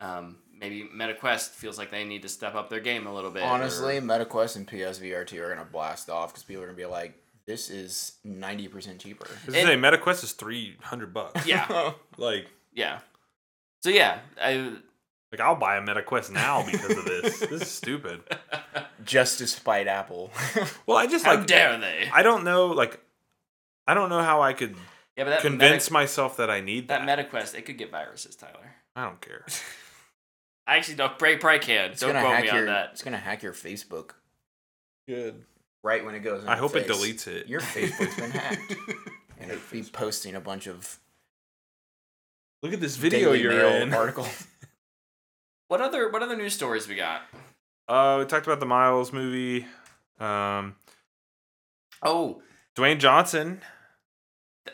Um, 0.02 0.38
maybe 0.60 0.90
MetaQuest 0.94 1.52
feels 1.52 1.78
like 1.78 1.92
they 1.92 2.04
need 2.04 2.24
to 2.24 2.30
step 2.30 2.56
up 2.56 2.70
their 2.70 2.80
game 2.80 3.06
a 3.08 3.14
little 3.14 3.30
bit. 3.32 3.44
or- 3.44 3.48
Honestly, 3.48 4.00
MetaQuest 4.00 4.56
and 4.56 4.68
PSVR 4.68 5.26
2 5.28 5.42
are 5.42 5.54
going 5.54 5.60
to 5.66 5.72
blast 5.72 6.10
off 6.10 6.34
because 6.34 6.44
people 6.44 6.64
are 6.64 6.66
going 6.66 6.76
to 6.76 6.82
be 6.82 6.88
like, 6.88 7.14
this 7.46 7.70
is 7.70 8.14
90% 8.26 9.00
cheaper. 9.00 9.28
I 9.30 9.46
was 9.46 9.56
And- 9.56 9.68
say 9.68 9.78
MetaQuest 9.78 10.24
is 10.24 10.32
three 10.32 10.76
hundred 10.82 11.14
bucks. 11.14 11.46
yeah, 11.46 11.92
Like 12.18 12.48
yeah. 12.74 13.00
So 13.84 13.90
yeah, 13.90 14.20
I 14.42 14.72
Like 15.32 15.40
I'll 15.42 15.56
buy 15.56 15.76
a 15.78 15.82
MetaQuest 15.82 16.32
now 16.32 16.66
because 16.66 16.98
of 16.98 17.06
this. 17.06 17.40
this 17.42 17.52
is 17.62 17.70
stupid. 17.70 18.22
Just 19.04 19.38
to 19.40 19.48
spite 19.48 19.88
Apple. 19.88 20.32
Well, 20.88 20.98
I 20.98 21.06
just 21.08 21.26
How 21.26 21.36
like 21.36 21.46
dare 21.48 21.78
they? 21.78 22.10
I 22.14 22.24
don't 22.24 22.44
know 22.46 22.68
like 22.68 23.00
I 23.88 23.94
don't 23.94 24.10
know 24.10 24.22
how 24.22 24.42
I 24.42 24.54
could 24.54 24.76
yeah, 25.18 25.26
but 25.26 25.30
that 25.32 25.42
convince 25.42 25.86
Meta, 25.90 25.94
myself 25.94 26.38
that 26.38 26.50
I 26.50 26.62
need 26.62 26.88
that 26.88 27.06
that. 27.06 27.32
MetaQuest, 27.32 27.56
it 27.56 27.64
could 27.66 27.78
get 27.78 27.92
viruses, 27.92 28.36
Tyler. 28.36 28.76
I 28.96 29.06
don't 29.06 29.20
care. 29.22 29.46
I 30.68 30.78
actually 30.78 30.96
don't. 30.96 31.18
Probably, 31.20 31.38
probably 31.38 31.60
can. 31.60 31.92
It's 31.92 32.00
Don't 32.02 32.12
gonna 32.14 32.22
quote 32.22 32.36
hack 32.36 32.44
me 32.46 32.50
your. 32.52 32.60
on 32.60 32.66
that. 32.68 32.90
It's 32.94 33.04
gonna 33.04 33.18
hack 33.18 33.44
your 33.44 33.52
Facebook 33.54 34.12
Good. 35.08 35.44
right 35.84 36.06
when 36.06 36.16
it 36.16 36.20
goes. 36.20 36.44
in 36.44 36.48
I 36.50 36.54
your 36.54 36.62
hope 36.62 36.76
it 36.78 36.88
deletes 36.88 37.28
it. 37.28 37.48
Your 37.48 37.60
Facebook's 37.60 38.16
been 38.16 38.32
hacked, 38.32 38.72
and 39.40 39.52
it'd 39.52 39.70
be 39.72 39.84
posting 39.84 40.36
a 40.36 40.40
bunch 40.40 40.68
of 40.68 41.00
Look 42.62 42.72
at 42.72 42.80
this 42.80 42.96
video 42.96 43.34
Daily 43.34 43.42
you're 43.42 43.52
Mail 43.52 43.82
in. 43.82 43.94
article. 43.94 44.26
What 45.68 45.82
other 45.82 46.10
What 46.10 46.24
other 46.24 46.38
news 46.38 46.54
stories 46.54 46.88
we 46.88 46.96
got? 46.96 47.24
Uh, 47.90 48.16
we 48.20 48.26
talked 48.26 48.48
about 48.48 48.62
the 48.62 48.66
Miles 48.66 49.12
movie. 49.12 49.66
Um, 50.20 50.76
Oh, 52.02 52.42
Dwayne 52.78 53.00
Johnson 53.00 53.56
th- 53.58 53.64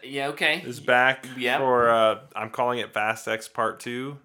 yeah. 0.03 0.27
Okay. 0.27 0.61
is 0.65 0.79
back 0.79 1.25
Yep. 1.37 1.59
for 1.59 1.89
uh, 1.89 2.19
I'm 2.35 2.49
calling 2.49 2.79
it 2.79 2.93
Fast 2.93 3.27
X 3.27 3.47
Part 3.47 3.79
Two. 3.79 4.17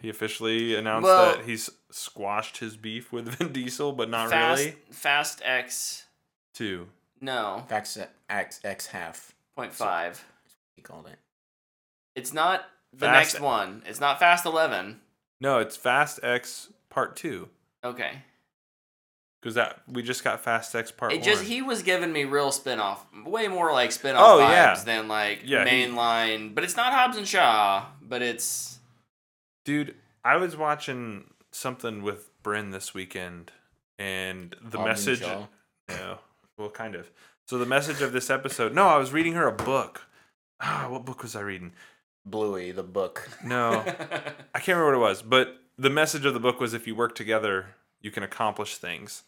He 0.00 0.08
officially 0.08 0.74
announced 0.74 1.04
Well- 1.04 1.36
that 1.36 1.44
he's 1.44 1.70
squashed 1.90 2.58
his 2.58 2.76
beef 2.76 3.12
with 3.12 3.28
Vin 3.38 3.52
Diesel, 3.52 3.92
but 3.92 4.08
not 4.08 4.30
Fast 4.30 4.58
really. 4.60 4.76
Fast 4.90 5.42
X. 5.44 6.06
Two. 6.54 6.88
No. 7.20 7.64
X 7.70 7.98
X 8.28 8.60
X 8.64 8.86
half. 8.86 9.32
Point 9.56 9.72
five. 9.72 10.24
He 10.76 10.82
called 10.82 11.06
it. 11.06 11.18
It's 12.14 12.32
not 12.32 12.64
the 12.92 13.06
Fast- 13.06 13.34
next 13.34 13.40
one. 13.42 13.82
It's 13.86 14.00
not 14.00 14.18
Fast 14.18 14.44
Eleven. 14.46 15.00
No, 15.40 15.58
it's 15.58 15.76
Fast 15.76 16.20
X 16.22 16.72
Part 16.90 17.16
Two. 17.16 17.48
Okay. 17.82 18.22
Because 19.44 19.56
that 19.56 19.82
we 19.86 20.02
just 20.02 20.24
got 20.24 20.40
Fast 20.40 20.74
X 20.74 20.90
Part 20.90 21.12
It 21.12 21.16
One. 21.16 21.24
just 21.24 21.44
he 21.44 21.60
was 21.60 21.82
giving 21.82 22.10
me 22.14 22.24
real 22.24 22.50
spin 22.50 22.80
off, 22.80 23.04
way 23.26 23.46
more 23.46 23.72
like 23.72 23.92
spin 23.92 24.16
Oh, 24.16 24.40
off 24.40 24.50
vibes 24.50 24.52
yeah. 24.78 24.82
than 24.86 25.06
like 25.06 25.40
Yeah, 25.44 25.66
he- 25.68 25.84
mainline. 25.84 26.54
But 26.54 26.64
it's 26.64 26.76
not 26.76 26.94
Hobbs 26.94 27.18
and 27.18 27.28
Shaw. 27.28 27.84
But 28.00 28.22
it's 28.22 28.78
Dude, 29.66 29.96
I 30.24 30.36
was 30.36 30.56
watching 30.56 31.24
something 31.52 32.02
with 32.02 32.30
Bryn 32.42 32.70
this 32.70 32.94
weekend, 32.94 33.52
and 33.98 34.56
the 34.62 34.78
Hobbs 34.78 35.06
and 35.06 35.18
message. 35.18 35.20
Shaw. 35.20 35.46
Yeah, 35.90 36.14
well, 36.56 36.70
kind 36.70 36.94
of. 36.94 37.10
So 37.46 37.58
the 37.58 37.66
message 37.66 38.00
of 38.00 38.12
this 38.14 38.30
episode. 38.30 38.74
No, 38.74 38.86
I 38.86 38.96
was 38.96 39.12
reading 39.12 39.34
her 39.34 39.46
a 39.46 39.52
book. 39.52 40.06
Ah, 40.62 40.86
what 40.88 41.04
book 41.04 41.22
was 41.22 41.36
I 41.36 41.40
reading? 41.40 41.72
Bluey, 42.24 42.70
the 42.72 42.82
book. 42.82 43.28
No, 43.44 43.72
I 44.54 44.58
can't 44.60 44.78
remember 44.78 44.86
what 44.86 44.94
it 44.94 45.10
was. 45.10 45.20
But 45.20 45.58
the 45.76 45.90
message 45.90 46.24
of 46.24 46.32
the 46.32 46.40
book 46.40 46.60
was 46.60 46.72
if 46.72 46.86
you 46.86 46.94
work 46.94 47.14
together, 47.14 47.66
you 48.00 48.10
can 48.10 48.22
accomplish 48.22 48.76
things, 48.78 49.24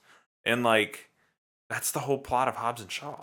and 0.46 0.62
like 0.62 1.10
that's 1.68 1.90
the 1.90 2.00
whole 2.00 2.18
plot 2.18 2.48
of 2.48 2.56
Hobbs 2.56 2.80
and 2.80 2.90
Shaw. 2.90 3.16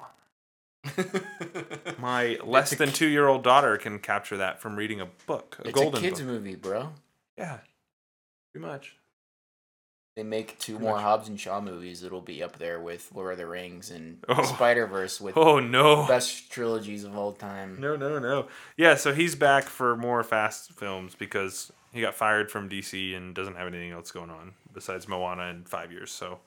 My 1.98 2.38
less 2.44 2.76
than 2.76 2.92
two 2.92 3.08
year 3.08 3.28
old 3.28 3.44
daughter 3.44 3.78
can 3.78 4.00
capture 4.00 4.38
that 4.38 4.62
from 4.62 4.76
reading 4.76 5.02
a 5.02 5.08
book, 5.26 5.58
a 5.64 5.70
It's 5.70 5.80
a 5.82 5.92
kids 5.92 6.20
book. 6.20 6.28
movie, 6.30 6.56
bro. 6.56 6.90
Yeah, 7.38 7.60
pretty 8.52 8.68
much. 8.68 8.98
They 10.16 10.22
make 10.24 10.60
two 10.60 10.74
Pretty 10.74 10.86
more 10.86 10.96
much. 10.98 11.04
Hobbs 11.04 11.28
and 11.30 11.40
Shaw 11.40 11.60
movies. 11.60 12.04
It'll 12.04 12.22
be 12.22 12.44
up 12.44 12.60
there 12.60 12.80
with 12.80 13.10
Lord 13.16 13.32
of 13.32 13.38
the 13.40 13.48
Rings 13.48 13.90
and 13.90 14.24
Oh. 14.30 14.44
Spider 14.44 14.86
Verse 14.86 15.20
with 15.20 15.36
Oh 15.36 15.60
no. 15.60 16.06
best 16.08 16.52
trilogies 16.52 17.04
of 17.04 17.18
all 17.18 17.32
time. 17.32 17.78
No, 17.80 17.96
no, 17.96 18.20
no. 18.20 18.48
Yeah, 18.78 18.94
so 18.96 19.12
he's 19.14 19.34
back 19.36 19.64
for 19.64 19.96
more 19.98 20.22
Fast 20.24 20.74
films 20.74 21.16
because 21.16 21.72
he 21.92 22.02
got 22.02 22.14
fired 22.14 22.52
from 22.52 22.70
DC 22.70 23.16
and 23.18 23.34
doesn't 23.34 23.56
have 23.56 23.68
anything 23.68 23.92
else 23.92 24.12
going 24.12 24.30
on 24.30 24.54
besides 24.72 25.08
Moana 25.08 25.46
in 25.46 25.64
five 25.64 25.92
years. 25.92 26.12
So 26.12 26.40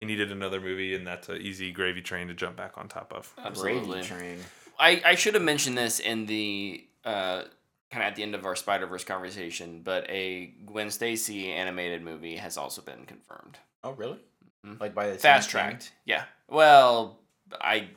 he 0.00 0.06
needed 0.06 0.30
another 0.30 0.60
movie, 0.60 0.94
and 0.94 1.06
that's 1.06 1.28
an 1.28 1.40
easy 1.40 1.72
gravy 1.72 2.02
train 2.02 2.28
to 2.28 2.34
jump 2.34 2.56
back 2.56 2.76
on 2.76 2.88
top 2.88 3.12
of. 3.12 3.32
Absolutely. 3.42 4.00
Gravy 4.02 4.06
Train. 4.06 4.38
I, 4.78 5.00
I 5.04 5.14
should 5.14 5.34
have 5.34 5.42
mentioned 5.42 5.78
this 5.78 6.00
in 6.00 6.26
the 6.26 6.84
uh, 7.04 7.42
kind 7.90 8.02
of 8.02 8.08
at 8.08 8.16
the 8.16 8.22
end 8.22 8.34
of 8.34 8.44
our 8.44 8.54
Spider 8.56 8.86
Verse 8.86 9.04
conversation, 9.04 9.80
but 9.82 10.08
a 10.10 10.52
Gwen 10.66 10.90
Stacy 10.90 11.50
animated 11.50 12.02
movie 12.02 12.36
has 12.36 12.56
also 12.58 12.82
been 12.82 13.06
confirmed. 13.06 13.58
Oh, 13.82 13.92
really? 13.92 14.18
Mhm. 14.66 14.78
Like 14.80 14.94
by 14.94 15.08
the 15.10 15.14
Fast 15.16 15.50
same 15.50 15.60
team? 15.60 15.68
tracked. 15.70 15.92
Yeah. 16.04 16.24
Well, 16.48 17.20
I 17.60 17.88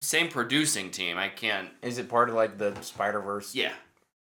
same 0.00 0.28
producing 0.28 0.90
team. 0.90 1.18
I 1.18 1.28
can't. 1.28 1.68
Is 1.82 1.98
it 1.98 2.08
part 2.08 2.28
of 2.28 2.34
like 2.36 2.58
the 2.58 2.80
Spider 2.80 3.20
Verse? 3.20 3.54
Yeah. 3.54 3.72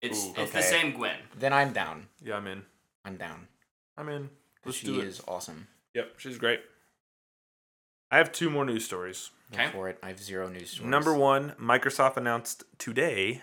It's 0.01 0.26
Ooh. 0.26 0.34
it's 0.38 0.51
the 0.51 0.61
same 0.61 0.93
Gwen. 0.93 1.18
Then 1.38 1.53
I'm 1.53 1.74
down. 1.74 2.07
Yeah, 2.24 2.38
I'm 2.38 2.47
in. 2.47 2.63
I'm 3.03 3.18
down. 3.18 3.47
I'm 3.97 4.09
in. 4.09 4.30
Let's 4.66 4.78
she 4.78 4.88
do 4.88 4.99
it. 4.99 5.05
is 5.05 5.22
awesome. 5.28 5.68
Yep, 5.96 6.14
she's 6.20 6.38
great. 6.38 6.60
I 8.12 8.18
have 8.18 8.32
two 8.32 8.50
more 8.50 8.66
news 8.66 8.86
stories. 8.86 9.32
Go 9.52 9.60
Okay. 9.64 9.72
for 9.72 9.89
it. 9.89 9.98
I 10.04 10.10
have 10.10 10.20
zero 10.20 10.48
news 10.50 10.72
stories. 10.72 10.89
Number 10.89 11.14
one, 11.14 11.54
Microsoft 11.60 12.18
announced 12.18 12.64
today 12.78 13.41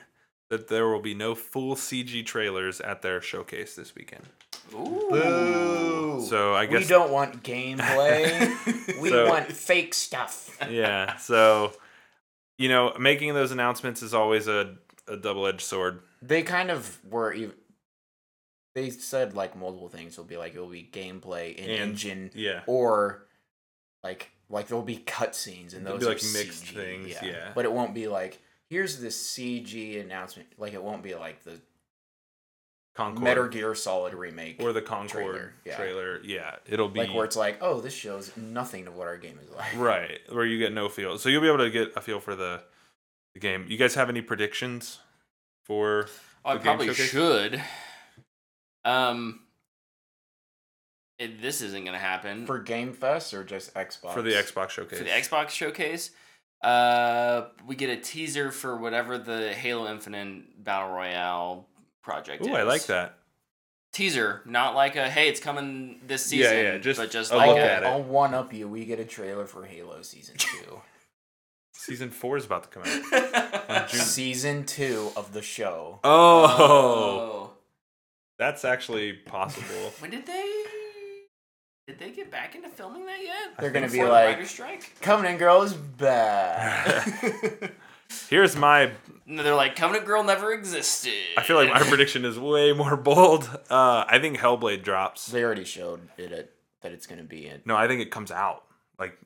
that 0.50 0.68
there 0.68 0.86
will 0.88 1.00
be 1.00 1.14
no 1.14 1.34
full 1.34 1.74
CG 1.74 2.24
trailers 2.26 2.80
at 2.80 3.02
their 3.02 3.20
showcase 3.20 3.74
this 3.74 3.94
weekend. 3.94 4.24
Ooh. 4.74 5.08
Boo. 5.10 6.26
So 6.28 6.54
I 6.54 6.66
guess 6.66 6.82
we 6.82 6.86
don't 6.88 7.10
want 7.10 7.42
gameplay. 7.42 8.50
we 9.00 9.08
So- 9.10 9.28
want 9.28 9.50
fake 9.50 9.94
stuff. 9.94 10.56
yeah. 10.70 11.16
So, 11.16 11.72
you 12.58 12.68
know, 12.68 12.92
making 12.98 13.32
those 13.34 13.50
announcements 13.50 14.02
is 14.02 14.12
always 14.14 14.46
a, 14.46 14.76
a 15.08 15.16
double 15.16 15.46
edged 15.46 15.62
sword. 15.62 16.00
They 16.20 16.42
kind 16.42 16.70
of 16.70 16.98
were 17.04 17.32
even. 17.32 17.54
They 18.74 18.90
said 18.90 19.34
like 19.34 19.56
multiple 19.56 19.88
things. 19.88 20.14
It'll 20.14 20.24
be 20.24 20.36
like 20.36 20.54
it'll 20.54 20.68
be 20.68 20.88
gameplay 20.90 21.54
in 21.54 21.68
And- 21.70 21.78
engine, 21.90 22.30
Yeah. 22.34 22.62
or 22.66 23.26
like 24.02 24.30
like 24.48 24.68
there'll 24.68 24.82
be 24.84 24.98
cutscenes 24.98 25.74
and 25.74 25.86
those 25.86 26.00
be, 26.00 26.06
are 26.06 26.08
like, 26.10 26.22
mixed 26.22 26.64
CG, 26.66 26.74
things, 26.74 27.16
yeah. 27.22 27.52
But 27.54 27.64
it 27.64 27.72
won't 27.72 27.94
be 27.94 28.08
like 28.08 28.40
here's 28.70 28.98
the 29.00 29.08
CG 29.08 30.00
announcement. 30.00 30.48
Like 30.58 30.72
it 30.74 30.82
won't 30.82 31.02
be 31.02 31.14
like 31.14 31.42
the 31.44 31.60
Concord. 32.94 33.24
Metal 33.24 33.48
Gear 33.48 33.74
Solid 33.74 34.12
remake, 34.12 34.56
or 34.60 34.74
the 34.74 34.82
Concord 34.82 35.10
trailer, 35.10 35.54
trailer. 35.76 36.20
yeah. 36.24 36.34
Yeah. 36.36 36.56
It'll 36.74 36.88
be 36.90 37.00
like 37.00 37.14
where 37.14 37.24
it's 37.24 37.36
like 37.36 37.58
oh 37.62 37.80
this 37.80 37.94
shows 37.94 38.36
nothing 38.36 38.86
of 38.86 38.94
what 38.96 39.06
our 39.06 39.16
game 39.16 39.38
is 39.42 39.50
like. 39.50 39.74
right 39.76 40.18
where 40.28 40.44
you 40.44 40.58
get 40.58 40.72
no 40.74 40.88
feel. 40.90 41.16
So 41.18 41.28
you'll 41.30 41.40
be 41.40 41.48
able 41.48 41.58
to 41.58 41.70
get 41.70 41.92
a 41.96 42.00
feel 42.02 42.20
for 42.20 42.34
the 42.36 42.62
the 43.34 43.40
game. 43.40 43.64
You 43.68 43.78
guys 43.78 43.94
have 43.94 44.10
any 44.10 44.20
predictions 44.20 44.98
for 45.64 46.06
Oh, 46.44 46.50
I 46.50 46.54
the 46.54 46.60
probably 46.60 46.86
showcase? 46.88 47.10
should. 47.10 47.62
Um, 48.84 49.40
it, 51.18 51.40
this 51.40 51.60
isn't 51.62 51.84
gonna 51.84 51.98
happen 51.98 52.46
For 52.46 52.58
Game 52.58 52.92
Fest 52.92 53.32
or 53.34 53.44
just 53.44 53.74
Xbox? 53.74 54.12
for 54.12 54.22
the 54.22 54.32
Xbox 54.32 54.70
showcase? 54.70 54.98
for 54.98 55.04
the 55.04 55.10
Xbox 55.10 55.50
showcase. 55.50 56.10
Uh, 56.62 57.48
we 57.66 57.74
get 57.74 57.90
a 57.90 57.96
teaser 57.96 58.50
for 58.52 58.76
whatever 58.76 59.18
the 59.18 59.52
Halo 59.52 59.90
Infinite 59.90 60.62
Battle 60.64 60.90
Royale 60.94 61.66
project 62.02 62.44
Ooh, 62.46 62.50
is. 62.50 62.54
I 62.56 62.62
like 62.62 62.86
that. 62.86 63.18
teaser, 63.92 64.42
not 64.46 64.74
like 64.74 64.96
a 64.96 65.10
hey, 65.10 65.28
it's 65.28 65.40
coming 65.40 66.00
this 66.06 66.24
season. 66.24 66.56
yeah, 66.56 66.62
yeah, 66.62 66.78
just 66.78 66.98
but 67.00 67.10
just 67.10 67.32
like 67.32 67.48
look 67.48 67.58
a, 67.58 67.72
at 67.72 67.82
it. 67.82 67.86
I'll 67.86 68.02
one 68.02 68.32
up 68.34 68.52
you. 68.54 68.68
We 68.68 68.84
get 68.84 68.98
a 69.00 69.04
trailer 69.04 69.46
for 69.46 69.64
Halo 69.64 70.02
Season 70.02 70.36
2. 70.38 70.80
Season 71.74 72.10
four 72.10 72.36
is 72.36 72.44
about 72.44 72.70
to 72.70 72.80
come 72.80 72.84
out. 73.68 73.90
Season 73.90 74.64
2 74.64 75.12
of 75.16 75.32
the 75.32 75.42
show. 75.42 75.98
Oh, 76.04 77.51
that's 78.38 78.64
actually 78.64 79.12
possible. 79.12 79.92
When 80.00 80.10
did 80.10 80.26
they? 80.26 80.64
Did 81.86 81.98
they 81.98 82.10
get 82.10 82.30
back 82.30 82.54
into 82.54 82.68
filming 82.68 83.06
that 83.06 83.22
yet? 83.22 83.56
They're 83.58 83.70
gonna 83.70 83.88
think 83.88 83.92
be 83.92 83.98
Before 83.98 84.06
the 84.06 84.12
like, 84.12 84.26
writer's 84.36 84.50
strike. 84.50 84.92
Covenant 85.00 85.38
Girl 85.38 85.62
is 85.62 85.74
bad. 85.74 87.72
Here's 88.28 88.56
my. 88.56 88.92
No, 89.26 89.42
they're 89.42 89.54
like 89.54 89.74
Covenant 89.76 90.06
Girl 90.06 90.22
never 90.22 90.52
existed. 90.52 91.12
I 91.36 91.42
feel 91.42 91.56
like 91.56 91.72
my 91.72 91.80
prediction 91.80 92.24
is 92.24 92.38
way 92.38 92.72
more 92.72 92.96
bold. 92.96 93.48
Uh, 93.68 94.04
I 94.08 94.18
think 94.20 94.38
Hellblade 94.38 94.82
drops. 94.82 95.26
they 95.26 95.42
already 95.42 95.64
showed 95.64 96.08
it 96.16 96.30
at, 96.32 96.50
that 96.82 96.92
it's 96.92 97.06
gonna 97.06 97.22
be 97.24 97.46
in. 97.48 97.62
No, 97.64 97.76
I 97.76 97.88
think 97.88 98.00
it 98.00 98.10
comes 98.10 98.30
out 98.30 98.64
like 98.98 99.18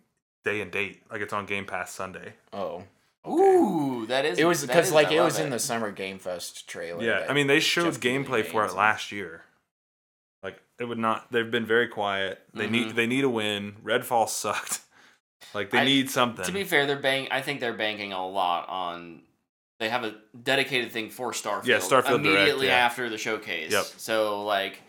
day 0.45 0.61
and 0.61 0.71
date, 0.71 1.03
like 1.11 1.21
it's 1.21 1.33
on 1.33 1.45
Game 1.47 1.67
Pass 1.67 1.93
Sunday. 1.93 2.35
Oh. 2.53 2.85
Ooh, 3.29 4.07
that 4.07 4.25
is. 4.25 4.39
It 4.39 4.45
was 4.45 4.61
that 4.63 4.69
because 4.69 4.93
like 4.93 5.11
it 5.11 5.17
love 5.17 5.27
was 5.27 5.39
in 5.39 5.51
the 5.51 5.59
Summer 5.59 5.91
Game 5.91 6.19
Fest 6.19 6.69
trailer. 6.69 7.03
Yeah, 7.03 7.27
I 7.29 7.33
mean 7.33 7.47
they 7.47 7.61
showed 7.61 7.93
Jeff 7.93 8.01
gameplay 8.01 8.45
for 8.45 8.65
it 8.65 8.75
last 8.75 9.11
year. 9.13 9.43
Like 10.43 10.61
it 10.79 10.85
would 10.85 10.99
not. 10.99 11.31
They've 11.33 11.51
been 11.51 11.67
very 11.67 11.89
quiet. 11.89 12.41
They 12.55 12.67
Mhm. 12.67 12.71
need. 12.71 12.91
They 12.97 13.07
need 13.07 13.25
a 13.25 13.29
win. 13.29 13.77
Redfall 13.85 14.29
sucked. 14.29 14.81
Like 15.55 15.71
they 15.71 15.79
I- 15.79 15.85
need 15.85 16.11
something. 16.11 16.45
To 16.45 16.53
be 16.53 16.65
fair, 16.65 16.87
they're 16.87 16.97
bang. 16.99 17.29
I 17.31 17.41
think 17.41 17.61
they're 17.61 17.73
banking 17.77 18.13
a 18.13 18.27
lot 18.27 18.69
on. 18.69 19.23
They 19.79 19.89
have 19.91 20.05
a 20.05 20.15
dedicated 20.43 20.91
thing 20.93 21.11
for 21.11 21.33
Starfield. 21.33 21.67
Yeah, 21.67 21.79
Starfield 21.79 22.23
Direct, 22.23 22.27
immediately 22.27 22.67
yeah. 22.69 22.77
after 22.87 23.11
the 23.11 23.19
showcase. 23.19 23.73
Yep. 23.73 23.85
So 23.99 24.45
like, 24.45 24.81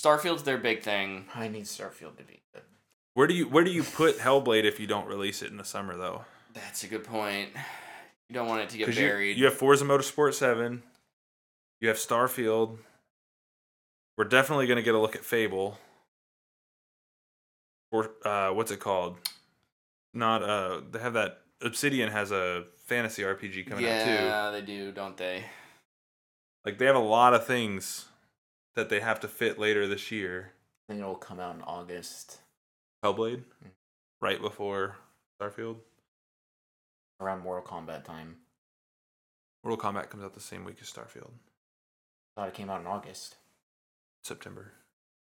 Starfield's 0.00 0.42
their 0.42 0.58
big 0.58 0.82
thing. 0.82 1.26
I 1.34 1.48
need 1.48 1.64
Starfield 1.64 2.16
to 2.16 2.24
be 2.24 2.40
good. 2.52 2.62
where 3.14 3.26
do 3.28 3.34
you 3.34 3.46
Where 3.48 3.62
do 3.62 3.70
you 3.70 3.82
put 3.84 4.18
Hellblade 4.18 4.64
if 4.64 4.80
you 4.80 4.86
don't 4.88 5.06
release 5.06 5.42
it 5.42 5.50
in 5.50 5.56
the 5.56 5.64
summer 5.64 5.96
though? 5.96 6.24
That's 6.54 6.84
a 6.84 6.86
good 6.88 7.04
point. 7.04 7.50
You 8.28 8.34
don't 8.34 8.48
want 8.48 8.62
it 8.62 8.68
to 8.70 8.78
get 8.78 8.86
Because 8.86 9.00
you, 9.00 9.06
buried. 9.08 9.36
you 9.36 9.44
have 9.46 9.54
Forza 9.54 9.84
Motorsport 9.84 10.34
Seven. 10.34 10.82
You 11.80 11.88
have 11.88 11.96
Starfield. 11.96 12.78
we're 14.16 14.24
definitely 14.24 14.66
gonna 14.66 14.82
get 14.82 14.94
a 14.94 14.98
look 15.00 15.16
at 15.16 15.24
Fable. 15.24 15.78
Or 17.90 18.10
uh, 18.24 18.50
what's 18.52 18.70
it 18.70 18.80
called? 18.80 19.16
Not 20.14 20.42
uh, 20.42 20.80
they 20.90 20.98
have 20.98 21.14
that 21.14 21.40
Obsidian 21.60 22.10
has 22.10 22.30
a 22.32 22.64
fantasy 22.86 23.22
RPG 23.22 23.68
coming 23.68 23.84
out 23.86 24.04
too. 24.04 24.10
yeah, 24.10 24.50
they 24.50 24.62
do, 24.62 24.92
don't 24.92 25.16
they? 25.16 25.44
Like 26.64 26.78
they 26.78 26.86
have 26.86 26.96
a 26.96 27.00
lot 27.00 27.34
of 27.34 27.46
things 27.46 28.06
that 28.76 28.88
they 28.88 29.00
have 29.00 29.20
to 29.20 29.28
fit 29.28 29.58
later 29.58 29.86
this 29.86 30.10
year. 30.10 30.52
I 30.88 30.92
think 30.92 31.00
it'll 31.02 31.14
come 31.16 31.40
out 31.40 31.54
in 31.56 31.62
August, 31.62 32.38
Hellblade, 33.04 33.42
Mm. 33.64 33.70
right 34.20 34.40
before 34.40 34.96
Starfield. 35.40 35.76
Around 37.22 37.40
Mortal 37.40 37.64
Kombat 37.64 38.04
time. 38.04 38.36
Mortal 39.64 39.92
Kombat 39.92 40.10
comes 40.10 40.24
out 40.24 40.34
the 40.34 40.40
same 40.40 40.64
week 40.64 40.78
as 40.80 40.88
Starfield, 40.90 41.30
I 42.36 42.40
thought 42.40 42.48
it 42.48 42.54
came 42.54 42.68
out 42.70 42.80
in 42.80 42.86
August. 42.86 43.36
September. 44.24 44.72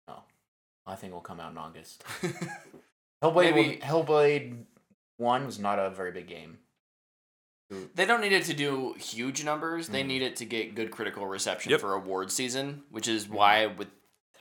Oh, 0.07 0.23
I 0.87 0.95
think 0.95 1.11
it'll 1.11 1.21
come 1.21 1.39
out 1.39 1.51
in 1.51 1.57
August. 1.57 2.03
Hellblade, 3.23 3.53
Maybe- 3.53 3.79
will- 3.81 4.03
Hellblade 4.05 4.63
One 5.17 5.45
was 5.45 5.59
not 5.59 5.77
a 5.77 5.89
very 5.91 6.11
big 6.11 6.27
game. 6.27 6.57
They 7.95 8.05
don't 8.05 8.19
need 8.21 8.33
it 8.33 8.43
to 8.45 8.53
do 8.53 8.93
huge 8.93 9.43
numbers. 9.45 9.87
They 9.87 10.03
Mhm. 10.03 10.07
need 10.07 10.21
it 10.23 10.35
to 10.37 10.45
get 10.45 10.75
good 10.75 10.91
critical 10.91 11.25
reception 11.25 11.71
Yep. 11.71 11.79
for 11.81 11.93
award 11.93 12.29
season, 12.31 12.83
which 12.89 13.07
is 13.07 13.29
why 13.29 13.61
I 13.63 13.67
would 13.67 13.89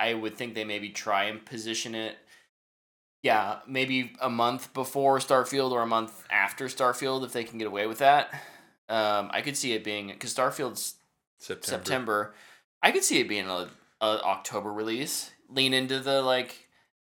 I 0.01 0.15
would 0.15 0.37
think 0.37 0.55
they 0.55 0.65
maybe 0.65 0.89
try 0.89 1.25
and 1.25 1.45
position 1.45 1.95
it. 1.95 2.17
Yeah, 3.23 3.59
maybe 3.67 4.13
a 4.21 4.31
month 4.31 4.73
before 4.73 5.19
Starfield 5.19 5.73
or 5.73 5.83
a 5.83 5.87
month 5.87 6.25
after 6.31 6.67
Starfield 6.67 7.25
if 7.25 7.33
they 7.33 7.45
can 7.45 7.59
get 7.59 7.67
away 7.67 7.87
with 7.87 7.99
that. 7.99 8.33
Um, 8.89 9.31
I 9.33 9.43
could 9.43 9.57
see 9.57 9.73
it 9.73 9.85
being 9.85 10.09
because 10.09 10.35
Starfield's 10.35 10.95
September. 11.39 11.67
September. 11.67 12.35
I 12.83 12.93
could 12.93 13.05
see 13.05 13.21
it 13.21 13.29
being 13.29 13.47
a, 13.47 13.69
a 14.01 14.23
October 14.25 14.73
release. 14.73 15.31
Lean 15.49 15.75
into 15.75 16.01
the 16.01 16.23
like, 16.23 16.69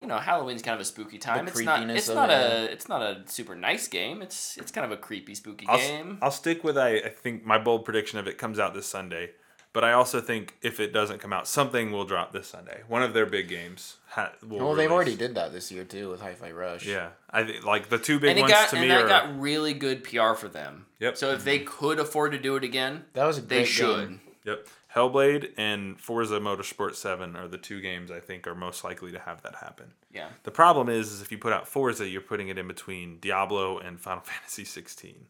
you 0.01 0.07
know, 0.07 0.17
Halloween's 0.17 0.61
kind 0.61 0.75
of 0.75 0.81
a 0.81 0.85
spooky 0.85 1.17
time. 1.17 1.47
it's 1.47 1.61
not. 1.61 1.89
It's 1.89 2.09
not 2.09 2.29
a. 2.29 2.71
It's 2.71 2.89
not 2.89 3.01
a 3.01 3.23
super 3.27 3.55
nice 3.55 3.87
game. 3.87 4.21
It's 4.21 4.57
it's 4.57 4.71
kind 4.71 4.85
of 4.85 4.91
a 4.91 4.97
creepy, 4.97 5.35
spooky 5.35 5.65
I'll, 5.69 5.77
game. 5.77 6.17
I'll 6.21 6.31
stick 6.31 6.63
with 6.63 6.77
I, 6.77 6.97
I 6.97 7.09
think 7.09 7.45
my 7.45 7.57
bold 7.57 7.85
prediction 7.85 8.19
of 8.19 8.27
it 8.27 8.37
comes 8.37 8.59
out 8.59 8.73
this 8.73 8.87
Sunday. 8.87 9.31
But 9.73 9.83
I 9.83 9.93
also 9.93 10.21
think 10.21 10.55
if 10.61 10.79
it 10.79 10.93
doesn't 10.93 11.17
come 11.17 11.33
out, 11.33 11.47
something 11.47 11.91
will 11.91 12.05
drop 12.05 12.31
this 12.31 12.47
Sunday. 12.47 12.81
One 12.87 13.01
of 13.01 13.13
their 13.15 13.25
big 13.25 13.47
games. 13.49 13.97
Ha- 14.09 14.33
will 14.47 14.59
Well, 14.59 14.67
they've 14.75 14.89
release. 14.89 14.91
already 14.91 15.15
did 15.15 15.33
that 15.33 15.51
this 15.51 15.71
year 15.71 15.83
too 15.83 16.11
with 16.11 16.21
Hi-Fi 16.21 16.51
Rush. 16.51 16.85
Yeah, 16.85 17.09
I 17.31 17.43
think 17.43 17.65
like 17.65 17.89
the 17.89 17.97
two 17.97 18.19
big 18.19 18.29
and 18.29 18.39
it 18.39 18.41
ones 18.43 18.53
got 18.53 18.69
to 18.69 18.75
and 18.75 18.83
me 18.83 18.89
that 18.89 19.05
are. 19.05 19.07
got 19.07 19.39
really 19.39 19.73
good 19.73 20.03
PR 20.03 20.33
for 20.35 20.47
them. 20.47 20.85
Yep. 20.99 21.17
So 21.17 21.31
if 21.31 21.43
they 21.43 21.57
mm-hmm. 21.57 21.67
could 21.67 21.99
afford 21.99 22.33
to 22.33 22.39
do 22.39 22.55
it 22.55 22.63
again, 22.63 23.05
that 23.13 23.25
was 23.25 23.39
a 23.39 23.41
they 23.41 23.57
great 23.57 23.67
should. 23.67 24.07
game. 24.09 24.21
Yep. 24.45 24.67
Hellblade 24.95 25.53
and 25.57 25.99
Forza 25.99 26.39
Motorsport 26.39 26.93
7 26.95 27.35
are 27.35 27.47
the 27.47 27.57
two 27.57 27.81
games 27.81 28.11
I 28.11 28.19
think 28.19 28.45
are 28.45 28.53
most 28.53 28.83
likely 28.83 29.11
to 29.11 29.19
have 29.19 29.41
that 29.41 29.55
happen. 29.55 29.93
Yeah. 30.13 30.27
The 30.43 30.51
problem 30.51 30.87
is, 30.87 31.11
is 31.11 31.21
if 31.23 31.31
you 31.31 31.39
put 31.39 31.51
out 31.51 31.67
Forza, 31.67 32.07
you're 32.07 32.21
putting 32.21 32.49
it 32.49 32.59
in 32.59 32.67
between 32.67 33.17
Diablo 33.19 33.79
and 33.79 33.99
Final 33.99 34.21
Fantasy 34.23 34.65
16. 34.65 35.25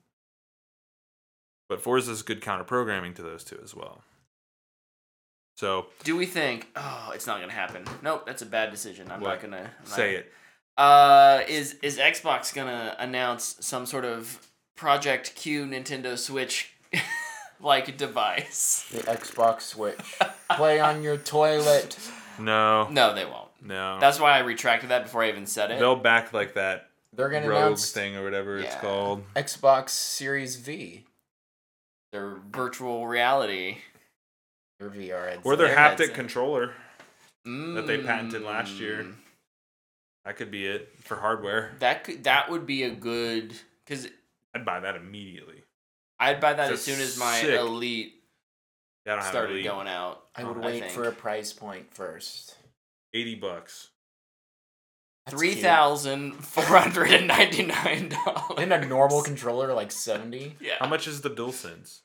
But 1.70 1.82
Forza's 1.82 2.24
good 2.24 2.42
counter 2.42 2.66
programming 2.66 3.14
to 3.14 3.22
those 3.22 3.46
two 3.46 3.58
as 3.64 3.74
well. 3.74 4.02
So 5.56 5.88
Do 6.04 6.16
we 6.18 6.26
think? 6.26 6.68
Oh, 6.76 7.12
it's 7.14 7.28
not 7.28 7.40
gonna 7.40 7.52
happen. 7.54 7.86
Nope, 8.02 8.26
that's 8.26 8.42
a 8.42 8.46
bad 8.46 8.72
decision. 8.72 9.12
I'm 9.12 9.22
What? 9.22 9.30
not 9.30 9.42
gonna 9.42 9.58
I'm 9.58 9.86
not- 9.90 9.96
say 9.96 10.16
it. 10.16 10.32
Uh, 10.78 11.42
is 11.48 11.76
is 11.84 11.98
Xbox 12.00 12.54
gonna 12.54 12.96
announce 12.98 13.58
some 13.60 13.86
sort 13.86 14.06
of 14.06 14.40
Project 14.76 15.36
Q 15.36 15.66
Nintendo 15.66 16.18
Switch 16.18 16.74
like 17.62 17.96
device? 17.98 18.88
The 18.92 19.00
Xbox 19.04 19.62
Switch. 19.62 20.18
Play 20.52 20.80
on 20.80 21.04
your 21.04 21.18
toilet. 21.18 21.98
No, 22.40 22.88
No, 22.90 23.14
they 23.14 23.26
won't. 23.26 23.50
no. 23.62 24.00
That's 24.00 24.20
why 24.20 24.32
I 24.36 24.40
retracted 24.40 24.90
that 24.90 25.04
before 25.04 25.22
I 25.24 25.30
even 25.30 25.46
said 25.46 25.70
it. 25.70 25.78
They'll 25.78 25.96
back 25.96 26.34
like 26.34 26.56
that 26.56 26.90
They're 27.16 27.30
gonna 27.30 27.48
rogue 27.48 27.62
announce 27.66 27.92
thing 27.92 28.16
or 28.16 28.24
whatever 28.24 28.58
it's 28.58 28.74
called. 28.78 29.24
Xbox 29.36 29.90
Series 29.90 30.56
V 30.56 31.06
Their 32.12 32.38
virtual 32.52 33.06
reality. 33.06 33.78
Or 34.84 34.90
VR. 34.90 35.26
headset. 35.26 35.46
Or 35.46 35.56
their 35.56 35.68
Their 35.68 35.76
haptic 35.78 35.98
headset. 36.00 36.14
controller. 36.16 36.74
That 37.46 37.86
they 37.88 37.98
patented 37.98 38.42
last 38.44 38.74
year. 38.80 39.04
Mm, 39.04 39.16
That 40.26 40.38
could 40.38 40.50
be 40.52 40.66
it 40.66 40.94
for 41.04 41.18
hardware. 41.18 41.74
That 41.80 42.04
could 42.06 42.24
that 42.24 42.50
would 42.50 42.66
be 42.66 42.84
a 42.84 42.90
good 42.92 43.54
because 43.86 44.08
I'd 44.56 44.64
buy 44.66 44.80
that 44.80 44.96
immediately. 44.96 45.64
I'd 46.20 46.40
buy 46.40 46.54
that 46.54 46.72
It's 46.72 46.80
as 46.88 46.96
soon 46.96 47.02
as 47.02 47.18
my 47.18 47.42
sick. 47.42 47.60
Elite 47.60 48.14
Yeah, 49.06 49.14
don't 49.16 49.22
have 49.24 49.32
started 49.32 49.52
Elite. 49.54 49.66
going 49.66 49.88
out. 49.90 50.24
I 50.36 50.46
would 50.46 50.58
I 50.58 50.66
wait 50.66 50.80
think. 50.84 50.94
for 50.94 51.04
a 51.04 51.12
price 51.12 51.52
point 51.52 51.94
first. 51.94 52.56
80 53.14 53.36
bucks. 53.36 53.90
That's 55.26 55.38
Three 55.38 55.52
cute. 55.54 55.64
thousand 55.64 56.34
four 56.34 56.64
hundred 56.64 57.12
and 57.12 57.28
ninety 57.28 57.64
nine 57.66 58.10
dollars. 58.10 58.58
Isn't 58.58 58.72
a 58.72 58.86
normal 58.86 59.22
controller 59.22 59.74
like 59.74 59.92
seventy? 59.92 60.56
Yeah. 60.62 60.76
How 60.80 60.88
much 60.88 61.08
is 61.08 61.22
the 61.22 61.30
DualSense? 61.30 62.00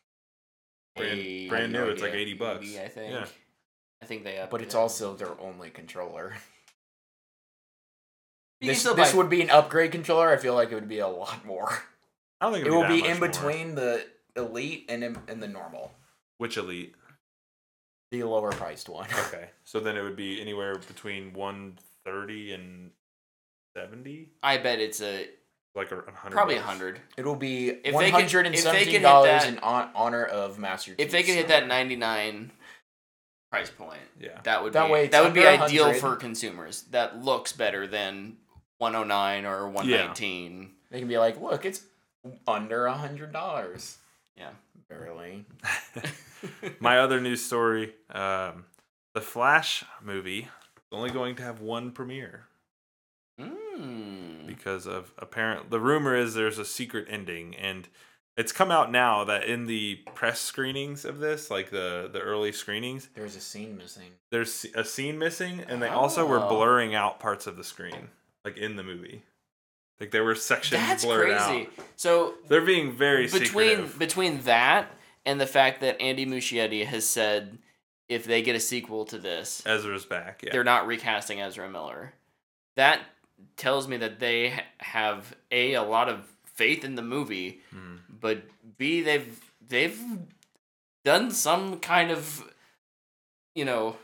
Brand, 0.99 1.19
Eighty, 1.19 1.49
brand 1.49 1.73
new. 1.73 1.79
no 1.85 1.91
It's 1.91 2.03
like 2.03 2.13
80 2.15 2.35
bucks. 2.35 2.77
I 2.77 2.89
think. 2.89 3.13
Yeah. 3.13 3.27
I 4.03 4.07
think 4.07 4.25
they 4.25 4.39
up. 4.39 4.51
But 4.51 4.63
it's 4.63 4.75
also 4.75 5.15
their 5.15 5.39
only 5.41 5.71
controller. 5.71 6.35
You 8.61 8.69
This, 8.69 8.83
this 8.83 9.13
buy- 9.13 9.17
would 9.17 9.31
be 9.31 9.41
an 9.43 9.51
upgrade 9.51 9.93
controller. 9.93 10.31
I 10.31 10.37
feel 10.37 10.55
like 10.55 10.71
it 10.73 10.75
would 10.75 10.89
be 10.89 10.99
a 10.99 11.07
lot 11.09 11.45
more. 11.45 11.71
I 12.41 12.47
don't 12.47 12.53
think 12.55 12.65
It 12.67 12.69
it'd 12.69 12.75
will 12.75 12.83
that 12.83 12.89
be 12.89 13.01
much 13.03 13.11
in 13.11 13.19
more. 13.19 13.29
between 13.29 13.75
the 13.75 14.07
elite 14.37 14.87
and 14.89 15.03
in, 15.05 15.19
and 15.29 15.43
the 15.43 15.49
normal, 15.49 15.93
Which 16.39 16.57
Elite? 16.57 16.95
the 18.11 18.23
lower 18.25 18.51
priced 18.53 18.89
one. 18.89 19.09
Okay. 19.29 19.51
so 19.65 19.81
then 19.81 19.97
it 19.97 20.03
would 20.03 20.17
be 20.17 20.41
anywhere 20.41 20.77
between 20.79 21.33
130 21.35 22.53
and 22.55 22.91
70? 23.77 24.31
I 24.43 24.59
bet 24.59 24.79
it's 24.81 25.01
a 25.03 25.29
Like 25.75 25.93
a 25.93 25.97
100 25.97 26.33
probably 26.35 26.57
a 26.57 26.63
hundred. 26.63 27.01
It 27.17 27.25
will 27.25 27.37
be 27.37 27.71
they 27.71 27.81
can- 27.83 27.93
if 27.93 28.65
they 28.65 28.85
can 28.85 28.91
hit 28.91 29.03
dollars 29.03 29.43
that- 29.43 29.49
in 29.49 29.57
hon- 29.59 29.91
honor 29.95 30.25
of 30.25 30.59
Master 30.59 30.91
Chief. 30.93 30.99
If 30.99 31.13
they 31.13 31.23
could 31.23 31.35
hit 31.35 31.49
that 31.49 31.67
ninety 31.69 31.95
nine 31.95 32.51
price 33.53 33.71
point, 33.71 34.01
Yeah. 34.19 34.41
that 34.43 34.63
would 34.65 34.73
That 34.73 34.87
be 34.87 34.93
way 34.93 35.07
that 35.09 35.23
would 35.23 35.35
be 35.35 35.47
under 35.47 35.65
ideal 35.65 35.93
for 35.95 36.17
consumers. 36.17 36.83
That 36.91 37.19
looks 37.23 37.53
better 37.53 37.87
than 37.87 38.39
one 38.79 38.97
oh 38.97 39.05
nine 39.05 39.47
or 39.47 39.69
one 39.69 39.89
nineteen. 39.89 40.75
they 40.91 40.99
can 40.99 41.09
be 41.09 41.19
like, 41.19 41.41
look, 41.41 41.65
it's 41.65 41.85
under 42.47 42.87
a 42.87 42.95
hundred 42.95 43.33
dollars. 43.33 43.99
Yeah. 44.37 44.51
barely. 44.89 45.45
My 46.81 46.99
other 46.99 47.21
news 47.21 47.45
story 47.45 47.95
um, 48.11 48.65
the 49.15 49.21
Flash 49.21 49.85
movie 50.03 50.41
is 50.41 50.49
only 50.93 51.11
going 51.11 51.37
to 51.37 51.43
have 51.43 51.61
one 51.61 51.93
premiere 51.93 52.47
Mm. 53.79 54.47
because 54.47 54.87
of 54.87 55.13
apparent. 55.19 55.71
The 55.71 55.81
rumor 55.81 56.15
is 56.17 56.35
there's 56.35 56.59
a 56.59 56.65
secret 56.65 57.07
ending, 57.09 57.55
and 57.57 57.89
it's 58.37 58.53
come 58.53 58.71
out 58.71 58.91
now 58.91 59.25
that 59.25 59.45
in 59.45 59.67
the 59.67 59.97
press 60.15 60.41
screenings 60.41 61.05
of 61.05 61.19
this, 61.19 61.51
like 61.51 61.71
the 61.71 62.09
the 62.13 62.21
early 62.21 62.53
screenings, 62.53 63.09
There's 63.15 63.37
a 63.37 63.41
scene 63.41 63.77
missing. 63.77 64.11
there's 64.31 64.67
a 64.75 64.85
scene 64.85 65.19
missing, 65.19 65.61
and 65.69 65.81
they 65.83 65.89
also 65.89 66.27
were 66.27 66.41
Oh. 66.41 66.49
blurring 66.49 66.95
out 66.95 67.21
parts 67.21 67.47
of 67.47 67.57
the 67.57 67.65
screen, 67.65 68.09
like 68.45 68.57
in 68.57 68.77
the 68.77 68.83
movie. 68.83 69.23
Like 70.01 70.13
there 70.13 70.23
were 70.25 70.37
sections 70.37 70.81
That's 70.81 71.05
blurred 71.05 71.37
crazy. 71.37 71.63
out. 71.67 71.87
So 71.97 72.35
They're 72.47 72.61
being 72.65 72.93
very 72.93 73.25
between 73.27 73.45
secretive. 73.47 73.99
between 73.99 74.41
that 74.43 74.93
and 75.27 75.41
the 75.41 75.47
fact 75.47 75.81
that 75.81 76.01
Andy 76.01 76.25
Muschietti 76.25 76.87
has 76.87 77.05
said 77.09 77.59
if 78.09 78.25
they 78.25 78.41
get 78.41 78.55
a 78.57 78.61
sequel 78.61 79.05
to 79.07 79.19
this, 79.19 79.61
Ezra's 79.67 80.05
back. 80.07 80.43
Yeah. 80.45 80.53
they're 80.53 80.63
not 80.65 80.87
recasting 80.87 81.41
Ezra 81.41 81.69
Miller. 81.69 82.15
That 82.77 83.01
tells 83.57 83.89
me 83.89 83.97
that 83.99 84.19
they 84.21 84.61
have 84.79 85.35
a 85.51 85.75
a 85.75 85.83
lot 85.83 86.09
of 86.09 86.27
faith 86.45 86.85
in 86.85 86.95
the 86.97 87.03
movie, 87.03 87.61
Mhm. 87.75 88.01
but 88.09 88.43
b 88.79 89.01
they've 89.01 89.41
they've 89.67 90.01
done 91.05 91.31
some 91.31 91.79
kind 91.81 92.11
of 92.11 92.43
you 93.55 93.65
know 93.65 93.97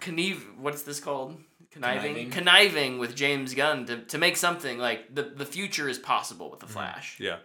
conneve 0.00 0.46
what's 0.58 0.82
this 0.82 1.00
called 1.00 1.36
conniving 1.70 2.14
Conniving? 2.14 2.30
conniving 2.30 2.98
with 2.98 3.14
James 3.14 3.54
Gunn 3.54 3.86
to, 3.86 3.98
to 4.06 4.18
make 4.18 4.36
something 4.36 4.78
like 4.78 5.14
the 5.14 5.22
the 5.22 5.46
future 5.46 5.88
is 5.88 5.98
possible 5.98 6.50
with 6.50 6.60
the 6.60 6.66
Flash. 6.66 7.18
Yeah. 7.20 7.38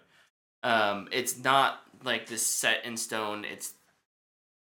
Um, 0.63 1.09
it's 1.11 1.37
not 1.43 1.81
like 2.03 2.27
this 2.27 2.45
set 2.45 2.85
in 2.85 2.97
stone. 2.97 3.45
It's 3.45 3.73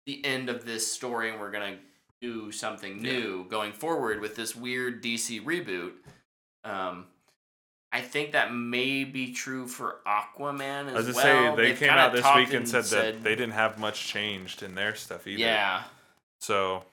the 0.04 0.24
end 0.24 0.50
of 0.50 0.64
this 0.66 0.90
story, 0.90 1.30
and 1.30 1.40
we're 1.40 1.50
gonna 1.50 1.78
do 2.20 2.50
something 2.52 3.04
Yeah. 3.04 3.12
new 3.12 3.44
going 3.48 3.72
forward 3.72 4.20
with 4.20 4.36
this 4.36 4.54
weird 4.56 5.02
DC 5.02 5.40
reboot. 5.40 5.92
Um, 6.64 7.06
I 7.92 8.00
think 8.00 8.32
that 8.32 8.52
may 8.52 9.04
be 9.04 9.32
true 9.32 9.66
for 9.68 10.00
Aquaman 10.06 10.88
as 10.88 10.92
I 10.92 10.96
was 10.96 11.06
just 11.06 11.16
well. 11.16 11.24
say 11.52 11.56
they 11.56 11.68
They've 11.68 11.78
came 11.78 11.90
out 11.90 12.12
this 12.12 12.26
week 12.34 12.52
and 12.52 12.68
said, 12.68 12.84
that 12.84 13.22
they 13.22 13.34
didn't 13.36 13.52
have 13.52 13.78
much 13.78 14.06
changed 14.06 14.62
in 14.62 14.74
their 14.74 14.94
stuff 14.94 15.26
either. 15.26 15.40
Yeah, 15.40 15.84
So 16.40 16.84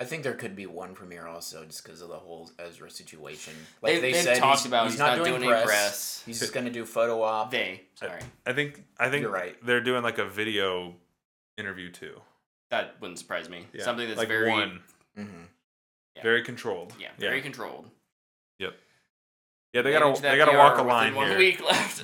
I 0.00 0.04
think 0.04 0.22
there 0.22 0.34
could 0.34 0.56
be 0.56 0.66
one 0.66 0.94
premiere 0.94 1.26
also, 1.26 1.64
just 1.64 1.82
because 1.84 2.00
of 2.00 2.08
the 2.08 2.16
whole 2.16 2.50
Ezra 2.58 2.90
situation. 2.90 3.52
Like 3.82 3.94
they've, 3.94 4.02
they 4.02 4.12
they've 4.12 4.22
said, 4.22 4.38
talked 4.38 4.60
he's, 4.60 4.66
about 4.66 4.84
he's, 4.84 4.92
he's, 4.94 5.00
not, 5.00 5.24
doing, 5.24 5.42
press. 5.42 5.64
press. 5.64 6.22
He's 6.24 6.40
just 6.40 6.54
gonna 6.54 6.70
do 6.70 6.84
photo 6.84 7.20
op. 7.22 7.50
They 7.50 7.82
sorry. 7.94 8.20
I 8.46 8.52
think 8.52 8.82
I 8.98 9.10
think 9.10 9.22
You're 9.22 9.32
right. 9.32 9.56
they're 9.64 9.80
doing 9.82 10.02
like 10.02 10.18
a 10.18 10.24
video 10.26 10.94
interview 11.56 11.90
too. 11.90 12.20
That 12.70 13.00
wouldn't 13.00 13.18
surprise 13.18 13.48
me. 13.48 13.66
Yeah, 13.72 13.84
Something 13.84 14.06
that's 14.08 14.18
like 14.18 14.28
very 14.28 14.50
one, 14.50 14.80
Mm-hmm. 15.18 15.42
Yeah. 16.16 16.22
very 16.22 16.42
controlled. 16.42 16.92
yeah, 17.00 17.08
very 17.18 17.40
controlled. 17.42 17.86
Yep. 18.58 18.74
Yeah, 19.72 19.82
they 19.82 19.92
gotta 19.92 20.20
they 20.20 20.36
gotta 20.36 20.52
PR 20.52 20.56
walk 20.58 20.78
a 20.78 20.82
line 20.82 21.14
one 21.14 21.28
here. 21.28 21.38
week 21.38 21.62
left. 21.64 22.02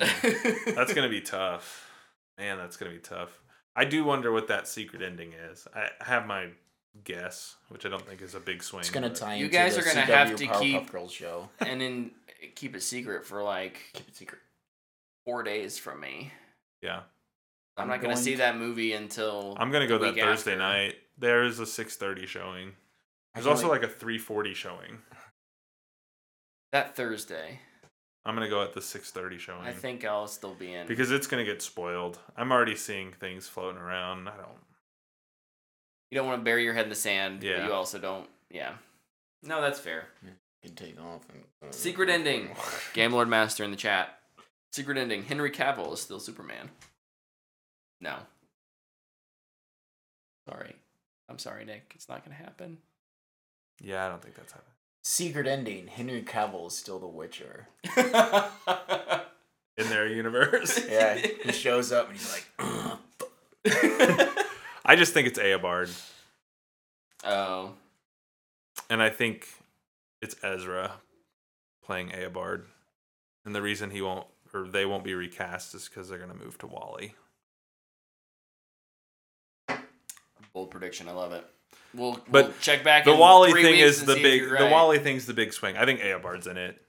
That's 0.75 0.93
gonna 0.95 1.09
be 1.09 1.21
tough, 1.23 1.91
man. 2.39 2.59
That's 2.59 2.77
gonna 2.77 2.93
be 2.93 2.99
tough. 2.99 3.41
I 3.77 3.85
do 3.85 4.05
wonder 4.05 4.31
what 4.33 4.49
that 4.49 4.69
secret 4.69 5.03
ending 5.03 5.33
is. 5.51 5.67
I 5.75 5.89
have 6.05 6.27
my 6.27 6.49
guess, 7.03 7.57
which 7.71 7.85
I 7.85 7.89
don't 7.89 8.07
think 8.07 8.23
is 8.23 8.35
a 8.35 8.41
big 8.41 8.63
swing. 8.63 8.81
It's 8.81 8.91
gonna 8.91 9.09
but- 9.09 9.17
tie 9.19 9.35
You 9.37 9.47
into 9.47 9.57
guys 9.57 9.75
the 9.75 9.81
are 9.81 9.85
gonna 9.85 10.03
CW 10.07 10.07
have 10.07 10.37
to 10.37 10.47
Powerpuff 10.47 10.61
keep- 10.61 10.91
Girls 10.93 11.13
show. 11.13 11.49
and 11.61 11.81
then 11.81 12.11
keep 12.55 12.77
it 12.77 12.83
secret 12.83 13.25
for 13.27 13.43
like 13.43 13.79
Keep 13.95 14.09
it 14.09 14.17
secret. 14.17 14.41
four 15.25 15.43
days 15.43 15.79
from 15.79 16.01
me. 16.01 16.33
Yeah, 16.83 17.01
I'm, 17.77 17.83
I'm 17.85 17.89
not 17.89 18.01
gonna 18.03 18.17
see 18.17 18.33
to- 18.33 18.39
that 18.39 18.57
movie 18.57 18.93
until 18.93 19.57
I'm 19.59 19.71
gonna 19.71 19.87
go 19.87 19.99
that 19.99 20.15
Thursday 20.15 20.53
after. 20.53 20.57
night. 20.57 20.95
There 21.19 21.43
is 21.45 21.59
a 21.61 21.65
6:30 21.67 22.27
showing. 22.27 22.73
There's 23.35 23.47
also 23.47 23.65
only- 23.69 23.79
like 23.81 23.89
a 23.89 23.93
3:40 23.93 24.55
showing. 24.55 24.99
that 26.73 26.97
Thursday. 26.97 27.61
I'm 28.25 28.35
gonna 28.35 28.49
go 28.49 28.63
at 28.63 28.73
the 28.73 28.81
6:30 28.81 29.39
showing. 29.39 29.63
I 29.67 29.73
think 29.73 30.05
I'll 30.05 30.27
still 30.29 30.55
be 30.55 30.73
in. 30.73 30.87
because 30.87 31.11
it's 31.11 31.27
gonna 31.27 31.45
get 31.45 31.63
spoiled. 31.63 32.19
I'm 32.37 32.53
already 32.53 32.77
seeing 32.77 33.13
things 33.13 33.49
floating 33.49 33.81
around. 33.81 34.29
I 34.29 34.37
don't. 34.37 34.59
you 36.11 36.19
don't 36.21 36.27
want 36.29 36.41
to 36.41 36.45
bury 36.45 36.63
your 36.65 36.75
head 36.75 36.85
in 36.85 36.91
the 36.91 36.95
sand, 36.95 37.41
but 37.41 37.49
Yeah. 37.49 37.67
you 37.67 37.73
also 37.73 37.99
don't. 37.99 38.31
Yeah. 38.51 38.77
No, 39.43 39.61
that's 39.61 39.81
fair. 39.81 40.09
can 40.63 40.75
take 40.77 40.99
off. 41.01 41.29
And, 41.29 41.45
uh, 41.63 41.73
Secret 41.73 42.09
ending. 42.09 42.57
Game 42.95 43.13
Lord 43.13 43.29
Master 43.29 43.65
in 43.65 43.71
the 43.71 43.77
chat. 43.77 44.19
Secret 44.73 44.97
ending. 44.97 45.25
Henry 45.25 45.51
Cavill 45.51 45.93
is 45.93 46.01
still 46.01 46.19
Superman. 46.21 46.71
No. 48.01 48.17
Sorry. 50.49 50.75
I'm 51.29 51.39
sorry, 51.39 51.65
Nick. 51.65 51.93
It's 51.95 52.09
not 52.09 52.25
gonna 52.25 52.37
happen. 52.37 52.79
Yeah, 53.81 54.05
I 54.05 54.09
don't 54.09 54.23
think 54.23 54.35
that's 54.35 54.53
happening. 54.53 54.75
Secret 55.03 55.47
ending. 55.47 55.87
Henry 55.87 56.23
Cavill 56.23 56.69
is 56.69 56.77
still 56.77 56.99
the 56.99 57.07
Witcher. 57.07 57.69
In 59.77 59.89
their 59.89 60.07
universe, 60.07 60.81
Yeah, 60.89 61.17
he 61.17 61.51
shows 61.51 61.91
up 61.91 62.09
and 62.09 62.17
he's 62.17 62.33
like, 62.33 62.47
I 64.85 64.95
just 64.95 65.13
think 65.13 65.27
it's 65.27 65.39
Eobard, 65.39 65.91
oh. 67.25 67.73
and 68.89 69.03
I 69.03 69.11
think 69.11 69.49
it's 70.23 70.37
Ezra 70.45 70.93
playing 71.83 72.11
Eobard, 72.11 72.67
and 73.45 73.53
the 73.53 73.63
reason 73.63 73.91
he 73.91 74.01
won't 74.01 74.29
or 74.53 74.69
they 74.69 74.87
won't 74.87 75.03
be 75.03 75.15
recast 75.15 75.75
is 75.75 75.89
because 75.89 76.09
they're 76.09 76.19
gonna 76.19 76.35
move 76.35 76.57
to 76.59 76.69
Wally. 76.69 77.17
Bold 80.55 80.71
prediction. 80.71 81.09
I 81.09 81.13
love 81.13 81.33
it. 81.33 81.45
We'll, 81.93 82.19
But 82.31 82.47
we'll 82.47 82.55
check 82.61 82.83
back. 82.85 83.05
The 83.05 83.13
in 83.13 83.19
Wally 83.19 83.51
three 83.51 83.63
thing 83.63 83.73
weeks 83.73 83.85
is 83.99 84.05
the 84.05 84.15
big. 84.15 84.41
you're 84.43 84.59
The. 84.59 84.67
Wally 84.67 84.99
thing's 84.99 85.27
the 85.27 85.35
big 85.35 85.53
swing. 85.53 85.77
I 85.77 85.85
think 85.85 86.01
Eobard's 86.01 86.47
in 86.47 86.57
it. 86.57 86.81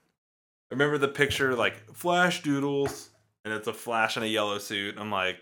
Remember 0.71 0.97
the 0.97 1.07
picture 1.07 1.55
like 1.55 1.93
Flash 1.93 2.41
Doodles, 2.41 3.09
and 3.43 3.53
it's 3.53 3.67
a 3.67 3.73
Flash 3.73 4.17
in 4.17 4.23
a 4.23 4.27
yellow 4.27 4.57
suit. 4.57 4.95
I'm 4.97 5.11
like, 5.11 5.37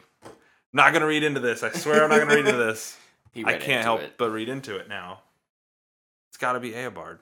not 0.73 0.91
gonna 0.93 1.05
read 1.05 1.23
into 1.23 1.39
this. 1.39 1.63
I 1.63 1.71
swear 1.71 2.03
I'm 2.03 2.09
not 2.09 2.19
gonna 2.19 2.35
read 2.35 2.45
into 2.47 2.57
this. 2.65 2.97
He 3.33 3.43
I 3.45 3.57
can't 3.57 3.83
help 3.83 4.01
it. 4.01 4.13
but 4.17 4.31
read 4.31 4.49
into 4.49 4.75
it 4.77 4.87
now. 4.89 5.21
It's 6.29 6.37
got 6.37 6.53
to 6.53 6.59
be 6.59 6.71
Eobard. 6.71 7.19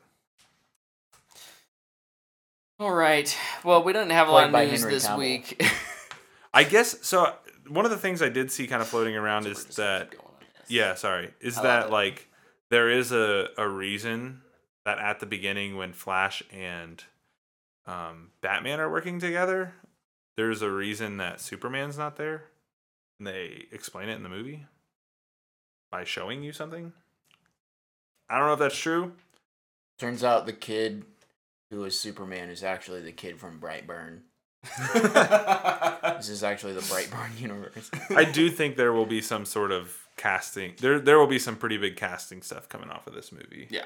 All 2.79 2.91
right. 2.93 3.35
Well, 3.63 3.83
we 3.83 3.93
don't 3.93 4.09
have 4.09 4.27
a 4.27 4.31
lot 4.31 4.45
of 4.45 4.51
Played 4.51 4.65
by 4.67 4.71
news 4.71 4.79
Henry 4.81 4.93
this 4.95 5.07
Cavill. 5.07 5.17
week. 5.17 5.63
I 6.53 6.63
guess 6.63 6.97
so. 7.05 7.33
One 7.67 7.85
of 7.85 7.91
the 7.91 7.97
things 7.97 8.21
I 8.21 8.29
did 8.29 8.51
see 8.51 8.67
kind 8.67 8.81
of 8.81 8.87
floating 8.87 9.15
around 9.15 9.45
is 9.47 9.63
Just 9.65 9.77
that 9.77 10.13
keep 10.67 10.77
going 10.77 10.89
on 10.89 10.93
this. 10.93 10.95
yeah, 10.95 10.95
sorry, 10.95 11.33
is 11.39 11.57
I 11.57 11.63
that 11.63 11.91
like 11.91 12.27
there 12.69 12.89
is 12.89 13.11
a 13.11 13.49
a 13.57 13.67
reason 13.67 14.41
that 14.85 14.97
at 14.99 15.19
the 15.19 15.25
beginning 15.25 15.77
when 15.77 15.93
Flash 15.93 16.41
and 16.51 17.03
um, 17.85 18.31
Batman 18.41 18.79
are 18.79 18.89
working 18.91 19.19
together, 19.19 19.73
there's 20.37 20.61
a 20.61 20.69
reason 20.71 21.17
that 21.17 21.41
Superman's 21.41 21.97
not 21.97 22.15
there, 22.17 22.45
and 23.19 23.27
they 23.27 23.65
explain 23.71 24.09
it 24.09 24.15
in 24.15 24.23
the 24.23 24.29
movie 24.29 24.65
by 25.91 26.03
showing 26.03 26.43
you 26.43 26.51
something. 26.51 26.93
I 28.29 28.37
don't 28.37 28.47
know 28.47 28.53
if 28.53 28.59
that's 28.59 28.77
true. 28.77 29.13
Turns 29.99 30.23
out 30.23 30.45
the 30.45 30.53
kid 30.53 31.03
who 31.69 31.83
is 31.83 31.99
Superman 31.99 32.49
is 32.49 32.63
actually 32.63 33.01
the 33.01 33.11
kid 33.11 33.39
from 33.39 33.59
Brightburn. 33.59 34.21
This 36.17 36.29
is 36.29 36.43
actually 36.43 36.73
the 36.73 36.81
Brightburn 36.81 37.39
universe. 37.39 37.89
I 38.11 38.25
do 38.25 38.51
think 38.51 38.75
there 38.75 38.93
will 38.93 39.07
be 39.07 39.21
some 39.21 39.43
sort 39.43 39.71
of 39.71 39.97
casting. 40.21 40.73
There, 40.79 40.99
there 40.99 41.17
will 41.17 41.27
be 41.27 41.39
some 41.39 41.55
pretty 41.55 41.77
big 41.77 41.95
casting 41.95 42.41
stuff 42.41 42.69
coming 42.69 42.89
off 42.89 43.07
of 43.07 43.13
this 43.13 43.31
movie. 43.31 43.67
Yeah. 43.69 43.85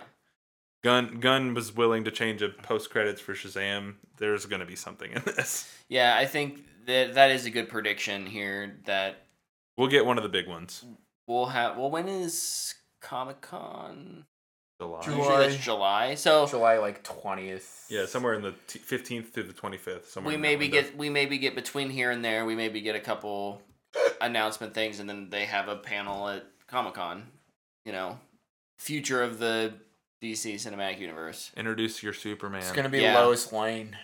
Gunn, 0.84 1.20
Gunn 1.20 1.54
was 1.54 1.76
willing 1.76 2.04
to 2.04 2.12
change 2.12 2.42
a 2.42 2.50
post 2.50 2.90
credits 2.92 3.22
for 3.22 3.34
Shazam. 3.34 3.96
There's 4.18 4.46
going 4.46 4.60
to 4.60 4.66
be 4.66 4.76
something 4.76 5.12
in 5.12 5.22
this. 5.26 5.72
Yeah, 5.90 6.16
I 6.16 6.26
think 6.26 6.64
that 6.88 7.16
that 7.16 7.32
is 7.32 7.46
a 7.46 7.50
good 7.50 7.70
prediction 7.70 8.26
here 8.26 8.78
that 8.86 9.22
We'll 9.78 9.88
get 9.88 10.06
one 10.06 10.18
of 10.18 10.24
the 10.24 10.30
big 10.30 10.48
ones. 10.48 10.86
we'll 11.28 11.48
have. 11.48 11.78
Well, 11.78 11.90
when 11.92 12.08
is 12.08 12.76
Comic 13.02 13.42
Con? 13.42 14.26
July. 14.80 15.02
July. 15.02 15.18
Usually 15.18 15.38
that's 15.38 15.64
July. 15.64 16.16
So 16.16 16.48
July 16.48 16.78
like 16.78 17.04
twentieth. 17.04 17.86
Yeah, 17.90 18.06
somewhere 18.06 18.34
in 18.34 18.42
the 18.42 18.54
t- 18.68 18.80
15th 18.80 19.34
to 19.34 19.44
the 19.44 19.54
25th. 19.54 20.06
Somewhere 20.06 20.34
we 20.34 20.38
maybe 20.38 20.68
get 20.68 20.98
we 20.98 21.10
maybe 21.10 21.38
get 21.38 21.56
between 21.56 21.90
here 21.90 22.12
and 22.12 22.24
there. 22.24 22.46
We 22.46 22.56
maybe 22.56 22.82
get 22.82 22.96
a 22.96 23.00
couple 23.00 23.62
announcement 24.22 24.74
things, 24.74 25.00
and 25.00 25.10
then 25.10 25.30
they 25.30 25.46
have 25.46 25.68
a 25.68 25.76
panel 25.76 26.28
at 26.30 26.46
Comic 26.68 26.96
Con. 26.96 27.28
You 27.86 27.92
know, 27.92 28.20
future 28.80 29.22
of 29.22 29.40
the 29.40 29.74
DC 30.24 30.56
cinematic 30.56 31.00
universe. 31.00 31.52
introduce 31.56 32.02
your 32.02 32.14
Superman. 32.14 32.62
It's 32.62 32.72
gonna 32.72 32.90
be 32.90 33.02
Yeah. 33.02 33.20
Lois 33.20 33.52
Lane. 33.52 33.96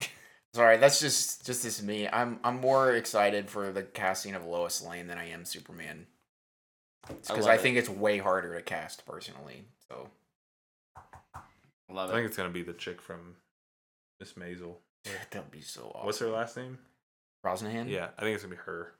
Sorry, 0.54 0.76
that's 0.76 1.00
just 1.00 1.44
just 1.46 1.62
this 1.62 1.82
me. 1.82 2.08
I'm 2.08 2.38
I'm 2.44 2.60
more 2.60 2.92
excited 2.92 3.50
for 3.50 3.72
the 3.72 3.82
casting 3.82 4.34
of 4.34 4.44
Lois 4.44 4.82
Lane 4.84 5.06
than 5.08 5.18
I 5.18 5.30
am 5.30 5.44
Superman. 5.44 6.06
Because 7.08 7.30
love 7.30 7.46
I, 7.48 7.54
it. 7.54 7.60
think 7.60 7.76
it's 7.76 7.88
way 7.88 8.18
harder 8.18 8.54
to 8.54 8.62
cast 8.62 9.04
personally. 9.06 9.64
So 9.88 10.08
Love 11.90 12.10
I 12.10 12.14
think 12.14 12.26
it's 12.26 12.36
going 12.36 12.48
to 12.48 12.52
be 12.52 12.62
the 12.62 12.72
chick 12.72 13.00
from 13.02 13.36
Miss 14.20 14.32
Maisel. 14.34 14.76
that'd 15.30 15.50
be 15.50 15.60
so 15.60 15.90
awesome. 15.94 16.06
What's 16.06 16.18
her 16.20 16.28
last 16.28 16.56
name? 16.56 16.78
Brosnahan? 17.44 17.88
Yeah, 17.88 18.08
I 18.16 18.22
think 18.22 18.34
it's 18.34 18.44
going 18.44 18.56
to 18.56 18.62
be 18.62 18.66
her. 18.66 18.92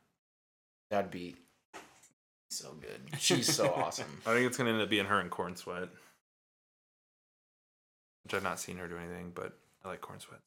That'd 0.93 1.11
be 1.11 1.37
so 2.51 2.77
good. 2.79 3.19
She's 3.19 3.51
so 3.51 3.73
awesome. 3.77 4.21
I 4.27 4.35
think 4.35 4.47
it's 4.47 4.59
going 4.59 4.67
to 4.67 4.75
end 4.75 4.83
up 4.83 4.91
being 4.91 5.07
her 5.07 5.19
and 5.21 5.31
Corenswet. 5.31 5.89
Which 8.25 8.35
I've 8.35 8.43
not 8.43 8.61
seen 8.61 8.77
her 8.77 8.87
do 8.87 8.99
anything, 8.99 9.33
but 9.35 9.57
I 9.83 9.89
like 9.89 10.03
Corenswet. 10.03 10.41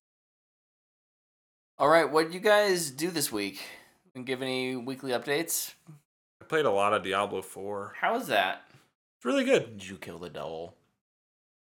All 1.80 1.90
right, 1.90 2.12
what 2.12 2.32
you 2.32 2.40
guys 2.40 2.92
do 2.92 3.10
this 3.10 3.32
week? 3.32 3.60
And 4.14 4.24
give 4.24 4.44
any 4.44 4.76
weekly 4.76 5.14
updates? 5.14 5.74
I 6.40 6.46
played 6.46 6.66
a 6.66 6.72
lot 6.72 6.94
of 6.94 7.02
Diablo 7.04 7.42
4. 7.42 7.96
How 8.00 8.16
is 8.16 8.28
that? 8.28 8.62
It's 9.18 9.26
really 9.26 9.46
good. 9.46 9.80
Did 9.80 9.90
you 9.90 9.98
kill 9.98 10.20
the 10.20 10.30
devil? 10.30 10.76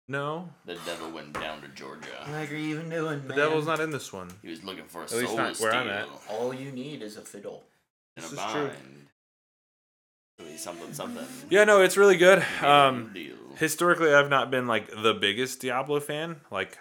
No, 0.09 0.49
The 0.65 0.77
devil 0.85 1.11
went 1.13 1.35
down 1.35 1.63
to 1.63 1.69
Georgia. 1.69 2.09
Like 2.33 2.51
are 2.51 2.57
you 2.57 2.75
even 2.75 2.91
doing? 2.91 3.27
the 3.29 3.35
devil's 3.35 3.67
not 3.67 3.79
in 3.79 3.91
this 3.91 4.13
one. 4.13 4.29
He 4.43 4.49
was 4.49 4.65
looking 4.65 4.87
for 4.87 5.03
a 5.03 5.05
At 5.05 5.13
least 5.13 5.27
soul 5.29 5.37
not 5.37 5.57
where 5.61 5.71
steal 5.71 5.83
I'm 5.83 5.89
at. 5.89 6.09
All 6.31 6.53
you 6.53 6.73
need 6.73 7.03
is 7.03 7.17
a 7.17 7.21
fiddle. 7.23 7.65
In 8.17 8.25
a 8.25 8.27
This 8.29 8.33
is 8.33 8.39
true. 8.53 8.69
bind. 8.69 9.07
Doing 10.39 10.57
Something, 10.59 10.93
something. 10.93 11.27
Yeah, 11.51 11.65
no, 11.65 11.83
it's 11.83 11.97
really 11.97 12.17
good. 12.17 12.45
Um, 12.63 13.15
historically, 13.57 14.13
I've 14.13 14.29
not 14.29 14.51
been 14.51 14.67
like 14.67 14.91
the 14.91 15.15
biggest 15.15 15.61
Diablo 15.61 16.01
fan. 16.01 16.41
Like, 16.51 16.79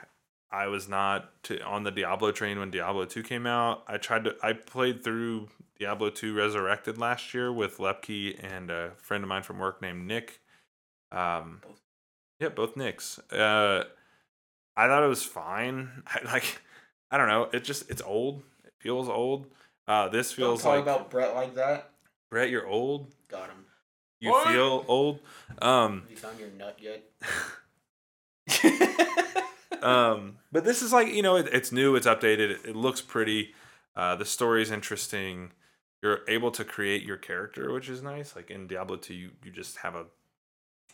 I 0.51 0.67
was 0.67 0.87
not 0.87 1.31
to, 1.43 1.61
on 1.63 1.83
the 1.83 1.91
Diablo 1.91 2.31
train 2.31 2.59
when 2.59 2.71
Diablo 2.71 3.05
2 3.05 3.23
came 3.23 3.45
out. 3.45 3.83
I 3.87 3.97
tried 3.97 4.25
to, 4.25 4.35
I 4.43 4.53
played 4.53 5.03
through 5.03 5.49
Diablo 5.79 6.09
2 6.09 6.33
Resurrected 6.33 6.97
last 6.97 7.33
year 7.33 7.51
with 7.51 7.77
Lepke 7.77 8.37
and 8.43 8.69
a 8.69 8.91
friend 8.97 9.23
of 9.23 9.27
mine 9.29 9.43
from 9.43 9.59
work 9.59 9.81
named 9.81 10.05
Nick. 10.07 10.41
Um, 11.11 11.61
yeah, 12.39 12.49
both 12.49 12.75
Nicks. 12.75 13.19
Uh, 13.31 13.85
I 14.75 14.87
thought 14.87 15.03
it 15.03 15.07
was 15.07 15.23
fine. 15.23 16.03
I, 16.07 16.19
like, 16.25 16.61
I 17.11 17.17
don't 17.17 17.27
know. 17.29 17.49
It 17.53 17.63
just, 17.63 17.89
it's 17.89 18.01
old. 18.01 18.41
It 18.65 18.73
feels 18.79 19.07
old. 19.09 19.47
Uh, 19.87 20.09
this 20.09 20.31
feels 20.31 20.63
like 20.65 20.83
talking 20.85 20.93
about 20.93 21.09
Brett 21.11 21.35
like 21.35 21.55
that. 21.55 21.91
Brett, 22.29 22.49
you're 22.49 22.67
old. 22.67 23.13
Got 23.29 23.49
him. 23.49 23.65
You 24.19 24.31
What? 24.31 24.47
feel 24.47 24.83
old. 24.87 25.19
Um, 25.61 26.01
Have 26.01 26.11
you 26.11 26.17
found 26.17 26.39
your 26.39 26.49
nut 26.49 26.79
yet? 26.81 27.03
um, 29.81 30.37
but 30.51 30.63
this 30.63 30.81
is 30.81 30.91
like 30.93 31.09
you 31.13 31.21
know 31.21 31.35
it, 31.37 31.47
it's 31.51 31.71
new, 31.71 31.95
it's 31.95 32.07
updated, 32.07 32.49
it, 32.51 32.59
it 32.65 32.75
looks 32.75 33.01
pretty. 33.01 33.53
Uh, 33.95 34.15
the 34.15 34.25
story 34.25 34.61
is 34.61 34.71
interesting. 34.71 35.51
You're 36.01 36.19
able 36.27 36.51
to 36.51 36.63
create 36.65 37.03
your 37.03 37.17
character, 37.17 37.71
which 37.71 37.89
is 37.89 38.01
nice. 38.03 38.35
Like 38.35 38.51
in 38.51 38.67
Diablo 38.67 38.97
2, 38.97 39.13
you, 39.13 39.31
you 39.43 39.51
just 39.51 39.77
have 39.77 39.95
a 39.95 40.05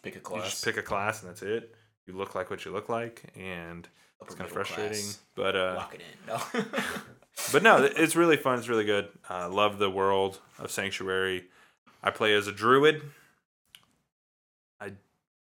Pick 0.04 0.14
a 0.14 0.18
you 0.18 0.22
class. 0.22 0.50
just 0.52 0.64
pick 0.66 0.78
a 0.78 0.82
class 0.84 1.22
and 1.22 1.30
that's 1.30 1.42
it. 1.42 1.76
You 2.08 2.14
look 2.16 2.34
like 2.36 2.50
what 2.50 2.64
you 2.66 2.72
look 2.72 2.90
like, 2.90 3.24
and 3.36 3.88
Upper 4.22 4.28
it's 4.28 4.36
kind 4.36 4.48
of 4.48 4.54
frustrating. 4.54 4.94
class. 4.94 5.20
But 5.36 5.56
uh, 5.56 5.74
Lock 5.78 5.96
it 5.96 6.02
in. 6.02 6.28
No. 6.28 6.42
but 7.52 7.64
no, 7.64 7.84
it's 7.84 8.16
really 8.16 8.38
fun. 8.38 8.60
It's 8.60 8.70
really 8.70 8.86
good. 8.86 9.10
Uh, 9.30 9.50
love 9.50 9.80
the 9.80 9.90
world 9.90 10.40
of 10.60 10.72
Sanctuary. 10.72 11.46
I 12.04 12.12
play 12.12 12.34
as 12.34 12.48
a 12.48 12.52
druid, 12.52 13.04
I 14.80 14.94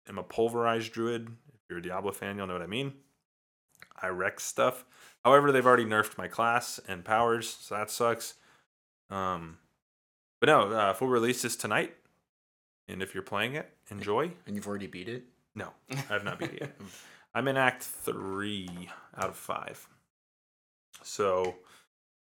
am 0.08 0.18
a 0.18 0.22
pulverized 0.22 0.92
druid. 0.92 1.28
If 1.54 1.60
you're 1.68 1.78
a 1.78 1.82
Diablo 1.82 2.10
fan, 2.12 2.36
you'll 2.36 2.48
know 2.48 2.54
what 2.54 2.62
I 2.62 2.66
mean. 2.66 2.94
I 4.02 4.08
wreck 4.08 4.40
stuff. 4.40 4.84
However, 5.24 5.52
they've 5.52 5.66
already 5.66 5.84
nerfed 5.84 6.18
my 6.18 6.26
class 6.26 6.80
and 6.88 7.04
powers, 7.04 7.48
so 7.60 7.76
that 7.76 7.90
sucks. 7.90 8.34
Um, 9.10 9.58
but 10.40 10.48
no, 10.48 10.72
uh, 10.72 10.94
full 10.94 11.08
release 11.08 11.44
is 11.44 11.56
tonight, 11.56 11.94
and 12.88 13.02
if 13.02 13.14
you're 13.14 13.22
playing 13.22 13.54
it, 13.54 13.70
enjoy. 13.90 14.32
And 14.46 14.56
you've 14.56 14.66
already 14.66 14.86
beat 14.86 15.08
it. 15.08 15.24
No, 15.54 15.68
I 15.90 16.12
have 16.12 16.24
not 16.24 16.38
beat 16.38 16.54
it 16.54 16.60
yet. 16.60 16.76
I'm 17.34 17.46
in 17.46 17.56
Act 17.56 17.82
three 17.82 18.88
out 19.16 19.28
of 19.28 19.36
five. 19.36 19.86
So, 21.02 21.56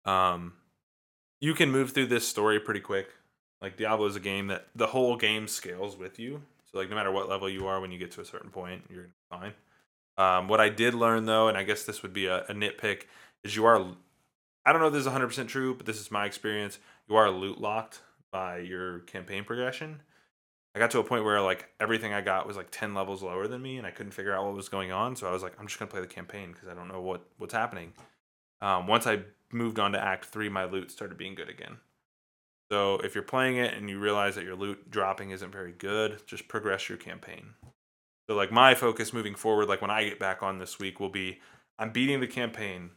um, 0.05 0.53
you 1.41 1.53
can 1.53 1.71
move 1.71 1.91
through 1.91 2.07
this 2.07 2.27
story 2.27 2.59
pretty 2.59 2.79
quick. 2.79 3.09
Like 3.61 3.77
Diablo 3.77 4.05
is 4.05 4.15
a 4.15 4.21
game 4.21 4.47
that 4.47 4.67
the 4.75 4.87
whole 4.87 5.17
game 5.17 5.47
scales 5.47 5.97
with 5.97 6.19
you. 6.19 6.41
So 6.71 6.77
like 6.77 6.89
no 6.89 6.95
matter 6.95 7.11
what 7.11 7.29
level 7.29 7.49
you 7.49 7.67
are, 7.67 7.81
when 7.81 7.91
you 7.91 7.97
get 7.97 8.11
to 8.11 8.21
a 8.21 8.25
certain 8.25 8.49
point, 8.49 8.83
you're 8.89 9.09
fine. 9.29 9.53
Um, 10.17 10.47
what 10.47 10.59
I 10.59 10.69
did 10.69 10.93
learn 10.93 11.25
though, 11.25 11.47
and 11.47 11.57
I 11.57 11.63
guess 11.63 11.83
this 11.83 12.03
would 12.03 12.13
be 12.13 12.27
a, 12.27 12.43
a 12.43 12.53
nitpick, 12.53 13.03
is 13.43 13.55
you 13.55 13.65
are. 13.65 13.85
I 14.65 14.71
don't 14.71 14.81
know 14.81 14.87
if 14.87 14.93
this 14.93 15.05
is 15.05 15.11
100% 15.11 15.47
true, 15.47 15.73
but 15.73 15.85
this 15.85 15.99
is 15.99 16.11
my 16.11 16.25
experience. 16.25 16.79
You 17.07 17.15
are 17.15 17.31
loot 17.31 17.59
locked 17.59 18.01
by 18.31 18.59
your 18.59 18.99
campaign 18.99 19.43
progression. 19.43 20.01
I 20.75 20.79
got 20.79 20.91
to 20.91 20.99
a 20.99 21.03
point 21.03 21.23
where 21.23 21.41
like 21.41 21.69
everything 21.79 22.13
I 22.13 22.21
got 22.21 22.45
was 22.45 22.55
like 22.55 22.67
10 22.69 22.93
levels 22.93 23.23
lower 23.23 23.47
than 23.47 23.61
me 23.61 23.77
and 23.77 23.87
I 23.87 23.91
couldn't 23.91 24.11
figure 24.11 24.35
out 24.35 24.45
what 24.45 24.53
was 24.53 24.69
going 24.69 24.91
on. 24.91 25.15
So 25.15 25.27
I 25.27 25.31
was 25.31 25.41
like, 25.41 25.53
I'm 25.59 25.65
just 25.65 25.79
going 25.79 25.87
to 25.87 25.91
play 25.91 26.01
the 26.01 26.07
campaign 26.07 26.51
because 26.51 26.67
I 26.67 26.73
don't 26.73 26.87
know 26.87 27.01
what, 27.01 27.25
what's 27.37 27.53
happening. 27.53 27.93
Um, 28.61 28.85
once 28.85 29.07
I 29.07 29.21
moved 29.51 29.79
on 29.79 29.91
to 29.93 29.99
Act 30.03 30.25
3, 30.25 30.49
my 30.49 30.65
loot 30.65 30.91
started 30.91 31.17
being 31.17 31.35
good 31.35 31.49
again. 31.49 31.77
So 32.71 32.95
if 32.97 33.15
you're 33.15 33.23
playing 33.23 33.57
it 33.57 33.73
and 33.73 33.89
you 33.89 33.99
realize 33.99 34.35
that 34.35 34.43
your 34.43 34.55
loot 34.55 34.91
dropping 34.91 35.31
isn't 35.31 35.51
very 35.51 35.71
good, 35.71 36.25
just 36.27 36.47
progress 36.47 36.87
your 36.87 36.99
campaign. 36.99 37.53
So 38.29 38.35
like 38.35 38.51
my 38.51 38.75
focus 38.75 39.11
moving 39.11 39.33
forward, 39.33 39.67
like 39.67 39.81
when 39.81 39.89
I 39.89 40.03
get 40.03 40.19
back 40.19 40.43
on 40.43 40.59
this 40.59 40.77
week, 40.77 40.99
will 40.99 41.09
be 41.09 41.39
I'm 41.79 41.91
beating 41.91 42.19
the 42.19 42.27
campaign 42.27 42.91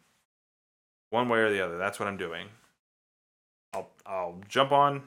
one 1.09 1.29
way 1.29 1.39
or 1.39 1.51
the 1.51 1.65
other. 1.65 1.79
That's 1.79 1.99
what 1.99 2.07
I'm 2.07 2.19
doing. 2.19 2.49
I'll 3.73 3.89
I'll 4.05 4.41
jump 4.47 4.73
on, 4.73 5.03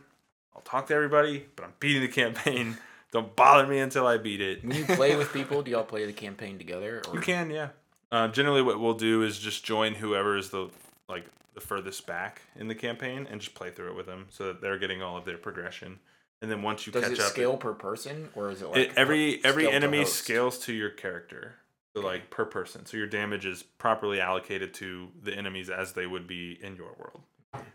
I'll 0.56 0.64
talk 0.64 0.88
to 0.88 0.96
everybody, 0.96 1.46
but 1.56 1.66
I'm 1.66 1.74
beating 1.80 2.02
the 2.02 2.08
campaign. 2.08 2.78
Don't 3.12 3.36
bother 3.36 3.68
me 3.68 3.80
until 3.80 4.08
I 4.08 4.18
beat 4.18 4.42
it. 4.42 4.64
When 4.66 4.76
you 4.76 4.84
play 4.84 5.16
with 5.16 5.32
people, 5.34 5.62
do 5.62 5.72
y'all 5.72 5.84
play 5.84 6.06
the 6.06 6.12
campaign 6.12 6.58
together? 6.58 7.02
Or? 7.08 7.16
You 7.16 7.22
can, 7.22 7.50
yeah. 7.50 7.70
Uh, 8.12 8.28
generally, 8.28 8.62
what 8.62 8.80
we'll 8.80 8.96
do 8.96 9.22
is 9.22 9.38
just 9.40 9.64
join 9.64 9.94
whoever 9.94 10.36
is 10.38 10.50
the 10.50 10.70
like 11.08 11.26
the 11.54 11.62
furthest 11.62 12.06
back 12.06 12.42
in 12.56 12.68
the 12.68 12.76
campaign 12.76 13.28
and 13.30 13.40
just 13.40 13.56
play 13.56 13.72
through 13.72 13.90
it 13.92 13.96
with 13.96 14.06
them, 14.06 14.28
so 14.30 14.48
that 14.48 14.62
they're 14.62 14.78
getting 14.78 15.02
all 15.02 15.18
of 15.18 15.26
their 15.26 15.38
progression. 15.38 16.00
And 16.42 16.52
then 16.52 16.62
once 16.62 16.86
you 16.86 16.94
Does 16.94 17.04
catch 17.04 17.14
it 17.14 17.20
up, 17.20 17.28
scale 17.28 17.58
per 17.58 17.74
person, 17.74 18.30
or 18.36 18.52
is 18.52 18.62
it 18.62 18.68
like 18.70 18.78
it, 18.78 18.92
every 18.96 19.44
every 19.44 19.70
enemy 19.70 20.06
scales 20.06 20.60
to 20.60 20.74
your 20.74 20.90
character, 20.90 21.56
so 21.96 22.04
like 22.04 22.30
per 22.30 22.46
person. 22.46 22.86
So 22.86 22.98
your 22.98 23.08
damage 23.08 23.46
is 23.46 23.64
properly 23.64 24.20
allocated 24.20 24.74
to 24.76 25.08
the 25.24 25.34
enemies 25.34 25.70
as 25.70 25.94
they 25.94 26.06
would 26.06 26.28
be 26.28 26.60
in 26.62 26.76
your 26.76 26.94
world. 27.00 27.22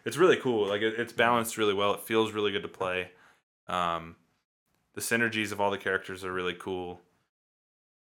It's 0.05 0.19
really 0.19 0.37
cool. 0.37 0.69
Like 0.69 0.83
it, 0.83 1.01
it's 1.01 1.13
balanced 1.13 1.57
really 1.57 1.75
well. 1.75 1.95
It 1.95 2.01
feels 2.01 2.33
really 2.33 2.53
good 2.53 2.63
to 2.63 2.69
play. 2.69 3.11
Um, 3.67 4.17
the 4.95 5.01
synergies 5.01 5.53
of 5.53 5.61
all 5.61 5.71
the 5.71 5.79
characters 5.79 6.25
are 6.25 6.33
really 6.33 6.55
cool. 6.55 7.01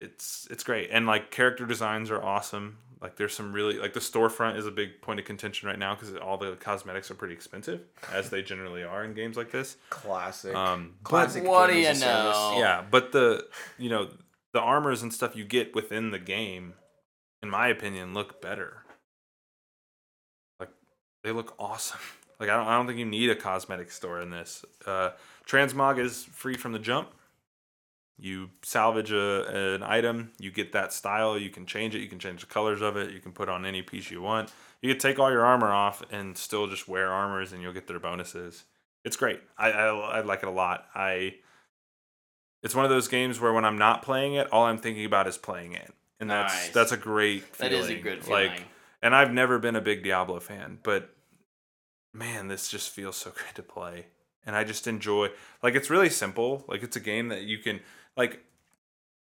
It's 0.00 0.46
it's 0.50 0.62
great, 0.62 0.90
and 0.92 1.06
like 1.06 1.30
character 1.30 1.64
designs 1.66 2.10
are 2.10 2.22
awesome. 2.22 2.78
Like 3.00 3.16
there's 3.16 3.34
some 3.34 3.52
really 3.54 3.78
like 3.78 3.94
the 3.94 4.00
storefront 4.00 4.56
is 4.58 4.66
a 4.66 4.70
big 4.70 5.00
point 5.00 5.18
of 5.20 5.24
contention 5.26 5.68
right 5.68 5.78
now 5.78 5.94
because 5.94 6.14
all 6.16 6.36
the 6.36 6.52
cosmetics 6.56 7.10
are 7.10 7.14
pretty 7.14 7.32
expensive, 7.32 7.80
as 8.12 8.28
they 8.28 8.42
generally 8.42 8.82
are 8.82 9.04
in 9.04 9.14
games 9.14 9.36
like 9.38 9.50
this. 9.50 9.76
Classic. 9.88 10.54
Um, 10.54 10.96
but- 11.02 11.08
Classic. 11.08 11.44
What 11.44 11.68
do 11.70 11.78
you 11.78 11.86
as 11.86 12.00
service. 12.00 12.36
know? 12.36 12.56
yeah, 12.58 12.84
but 12.90 13.12
the 13.12 13.46
you 13.78 13.88
know 13.88 14.10
the 14.52 14.60
armors 14.60 15.02
and 15.02 15.14
stuff 15.14 15.34
you 15.34 15.44
get 15.44 15.74
within 15.74 16.10
the 16.10 16.18
game, 16.18 16.74
in 17.42 17.48
my 17.48 17.68
opinion, 17.68 18.12
look 18.12 18.42
better. 18.42 18.84
Like 20.58 20.70
they 21.24 21.32
look 21.32 21.54
awesome. 21.58 22.00
Like 22.38 22.48
I 22.48 22.56
don't, 22.56 22.66
I 22.68 22.74
don't 22.78 22.86
think 22.86 22.98
you 22.98 23.04
need 23.04 23.28
a 23.28 23.36
cosmetic 23.36 23.90
store 23.92 24.18
in 24.18 24.30
this. 24.30 24.64
Uh, 24.86 25.10
transmog 25.46 25.98
is 25.98 26.24
free 26.24 26.56
from 26.56 26.72
the 26.72 26.78
jump. 26.78 27.10
You 28.22 28.50
salvage 28.62 29.12
a, 29.12 29.74
an 29.76 29.82
item, 29.82 30.32
you 30.38 30.50
get 30.50 30.72
that 30.72 30.92
style, 30.92 31.38
you 31.38 31.48
can 31.48 31.64
change 31.64 31.94
it, 31.94 32.00
you 32.00 32.08
can 32.08 32.18
change 32.18 32.40
the 32.42 32.46
colors 32.46 32.82
of 32.82 32.96
it, 32.96 33.12
you 33.12 33.20
can 33.20 33.32
put 33.32 33.48
on 33.48 33.64
any 33.64 33.80
piece 33.82 34.10
you 34.10 34.20
want. 34.20 34.52
You 34.82 34.92
can 34.92 35.00
take 35.00 35.18
all 35.18 35.30
your 35.30 35.44
armor 35.44 35.72
off 35.72 36.02
and 36.10 36.36
still 36.36 36.66
just 36.66 36.86
wear 36.86 37.10
armors, 37.10 37.52
and 37.52 37.62
you'll 37.62 37.72
get 37.72 37.86
their 37.86 37.98
bonuses. 37.98 38.64
It's 39.04 39.16
great. 39.16 39.40
I, 39.56 39.70
I 39.72 39.86
I 39.88 40.20
like 40.20 40.42
it 40.42 40.48
a 40.48 40.52
lot. 40.52 40.84
I 40.94 41.36
it's 42.62 42.74
one 42.74 42.84
of 42.84 42.90
those 42.90 43.08
games 43.08 43.40
where 43.40 43.52
when 43.54 43.64
I'm 43.64 43.78
not 43.78 44.02
playing 44.02 44.34
it, 44.34 44.52
all 44.52 44.64
I'm 44.66 44.76
thinking 44.78 45.06
about 45.06 45.26
is 45.26 45.38
playing 45.38 45.72
it, 45.72 45.92
and 46.18 46.30
that's 46.30 46.52
Nice. 46.52 46.68
that's 46.74 46.92
a 46.92 46.96
great 46.98 47.50
That 47.58 47.70
feeling. 47.70 47.84
is 47.84 47.88
a 47.90 47.94
good 48.02 48.24
feeling. 48.24 48.50
Like, 48.50 48.62
and 49.02 49.14
I've 49.14 49.32
never 49.32 49.58
been 49.58 49.76
a 49.76 49.80
big 49.80 50.02
Diablo 50.04 50.40
fan, 50.40 50.78
but 50.82 51.14
man, 52.12 52.48
this 52.48 52.68
just 52.68 52.90
feels 52.90 53.16
so 53.16 53.30
good 53.34 53.54
to 53.54 53.62
play, 53.62 54.06
and 54.44 54.54
I 54.56 54.64
just 54.64 54.86
enjoy. 54.86 55.28
Like, 55.62 55.74
it's 55.74 55.88
really 55.90 56.10
simple. 56.10 56.64
Like, 56.68 56.82
it's 56.82 56.96
a 56.96 57.00
game 57.00 57.28
that 57.28 57.42
you 57.42 57.58
can 57.58 57.80
like. 58.16 58.44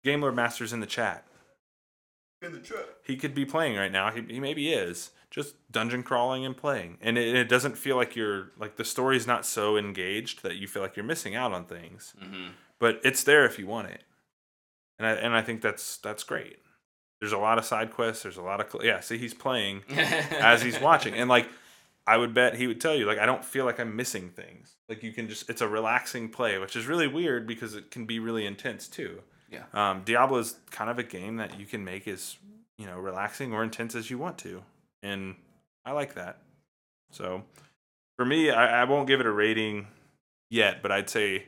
Game 0.05 0.21
Lord 0.21 0.37
Masters 0.37 0.73
in 0.73 0.79
the 0.79 0.87
chat. 0.87 1.27
In 2.41 2.53
the 2.53 2.61
chat. 2.61 2.87
He 3.03 3.17
could 3.17 3.35
be 3.35 3.45
playing 3.45 3.77
right 3.77 3.91
now. 3.91 4.13
He, 4.13 4.23
he 4.23 4.39
maybe 4.39 4.73
is 4.73 5.11
just 5.31 5.55
dungeon 5.73 6.05
crawling 6.05 6.45
and 6.47 6.57
playing, 6.57 6.97
and 7.01 7.19
it, 7.19 7.35
it 7.35 7.49
doesn't 7.49 7.77
feel 7.77 7.97
like 7.97 8.15
you're 8.15 8.53
like 8.57 8.77
the 8.77 8.85
story's 8.85 9.27
not 9.27 9.45
so 9.45 9.77
engaged 9.77 10.43
that 10.45 10.57
you 10.57 10.69
feel 10.69 10.81
like 10.83 10.97
you're 10.97 11.05
missing 11.05 11.35
out 11.35 11.53
on 11.53 11.65
things 11.65 12.15
hmm 12.21 12.49
but 12.79 13.01
it's 13.03 13.25
there 13.25 13.47
if 13.47 13.59
you 13.59 13.67
want 13.67 13.89
it 13.89 14.03
and 14.99 15.07
i 15.07 15.13
and 15.13 15.35
i 15.35 15.41
think 15.43 15.63
that's 15.63 15.97
that's 15.99 16.23
great 16.23 16.59
there's 17.21 17.33
a 17.33 17.39
lot 17.39 17.59
of 17.59 17.65
side 17.65 17.91
quests 17.91 18.23
there's 18.23 18.37
a 18.37 18.43
lot 18.43 18.61
of 18.61 18.85
yeah 18.85 19.01
see 19.01 19.17
he's 19.19 19.33
playing 19.35 19.83
as 19.91 20.63
he's 20.63 20.79
watching 20.81 21.15
and 21.15 21.29
like 21.29 21.49
i 22.07 22.17
would 22.17 22.33
bet 22.35 22.55
he 22.57 22.67
would 22.67 22.81
tell 22.81 22.95
you 22.95 23.05
like 23.07 23.19
i 23.19 23.27
don't 23.27 23.45
feel 23.45 23.65
like 23.65 23.79
i'm 23.81 23.95
missing 23.97 24.31
things 24.31 24.77
like 24.89 25.03
you 25.03 25.13
can 25.13 25.29
just 25.29 25.49
it's 25.51 25.61
a 25.61 25.69
relaxing 25.69 26.29
play 26.29 26.59
which 26.59 26.77
is 26.77 26.87
really 26.87 27.07
weird 27.09 27.47
because 27.47 27.75
it 27.75 27.91
can 27.91 28.05
be 28.07 28.19
really 28.19 28.47
intense 28.47 28.89
too 28.89 29.21
Yeah. 29.51 29.65
um 29.75 30.03
diablo 30.05 30.39
is 30.39 30.59
kind 30.71 30.91
of 30.91 30.99
a 30.99 31.03
game 31.03 31.37
that 31.37 31.59
you 31.59 31.67
can 31.67 31.85
make 31.85 32.07
as 32.09 32.37
you 32.79 32.87
know 32.87 32.99
relaxing 32.99 33.53
or 33.53 33.63
intense 33.63 33.95
as 33.95 34.11
you 34.11 34.19
want 34.19 34.39
to 34.39 34.63
and 35.03 35.35
i 35.85 35.93
like 35.93 36.15
that 36.15 36.39
so 37.11 37.43
for 38.17 38.25
me 38.25 38.51
i, 38.51 38.83
I 38.83 38.85
won't 38.85 39.07
give 39.09 39.21
it 39.21 39.27
a 39.27 39.33
rating 39.33 39.87
yet 40.51 40.83
but 40.83 40.93
i'd 40.93 41.11
say 41.11 41.45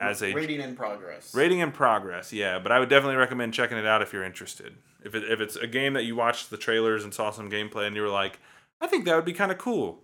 as 0.00 0.22
a 0.22 0.34
rating 0.34 0.60
in 0.60 0.74
progress. 0.74 1.32
Rating 1.34 1.60
in 1.60 1.70
progress, 1.70 2.32
yeah, 2.32 2.58
but 2.58 2.72
I 2.72 2.80
would 2.80 2.88
definitely 2.88 3.16
recommend 3.16 3.54
checking 3.54 3.78
it 3.78 3.86
out 3.86 4.02
if 4.02 4.12
you're 4.12 4.24
interested. 4.24 4.74
If 5.04 5.14
it, 5.14 5.22
if 5.30 5.40
it's 5.40 5.54
a 5.54 5.68
game 5.68 5.94
that 5.94 6.02
you 6.02 6.16
watched 6.16 6.50
the 6.50 6.56
trailers 6.56 7.04
and 7.04 7.14
saw 7.14 7.30
some 7.30 7.48
gameplay 7.48 7.86
and 7.86 7.94
you 7.94 8.02
were 8.02 8.08
like, 8.08 8.40
I 8.80 8.86
think 8.86 9.04
that 9.04 9.16
would 9.16 9.24
be 9.24 9.32
kind 9.32 9.50
of 9.52 9.58
cool. 9.58 10.02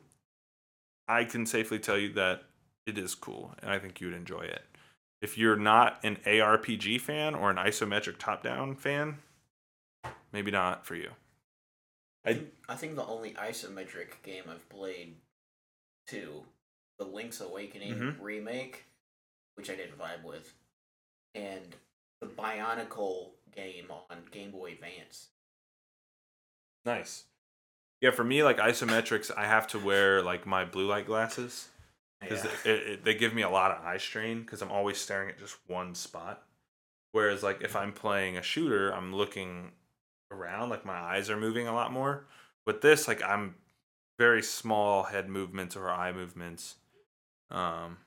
I 1.08 1.24
can 1.24 1.44
safely 1.46 1.78
tell 1.78 1.98
you 1.98 2.12
that 2.14 2.44
it 2.86 2.96
is 2.96 3.14
cool, 3.14 3.54
and 3.62 3.70
I 3.70 3.78
think 3.78 4.00
you 4.00 4.06
would 4.08 4.16
enjoy 4.16 4.42
it. 4.42 4.64
If 5.20 5.36
you're 5.36 5.56
not 5.56 6.02
an 6.02 6.16
ARPG 6.24 7.00
fan 7.00 7.34
or 7.34 7.50
an 7.50 7.56
isometric 7.56 8.18
top-down 8.18 8.76
fan, 8.76 9.18
maybe 10.32 10.50
not 10.50 10.86
for 10.86 10.94
you. 10.94 11.10
I 12.24 12.46
I 12.68 12.76
think 12.76 12.96
the 12.96 13.04
only 13.04 13.32
isometric 13.34 14.22
game 14.22 14.44
I've 14.48 14.68
played, 14.68 15.16
two, 16.06 16.44
the 16.98 17.04
Link's 17.04 17.40
Awakening 17.40 17.94
Mhm. 17.94 18.20
remake, 18.20 18.84
which 19.54 19.68
I 19.70 19.76
didn't 19.76 19.98
vibe 19.98 20.22
with, 20.22 20.54
and 21.34 21.74
the 22.20 22.26
Bionicle 22.28 23.32
game 23.52 23.90
on 23.90 24.26
Game 24.30 24.50
Boy 24.52 24.72
Advance. 24.72 25.28
nice. 26.84 27.24
Yeah, 28.00 28.10
for 28.12 28.24
me, 28.24 28.42
like 28.42 28.58
isometrics, 28.58 29.30
I 29.36 29.46
have 29.46 29.66
to 29.68 29.78
wear 29.78 30.22
like 30.22 30.46
my 30.46 30.64
blue 30.64 30.86
light 30.86 31.06
glasses. 31.06 31.68
because 32.20 32.44
Yeah. 32.44 32.72
it, 32.72 32.80
it, 32.88 33.04
they 33.04 33.14
give 33.14 33.34
me 33.34 33.42
a 33.42 33.50
lot 33.50 33.70
of 33.72 33.84
eye 33.84 33.98
strain 33.98 34.40
because 34.42 34.62
I'm 34.62 34.70
always 34.70 34.98
staring 34.98 35.28
at 35.30 35.38
just 35.38 35.56
one 35.66 35.94
spot. 35.94 36.42
Whereas 37.12 37.42
like 37.42 37.62
if 37.62 37.74
I'm 37.76 37.92
playing 37.92 38.36
a 38.36 38.42
shooter, 38.42 38.90
I'm 38.94 39.14
looking 39.14 39.72
around, 40.30 40.70
like 40.70 40.84
my 40.84 40.98
eyes 40.98 41.28
are 41.30 41.36
moving 41.36 41.66
a 41.66 41.74
lot 41.74 41.92
more. 41.92 42.24
With 42.66 42.80
this, 42.82 43.08
like 43.08 43.22
I'm 43.22 43.56
very 44.18 44.42
small 44.42 45.04
head 45.04 45.28
movements 45.28 45.76
or 45.76 45.90
eye 45.90 46.12
movements. 46.12 46.76
Um, 47.50 47.98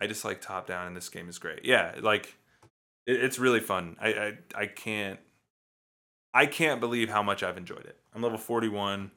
I 0.00 0.06
just 0.06 0.24
like 0.24 0.40
top 0.40 0.66
down, 0.66 0.88
and 0.88 0.96
this 0.96 1.08
game 1.08 1.28
is 1.28 1.38
great. 1.38 1.64
Yeah, 1.64 1.94
like 2.00 2.34
it, 3.06 3.22
it's 3.22 3.38
really 3.38 3.60
fun. 3.60 3.96
I, 4.00 4.08
I 4.08 4.38
I 4.62 4.66
can't 4.66 5.20
I 6.34 6.46
can't 6.46 6.80
believe 6.80 7.08
how 7.08 7.22
much 7.22 7.42
I've 7.42 7.56
enjoyed 7.56 7.84
it. 7.84 7.98
I'm 8.14 8.22
level 8.22 8.38
41 8.38 9.10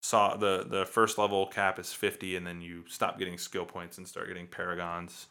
saw 0.00 0.36
the 0.36 0.66
the 0.68 0.84
first 0.84 1.16
level 1.16 1.46
cap 1.46 1.78
is 1.78 1.92
50 1.92 2.34
and 2.36 2.46
then 2.46 2.60
you 2.60 2.84
stop 2.88 3.18
getting 3.18 3.38
skill 3.38 3.64
points 3.64 3.98
and 3.98 4.08
start 4.08 4.26
getting 4.26 4.48
paragons 4.48 5.26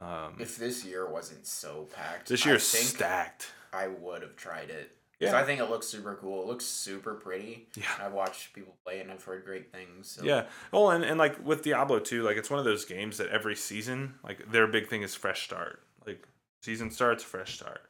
um 0.00 0.36
If 0.38 0.56
this 0.56 0.84
year 0.84 1.10
wasn't 1.10 1.44
so 1.44 1.88
packed, 1.92 2.28
this 2.28 2.46
year's 2.46 2.62
stacked 2.62 3.48
I 3.72 3.88
would 3.88 4.22
have 4.22 4.36
tried 4.36 4.70
it. 4.70 4.92
Yeah. 5.20 5.36
I 5.36 5.44
think 5.44 5.60
it 5.60 5.70
looks 5.70 5.86
super 5.86 6.18
cool. 6.20 6.42
It 6.42 6.46
looks 6.46 6.64
super 6.64 7.14
pretty. 7.14 7.68
Yeah. 7.74 7.84
I've 8.02 8.12
watched 8.12 8.52
people 8.52 8.74
play 8.84 8.98
it 8.98 9.02
and 9.02 9.10
I've 9.10 9.24
heard 9.24 9.44
great 9.44 9.72
things. 9.72 10.10
So. 10.10 10.24
Yeah. 10.24 10.44
Well, 10.72 10.90
and, 10.90 11.04
and 11.04 11.18
like 11.18 11.44
with 11.44 11.62
Diablo 11.62 11.98
too, 11.98 12.22
like 12.22 12.36
it's 12.36 12.50
one 12.50 12.58
of 12.58 12.64
those 12.64 12.84
games 12.84 13.16
that 13.18 13.28
every 13.28 13.56
season, 13.56 14.14
like 14.22 14.50
their 14.50 14.66
big 14.66 14.88
thing 14.88 15.02
is 15.02 15.14
fresh 15.14 15.44
start. 15.44 15.82
Like 16.06 16.26
season 16.62 16.90
starts, 16.90 17.24
fresh 17.24 17.54
start. 17.54 17.80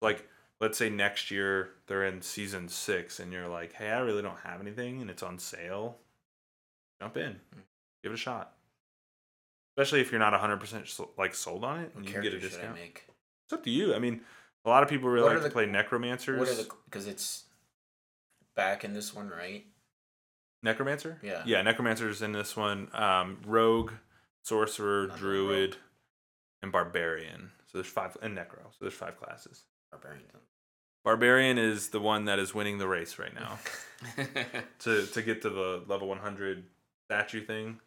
Like 0.00 0.26
let's 0.62 0.78
say 0.78 0.88
next 0.88 1.30
year 1.30 1.70
they're 1.88 2.06
in 2.06 2.22
season 2.22 2.68
six, 2.68 3.20
and 3.20 3.32
you're 3.32 3.48
like, 3.48 3.74
hey, 3.74 3.90
I 3.90 3.98
really 3.98 4.22
don't 4.22 4.38
have 4.44 4.60
anything, 4.62 5.02
and 5.02 5.10
it's 5.10 5.22
on 5.22 5.38
sale. 5.38 5.98
Jump 7.02 7.16
in, 7.18 7.36
give 8.02 8.12
it 8.12 8.14
a 8.14 8.16
shot. 8.16 8.54
Especially 9.76 10.00
if 10.00 10.10
you're 10.12 10.20
not 10.20 10.32
100 10.32 10.58
percent 10.58 10.88
like 11.18 11.34
sold 11.34 11.64
on 11.64 11.80
it, 11.80 11.92
and 11.96 12.06
you 12.06 12.12
can 12.12 12.22
get 12.22 12.32
a 12.32 12.38
discount. 12.40 12.78
It's 12.78 13.52
up 13.52 13.64
to 13.64 13.70
you. 13.70 13.94
I 13.94 13.98
mean, 13.98 14.20
a 14.64 14.68
lot 14.70 14.82
of 14.82 14.88
people 14.88 15.08
really 15.08 15.24
What 15.24 15.32
like 15.34 15.42
to 15.42 15.48
the- 15.48 15.52
play 15.52 15.66
necromancers. 15.66 16.38
What 16.38 16.48
are 16.48 16.54
the 16.54 16.68
because 16.84 17.06
it's 17.06 17.44
back 18.54 18.84
in 18.84 18.94
this 18.94 19.14
one, 19.14 19.28
right? 19.28 19.64
Necromancer? 20.62 21.18
Yeah. 21.22 21.42
Yeah, 21.44 21.62
Necromancer's 21.62 22.22
in 22.22 22.30
this 22.32 22.56
one. 22.56 22.88
Um, 22.92 23.38
Rogue, 23.44 23.90
Sorcerer, 24.44 25.04
Another 25.04 25.18
Druid, 25.18 25.70
rogue. 25.70 25.78
and 26.62 26.70
Barbarian. 26.70 27.50
So 27.66 27.78
there's 27.78 27.88
five, 27.88 28.16
and 28.22 28.36
Necro. 28.38 28.62
So 28.70 28.76
there's 28.82 28.94
five 28.94 29.18
classes. 29.18 29.62
Barbarian. 29.90 30.22
Barbarian 31.04 31.58
is 31.58 31.88
the 31.88 32.00
one 32.00 32.26
that 32.26 32.38
is 32.38 32.54
winning 32.54 32.78
the 32.78 32.86
race 32.88 33.18
right 33.18 33.34
now 33.34 33.58
to 34.80 35.06
to 35.06 35.22
get 35.22 35.42
to 35.42 35.50
the 35.50 35.82
level 35.86 36.08
100 36.08 36.64
statue 37.08 37.44
thing. 37.44 37.80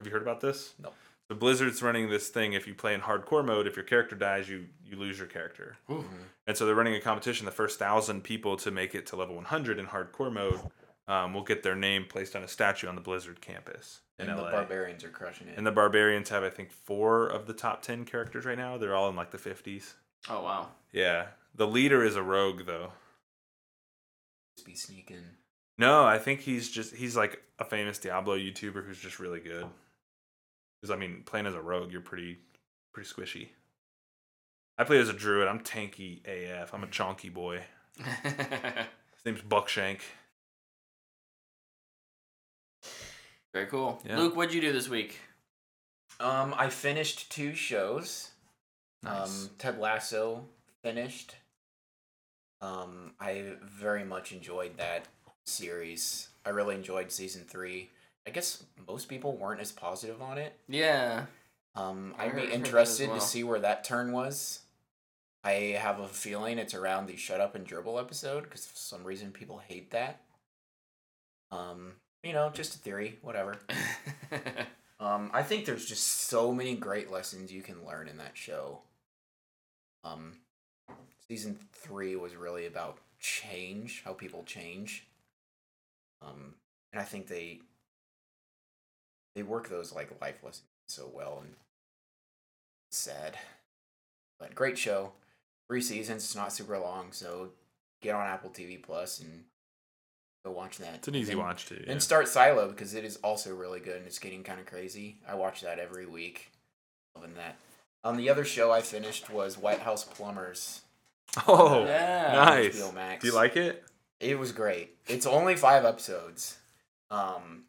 Have 0.00 0.06
you 0.06 0.12
heard 0.12 0.22
about 0.22 0.40
this? 0.40 0.74
No. 0.82 0.90
The 1.28 1.34
Blizzard's 1.34 1.82
running 1.82 2.08
this 2.08 2.28
thing. 2.28 2.52
If 2.52 2.68
you 2.68 2.74
play 2.74 2.94
in 2.94 3.00
hardcore 3.00 3.44
mode, 3.44 3.66
if 3.66 3.74
your 3.74 3.84
character 3.84 4.14
dies, 4.14 4.48
you 4.48 4.66
you 4.84 4.96
lose 4.96 5.18
your 5.18 5.26
character. 5.26 5.76
Ooh. 5.90 6.04
And 6.46 6.56
so 6.56 6.66
they're 6.66 6.74
running 6.74 6.94
a 6.94 7.00
competition. 7.00 7.46
The 7.46 7.52
first 7.52 7.78
thousand 7.78 8.22
people 8.22 8.56
to 8.58 8.70
make 8.70 8.94
it 8.94 9.06
to 9.06 9.16
level 9.16 9.34
100 9.36 9.78
in 9.78 9.86
hardcore 9.86 10.32
mode 10.32 10.60
um, 11.08 11.34
will 11.34 11.42
get 11.42 11.62
their 11.62 11.74
name 11.74 12.04
placed 12.08 12.36
on 12.36 12.42
a 12.44 12.48
statue 12.48 12.86
on 12.86 12.94
the 12.94 13.00
Blizzard 13.00 13.40
campus 13.40 14.00
in 14.20 14.28
And 14.28 14.38
the 14.38 14.42
LA. 14.42 14.50
barbarians 14.52 15.02
are 15.04 15.08
crushing 15.08 15.48
it. 15.48 15.56
and 15.58 15.66
the 15.66 15.72
Barbarians 15.72 16.28
have, 16.28 16.44
I 16.44 16.50
think, 16.50 16.70
four 16.70 17.26
of 17.26 17.46
the 17.46 17.52
top 17.52 17.82
10 17.82 18.04
characters 18.04 18.44
right 18.44 18.56
now. 18.58 18.76
They're 18.78 18.94
all 18.94 19.08
in 19.08 19.16
like 19.16 19.30
the 19.32 19.38
50s. 19.38 19.94
Oh 20.28 20.42
wow. 20.42 20.68
Yeah. 20.92 21.26
The 21.56 21.66
leader 21.66 22.04
is 22.04 22.16
a 22.16 22.22
rogue, 22.22 22.66
though. 22.66 22.92
Just 24.56 24.66
be 24.66 24.74
sneaking. 24.74 25.24
No, 25.78 26.04
I 26.04 26.18
think 26.18 26.40
he's 26.40 26.70
just, 26.70 26.94
he's 26.94 27.16
like 27.16 27.42
a 27.58 27.64
famous 27.64 27.98
Diablo 27.98 28.36
YouTuber 28.36 28.86
who's 28.86 28.98
just 28.98 29.18
really 29.18 29.40
good. 29.40 29.66
Because, 30.80 30.94
I 30.94 30.96
mean, 30.98 31.22
playing 31.24 31.46
as 31.46 31.54
a 31.54 31.60
rogue, 31.60 31.92
you're 31.92 32.02
pretty, 32.02 32.38
pretty 32.92 33.08
squishy. 33.08 33.48
I 34.78 34.84
play 34.84 34.98
as 34.98 35.08
a 35.08 35.14
druid. 35.14 35.48
I'm 35.48 35.60
tanky 35.60 36.20
AF. 36.26 36.74
I'm 36.74 36.84
a 36.84 36.88
chonky 36.88 37.32
boy. 37.32 37.62
His 38.22 39.24
name's 39.24 39.40
Buckshank. 39.40 40.00
Very 43.54 43.66
cool. 43.66 44.02
Yeah. 44.06 44.18
Luke, 44.18 44.36
what'd 44.36 44.54
you 44.54 44.60
do 44.60 44.72
this 44.72 44.90
week? 44.90 45.18
Um, 46.20 46.54
I 46.58 46.68
finished 46.68 47.32
two 47.32 47.54
shows. 47.54 48.30
Nice. 49.02 49.44
Um, 49.44 49.50
Ted 49.56 49.78
Lasso 49.78 50.44
finished. 50.82 51.36
Um, 52.66 53.12
I 53.20 53.52
very 53.62 54.04
much 54.04 54.32
enjoyed 54.32 54.76
that 54.78 55.06
series. 55.44 56.28
I 56.44 56.50
really 56.50 56.74
enjoyed 56.74 57.12
season 57.12 57.44
three. 57.46 57.90
I 58.26 58.30
guess 58.30 58.64
most 58.88 59.08
people 59.08 59.36
weren't 59.36 59.60
as 59.60 59.72
positive 59.72 60.20
on 60.20 60.38
it. 60.38 60.58
Yeah. 60.68 61.26
Um, 61.74 62.14
I'd 62.18 62.34
be 62.34 62.40
heard 62.40 62.40
that 62.40 62.48
as 62.48 62.54
interested 62.54 63.08
well. 63.08 63.18
to 63.18 63.24
see 63.24 63.44
where 63.44 63.60
that 63.60 63.84
turn 63.84 64.12
was. 64.12 64.60
I 65.44 65.76
have 65.78 66.00
a 66.00 66.08
feeling 66.08 66.58
it's 66.58 66.74
around 66.74 67.06
the 67.06 67.16
Shut 67.16 67.40
Up 67.40 67.54
and 67.54 67.64
Dribble 67.64 67.98
episode 68.00 68.44
because 68.44 68.66
for 68.66 68.76
some 68.76 69.04
reason 69.04 69.30
people 69.30 69.58
hate 69.68 69.92
that. 69.92 70.22
Um, 71.52 71.92
you 72.24 72.32
know, 72.32 72.50
just 72.50 72.74
a 72.74 72.78
theory, 72.78 73.18
whatever. 73.22 73.56
Um, 74.98 75.30
I 75.34 75.42
think 75.42 75.66
there's 75.66 75.84
just 75.84 76.06
so 76.06 76.52
many 76.52 76.74
great 76.74 77.10
lessons 77.10 77.52
you 77.52 77.62
can 77.62 77.84
learn 77.86 78.08
in 78.08 78.16
that 78.16 78.36
show. 78.36 78.80
Um, 80.04 80.38
season 81.30 81.58
three 81.72 82.16
was 82.16 82.34
really 82.36 82.66
about 82.66 82.98
change, 83.20 84.02
how 84.04 84.12
people 84.12 84.42
change. 84.44 85.06
Um, 86.22 86.54
and 86.92 87.00
I 87.00 87.04
think 87.04 87.26
they 87.26 87.60
they 89.34 89.42
work 89.42 89.68
those 89.68 89.92
like 89.92 90.10
life 90.20 90.42
lessons 90.42 90.64
so 90.88 91.10
well 91.12 91.40
and 91.42 91.54
sad. 92.90 93.36
But 94.38 94.54
great 94.54 94.78
show. 94.78 95.12
Three 95.68 95.80
seasons, 95.80 96.24
it's 96.24 96.36
not 96.36 96.52
super 96.52 96.78
long, 96.78 97.08
so 97.10 97.50
get 98.02 98.14
on 98.14 98.26
Apple 98.26 98.50
TV 98.50 98.80
Plus 98.80 99.18
and 99.20 99.44
go 100.44 100.52
watch 100.52 100.78
that. 100.78 100.94
It's 100.96 101.08
an 101.08 101.16
easy 101.16 101.30
then- 101.34 101.38
watch, 101.38 101.66
too. 101.66 101.82
Yeah. 101.84 101.92
and 101.92 102.02
start 102.02 102.28
Silo 102.28 102.68
because 102.68 102.94
it 102.94 103.04
is 103.04 103.16
also 103.16 103.54
really 103.54 103.80
good 103.80 103.96
and 103.96 104.06
it's 104.06 104.20
getting 104.20 104.42
kind 104.44 104.60
of 104.60 104.66
crazy. 104.66 105.16
I 105.28 105.34
watch 105.34 105.62
that 105.62 105.78
every 105.80 106.06
week. 106.06 106.50
Loving 107.16 107.34
that. 107.34 107.56
Um, 108.04 108.16
the 108.16 108.30
other 108.30 108.44
show 108.44 108.70
I 108.70 108.80
finished 108.82 109.28
was 109.28 109.58
White 109.58 109.80
House 109.80 110.04
Plumbers. 110.04 110.82
Oh, 111.46 111.84
Yeah. 111.84 112.32
nice. 112.34 112.80
HBO 112.80 112.94
Max. 112.94 113.22
Do 113.22 113.28
you 113.28 113.34
like 113.34 113.56
it? 113.56 113.84
It 114.20 114.38
was 114.38 114.52
great. 114.52 114.96
It's 115.06 115.26
only 115.26 115.56
five 115.56 115.84
episodes. 115.84 116.58
Um, 117.10 117.64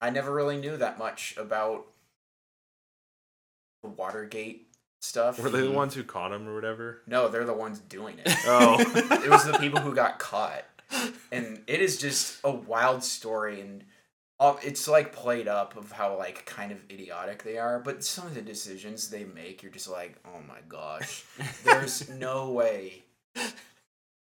I 0.00 0.10
never 0.10 0.32
really 0.32 0.58
knew 0.58 0.76
that 0.76 0.98
much 0.98 1.34
about 1.36 1.86
the 3.82 3.88
Watergate 3.88 4.68
stuff. 5.00 5.38
Were 5.38 5.50
they 5.50 5.60
the 5.62 5.70
ones 5.70 5.94
who 5.94 6.02
caught 6.02 6.32
him 6.32 6.48
or 6.48 6.54
whatever? 6.54 7.02
No, 7.06 7.28
they're 7.28 7.44
the 7.44 7.54
ones 7.54 7.78
doing 7.78 8.18
it. 8.18 8.28
Oh. 8.46 8.76
it 8.80 9.30
was 9.30 9.44
the 9.44 9.58
people 9.58 9.80
who 9.80 9.94
got 9.94 10.18
caught 10.18 10.64
and 11.30 11.62
it 11.66 11.80
is 11.80 11.96
just 11.98 12.38
a 12.44 12.50
wild 12.50 13.02
story 13.04 13.60
and 13.60 13.84
uh, 14.42 14.56
it's 14.60 14.88
like 14.88 15.12
played 15.12 15.46
up 15.46 15.76
of 15.76 15.92
how 15.92 16.18
like 16.18 16.44
kind 16.46 16.72
of 16.72 16.78
idiotic 16.90 17.44
they 17.44 17.58
are 17.58 17.78
but 17.78 18.02
some 18.02 18.26
of 18.26 18.34
the 18.34 18.42
decisions 18.42 19.08
they 19.08 19.22
make 19.22 19.62
you're 19.62 19.70
just 19.70 19.88
like 19.88 20.16
oh 20.24 20.40
my 20.48 20.58
gosh. 20.68 21.24
There's 21.64 22.08
no 22.18 22.50
way 22.50 23.04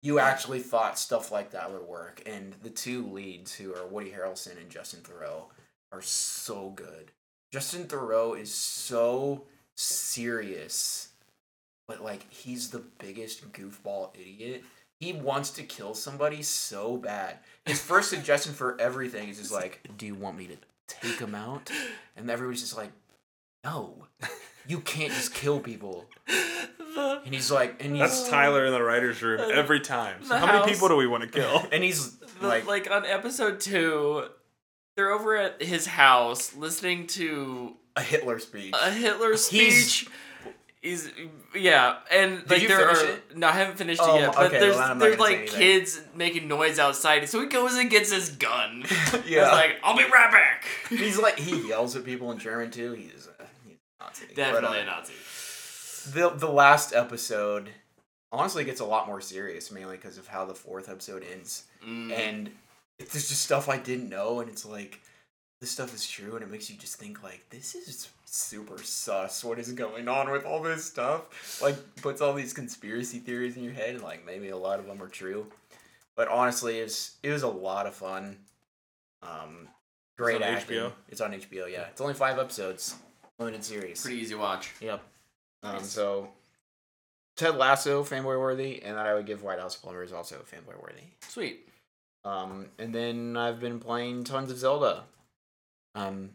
you 0.01 0.19
actually 0.19 0.61
thought 0.61 0.97
stuff 0.97 1.31
like 1.31 1.51
that 1.51 1.71
would 1.71 1.81
work. 1.81 2.21
And 2.25 2.53
the 2.63 2.69
two 2.69 3.07
leads 3.11 3.53
who 3.53 3.73
are 3.75 3.85
woody 3.85 4.11
harrelson 4.11 4.57
and 4.57 4.69
justin 4.69 5.01
theroux 5.01 5.47
are 5.91 6.01
so 6.01 6.69
good. 6.69 7.11
Justin 7.51 7.83
theroux 7.83 8.39
is 8.39 8.53
so 8.53 9.43
serious 9.75 11.09
but 11.89 12.01
like 12.01 12.31
he's 12.31 12.69
the 12.69 12.83
biggest 12.99 13.51
goofball 13.51 14.15
idiot 14.15 14.63
he 14.99 15.13
wants 15.13 15.49
to 15.51 15.63
kill 15.63 15.93
somebody 15.93 16.41
so 16.41 16.97
bad. 16.97 17.39
His 17.65 17.81
first 17.81 18.09
suggestion 18.09 18.53
for 18.53 18.79
everything 18.79 19.29
is 19.29 19.37
just 19.37 19.51
like, 19.51 19.81
"Do 19.97 20.05
you 20.05 20.15
want 20.15 20.37
me 20.37 20.47
to 20.47 20.57
take 20.87 21.19
him 21.19 21.35
out?" 21.35 21.69
And 22.15 22.29
everybody's 22.29 22.61
just 22.61 22.77
like, 22.77 22.91
"No, 23.63 24.07
you 24.67 24.79
can't 24.79 25.11
just 25.13 25.33
kill 25.33 25.59
people." 25.59 26.05
And 26.97 27.33
he's 27.33 27.51
like, 27.51 27.83
and 27.83 27.91
he's 27.95 27.99
That's 27.99 28.29
Tyler 28.29 28.65
in 28.65 28.71
the 28.71 28.81
writer's 28.81 29.21
room 29.21 29.41
uh, 29.41 29.47
every 29.49 29.81
time. 29.81 30.21
So 30.21 30.29
the 30.29 30.39
how 30.39 30.45
many 30.45 30.59
house- 30.59 30.69
people 30.69 30.87
do 30.87 30.95
we 30.95 31.07
want 31.07 31.23
to 31.23 31.29
kill? 31.29 31.65
and 31.71 31.83
he's 31.83 32.15
The- 32.17 32.47
like, 32.47 32.65
like, 32.67 32.89
on 32.89 33.05
episode 33.05 33.59
two, 33.59 34.25
they're 34.95 35.11
over 35.11 35.35
at 35.35 35.61
his 35.61 35.85
house 35.87 36.55
listening 36.55 37.07
to 37.07 37.75
a 37.97 38.01
Hitler 38.01 38.39
speech. 38.39 38.73
a 38.81 38.91
Hitler 38.91 39.29
He's- 39.31 39.45
speech. 39.45 40.07
He's 40.85 41.11
yeah, 41.55 41.95
and 42.11 42.39
Did 42.47 42.49
like 42.51 42.67
there 42.67 42.89
are 42.89 43.05
it? 43.05 43.35
no, 43.35 43.47
I 43.47 43.53
haven't 43.53 43.77
finished 43.77 44.01
Oh, 44.03 44.15
it 44.15 44.21
yet. 44.21 44.35
But 44.35 44.45
okay, 44.47 44.59
there's 44.59 44.75
well, 44.75 44.83
then 44.83 44.91
I'm 44.91 44.97
not 44.99 45.03
there's 45.05 45.19
like 45.19 45.47
kids 45.47 45.99
making 46.15 46.47
noise 46.47 46.77
outside, 46.79 47.27
so 47.27 47.41
he 47.41 47.47
goes 47.47 47.75
and 47.75 47.89
gets 47.89 48.11
his 48.11 48.29
gun. 48.29 48.83
Yeah. 49.25 49.45
He's 49.45 49.51
like, 49.51 49.75
I'll 49.83 49.97
be 49.97 50.03
right 50.03 50.31
back. 50.31 50.65
he's 50.89 51.17
like, 51.17 51.39
he 51.39 51.67
yells 51.67 51.95
at 51.95 52.03
people 52.05 52.31
in 52.31 52.37
German 52.37 52.69
too. 52.69 52.91
He's 52.93 53.27
a, 53.27 53.43
he's 53.67 53.77
a 53.99 54.03
Nazi. 54.03 54.25
But, 54.35 54.41
uh, 54.41 54.51
Definitely 54.51 54.79
a 54.81 54.85
Nazi. 54.85 55.13
the 56.13 56.29
the 56.29 56.49
last 56.51 56.93
episode 56.93 57.69
honestly 58.31 58.63
gets 58.63 58.79
a 58.81 58.85
lot 58.85 59.07
more 59.07 59.21
serious, 59.21 59.71
mainly 59.71 59.95
because 59.97 60.17
of 60.19 60.27
how 60.27 60.45
the 60.45 60.53
fourth 60.55 60.87
episode 60.89 61.23
ends. 61.31 61.63
Mm. 61.85 62.11
and 62.11 62.49
it's 62.99 63.13
there's 63.13 63.27
just 63.29 63.41
stuff 63.41 63.67
I 63.69 63.77
didn't 63.77 64.09
know, 64.09 64.39
and 64.39 64.49
it's 64.49 64.65
like 64.65 65.01
this 65.65 65.71
stuff 65.71 65.95
is 65.95 66.07
true, 66.07 66.35
and 66.35 66.43
it 66.43 66.51
makes 66.51 66.69
you 66.69 66.75
just 66.77 66.97
think 66.97 67.23
like 67.23 67.43
this 67.49 67.73
is 67.73 68.07
super 68.25 68.77
sus. 68.83 69.43
What 69.43 69.57
is 69.57 69.71
going 69.71 70.07
on 70.07 70.29
with 70.29 70.45
all 70.45 70.61
this 70.61 70.85
stuff? 70.85 71.59
Like 71.59 71.75
puts 72.03 72.21
all 72.21 72.33
these 72.33 72.53
conspiracy 72.53 73.17
theories 73.17 73.57
in 73.57 73.63
your 73.63 73.73
head, 73.73 73.95
and 73.95 74.03
like 74.03 74.23
maybe 74.23 74.49
a 74.49 74.57
lot 74.57 74.77
of 74.77 74.85
them 74.85 75.01
are 75.01 75.07
true. 75.07 75.47
But 76.15 76.27
honestly, 76.27 76.81
it 76.81 76.83
was 76.83 77.15
it 77.23 77.31
was 77.31 77.41
a 77.41 77.47
lot 77.47 77.87
of 77.87 77.95
fun. 77.95 78.37
Um, 79.23 79.67
great 80.19 80.35
on 80.35 80.43
acting. 80.43 80.77
HBO? 80.77 80.91
It's 81.09 81.19
on 81.19 81.31
HBO. 81.33 81.71
Yeah, 81.71 81.85
it's 81.89 81.99
only 81.99 82.13
five 82.13 82.37
episodes, 82.37 82.93
limited 83.39 83.63
series. 83.63 84.03
Pretty 84.03 84.19
easy 84.19 84.35
watch. 84.35 84.71
Yep. 84.81 85.01
Um, 85.63 85.73
Nice. 85.77 85.89
so 85.89 86.29
Ted 87.37 87.55
Lasso, 87.55 88.03
fanboy 88.03 88.39
worthy, 88.39 88.83
and 88.83 88.99
then 88.99 89.03
I 89.03 89.15
would 89.15 89.25
give 89.25 89.41
White 89.41 89.57
House 89.57 89.75
Plumbers 89.75 90.13
also 90.13 90.35
fanboy 90.47 90.79
worthy. 90.79 91.01
Sweet. 91.27 91.67
Um, 92.23 92.67
and 92.77 92.93
then 92.93 93.35
I've 93.35 93.59
been 93.59 93.79
playing 93.79 94.25
tons 94.25 94.51
of 94.51 94.59
Zelda. 94.59 95.05
Um, 95.95 96.31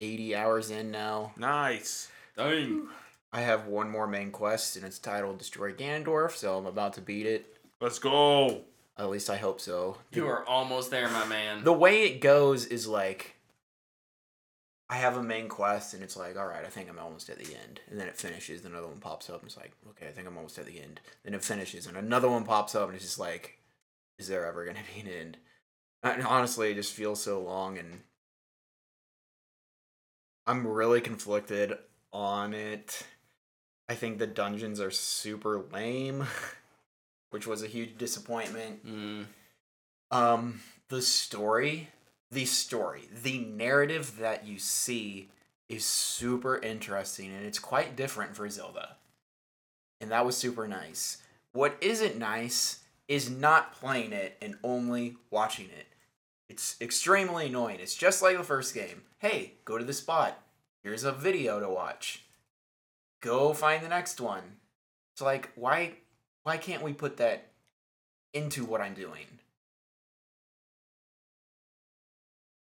eighty 0.00 0.34
hours 0.34 0.70
in 0.70 0.90
now. 0.90 1.32
nice. 1.36 2.08
Dang. 2.36 2.88
I 3.32 3.42
have 3.42 3.66
one 3.66 3.90
more 3.90 4.06
main 4.06 4.30
quest, 4.32 4.76
and 4.76 4.84
it's 4.84 4.98
titled 4.98 5.38
Destroy 5.38 5.72
Ganondorf, 5.72 6.32
so 6.32 6.56
I'm 6.56 6.66
about 6.66 6.94
to 6.94 7.00
beat 7.00 7.26
it. 7.26 7.56
Let's 7.80 7.98
go. 7.98 8.62
At 8.96 9.08
least 9.08 9.30
I 9.30 9.36
hope 9.36 9.60
so. 9.60 9.98
You 10.12 10.26
are 10.26 10.44
almost 10.46 10.90
there, 10.90 11.08
my 11.08 11.24
man. 11.26 11.64
The 11.64 11.72
way 11.72 12.04
it 12.04 12.20
goes 12.20 12.66
is 12.66 12.86
like 12.86 13.36
I 14.90 14.96
have 14.96 15.16
a 15.16 15.22
main 15.22 15.48
quest 15.48 15.94
and 15.94 16.02
it's 16.02 16.16
like, 16.16 16.36
all 16.36 16.48
right, 16.48 16.64
I 16.64 16.68
think 16.68 16.90
I'm 16.90 16.98
almost 16.98 17.30
at 17.30 17.38
the 17.38 17.54
end. 17.54 17.80
And 17.88 17.98
then 17.98 18.08
it 18.08 18.16
finishes, 18.16 18.64
another 18.64 18.88
one 18.88 18.98
pops 18.98 19.30
up 19.30 19.40
and 19.40 19.46
it's 19.46 19.56
like, 19.56 19.70
okay, 19.90 20.08
I 20.08 20.10
think 20.10 20.26
I'm 20.26 20.36
almost 20.36 20.58
at 20.58 20.66
the 20.66 20.80
end. 20.80 21.00
Then 21.24 21.32
it 21.32 21.44
finishes 21.44 21.86
and 21.86 21.96
another 21.96 22.28
one 22.28 22.42
pops 22.42 22.74
up 22.74 22.88
and 22.88 22.96
it's 22.96 23.04
just 23.04 23.18
like, 23.18 23.58
is 24.18 24.26
there 24.26 24.44
ever 24.44 24.64
gonna 24.66 24.80
be 24.94 25.00
an 25.00 25.06
end? 25.06 25.36
And 26.02 26.26
honestly, 26.26 26.72
it 26.72 26.74
just 26.74 26.92
feels 26.92 27.22
so 27.22 27.40
long 27.40 27.78
and 27.78 28.00
I'm 30.50 30.66
really 30.66 31.00
conflicted 31.00 31.78
on 32.12 32.54
it. 32.54 33.06
I 33.88 33.94
think 33.94 34.18
the 34.18 34.26
dungeons 34.26 34.80
are 34.80 34.90
super 34.90 35.62
lame, 35.72 36.24
which 37.30 37.46
was 37.46 37.62
a 37.62 37.68
huge 37.68 37.96
disappointment. 37.96 38.84
Mm, 38.84 39.26
Um, 40.10 40.60
the 40.88 41.02
story, 41.02 41.90
the 42.32 42.46
story, 42.46 43.02
the 43.22 43.38
narrative 43.38 44.18
that 44.18 44.44
you 44.44 44.58
see 44.58 45.28
is 45.68 45.84
super 45.86 46.58
interesting 46.58 47.32
and 47.32 47.46
it's 47.46 47.60
quite 47.60 47.94
different 47.94 48.34
for 48.34 48.50
Zelda. 48.50 48.96
And 50.00 50.10
that 50.10 50.26
was 50.26 50.36
super 50.36 50.66
nice. 50.66 51.18
What 51.52 51.76
isn't 51.80 52.18
nice 52.18 52.80
is 53.06 53.30
not 53.30 53.72
playing 53.74 54.12
it 54.12 54.36
and 54.42 54.56
only 54.64 55.14
watching 55.30 55.66
it. 55.66 55.86
It's 56.50 56.74
extremely 56.80 57.46
annoying. 57.46 57.78
It's 57.78 57.94
just 57.94 58.22
like 58.22 58.36
the 58.36 58.42
first 58.42 58.74
game. 58.74 59.02
Hey, 59.18 59.54
go 59.64 59.78
to 59.78 59.84
the 59.84 59.92
spot. 59.92 60.36
Here's 60.82 61.04
a 61.04 61.12
video 61.12 61.60
to 61.60 61.68
watch. 61.68 62.24
Go 63.20 63.52
find 63.52 63.84
the 63.84 63.88
next 63.88 64.20
one. 64.20 64.42
It's 65.14 65.22
like 65.22 65.52
why 65.54 65.92
why 66.42 66.56
can't 66.56 66.82
we 66.82 66.92
put 66.92 67.18
that 67.18 67.52
into 68.34 68.64
what 68.64 68.80
I'm 68.80 68.94
doing? 68.94 69.26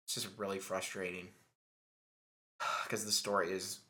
It's 0.04 0.14
just 0.14 0.28
really 0.36 0.58
frustrating. 0.58 1.28
Because 2.84 3.06
the 3.06 3.12
story 3.12 3.50
is 3.50 3.80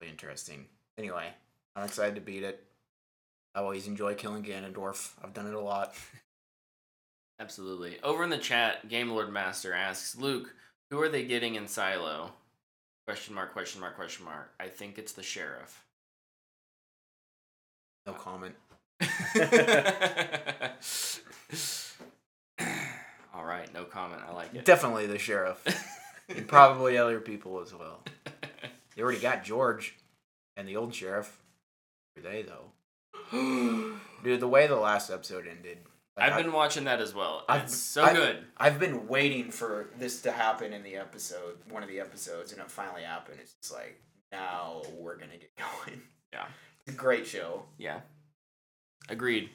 really 0.00 0.10
interesting. 0.10 0.66
Anyway, 0.98 1.28
I'm 1.76 1.84
excited 1.84 2.14
to 2.14 2.20
beat 2.20 2.42
it. 2.42 2.62
I 3.54 3.60
always 3.60 3.86
enjoy 3.86 4.14
killing 4.14 4.42
Ganondorf. 4.42 5.12
I've 5.22 5.34
done 5.34 5.46
it 5.46 5.54
a 5.54 5.60
lot. 5.60 5.94
absolutely. 7.40 7.98
Over 8.02 8.22
in 8.22 8.30
the 8.30 8.38
chat, 8.38 8.88
Game 8.88 9.10
Lord 9.10 9.32
Master 9.32 9.72
asks 9.72 10.16
Luke, 10.16 10.54
"Who 10.90 11.00
are 11.00 11.08
they 11.08 11.24
getting 11.24 11.56
in 11.56 11.66
Silo?" 11.66 12.32
Question 13.06 13.34
mark? 13.34 13.52
Question 13.52 13.80
mark? 13.80 13.96
Question 13.96 14.24
mark? 14.24 14.52
I 14.60 14.68
think 14.68 14.98
it's 14.98 15.12
the 15.12 15.22
sheriff. 15.22 15.84
No 18.06 18.12
comment. 18.12 18.54
All 23.34 23.44
right, 23.44 23.72
no 23.74 23.84
comment. 23.84 24.22
I 24.26 24.32
like 24.32 24.54
it. 24.54 24.64
Definitely 24.64 25.06
the 25.06 25.18
sheriff. 25.18 25.64
and 26.28 26.46
probably 26.46 26.96
other 26.98 27.20
people 27.20 27.60
as 27.60 27.74
well. 27.74 28.04
They 28.94 29.02
already 29.02 29.20
got 29.20 29.44
George 29.44 29.96
and 30.56 30.68
the 30.68 30.76
old 30.76 30.94
sheriff. 30.94 31.40
Who 32.14 32.20
are 32.20 32.30
they 32.30 32.42
though? 32.42 32.70
Dude, 34.22 34.40
the 34.40 34.48
way 34.48 34.66
the 34.66 34.76
last 34.76 35.10
episode 35.10 35.46
ended. 35.46 35.78
Like, 36.16 36.26
I've 36.30 36.38
I- 36.38 36.42
been 36.42 36.52
watching 36.52 36.84
that 36.84 37.00
as 37.00 37.14
well. 37.14 37.44
I've- 37.48 37.64
It's 37.64 37.76
so 37.76 38.04
I've- 38.04 38.16
good. 38.16 38.46
I've 38.56 38.78
been 38.78 39.06
waiting 39.08 39.50
for 39.50 39.90
this 39.96 40.22
to 40.22 40.32
happen 40.32 40.72
in 40.72 40.82
the 40.82 40.96
episode, 40.96 41.58
one 41.70 41.82
of 41.82 41.88
the 41.88 42.00
episodes, 42.00 42.52
and 42.52 42.60
it 42.60 42.70
finally 42.70 43.02
happened. 43.02 43.38
It's 43.40 43.54
just 43.54 43.72
like 43.72 44.00
now 44.32 44.82
we're 44.92 45.16
gonna 45.16 45.36
get 45.38 45.54
going. 45.86 46.02
Yeah. 46.32 46.46
It's 46.86 46.94
a 46.94 46.98
great 46.98 47.26
show. 47.26 47.66
Yeah. 47.78 48.00
Agreed. 49.08 49.50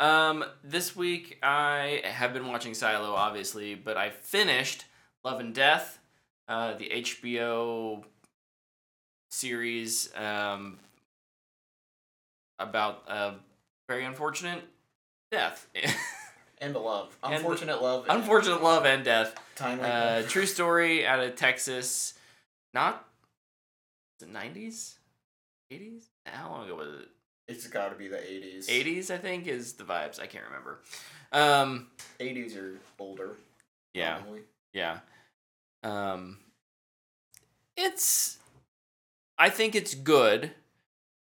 Um, 0.00 0.44
this 0.62 0.94
week 0.94 1.38
I 1.42 2.02
have 2.04 2.32
been 2.32 2.46
watching 2.46 2.74
Silo, 2.74 3.14
obviously, 3.14 3.74
but 3.74 3.96
I 3.96 4.10
finished 4.10 4.84
Love 5.24 5.40
and 5.40 5.54
Death, 5.54 5.98
uh, 6.46 6.74
the 6.74 6.90
HBO 6.90 8.04
series 9.30 10.14
um, 10.14 10.78
about 12.58 13.04
a 13.08 13.34
very 13.88 14.04
unfortunate 14.04 14.62
death. 15.30 15.66
And 16.60 16.74
the 16.74 16.80
love, 16.80 17.16
And- 17.22 17.34
unfortunate 17.34 17.80
love, 17.80 18.06
unfortunate 18.08 18.60
love 18.64 18.84
and 18.84 19.04
death. 19.04 19.32
timely. 19.54 19.84
Uh, 19.84 20.22
true 20.22 20.44
story 20.44 21.06
out 21.06 21.20
of 21.20 21.36
Texas. 21.36 22.14
Not 22.74 23.06
the 24.18 24.26
nineties, 24.26 24.98
eighties. 25.70 26.08
How 26.26 26.50
long 26.50 26.64
ago 26.66 26.74
was 26.74 26.88
it? 27.02 27.08
It's 27.46 27.68
got 27.68 27.90
to 27.90 27.94
be 27.94 28.08
the 28.08 28.20
eighties. 28.28 28.66
80s, 28.68 29.08
I 29.08 29.18
think, 29.18 29.46
is 29.46 29.74
the 29.74 29.84
vibes. 29.84 30.18
I 30.18 30.26
can't 30.26 30.46
remember. 30.46 30.80
Um, 31.30 31.86
Eighties 32.18 32.56
or 32.56 32.80
older. 32.98 33.36
yeah, 33.94 34.16
probably. 34.16 34.40
yeah. 34.72 34.98
Um, 35.84 36.38
it's. 37.76 38.38
I 39.38 39.48
think 39.48 39.76
it's 39.76 39.94
good. 39.94 40.50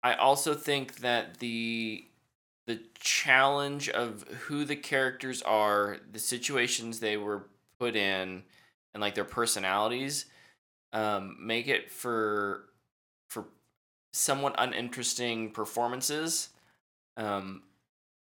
I 0.02 0.14
also 0.14 0.54
think 0.54 1.00
that 1.00 1.40
the 1.40 2.06
the 2.68 2.80
challenge 3.00 3.90
of 3.90 4.24
who 4.48 4.66
the 4.66 4.76
characters 4.76 5.42
are, 5.44 5.98
the 6.12 6.20
situations 6.20 7.00
they 7.00 7.18
were 7.18 7.44
put 7.80 7.96
in, 7.96 8.44
and 8.94 9.02
like 9.02 9.16
their 9.16 9.24
personalities, 9.24 10.26
um, 10.94 11.38
make 11.40 11.68
it 11.68 11.92
for 11.92 12.66
for 13.30 13.46
somewhat 14.14 14.56
uninteresting 14.58 15.52
performances. 15.52 16.50
Um, 17.18 17.64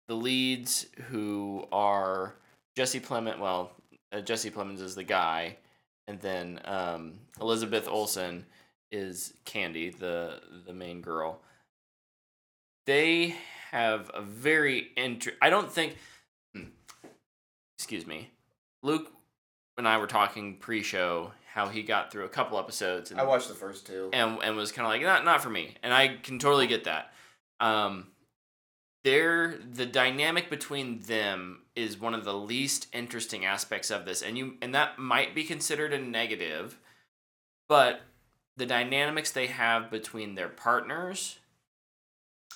the 0.07 0.15
leads 0.15 0.87
who 1.09 1.67
are 1.71 2.35
Jesse 2.75 2.99
Plement, 2.99 3.39
well, 3.39 3.71
uh, 4.11 4.21
Jesse 4.21 4.51
Plemons 4.51 4.81
is 4.81 4.95
the 4.95 5.03
guy, 5.03 5.57
and 6.07 6.19
then 6.21 6.61
um, 6.65 7.13
Elizabeth 7.41 7.87
Olsen 7.87 8.45
is 8.91 9.33
Candy, 9.45 9.89
the 9.89 10.41
the 10.65 10.73
main 10.73 11.01
girl. 11.01 11.41
They 12.85 13.35
have 13.71 14.09
a 14.13 14.21
very 14.21 14.89
inter. 14.97 15.31
I 15.41 15.49
don't 15.49 15.71
think. 15.71 15.95
hmm, 16.55 16.63
Excuse 17.77 18.05
me, 18.07 18.31
Luke 18.83 19.11
and 19.77 19.87
I 19.87 19.97
were 19.97 20.07
talking 20.07 20.57
pre-show 20.57 21.31
how 21.53 21.67
he 21.67 21.81
got 21.83 22.11
through 22.11 22.25
a 22.25 22.29
couple 22.29 22.59
episodes. 22.59 23.11
And 23.11 23.19
I 23.19 23.23
watched 23.23 23.47
the 23.47 23.53
first 23.55 23.87
two. 23.87 24.09
and 24.13 24.37
and 24.43 24.55
was 24.55 24.71
kind 24.71 24.85
of 24.85 24.91
like 24.91 25.01
not 25.01 25.25
not 25.25 25.41
for 25.41 25.49
me 25.49 25.75
and 25.81 25.91
i 25.93 26.07
can 26.21 26.37
totally 26.37 26.67
get 26.67 26.83
that 26.83 27.11
um 27.59 28.07
they're 29.03 29.57
the 29.57 29.85
dynamic 29.85 30.49
between 30.49 30.99
them 30.99 31.61
is 31.75 31.97
one 31.99 32.13
of 32.13 32.23
the 32.25 32.33
least 32.33 32.87
interesting 32.93 33.45
aspects 33.45 33.89
of 33.89 34.05
this 34.05 34.21
and 34.21 34.37
you 34.37 34.55
and 34.61 34.75
that 34.75 34.99
might 34.99 35.33
be 35.33 35.43
considered 35.43 35.91
a 35.93 35.97
negative 35.97 36.77
but 37.67 38.01
the 38.57 38.65
dynamics 38.65 39.31
they 39.31 39.47
have 39.47 39.89
between 39.89 40.35
their 40.35 40.49
partners 40.49 41.39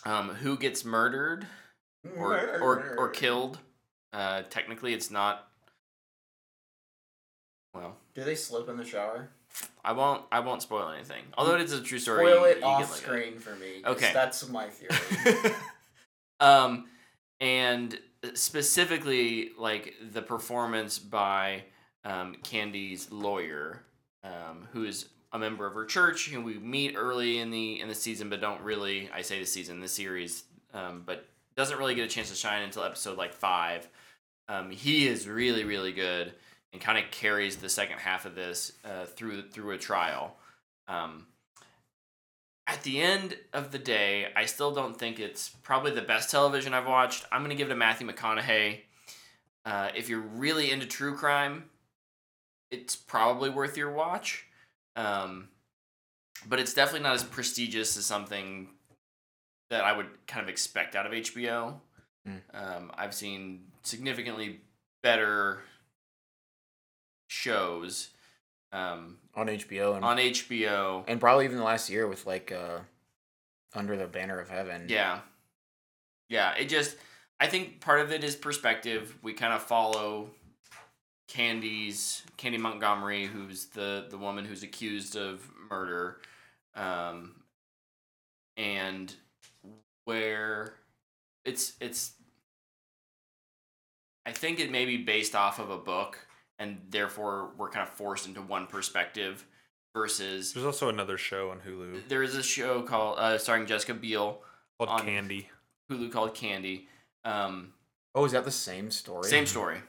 um 0.05 0.29
who 0.29 0.57
gets 0.57 0.83
murdered 0.85 1.45
or 2.17 2.35
or 2.59 2.95
or 2.97 3.09
killed 3.09 3.59
uh 4.13 4.41
technically 4.49 4.93
it's 4.93 5.09
not 5.11 5.47
well 7.73 7.97
Do 8.13 8.23
they 8.23 8.35
slip 8.35 8.69
in 8.69 8.77
the 8.77 8.85
shower? 8.85 9.29
I 9.85 9.91
won't. 9.91 10.23
I 10.31 10.39
won't 10.39 10.61
spoil 10.63 10.89
anything. 10.89 11.23
Although 11.37 11.55
it 11.55 11.61
is 11.61 11.73
a 11.73 11.81
true 11.81 11.99
story. 11.99 12.25
Spoil 12.25 12.47
you- 12.47 12.53
it 12.53 12.59
you 12.59 12.63
off 12.65 12.81
like 12.91 12.99
a- 12.99 13.03
screen 13.03 13.39
for 13.39 13.55
me. 13.55 13.81
Okay. 13.85 14.11
that's 14.13 14.47
my 14.49 14.67
theory. 14.69 15.53
um, 16.39 16.87
and 17.39 17.99
specifically, 18.33 19.51
like 19.57 19.93
the 20.11 20.21
performance 20.21 20.97
by 20.99 21.63
um, 22.05 22.35
Candy's 22.43 23.11
lawyer, 23.11 23.83
um, 24.23 24.67
who 24.71 24.85
is 24.85 25.09
a 25.33 25.39
member 25.39 25.65
of 25.65 25.73
her 25.73 25.85
church, 25.85 26.29
who 26.29 26.41
we 26.41 26.59
meet 26.59 26.95
early 26.95 27.39
in 27.39 27.49
the 27.49 27.81
in 27.81 27.87
the 27.87 27.95
season, 27.95 28.29
but 28.29 28.39
don't 28.39 28.61
really. 28.61 29.09
I 29.13 29.23
say 29.23 29.39
the 29.39 29.45
season, 29.45 29.79
the 29.79 29.87
series, 29.87 30.43
um, 30.73 31.03
but 31.05 31.25
doesn't 31.55 31.77
really 31.77 31.95
get 31.95 32.05
a 32.05 32.07
chance 32.07 32.29
to 32.29 32.35
shine 32.35 32.61
until 32.61 32.83
episode 32.83 33.17
like 33.17 33.33
five. 33.33 33.87
Um, 34.47 34.69
he 34.69 35.07
is 35.07 35.27
really, 35.27 35.63
really 35.63 35.91
good 35.91 36.33
and 36.71 36.81
kind 36.81 36.97
of 36.97 37.11
carries 37.11 37.57
the 37.57 37.69
second 37.69 37.99
half 37.99 38.25
of 38.25 38.35
this 38.35 38.73
uh, 38.85 39.05
through 39.05 39.49
through 39.49 39.71
a 39.71 39.77
trial. 39.77 40.35
Um, 40.87 41.25
at 42.67 42.83
the 42.83 43.01
end 43.01 43.35
of 43.53 43.71
the 43.71 43.79
day, 43.79 44.27
I 44.35 44.45
still 44.45 44.73
don't 44.73 44.97
think 44.97 45.19
it's 45.19 45.49
probably 45.49 45.91
the 45.91 46.01
best 46.01 46.29
television 46.29 46.73
I've 46.73 46.87
watched. 46.87 47.25
I'm 47.31 47.41
gonna 47.41 47.55
give 47.55 47.67
it 47.67 47.71
to 47.71 47.75
Matthew 47.75 48.07
McConaughey. 48.07 48.81
Uh, 49.65 49.89
if 49.95 50.09
you're 50.09 50.19
really 50.19 50.71
into 50.71 50.85
true 50.85 51.15
crime, 51.15 51.65
it's 52.69 52.95
probably 52.95 53.49
worth 53.49 53.77
your 53.77 53.91
watch. 53.91 54.45
Um, 54.95 55.49
but 56.47 56.59
it's 56.59 56.73
definitely 56.73 57.01
not 57.01 57.15
as 57.15 57.23
prestigious 57.23 57.97
as 57.97 58.05
something 58.05 58.69
that 59.69 59.83
I 59.83 59.95
would 59.95 60.07
kind 60.27 60.43
of 60.43 60.49
expect 60.49 60.95
out 60.95 61.05
of 61.05 61.11
HBO. 61.11 61.75
Mm. 62.27 62.41
Um, 62.53 62.91
I've 62.95 63.13
seen 63.13 63.65
significantly 63.83 64.61
better 65.01 65.61
shows 67.27 68.09
um, 68.71 69.17
on 69.35 69.47
HBO 69.47 69.95
and 69.95 70.05
on 70.05 70.17
HBO. 70.17 71.03
and 71.07 71.19
probably 71.19 71.45
even 71.45 71.57
the 71.57 71.63
last 71.63 71.89
year 71.89 72.07
with 72.07 72.25
like 72.25 72.51
uh 72.51 72.79
under 73.75 73.97
the 73.97 74.07
banner 74.07 74.39
of 74.39 74.49
heaven. 74.49 74.85
Yeah. 74.87 75.19
Yeah, 76.29 76.53
it 76.55 76.69
just 76.69 76.95
I 77.39 77.47
think 77.47 77.81
part 77.81 77.99
of 78.01 78.11
it 78.11 78.23
is 78.23 78.35
perspective. 78.35 79.17
We 79.21 79.33
kind 79.33 79.53
of 79.53 79.61
follow 79.63 80.29
Candy's 81.33 82.21
Candy 82.37 82.59
Montgomery, 82.59 83.25
who's 83.25 83.65
the 83.65 84.05
the 84.09 84.17
woman 84.19 84.45
who's 84.45 84.61
accused 84.61 85.15
of 85.15 85.41
murder, 85.67 86.17
um, 86.75 87.31
and 88.55 89.13
where 90.05 90.75
it's 91.43 91.73
it's. 91.81 92.11
I 94.27 94.31
think 94.31 94.59
it 94.59 94.71
may 94.71 94.85
be 94.85 94.97
based 94.97 95.33
off 95.35 95.57
of 95.57 95.71
a 95.71 95.77
book, 95.77 96.19
and 96.59 96.79
therefore 96.91 97.49
we're 97.57 97.69
kind 97.69 97.87
of 97.87 97.93
forced 97.93 98.27
into 98.27 98.41
one 98.43 98.67
perspective 98.67 99.43
versus 99.95 100.53
There's 100.53 100.65
also 100.67 100.89
another 100.89 101.17
show 101.17 101.49
on 101.49 101.59
Hulu 101.61 102.07
there 102.09 102.21
is 102.21 102.35
a 102.35 102.43
show 102.43 102.83
called 102.83 103.17
uh, 103.17 103.39
starring 103.39 103.65
Jessica 103.65 103.95
Biel, 103.95 104.41
called 104.77 104.89
on- 104.89 105.05
Candy. 105.05 105.49
Hulu 105.91 106.11
called 106.11 106.35
Candy. 106.35 106.87
Um, 107.25 107.73
Oh, 108.15 108.25
is 108.25 108.31
that 108.33 108.45
the 108.45 108.51
same 108.51 108.91
story? 108.91 109.23
same 109.27 109.47
story. 109.47 109.79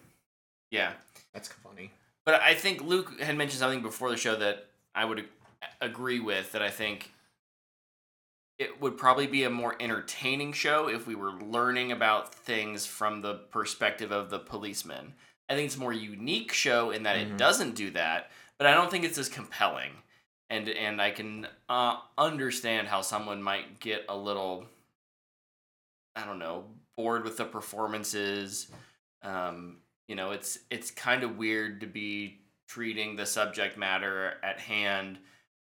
Yeah. 0.75 0.93
That's 1.33 1.49
funny. 1.49 1.91
But 2.25 2.41
I 2.43 2.55
think 2.55 2.83
Luke 2.83 3.21
had 3.21 3.37
mentioned 3.37 3.61
something 3.61 3.83
before 3.83 4.11
the 4.11 4.17
show 4.17 4.35
that 4.37 4.67
I 4.95 5.05
would 5.05 5.25
agree 5.81 6.21
with 6.21 6.53
that 6.53 6.63
I 6.63 6.71
think 6.71 7.13
it 8.59 8.81
would 8.81 8.97
probably 8.97 9.27
be 9.27 9.45
a 9.45 9.51
more 9.51 9.77
entertaining 9.81 10.53
show 10.53 10.89
if 10.89 11.07
we 11.07 11.15
were 11.15 11.33
learning 11.33 11.93
about 11.93 12.35
things 12.35 12.87
from 12.87 13.21
the 13.21 13.35
perspective 13.51 14.13
of 14.13 14.31
the 14.31 14.39
policeman. 14.39 15.15
I 15.49 15.55
think 15.55 15.67
it's 15.67 15.77
a 15.77 15.81
more 15.81 15.93
unique 15.93 16.53
show 16.53 16.91
in 16.91 17.03
that 17.03 17.17
it 17.17 17.33
Mhm. 17.33 17.37
doesn't 17.37 17.75
do 17.75 17.91
that, 17.93 18.31
but 18.59 18.67
I 18.67 18.75
don't 18.75 18.91
think 18.91 19.05
it's 19.05 19.19
as 19.19 19.29
compelling. 19.29 20.03
And 20.51 20.69
and 20.69 21.01
I 21.01 21.11
can 21.11 21.49
uh, 21.69 22.01
understand 22.19 22.89
how 22.89 23.01
someone 23.03 23.43
might 23.43 23.81
get 23.81 24.05
a 24.09 24.17
little 24.17 24.67
I 26.17 26.25
don't 26.25 26.39
know, 26.39 26.65
bored 26.97 27.25
with 27.25 27.37
the 27.39 27.45
performances. 27.45 28.69
Um, 29.23 29.81
you 30.09 30.15
know, 30.15 30.33
it's 30.33 30.59
it's 30.71 30.91
kind 30.91 31.23
of 31.23 31.39
weird 31.39 31.81
to 31.81 31.87
be 31.87 32.39
treating 32.69 33.17
the 33.17 33.27
subject 33.27 33.77
matter 33.77 34.35
at 34.43 34.61
hand 34.61 35.19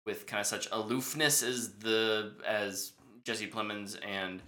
with 0.06 0.26
kind 0.28 0.42
of 0.42 0.48
such 0.48 0.68
aloofness 0.72 1.44
as 1.44 1.74
the 1.80 2.34
as 2.46 2.94
Jesse 3.24 3.48
Plemons 3.48 3.98
and 4.06 4.42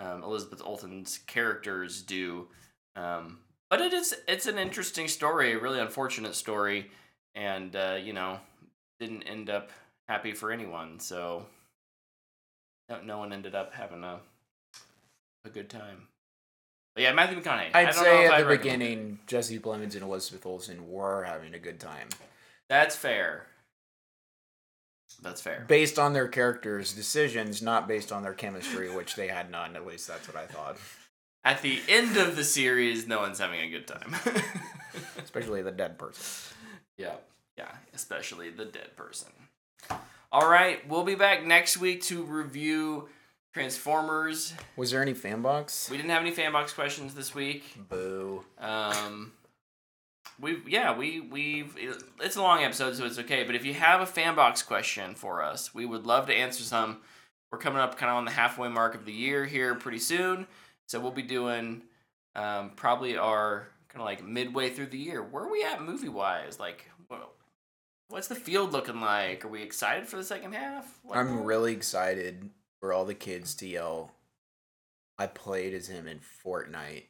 um, 0.00 0.22
Elizabeth 0.22 0.62
Olsen's 0.64 1.18
characters 1.26 2.02
do. 2.02 2.48
Um, 2.96 3.38
but 3.70 3.80
it 3.80 3.92
is 3.92 4.14
it's 4.26 4.46
an 4.46 4.58
interesting 4.58 5.08
story, 5.08 5.52
a 5.52 5.58
really 5.58 5.80
unfortunate 5.80 6.34
story, 6.34 6.90
and 7.34 7.74
uh, 7.76 7.98
you 8.02 8.12
know, 8.12 8.38
didn't 9.00 9.22
end 9.24 9.50
up 9.50 9.70
happy 10.08 10.32
for 10.32 10.50
anyone. 10.52 10.98
So 11.00 11.46
no, 12.88 13.00
no 13.02 13.18
one 13.18 13.32
ended 13.32 13.54
up 13.54 13.74
having 13.74 14.04
a 14.04 14.20
a 15.44 15.50
good 15.50 15.68
time. 15.68 16.08
Yeah, 16.96 17.12
Matthew 17.12 17.40
McConaughey. 17.40 17.70
I 17.74 17.86
I'd 17.86 17.94
say 17.94 18.24
if 18.24 18.30
at 18.32 18.38
I'd 18.38 18.44
the 18.46 18.50
it. 18.52 18.58
beginning, 18.62 19.18
Jesse 19.26 19.58
Plemons 19.58 19.94
and 19.94 20.02
Elizabeth 20.02 20.46
Olsen 20.46 20.90
were 20.90 21.24
having 21.24 21.52
a 21.54 21.58
good 21.58 21.78
time. 21.78 22.08
That's 22.68 22.96
fair. 22.96 23.46
That's 25.22 25.40
fair. 25.40 25.64
Based 25.68 25.98
on 25.98 26.12
their 26.12 26.28
characters' 26.28 26.92
decisions, 26.92 27.62
not 27.62 27.86
based 27.88 28.12
on 28.12 28.22
their 28.22 28.34
chemistry, 28.34 28.90
which 28.94 29.14
they 29.14 29.28
had 29.28 29.50
none. 29.50 29.76
At 29.76 29.86
least 29.86 30.08
that's 30.08 30.26
what 30.26 30.36
I 30.36 30.46
thought. 30.46 30.76
At 31.44 31.62
the 31.62 31.80
end 31.88 32.16
of 32.16 32.34
the 32.34 32.44
series, 32.44 33.06
no 33.06 33.20
one's 33.20 33.38
having 33.38 33.60
a 33.60 33.70
good 33.70 33.86
time. 33.86 34.16
Especially 35.22 35.62
the 35.62 35.70
dead 35.70 35.98
person. 35.98 36.56
yeah, 36.98 37.14
yeah, 37.56 37.70
especially 37.94 38.50
the 38.50 38.64
dead 38.64 38.96
person. 38.96 39.28
All 40.32 40.48
right, 40.48 40.86
we'll 40.88 41.04
be 41.04 41.14
back 41.14 41.46
next 41.46 41.76
week 41.76 42.02
to 42.04 42.22
review 42.24 43.08
Transformers. 43.56 44.52
Was 44.76 44.90
there 44.90 45.00
any 45.00 45.14
fan 45.14 45.40
box? 45.40 45.88
We 45.88 45.96
didn't 45.96 46.10
have 46.10 46.20
any 46.20 46.30
fan 46.30 46.52
box 46.52 46.74
questions 46.74 47.14
this 47.14 47.34
week. 47.34 47.64
Boo. 47.88 48.44
Um, 48.58 49.32
we 50.38 50.58
yeah 50.66 50.94
we 50.94 51.20
we've 51.20 51.74
it's 52.20 52.36
a 52.36 52.42
long 52.42 52.62
episode, 52.62 52.96
so 52.96 53.06
it's 53.06 53.18
okay. 53.18 53.44
But 53.44 53.54
if 53.54 53.64
you 53.64 53.72
have 53.72 54.02
a 54.02 54.06
fan 54.06 54.34
box 54.34 54.60
question 54.62 55.14
for 55.14 55.42
us, 55.42 55.74
we 55.74 55.86
would 55.86 56.04
love 56.04 56.26
to 56.26 56.34
answer 56.34 56.62
some. 56.64 56.98
We're 57.50 57.56
coming 57.56 57.78
up 57.78 57.96
kind 57.96 58.10
of 58.10 58.18
on 58.18 58.26
the 58.26 58.30
halfway 58.30 58.68
mark 58.68 58.94
of 58.94 59.06
the 59.06 59.12
year 59.12 59.46
here 59.46 59.74
pretty 59.74 60.00
soon, 60.00 60.46
so 60.86 61.00
we'll 61.00 61.10
be 61.10 61.22
doing 61.22 61.80
um, 62.34 62.72
probably 62.76 63.16
our 63.16 63.68
kind 63.88 64.02
of 64.02 64.04
like 64.04 64.22
midway 64.22 64.68
through 64.68 64.88
the 64.88 64.98
year. 64.98 65.22
Where 65.22 65.44
are 65.44 65.50
we 65.50 65.64
at 65.64 65.80
movie 65.80 66.10
wise? 66.10 66.60
Like, 66.60 66.90
wha- 67.08 67.20
what's 68.08 68.28
the 68.28 68.34
field 68.34 68.74
looking 68.74 69.00
like? 69.00 69.46
Are 69.46 69.48
we 69.48 69.62
excited 69.62 70.06
for 70.08 70.16
the 70.16 70.24
second 70.24 70.52
half? 70.52 70.98
I'm 71.10 71.42
really 71.44 71.72
excited 71.72 72.50
for 72.80 72.92
all 72.92 73.04
the 73.04 73.14
kids 73.14 73.54
to 73.56 73.66
yell. 73.66 74.12
I 75.18 75.26
played 75.26 75.74
as 75.74 75.88
him 75.88 76.06
in 76.06 76.20
Fortnite 76.44 77.04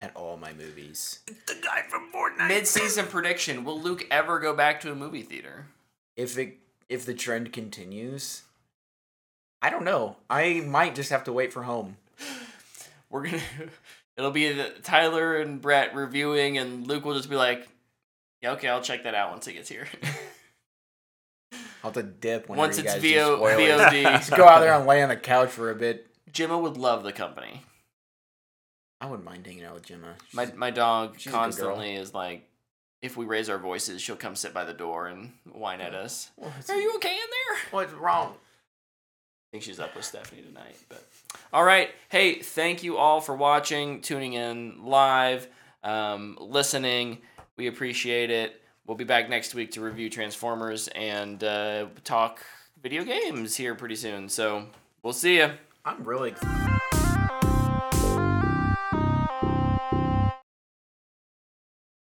at 0.00 0.14
all 0.14 0.36
my 0.36 0.52
movies. 0.52 1.20
The 1.26 1.58
guy 1.62 1.82
from 1.82 2.10
Fortnite. 2.12 2.48
mid-season 2.48 3.06
prediction. 3.06 3.64
Will 3.64 3.80
Luke 3.80 4.06
ever 4.10 4.38
go 4.38 4.54
back 4.54 4.80
to 4.82 4.92
a 4.92 4.94
movie 4.94 5.22
theater? 5.22 5.66
If 6.16 6.38
it 6.38 6.58
if 6.88 7.04
the 7.04 7.14
trend 7.14 7.52
continues, 7.52 8.42
I 9.60 9.70
don't 9.70 9.84
know. 9.84 10.16
I 10.30 10.62
might 10.66 10.94
just 10.94 11.10
have 11.10 11.24
to 11.24 11.32
wait 11.32 11.52
for 11.52 11.64
home. 11.64 11.96
we're 13.10 13.24
gonna 13.24 13.42
it'll 14.16 14.30
be 14.30 14.52
the, 14.52 14.70
tyler 14.82 15.36
and 15.36 15.60
brett 15.60 15.94
reviewing 15.94 16.58
and 16.58 16.86
luke 16.86 17.04
will 17.04 17.14
just 17.14 17.30
be 17.30 17.36
like 17.36 17.68
yeah 18.42 18.52
okay 18.52 18.68
i'll 18.68 18.82
check 18.82 19.04
that 19.04 19.14
out 19.14 19.30
once 19.30 19.46
it 19.46 19.54
gets 19.54 19.68
here 19.68 19.86
I'll 21.86 21.92
have 21.92 22.02
to 22.02 22.10
dip 22.10 22.48
whenever 22.48 22.66
once 22.66 22.78
you 22.78 22.84
it's 22.84 22.94
guys 22.94 23.02
do 23.02 23.14
VO. 23.14 23.36
Just 24.02 24.30
vod 24.30 24.36
go 24.36 24.48
out 24.48 24.60
there 24.60 24.74
and 24.74 24.86
lay 24.86 25.02
on 25.02 25.08
the 25.08 25.16
couch 25.16 25.50
for 25.50 25.70
a 25.70 25.74
bit. 25.74 26.06
gemma 26.32 26.58
would 26.58 26.76
love 26.76 27.02
the 27.02 27.12
company 27.12 27.62
I 29.00 29.06
wouldn't 29.06 29.24
mind 29.24 29.46
hanging 29.46 29.64
out 29.64 29.74
with 29.74 29.84
Gemma. 29.84 30.14
my, 30.32 30.46
my 30.56 30.70
dog 30.70 31.16
she's 31.18 31.26
a 31.26 31.30
good 31.30 31.32
girl. 31.32 31.42
constantly 31.42 31.94
is 31.94 32.14
like 32.14 32.48
if 33.02 33.16
we 33.16 33.24
raise 33.24 33.48
our 33.48 33.58
voices 33.58 34.02
she'll 34.02 34.16
come 34.16 34.34
sit 34.34 34.52
by 34.52 34.64
the 34.64 34.72
door 34.72 35.06
and 35.06 35.32
whine 35.44 35.80
at 35.80 35.94
us 35.94 36.30
What's, 36.36 36.68
are 36.70 36.80
you 36.80 36.94
okay 36.96 37.12
in 37.12 37.16
there 37.16 37.58
what's 37.70 37.92
wrong? 37.92 38.34
I 39.46 39.48
think 39.52 39.62
she's 39.62 39.78
up 39.78 39.94
with 39.94 40.04
Stephanie 40.04 40.42
tonight. 40.42 40.76
But 40.88 41.06
all 41.52 41.62
right, 41.62 41.90
hey, 42.08 42.40
thank 42.40 42.82
you 42.82 42.96
all 42.96 43.20
for 43.20 43.34
watching, 43.34 44.00
tuning 44.00 44.32
in 44.32 44.84
live, 44.84 45.46
um, 45.84 46.36
listening. 46.40 47.18
We 47.56 47.68
appreciate 47.68 48.30
it. 48.30 48.60
We'll 48.86 48.96
be 48.96 49.04
back 49.04 49.28
next 49.28 49.54
week 49.54 49.72
to 49.72 49.80
review 49.80 50.08
Transformers 50.08 50.88
and 50.88 51.42
uh, 51.42 51.86
talk 52.04 52.40
video 52.80 53.02
games 53.02 53.56
here 53.56 53.74
pretty 53.74 53.96
soon. 53.96 54.28
So 54.28 54.66
we'll 55.02 55.12
see 55.12 55.38
you. 55.38 55.50
I'm 55.84 56.04
really 56.04 56.30
excited. 56.30 56.85